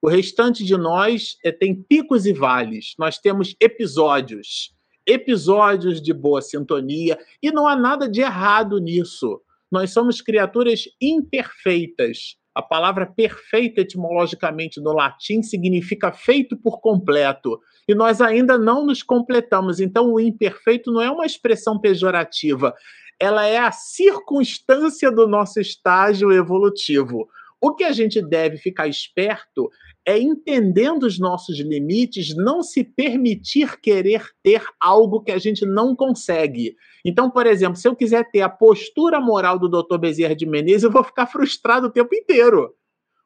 O 0.03 0.09
restante 0.09 0.63
de 0.63 0.77
nós 0.77 1.39
é, 1.43 1.51
tem 1.51 1.75
picos 1.75 2.27
e 2.27 2.35
vales. 2.35 2.95
Nós 2.99 3.19
temos 3.19 3.55
episódios, 3.59 4.75
episódios 5.07 6.03
de 6.03 6.13
boa 6.13 6.43
sintonia, 6.43 7.19
e 7.43 7.51
não 7.51 7.67
há 7.67 7.75
nada 7.75 8.07
de 8.07 8.21
errado 8.21 8.79
nisso. 8.79 9.41
Nós 9.73 9.91
somos 9.91 10.21
criaturas 10.21 10.85
imperfeitas. 11.01 12.37
A 12.57 12.63
palavra 12.63 13.05
perfeita, 13.05 13.83
etimologicamente 13.83 14.81
no 14.81 14.95
latim, 14.95 15.43
significa 15.43 16.11
feito 16.11 16.57
por 16.57 16.81
completo. 16.81 17.61
E 17.87 17.95
nós 17.95 18.23
ainda 18.23 18.57
não 18.57 18.87
nos 18.87 19.03
completamos. 19.03 19.79
Então, 19.79 20.11
o 20.11 20.19
imperfeito 20.19 20.91
não 20.91 21.03
é 21.03 21.11
uma 21.11 21.27
expressão 21.27 21.79
pejorativa, 21.79 22.75
ela 23.21 23.45
é 23.45 23.59
a 23.59 23.71
circunstância 23.71 25.11
do 25.11 25.27
nosso 25.27 25.61
estágio 25.61 26.33
evolutivo. 26.33 27.29
O 27.61 27.75
que 27.75 27.85
a 27.85 27.93
gente 27.93 28.23
deve 28.23 28.57
ficar 28.57 28.89
esperto 28.89 29.69
é 30.07 30.17
entendendo 30.17 31.03
os 31.03 31.19
nossos 31.19 31.59
limites, 31.59 32.35
não 32.37 32.63
se 32.63 32.85
permitir 32.85 33.81
querer 33.81 34.23
ter 34.41 34.65
algo 34.81 35.21
que 35.21 35.33
a 35.33 35.39
gente 35.39 35.67
não 35.67 35.97
consegue. 35.97 36.77
Então, 37.05 37.29
por 37.29 37.45
exemplo, 37.45 37.77
se 37.77 37.89
eu 37.89 37.97
quiser 37.97 38.31
ter 38.31 38.41
a 38.41 38.49
postura 38.49 39.21
moral 39.21 39.59
do 39.59 39.69
Dr. 39.69 39.99
Bezerra 39.99 40.37
de 40.37 40.47
Menezes, 40.47 40.85
eu 40.85 40.93
vou 40.93 41.03
ficar 41.03 41.27
frustrado 41.27 41.89
o 41.89 41.91
tempo 41.91 42.15
inteiro. 42.15 42.73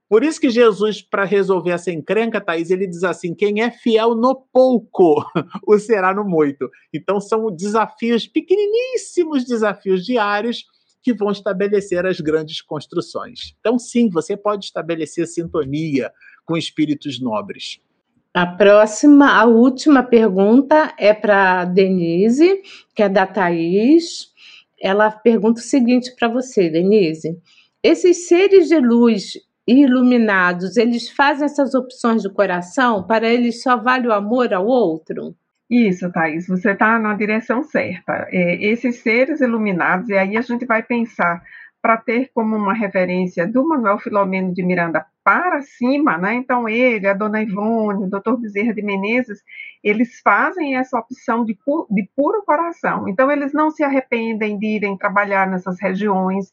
Por 0.09 0.25
isso 0.25 0.41
que 0.41 0.51
Jesus, 0.51 1.03
para 1.03 1.25
resolver 1.25 1.71
essa 1.71 1.93
encrenca, 1.93 2.41
Thaís, 2.41 2.71
ele 2.71 2.87
diz 2.87 3.05
assim: 3.05 3.33
quem 3.33 3.63
é 3.63 3.71
fiel 3.71 4.17
no 4.17 4.35
pouco, 4.53 5.23
o 5.65 5.79
será 5.79 6.13
no 6.13 6.25
muito. 6.25 6.69
Então, 6.93 7.21
são 7.21 7.55
desafios, 7.55 8.27
pequeniníssimos 8.27 9.45
desafios 9.45 10.05
diários, 10.05 10.65
que 11.03 11.15
vão 11.15 11.31
estabelecer 11.31 12.05
as 12.07 12.21
grandes 12.21 12.61
construções. 12.61 13.55
Então, 13.61 13.79
sim, 13.79 14.11
você 14.11 14.37
pode 14.37 14.67
estabelecer 14.67 15.27
sintonia, 15.27 16.13
com 16.51 16.57
espíritos 16.57 17.21
nobres. 17.21 17.81
A 18.35 18.45
próxima, 18.45 19.39
a 19.39 19.45
última 19.45 20.03
pergunta 20.03 20.93
é 20.99 21.15
para 21.15 21.65
Denise, 21.65 22.61
que 22.93 23.05
é 23.05 23.09
da 23.09 23.25
Thaís. 23.25 24.33
Ela 24.83 25.13
pergunta 25.13 25.61
o 25.61 25.63
seguinte 25.63 26.13
para 26.19 26.27
você, 26.27 26.69
Denise: 26.69 27.39
esses 27.81 28.27
seres 28.27 28.69
de 28.69 28.81
luz 28.81 29.35
iluminados, 29.65 30.77
eles 30.77 31.09
fazem 31.09 31.45
essas 31.45 31.73
opções 31.73 32.25
do 32.25 32.33
coração? 32.33 33.05
Para 33.07 33.29
eles 33.29 33.63
só 33.63 33.77
vale 33.77 34.09
o 34.09 34.13
amor 34.13 34.53
ao 34.53 34.67
outro? 34.67 35.37
Isso, 35.71 36.11
Thaís, 36.11 36.49
você 36.49 36.73
está 36.73 36.99
na 36.99 37.15
direção 37.15 37.63
certa. 37.63 38.27
É, 38.33 38.57
esses 38.61 38.97
seres 38.97 39.41
iluminados, 39.41 40.09
e 40.09 40.15
aí 40.15 40.37
a 40.37 40.41
gente 40.41 40.67
vai 40.67 40.83
pensar 40.83 41.41
para 41.81 41.97
ter 41.97 42.29
como 42.35 42.57
uma 42.57 42.75
referência 42.75 43.47
do 43.47 43.65
Manuel 43.69 43.99
Filomeno 43.99 44.53
de 44.53 44.65
Miranda 44.65 45.07
para 45.23 45.63
cima, 45.63 46.17
né? 46.19 46.35
Então 46.35 46.69
ele, 46.69 47.07
a 47.07 47.15
dona 47.15 47.43
Ivone, 47.43 48.05
o 48.05 48.11
doutor 48.11 48.37
Bezerra 48.39 48.75
de 48.75 48.83
Menezes, 48.83 49.43
eles 49.83 50.21
fazem 50.23 50.77
essa 50.77 50.99
opção 50.99 51.45
de, 51.45 51.55
pu 51.55 51.87
de 51.91 52.09
puro 52.15 52.43
coração. 52.45 53.09
Então 53.09 53.31
eles 53.31 53.53
não 53.53 53.71
se 53.71 53.83
arrependem 53.83 54.59
de 54.59 54.67
irem 54.67 54.97
trabalhar 54.97 55.47
nessas 55.47 55.81
regiões, 55.81 56.51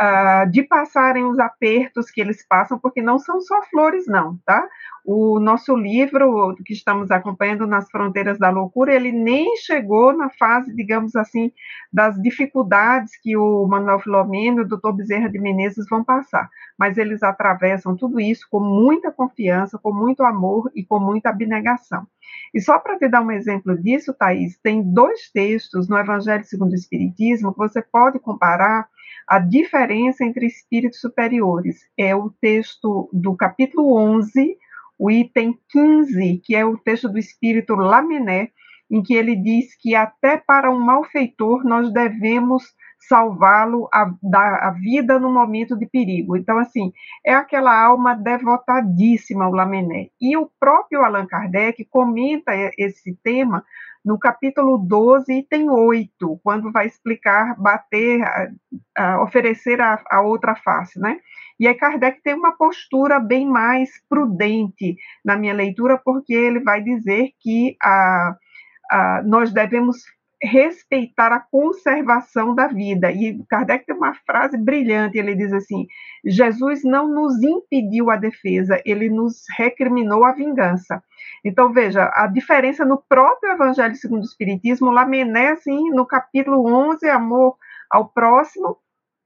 uh, 0.00 0.50
de 0.50 0.62
passarem 0.62 1.24
os 1.24 1.38
apertos 1.38 2.10
que 2.10 2.20
eles 2.20 2.44
passam, 2.46 2.78
porque 2.78 3.00
não 3.00 3.18
são 3.18 3.40
só 3.40 3.62
flores, 3.64 4.06
não, 4.06 4.38
tá? 4.44 4.66
O 5.04 5.38
nosso 5.38 5.76
livro 5.76 6.54
que 6.64 6.72
estamos 6.72 7.10
acompanhando 7.10 7.66
nas 7.66 7.90
fronteiras 7.90 8.38
da 8.38 8.50
loucura, 8.50 8.94
ele 8.94 9.12
nem 9.12 9.56
chegou 9.56 10.16
na 10.16 10.30
fase, 10.30 10.74
digamos 10.74 11.14
assim, 11.14 11.52
das 11.92 12.20
dificuldades 12.20 13.12
que 13.22 13.36
o 13.36 13.66
Manuel 13.66 14.00
Filomeno 14.00 14.60
e 14.60 14.64
o 14.64 14.68
doutor 14.68 14.94
Bezerra 14.94 15.28
de 15.28 15.38
Menezes 15.38 15.86
vão 15.88 16.02
passar, 16.02 16.48
mas 16.78 16.96
eles 16.96 17.22
atravessam 17.22 17.94
tudo 17.96 18.18
isso 18.18 18.46
com 18.50 18.60
muita 18.60 19.12
confiança, 19.12 19.78
com 19.78 19.92
muito 19.92 20.24
amor 20.24 20.70
e 20.74 20.84
com 20.84 20.98
muita 20.98 21.28
abnegação. 21.28 22.06
E 22.54 22.60
só 22.60 22.78
para 22.78 22.98
te 22.98 23.08
dar 23.08 23.20
um 23.20 23.30
exemplo 23.30 23.76
disso, 23.76 24.14
Thaís, 24.14 24.58
tem 24.62 24.82
dois 24.82 25.30
textos 25.30 25.88
no 25.88 25.98
Evangelho 25.98 26.44
segundo 26.44 26.72
o 26.72 26.76
Espiritismo 26.76 27.52
que 27.52 27.58
você 27.58 27.82
pode 27.82 28.18
comparar 28.18 28.88
a 29.26 29.38
diferença 29.38 30.24
entre 30.24 30.46
espíritos 30.46 31.00
superiores. 31.00 31.80
É 31.98 32.14
o 32.14 32.30
texto 32.40 33.08
do 33.12 33.34
capítulo 33.34 33.96
11, 33.96 34.56
o 34.98 35.10
item 35.10 35.58
15, 35.70 36.42
que 36.44 36.54
é 36.54 36.64
o 36.64 36.76
texto 36.76 37.08
do 37.08 37.18
espírito 37.18 37.74
Laminé, 37.74 38.50
em 38.90 39.02
que 39.02 39.14
ele 39.14 39.34
diz 39.34 39.74
que 39.76 39.94
até 39.94 40.36
para 40.36 40.70
um 40.70 40.78
malfeitor 40.78 41.64
nós 41.64 41.92
devemos 41.92 42.74
salvá-lo 43.08 43.88
da 44.22 44.68
a 44.68 44.70
vida 44.70 45.18
no 45.18 45.32
momento 45.32 45.76
de 45.76 45.86
perigo. 45.86 46.36
Então, 46.36 46.58
assim, 46.58 46.92
é 47.24 47.34
aquela 47.34 47.78
alma 47.78 48.14
devotadíssima, 48.14 49.48
o 49.48 49.52
Lamené. 49.52 50.08
E 50.20 50.36
o 50.36 50.50
próprio 50.58 51.04
Allan 51.04 51.26
Kardec 51.26 51.84
comenta 51.86 52.52
esse 52.78 53.14
tema 53.22 53.64
no 54.04 54.18
capítulo 54.18 54.76
12, 54.78 55.32
item 55.32 55.70
8, 55.70 56.40
quando 56.42 56.70
vai 56.70 56.86
explicar 56.86 57.58
bater, 57.58 58.22
a, 58.22 58.48
a 58.96 59.22
oferecer 59.22 59.80
a, 59.80 60.02
a, 60.10 60.20
outra 60.20 60.54
face, 60.54 61.00
né? 61.00 61.18
E 61.58 61.66
aí 61.66 61.74
Kardec 61.74 62.20
tem 62.22 62.34
uma 62.34 62.52
postura 62.52 63.18
bem 63.18 63.48
mais 63.48 63.90
prudente 64.08 64.96
na 65.24 65.36
minha 65.36 65.54
leitura, 65.54 65.96
porque 65.96 66.34
ele 66.34 66.60
vai 66.60 66.82
dizer 66.82 67.30
que 67.40 67.76
a, 67.82 68.36
a, 68.90 69.22
nós 69.24 69.52
devemos 69.52 69.96
respeitar 70.42 71.32
a 71.32 71.40
conservação 71.40 72.54
da 72.54 72.66
vida. 72.66 73.10
E 73.10 73.42
Kardec 73.48 73.86
tem 73.86 73.96
uma 73.96 74.14
frase 74.14 74.56
brilhante, 74.56 75.18
ele 75.18 75.34
diz 75.34 75.52
assim: 75.52 75.86
Jesus 76.24 76.82
não 76.84 77.08
nos 77.08 77.42
impediu 77.42 78.10
a 78.10 78.16
defesa, 78.16 78.80
ele 78.84 79.08
nos 79.08 79.44
recriminou 79.56 80.24
a 80.24 80.32
vingança. 80.32 81.02
Então, 81.44 81.72
veja, 81.72 82.10
a 82.14 82.26
diferença 82.26 82.84
no 82.84 83.02
próprio 83.08 83.52
Evangelho 83.52 83.94
segundo 83.94 84.22
o 84.22 84.26
Espiritismo, 84.26 84.90
Lamené, 84.90 85.50
assim, 85.50 85.90
no 85.90 86.06
capítulo 86.06 86.66
11, 86.66 87.08
amor 87.08 87.56
ao 87.90 88.08
próximo, 88.08 88.78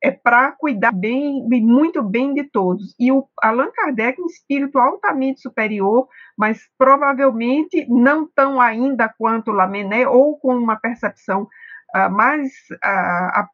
é 0.02 0.10
para 0.10 0.52
cuidar 0.52 0.92
bem, 0.92 1.44
muito 1.48 2.02
bem 2.02 2.32
de 2.32 2.44
todos. 2.44 2.94
E 2.98 3.10
o 3.10 3.28
Allan 3.42 3.70
Kardec, 3.72 4.20
um 4.20 4.26
espírito 4.26 4.78
altamente 4.78 5.40
superior, 5.40 6.08
mas 6.36 6.68
provavelmente 6.78 7.86
não 7.88 8.26
tão 8.26 8.60
ainda 8.60 9.08
quanto 9.08 9.50
Lamennais, 9.50 10.06
ou 10.06 10.38
com 10.38 10.56
uma 10.56 10.76
percepção 10.76 11.48
uh, 11.96 12.10
mais 12.10 12.52
uh, 12.72 13.48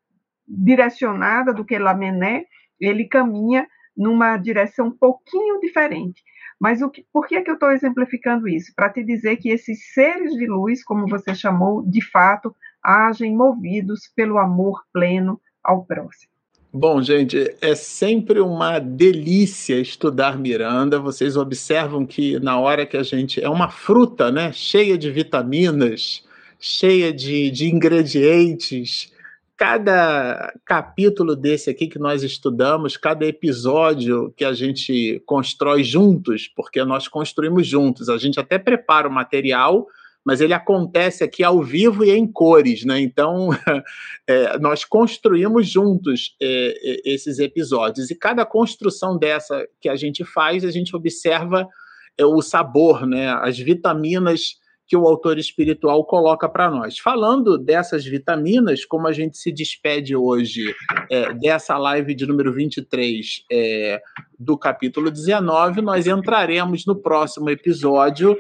direcionada 0.46 1.52
do 1.52 1.64
que 1.64 1.78
Lamennais, 1.78 2.44
ele 2.78 3.06
caminha 3.06 3.66
numa 3.96 4.36
direção 4.36 4.88
um 4.88 4.96
pouquinho 4.96 5.60
diferente. 5.60 6.22
Mas 6.60 6.82
o 6.82 6.90
que, 6.90 7.06
por 7.12 7.26
que, 7.26 7.36
é 7.36 7.42
que 7.42 7.50
eu 7.50 7.54
estou 7.54 7.70
exemplificando 7.70 8.48
isso? 8.48 8.72
Para 8.76 8.90
te 8.90 9.02
dizer 9.02 9.36
que 9.36 9.48
esses 9.48 9.92
seres 9.92 10.32
de 10.34 10.46
luz, 10.46 10.84
como 10.84 11.08
você 11.08 11.34
chamou, 11.34 11.82
de 11.82 12.04
fato, 12.04 12.54
agem 12.82 13.34
movidos 13.34 14.12
pelo 14.14 14.38
amor 14.38 14.82
pleno 14.92 15.40
ao 15.62 15.84
próximo. 15.84 16.33
Bom, 16.76 17.00
gente, 17.00 17.54
é 17.60 17.76
sempre 17.76 18.40
uma 18.40 18.80
delícia 18.80 19.78
estudar 19.78 20.36
Miranda. 20.36 20.98
Vocês 20.98 21.36
observam 21.36 22.04
que 22.04 22.40
na 22.40 22.58
hora 22.58 22.84
que 22.84 22.96
a 22.96 23.02
gente. 23.04 23.40
É 23.40 23.48
uma 23.48 23.70
fruta, 23.70 24.28
né? 24.32 24.50
Cheia 24.52 24.98
de 24.98 25.08
vitaminas, 25.08 26.24
cheia 26.58 27.12
de, 27.12 27.48
de 27.52 27.72
ingredientes. 27.72 29.12
Cada 29.56 30.52
capítulo 30.64 31.36
desse 31.36 31.70
aqui 31.70 31.86
que 31.86 32.00
nós 32.00 32.24
estudamos, 32.24 32.96
cada 32.96 33.24
episódio 33.24 34.34
que 34.36 34.44
a 34.44 34.52
gente 34.52 35.22
constrói 35.24 35.84
juntos, 35.84 36.48
porque 36.56 36.84
nós 36.84 37.06
construímos 37.06 37.68
juntos, 37.68 38.08
a 38.08 38.18
gente 38.18 38.40
até 38.40 38.58
prepara 38.58 39.06
o 39.06 39.12
material, 39.12 39.86
mas 40.24 40.40
ele 40.40 40.54
acontece 40.54 41.22
aqui 41.22 41.44
ao 41.44 41.62
vivo 41.62 42.04
e 42.04 42.10
em 42.10 42.26
cores, 42.26 42.84
né? 42.84 43.00
Então, 43.00 43.50
é, 44.26 44.58
nós 44.58 44.84
construímos 44.84 45.68
juntos 45.68 46.34
é, 46.40 47.02
esses 47.04 47.38
episódios 47.38 48.10
e 48.10 48.14
cada 48.14 48.46
construção 48.46 49.18
dessa 49.18 49.66
que 49.80 49.88
a 49.88 49.96
gente 49.96 50.24
faz, 50.24 50.64
a 50.64 50.70
gente 50.70 50.96
observa 50.96 51.68
é, 52.16 52.24
o 52.24 52.40
sabor, 52.40 53.06
né? 53.06 53.28
As 53.28 53.58
vitaminas 53.58 54.62
que 54.86 54.96
o 54.96 55.06
autor 55.06 55.38
espiritual 55.38 56.04
coloca 56.04 56.48
para 56.48 56.70
nós. 56.70 56.98
Falando 56.98 57.56
dessas 57.56 58.04
vitaminas, 58.04 58.84
como 58.84 59.06
a 59.06 59.12
gente 59.12 59.38
se 59.38 59.50
despede 59.50 60.14
hoje 60.14 60.74
é, 61.10 61.32
dessa 61.32 61.76
live 61.78 62.14
de 62.14 62.26
número 62.26 62.52
23 62.52 63.44
é, 63.50 64.00
do 64.38 64.58
capítulo 64.58 65.10
19, 65.10 65.80
nós 65.80 66.06
entraremos 66.06 66.84
no 66.84 66.96
próximo 66.96 67.48
episódio 67.48 68.36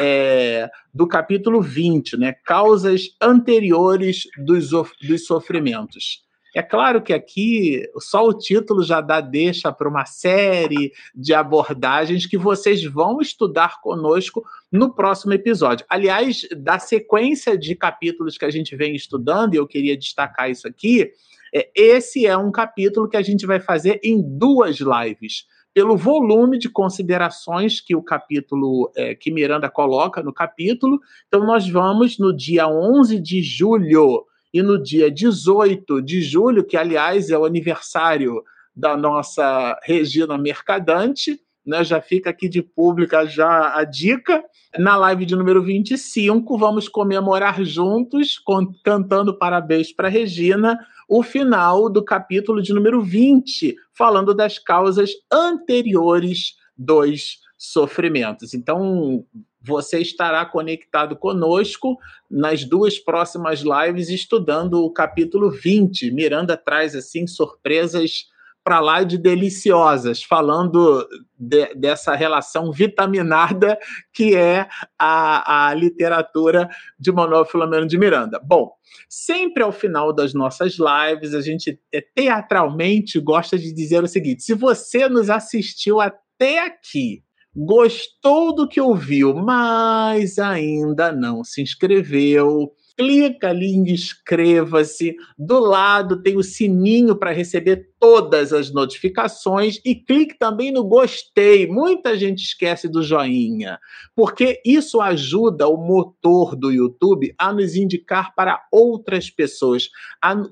é, 0.00 0.68
do 0.92 1.06
capítulo 1.06 1.60
20, 1.60 2.16
né? 2.16 2.34
Causas 2.44 3.16
anteriores 3.20 4.24
dos, 4.38 4.70
dos 5.02 5.26
sofrimentos. 5.26 6.24
É 6.54 6.62
claro 6.62 7.02
que 7.02 7.12
aqui 7.12 7.82
só 7.98 8.24
o 8.24 8.32
título 8.32 8.84
já 8.84 9.00
dá 9.00 9.20
deixa 9.20 9.72
para 9.72 9.88
uma 9.88 10.06
série 10.06 10.92
de 11.12 11.34
abordagens 11.34 12.26
que 12.26 12.38
vocês 12.38 12.84
vão 12.84 13.20
estudar 13.20 13.80
conosco 13.80 14.44
no 14.70 14.94
próximo 14.94 15.32
episódio. 15.32 15.84
Aliás, 15.88 16.46
da 16.56 16.78
sequência 16.78 17.58
de 17.58 17.74
capítulos 17.74 18.38
que 18.38 18.44
a 18.44 18.50
gente 18.50 18.76
vem 18.76 18.94
estudando, 18.94 19.54
e 19.54 19.56
eu 19.56 19.66
queria 19.66 19.96
destacar 19.96 20.48
isso 20.48 20.68
aqui, 20.68 21.10
é, 21.52 21.68
esse 21.74 22.24
é 22.24 22.36
um 22.36 22.52
capítulo 22.52 23.08
que 23.08 23.16
a 23.16 23.22
gente 23.22 23.44
vai 23.46 23.58
fazer 23.58 23.98
em 24.04 24.22
duas 24.22 24.78
lives 24.78 25.46
pelo 25.74 25.96
volume 25.96 26.56
de 26.56 26.68
considerações 26.68 27.80
que 27.80 27.96
o 27.96 28.02
capítulo, 28.02 28.92
é, 28.94 29.14
que 29.16 29.32
Miranda 29.32 29.68
coloca 29.68 30.22
no 30.22 30.32
capítulo. 30.32 31.00
Então, 31.26 31.44
nós 31.44 31.68
vamos 31.68 32.16
no 32.16 32.34
dia 32.34 32.68
11 32.68 33.18
de 33.18 33.42
julho 33.42 34.24
e 34.52 34.62
no 34.62 34.80
dia 34.80 35.10
18 35.10 36.00
de 36.00 36.22
julho, 36.22 36.64
que 36.64 36.76
aliás 36.76 37.28
é 37.28 37.36
o 37.36 37.44
aniversário 37.44 38.40
da 38.74 38.96
nossa 38.96 39.76
Regina 39.82 40.38
Mercadante, 40.38 41.40
né, 41.66 41.82
já 41.82 42.00
fica 42.00 42.30
aqui 42.30 42.48
de 42.48 42.62
pública 42.62 43.26
já 43.26 43.74
a 43.74 43.84
dica. 43.84 44.44
Na 44.78 44.96
live 44.96 45.24
de 45.24 45.34
número 45.34 45.62
25, 45.62 46.58
vamos 46.58 46.88
comemorar 46.88 47.64
juntos, 47.64 48.40
cantando 48.84 49.36
parabéns 49.38 49.92
para 49.92 50.08
Regina, 50.08 50.78
o 51.08 51.22
final 51.22 51.88
do 51.88 52.04
capítulo 52.04 52.62
de 52.62 52.72
número 52.72 53.02
20, 53.02 53.76
falando 53.92 54.34
das 54.34 54.58
causas 54.58 55.10
anteriores 55.32 56.56
dos 56.76 57.38
sofrimentos. 57.56 58.54
Então, 58.54 59.24
você 59.60 59.98
estará 59.98 60.44
conectado 60.44 61.16
conosco 61.16 61.96
nas 62.30 62.64
duas 62.64 62.98
próximas 62.98 63.60
lives 63.60 64.10
estudando 64.10 64.84
o 64.84 64.92
capítulo 64.92 65.50
20. 65.50 66.10
Miranda 66.10 66.56
traz 66.56 66.94
assim 66.94 67.26
surpresas 67.26 68.26
para 68.64 68.80
lá 68.80 69.02
de 69.02 69.18
deliciosas, 69.18 70.22
falando 70.22 71.06
de, 71.38 71.74
dessa 71.74 72.14
relação 72.14 72.72
vitaminada 72.72 73.78
que 74.12 74.34
é 74.34 74.66
a, 74.98 75.68
a 75.68 75.74
literatura 75.74 76.68
de 76.98 77.12
Manuel 77.12 77.44
Filomeno 77.44 77.86
de 77.86 77.98
Miranda. 77.98 78.40
Bom, 78.42 78.72
sempre 79.08 79.62
ao 79.62 79.70
final 79.70 80.14
das 80.14 80.32
nossas 80.32 80.76
lives, 80.78 81.34
a 81.34 81.42
gente 81.42 81.78
é, 81.92 82.00
teatralmente 82.00 83.20
gosta 83.20 83.58
de 83.58 83.72
dizer 83.72 84.02
o 84.02 84.08
seguinte: 84.08 84.42
se 84.42 84.54
você 84.54 85.08
nos 85.08 85.28
assistiu 85.28 86.00
até 86.00 86.64
aqui 86.64 87.22
gostou 87.56 88.52
do 88.52 88.66
que 88.66 88.80
ouviu, 88.80 89.32
mas 89.34 90.38
ainda 90.38 91.12
não 91.12 91.44
se 91.44 91.62
inscreveu, 91.62 92.72
clica 92.96 93.48
ali 93.48 93.74
em 93.74 93.84
inscreva-se. 93.90 95.16
Do 95.38 95.58
lado 95.58 96.22
tem 96.22 96.36
o 96.36 96.42
sininho 96.42 97.16
para 97.16 97.32
receber 97.32 97.90
todas 97.98 98.52
as 98.52 98.70
notificações 98.72 99.80
e 99.84 99.94
clique 99.94 100.36
também 100.38 100.70
no 100.70 100.84
gostei. 100.84 101.66
Muita 101.66 102.16
gente 102.18 102.42
esquece 102.42 102.88
do 102.88 103.02
joinha, 103.02 103.78
porque 104.14 104.60
isso 104.64 105.00
ajuda 105.00 105.66
o 105.68 105.76
motor 105.76 106.54
do 106.54 106.70
YouTube 106.70 107.34
a 107.38 107.52
nos 107.52 107.76
indicar 107.76 108.34
para 108.34 108.62
outras 108.70 109.30
pessoas. 109.30 109.88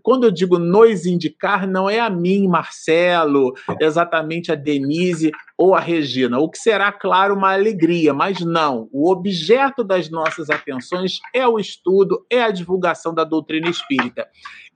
quando 0.03 0.25
eu 0.25 0.31
digo 0.31 0.59
nos 0.59 1.05
indicar, 1.05 1.67
não 1.69 1.91
é 1.91 2.01
a 2.01 2.09
mim, 2.09 2.49
Marcelo, 2.49 3.53
exatamente 3.81 4.51
a 4.51 4.55
Denise 4.55 5.31
ou 5.65 5.77
a 5.77 5.81
Regina, 5.81 6.41
o 6.41 6.51
que 6.51 6.59
será, 6.59 6.91
claro, 6.91 7.37
uma 7.37 7.53
alegria, 7.53 8.13
mas 8.13 8.41
não. 8.41 8.89
O 8.91 9.09
objeto 9.09 9.85
das 9.85 10.11
nossas 10.11 10.51
atenções 10.51 11.21
é 11.33 11.47
o 11.47 11.57
estudo, 11.57 12.27
é 12.29 12.43
a 12.43 12.51
divulgação 12.51 13.15
da 13.15 13.23
doutrina 13.23 13.71
espírita. 13.71 14.27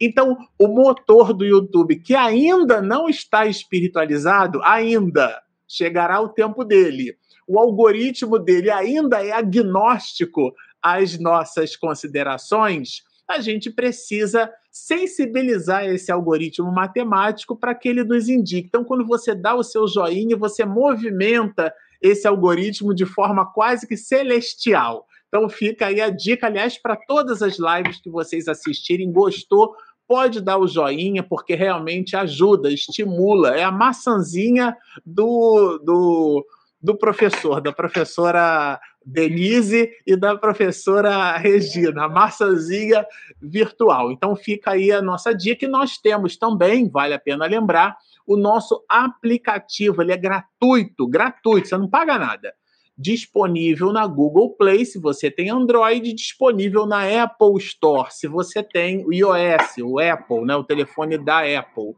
Então, 0.01 0.37
o 0.57 0.69
motor 0.69 1.33
do 1.33 1.45
YouTube, 1.45 1.97
que 1.97 2.15
ainda 2.15 2.81
não 2.81 3.09
está 3.09 3.47
espiritualizado, 3.47 4.63
ainda 4.63 5.43
chegará 5.67 6.21
o 6.21 6.29
tempo 6.29 6.65
dele. 6.65 7.17
O 7.49 7.59
algoritmo 7.59 8.39
dele 8.39 8.71
ainda 8.71 9.27
é 9.27 9.33
agnóstico 9.33 10.55
às 10.81 11.19
nossas 11.19 11.75
considerações. 11.75 13.03
A 13.29 13.41
gente 13.41 13.71
precisa 13.71 14.51
sensibilizar 14.71 15.85
esse 15.87 16.13
algoritmo 16.13 16.71
matemático 16.71 17.57
para 17.57 17.75
que 17.75 17.89
ele 17.89 18.05
nos 18.05 18.29
indique. 18.29 18.69
Então, 18.69 18.85
quando 18.85 19.07
você 19.07 19.35
dá 19.35 19.55
o 19.55 19.65
seu 19.65 19.89
joinha, 19.89 20.37
você 20.37 20.65
movimenta 20.65 21.73
esse 22.01 22.27
algoritmo 22.29 22.95
de 22.95 23.07
forma 23.07 23.47
quase 23.53 23.87
que 23.87 23.97
celestial. 23.97 25.07
Então 25.29 25.49
fica 25.49 25.87
aí 25.87 26.01
a 26.01 26.09
dica, 26.09 26.47
aliás, 26.47 26.79
para 26.79 26.97
todas 26.97 27.43
as 27.43 27.59
lives 27.59 28.01
que 28.01 28.09
vocês 28.09 28.49
assistirem, 28.49 29.13
gostou, 29.13 29.75
pode 30.07 30.41
dar 30.41 30.59
o 30.59 30.69
joinha, 30.69 31.23
porque 31.23 31.55
realmente 31.55 32.17
ajuda, 32.17 32.71
estimula. 32.71 33.57
É 33.57 33.65
a 33.65 33.73
maçãzinha 33.73 34.77
do, 35.05 35.79
do, 35.79 36.47
do 36.81 36.97
professor, 36.97 37.61
da 37.61 37.73
professora 37.73 38.81
Denise 39.07 39.91
e 40.05 40.17
da 40.17 40.37
professora 40.37 41.37
Regina, 41.37 42.05
a 42.05 42.09
maçãzinha 42.09 43.07
virtual. 43.41 44.11
Então 44.11 44.35
fica 44.35 44.73
aí 44.73 44.91
a 44.91 45.01
nossa 45.01 45.33
dica 45.33 45.61
que 45.61 45.69
nós 45.69 45.97
temos 45.97 46.37
também, 46.37 46.89
vale 46.89 47.15
a 47.15 47.19
pena 47.19 47.47
lembrar, 47.47 47.97
o 48.27 48.37
nosso 48.37 48.85
aplicativo, 48.89 50.03
ele 50.03 50.13
é 50.13 50.17
gratuito, 50.17 51.07
gratuito, 51.07 51.69
você 51.69 51.79
não 51.79 51.89
paga 51.89 52.19
nada 52.19 52.53
disponível 52.99 53.93
na 53.93 54.07
Google 54.07 54.51
Play, 54.57 54.87
se 54.87 54.99
você 54.99 55.31
tem 55.31 55.51
Android, 55.51 56.15
disponível 56.15 56.87
na 56.87 57.03
Apple 57.23 57.59
Store, 57.59 58.09
se 58.11 58.27
você 58.27 58.63
tem 58.63 59.05
o 59.05 59.13
iOS, 59.13 59.79
o 59.83 59.99
Apple, 59.99 60.47
né, 60.47 60.57
o 60.57 60.65
telefone 60.65 61.19
da 61.19 61.41
Apple. 61.41 61.95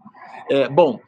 É, 0.51 0.69
bom, 0.69 0.99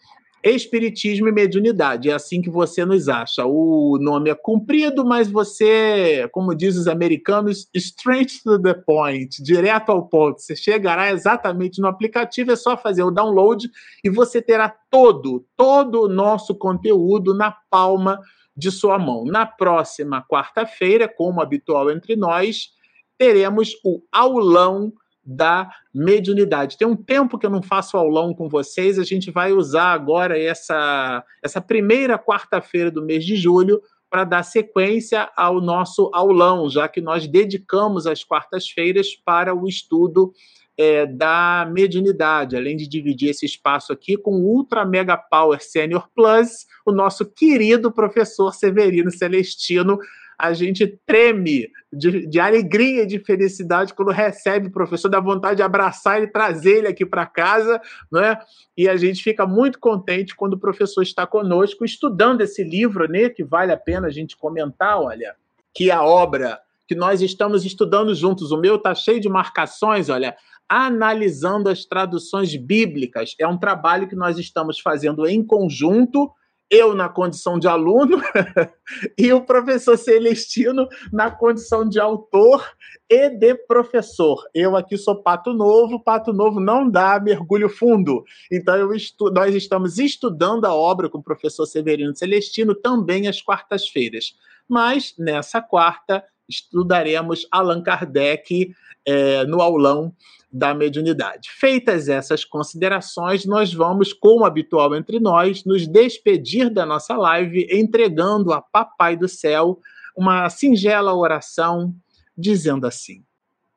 Espiritismo 0.43 1.29
e 1.29 1.33
Mediunidade, 1.33 2.09
é 2.09 2.15
assim 2.15 2.41
que 2.41 2.49
você 2.49 2.85
nos 2.85 3.09
acha. 3.09 3.45
O 3.45 3.99
nome 4.01 4.31
é 4.31 4.35
comprido, 4.35 5.05
mas 5.05 5.31
você, 5.31 6.29
como 6.33 6.55
diz 6.55 6.77
os 6.77 6.89
americanos, 6.89 7.69
straight 7.75 8.43
to 8.43 8.59
the 8.59 8.73
point, 8.73 9.43
direto 9.43 9.91
ao 9.91 10.07
ponto. 10.09 10.41
Você 10.41 10.57
chegará 10.57 11.11
exatamente 11.11 11.79
no 11.79 11.89
aplicativo, 11.89 12.53
é 12.53 12.57
só 12.57 12.75
fazer 12.75 13.03
o 13.03 13.11
download 13.11 13.69
e 14.03 14.09
você 14.09 14.41
terá 14.41 14.75
todo, 14.91 15.45
todo 15.57 16.05
o 16.05 16.09
nosso 16.09 16.55
conteúdo 16.55 17.35
na 17.35 17.55
palma 17.71 18.19
de 18.57 18.71
sua 18.71 18.99
mão. 18.99 19.25
Na 19.27 19.45
próxima 19.45 20.25
quarta-feira, 20.27 21.07
como 21.07 21.43
habitual 21.43 21.91
entre 21.91 22.17
nós, 22.17 22.71
teremos 23.19 23.73
o 23.85 24.01
aulão 24.11 24.91
da 25.31 25.71
mediunidade. 25.95 26.77
Tem 26.77 26.89
um 26.89 26.97
tempo 26.97 27.39
que 27.39 27.47
eu 27.47 27.51
não 27.51 27.63
faço 27.63 27.97
aulão 27.97 28.35
com 28.35 28.49
vocês, 28.49 28.99
a 28.99 29.05
gente 29.05 29.31
vai 29.31 29.53
usar 29.53 29.93
agora 29.93 30.37
essa, 30.37 31.25
essa 31.41 31.61
primeira 31.61 32.19
quarta-feira 32.19 32.91
do 32.91 33.05
mês 33.05 33.25
de 33.25 33.37
julho 33.37 33.81
para 34.11 34.25
dar 34.25 34.43
sequência 34.43 35.31
ao 35.37 35.61
nosso 35.61 36.11
aulão, 36.13 36.69
já 36.69 36.89
que 36.89 37.01
nós 37.01 37.29
dedicamos 37.29 38.09
as 38.09 38.25
quartas-feiras 38.25 39.15
para 39.15 39.55
o 39.55 39.69
estudo 39.69 40.33
é, 40.77 41.07
da 41.07 41.69
mediunidade, 41.71 42.57
além 42.57 42.77
de 42.77 42.89
dividir 42.89 43.29
esse 43.29 43.47
espaço 43.47 43.93
aqui 43.93 44.17
com 44.17 44.33
o 44.33 44.57
Ultra 44.57 44.85
Mega 44.85 45.17
Power 45.17 45.63
Senior 45.63 46.09
Plus, 46.13 46.67
o 46.85 46.91
nosso 46.91 47.25
querido 47.25 47.93
professor 47.93 48.53
Severino 48.53 49.13
Celestino. 49.13 49.97
A 50.41 50.53
gente 50.53 50.87
treme 51.05 51.69
de, 51.93 52.27
de 52.27 52.41
alegria 52.41 53.03
e 53.03 53.07
de 53.07 53.19
felicidade 53.19 53.93
quando 53.93 54.11
recebe 54.11 54.69
o 54.69 54.73
professor, 54.73 55.09
dá 55.09 55.21
vontade 55.21 55.57
de 55.57 55.63
abraçar 55.63 56.23
e 56.23 56.27
trazer 56.27 56.79
ele 56.79 56.87
aqui 56.87 57.05
para 57.05 57.27
casa, 57.27 57.81
né? 58.11 58.39
E 58.77 58.89
a 58.89 58.97
gente 58.97 59.23
fica 59.23 59.47
muito 59.47 59.79
contente 59.79 60.35
quando 60.35 60.55
o 60.55 60.59
professor 60.59 61.03
está 61.03 61.27
conosco 61.27 61.85
estudando 61.85 62.41
esse 62.41 62.65
livro, 62.65 63.07
né? 63.07 63.29
Que 63.29 63.45
vale 63.45 63.73
a 63.73 63.77
pena 63.77 64.07
a 64.07 64.11
gente 64.11 64.37
comentar, 64.37 65.01
olha, 65.01 65.35
que 65.75 65.91
a 65.91 66.03
obra 66.03 66.59
que 66.91 66.95
nós 66.97 67.21
estamos 67.21 67.65
estudando 67.65 68.13
juntos. 68.17 68.51
O 68.51 68.57
meu 68.57 68.75
está 68.75 68.95
cheio 68.97 69.21
de 69.21 69.29
marcações, 69.29 70.09
olha, 70.09 70.37
analisando 70.69 71.69
as 71.69 71.85
traduções 71.85 72.57
bíblicas. 72.57 73.37
É 73.39 73.47
um 73.47 73.57
trabalho 73.57 74.09
que 74.09 74.17
nós 74.17 74.39
estamos 74.39 74.81
fazendo 74.81 75.25
em 75.27 75.45
conjunto 75.45 76.33
eu 76.71 76.95
na 76.95 77.09
condição 77.09 77.59
de 77.59 77.67
aluno 77.67 78.23
e 79.19 79.33
o 79.33 79.43
professor 79.43 79.99
Celestino 79.99 80.89
na 81.13 81.31
condição 81.31 81.87
de 81.87 81.99
autor 81.99 82.65
e 83.09 83.29
de 83.29 83.55
professor. 83.55 84.41
Eu 84.55 84.77
aqui 84.77 84.97
sou 84.97 85.21
pato 85.21 85.53
novo, 85.53 86.03
pato 86.03 86.33
novo 86.33 86.61
não 86.61 86.89
dá 86.89 87.19
mergulho 87.19 87.69
fundo. 87.69 88.25
Então 88.51 88.93
estu 88.93 89.31
nós 89.33 89.55
estamos 89.55 89.99
estudando 89.99 90.65
a 90.65 90.75
obra 90.75 91.09
com 91.09 91.19
o 91.19 91.23
professor 91.23 91.67
Severino 91.67 92.15
Celestino 92.15 92.75
também 92.75 93.27
às 93.27 93.43
quartas-feiras. 93.43 94.37
Mas 94.69 95.15
nessa 95.19 95.61
quarta 95.61 96.25
estudaremos 96.51 97.47
Allan 97.51 97.83
Kardec 97.83 98.75
é, 99.07 99.45
no 99.45 99.63
aulão 99.63 100.15
da 100.53 100.75
mediunidade. 100.75 101.51
Feitas 101.53 102.09
essas 102.09 102.45
considerações, 102.45 103.45
nós 103.47 103.73
vamos, 103.73 104.13
como 104.13 104.45
habitual 104.45 104.95
entre 104.97 105.21
nós, 105.21 105.65
nos 105.65 105.87
despedir 105.87 106.69
da 106.69 106.85
nossa 106.85 107.17
live, 107.17 107.69
entregando 107.71 108.53
a 108.53 108.61
Papai 108.61 109.17
do 109.17 109.29
Céu 109.29 109.81
uma 110.17 110.51
singela 110.51 111.15
oração, 111.15 111.95
dizendo 112.37 112.87
assim: 112.87 113.25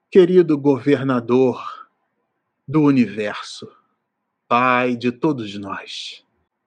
Querido 0.09 0.57
governador 0.57 1.87
do 2.67 2.81
universo, 2.81 3.69
Pai 4.47 4.95
de 4.95 5.11
todos 5.11 5.55
nós, 5.57 6.23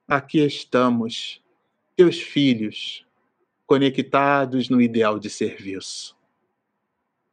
aqui 0.07 0.39
estamos, 0.39 1.41
teus 1.95 2.19
filhos, 2.19 3.06
conectados 3.67 4.69
no 4.69 4.81
ideal 4.81 5.19
de 5.19 5.29
serviço. 5.29 6.17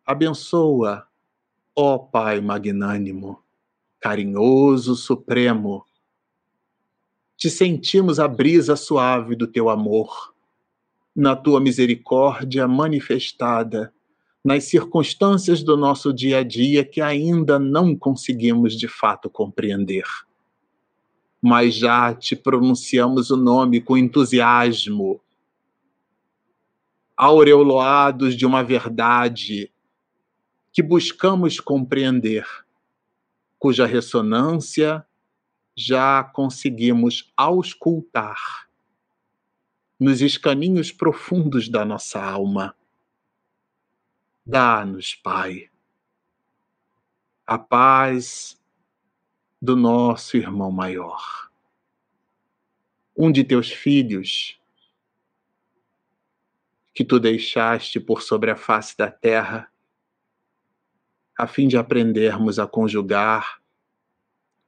Abençoa 0.04 1.06
Ó 1.76 1.96
Pai 1.98 2.40
magnânimo, 2.40 3.42
carinhoso, 3.98 4.94
supremo, 4.94 5.84
te 7.36 7.50
sentimos 7.50 8.20
a 8.20 8.28
brisa 8.28 8.76
suave 8.76 9.34
do 9.34 9.46
teu 9.46 9.68
amor, 9.68 10.34
na 11.16 11.34
tua 11.34 11.60
misericórdia 11.60 12.68
manifestada 12.68 13.92
nas 14.44 14.64
circunstâncias 14.64 15.62
do 15.62 15.76
nosso 15.76 16.12
dia 16.12 16.38
a 16.38 16.42
dia 16.42 16.84
que 16.84 17.00
ainda 17.00 17.58
não 17.58 17.96
conseguimos 17.96 18.76
de 18.76 18.86
fato 18.86 19.30
compreender. 19.30 20.04
Mas 21.40 21.74
já 21.74 22.14
te 22.14 22.36
pronunciamos 22.36 23.30
o 23.30 23.36
nome 23.36 23.80
com 23.80 23.96
entusiasmo, 23.96 25.20
aureolados 27.16 28.36
de 28.36 28.44
uma 28.44 28.62
verdade 28.62 29.72
que 30.72 30.82
buscamos 30.82 31.60
compreender, 31.60 32.46
cuja 33.58 33.86
ressonância 33.86 35.06
já 35.76 36.22
conseguimos 36.22 37.32
auscultar 37.36 38.68
nos 39.98 40.20
escaninhos 40.20 40.90
profundos 40.92 41.68
da 41.68 41.84
nossa 41.84 42.22
alma. 42.22 42.76
Dá-nos, 44.44 45.14
Pai, 45.14 45.70
a 47.46 47.58
paz 47.58 48.60
do 49.60 49.76
nosso 49.76 50.36
irmão 50.36 50.70
maior. 50.70 51.50
Um 53.16 53.30
de 53.30 53.44
teus 53.44 53.70
filhos 53.70 54.60
que 56.94 57.04
tu 57.04 57.18
deixaste 57.18 57.98
por 57.98 58.22
sobre 58.22 58.50
a 58.50 58.56
face 58.56 58.96
da 58.96 59.10
terra 59.10 59.68
a 61.36 61.46
fim 61.46 61.66
de 61.66 61.76
aprendermos 61.76 62.58
a 62.58 62.66
conjugar 62.66 63.60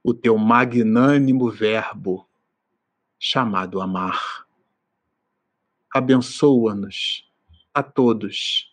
o 0.02 0.12
teu 0.12 0.36
magnânimo 0.36 1.48
verbo 1.48 2.28
chamado 3.18 3.80
amar. 3.80 4.44
Abençoa-nos 5.92 7.24
a 7.72 7.82
todos 7.82 8.70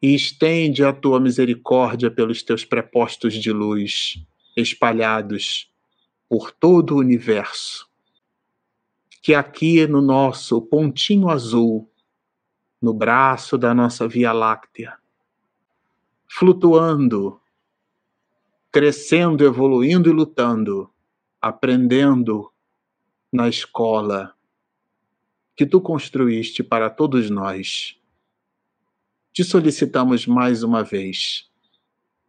e 0.00 0.14
estende 0.14 0.84
a 0.84 0.92
tua 0.92 1.18
misericórdia 1.18 2.10
pelos 2.10 2.42
teus 2.42 2.64
prepostos 2.64 3.34
de 3.34 3.52
luz 3.52 4.24
espalhados 4.56 5.70
por 6.28 6.52
todo 6.52 6.94
o 6.94 6.98
universo. 6.98 7.88
Que 9.22 9.34
aqui 9.34 9.86
no 9.86 10.00
nosso 10.00 10.60
pontinho 10.60 11.28
azul, 11.28 11.90
no 12.84 12.92
braço 12.92 13.56
da 13.56 13.72
nossa 13.72 14.06
Via 14.06 14.30
Láctea, 14.30 14.98
flutuando, 16.28 17.40
crescendo, 18.70 19.42
evoluindo 19.42 20.10
e 20.10 20.12
lutando, 20.12 20.92
aprendendo 21.40 22.52
na 23.32 23.48
escola 23.48 24.34
que 25.56 25.64
tu 25.64 25.80
construíste 25.80 26.62
para 26.62 26.90
todos 26.90 27.30
nós. 27.30 27.98
Te 29.32 29.42
solicitamos 29.42 30.26
mais 30.26 30.62
uma 30.62 30.84
vez 30.84 31.50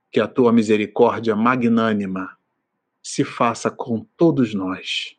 que 0.10 0.22
a 0.22 0.28
tua 0.28 0.54
misericórdia 0.54 1.36
magnânima 1.36 2.38
se 3.04 3.26
faça 3.26 3.70
com 3.70 4.08
todos 4.16 4.54
nós, 4.54 5.18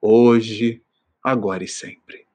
hoje, 0.00 0.80
agora 1.20 1.64
e 1.64 1.68
sempre. 1.68 2.31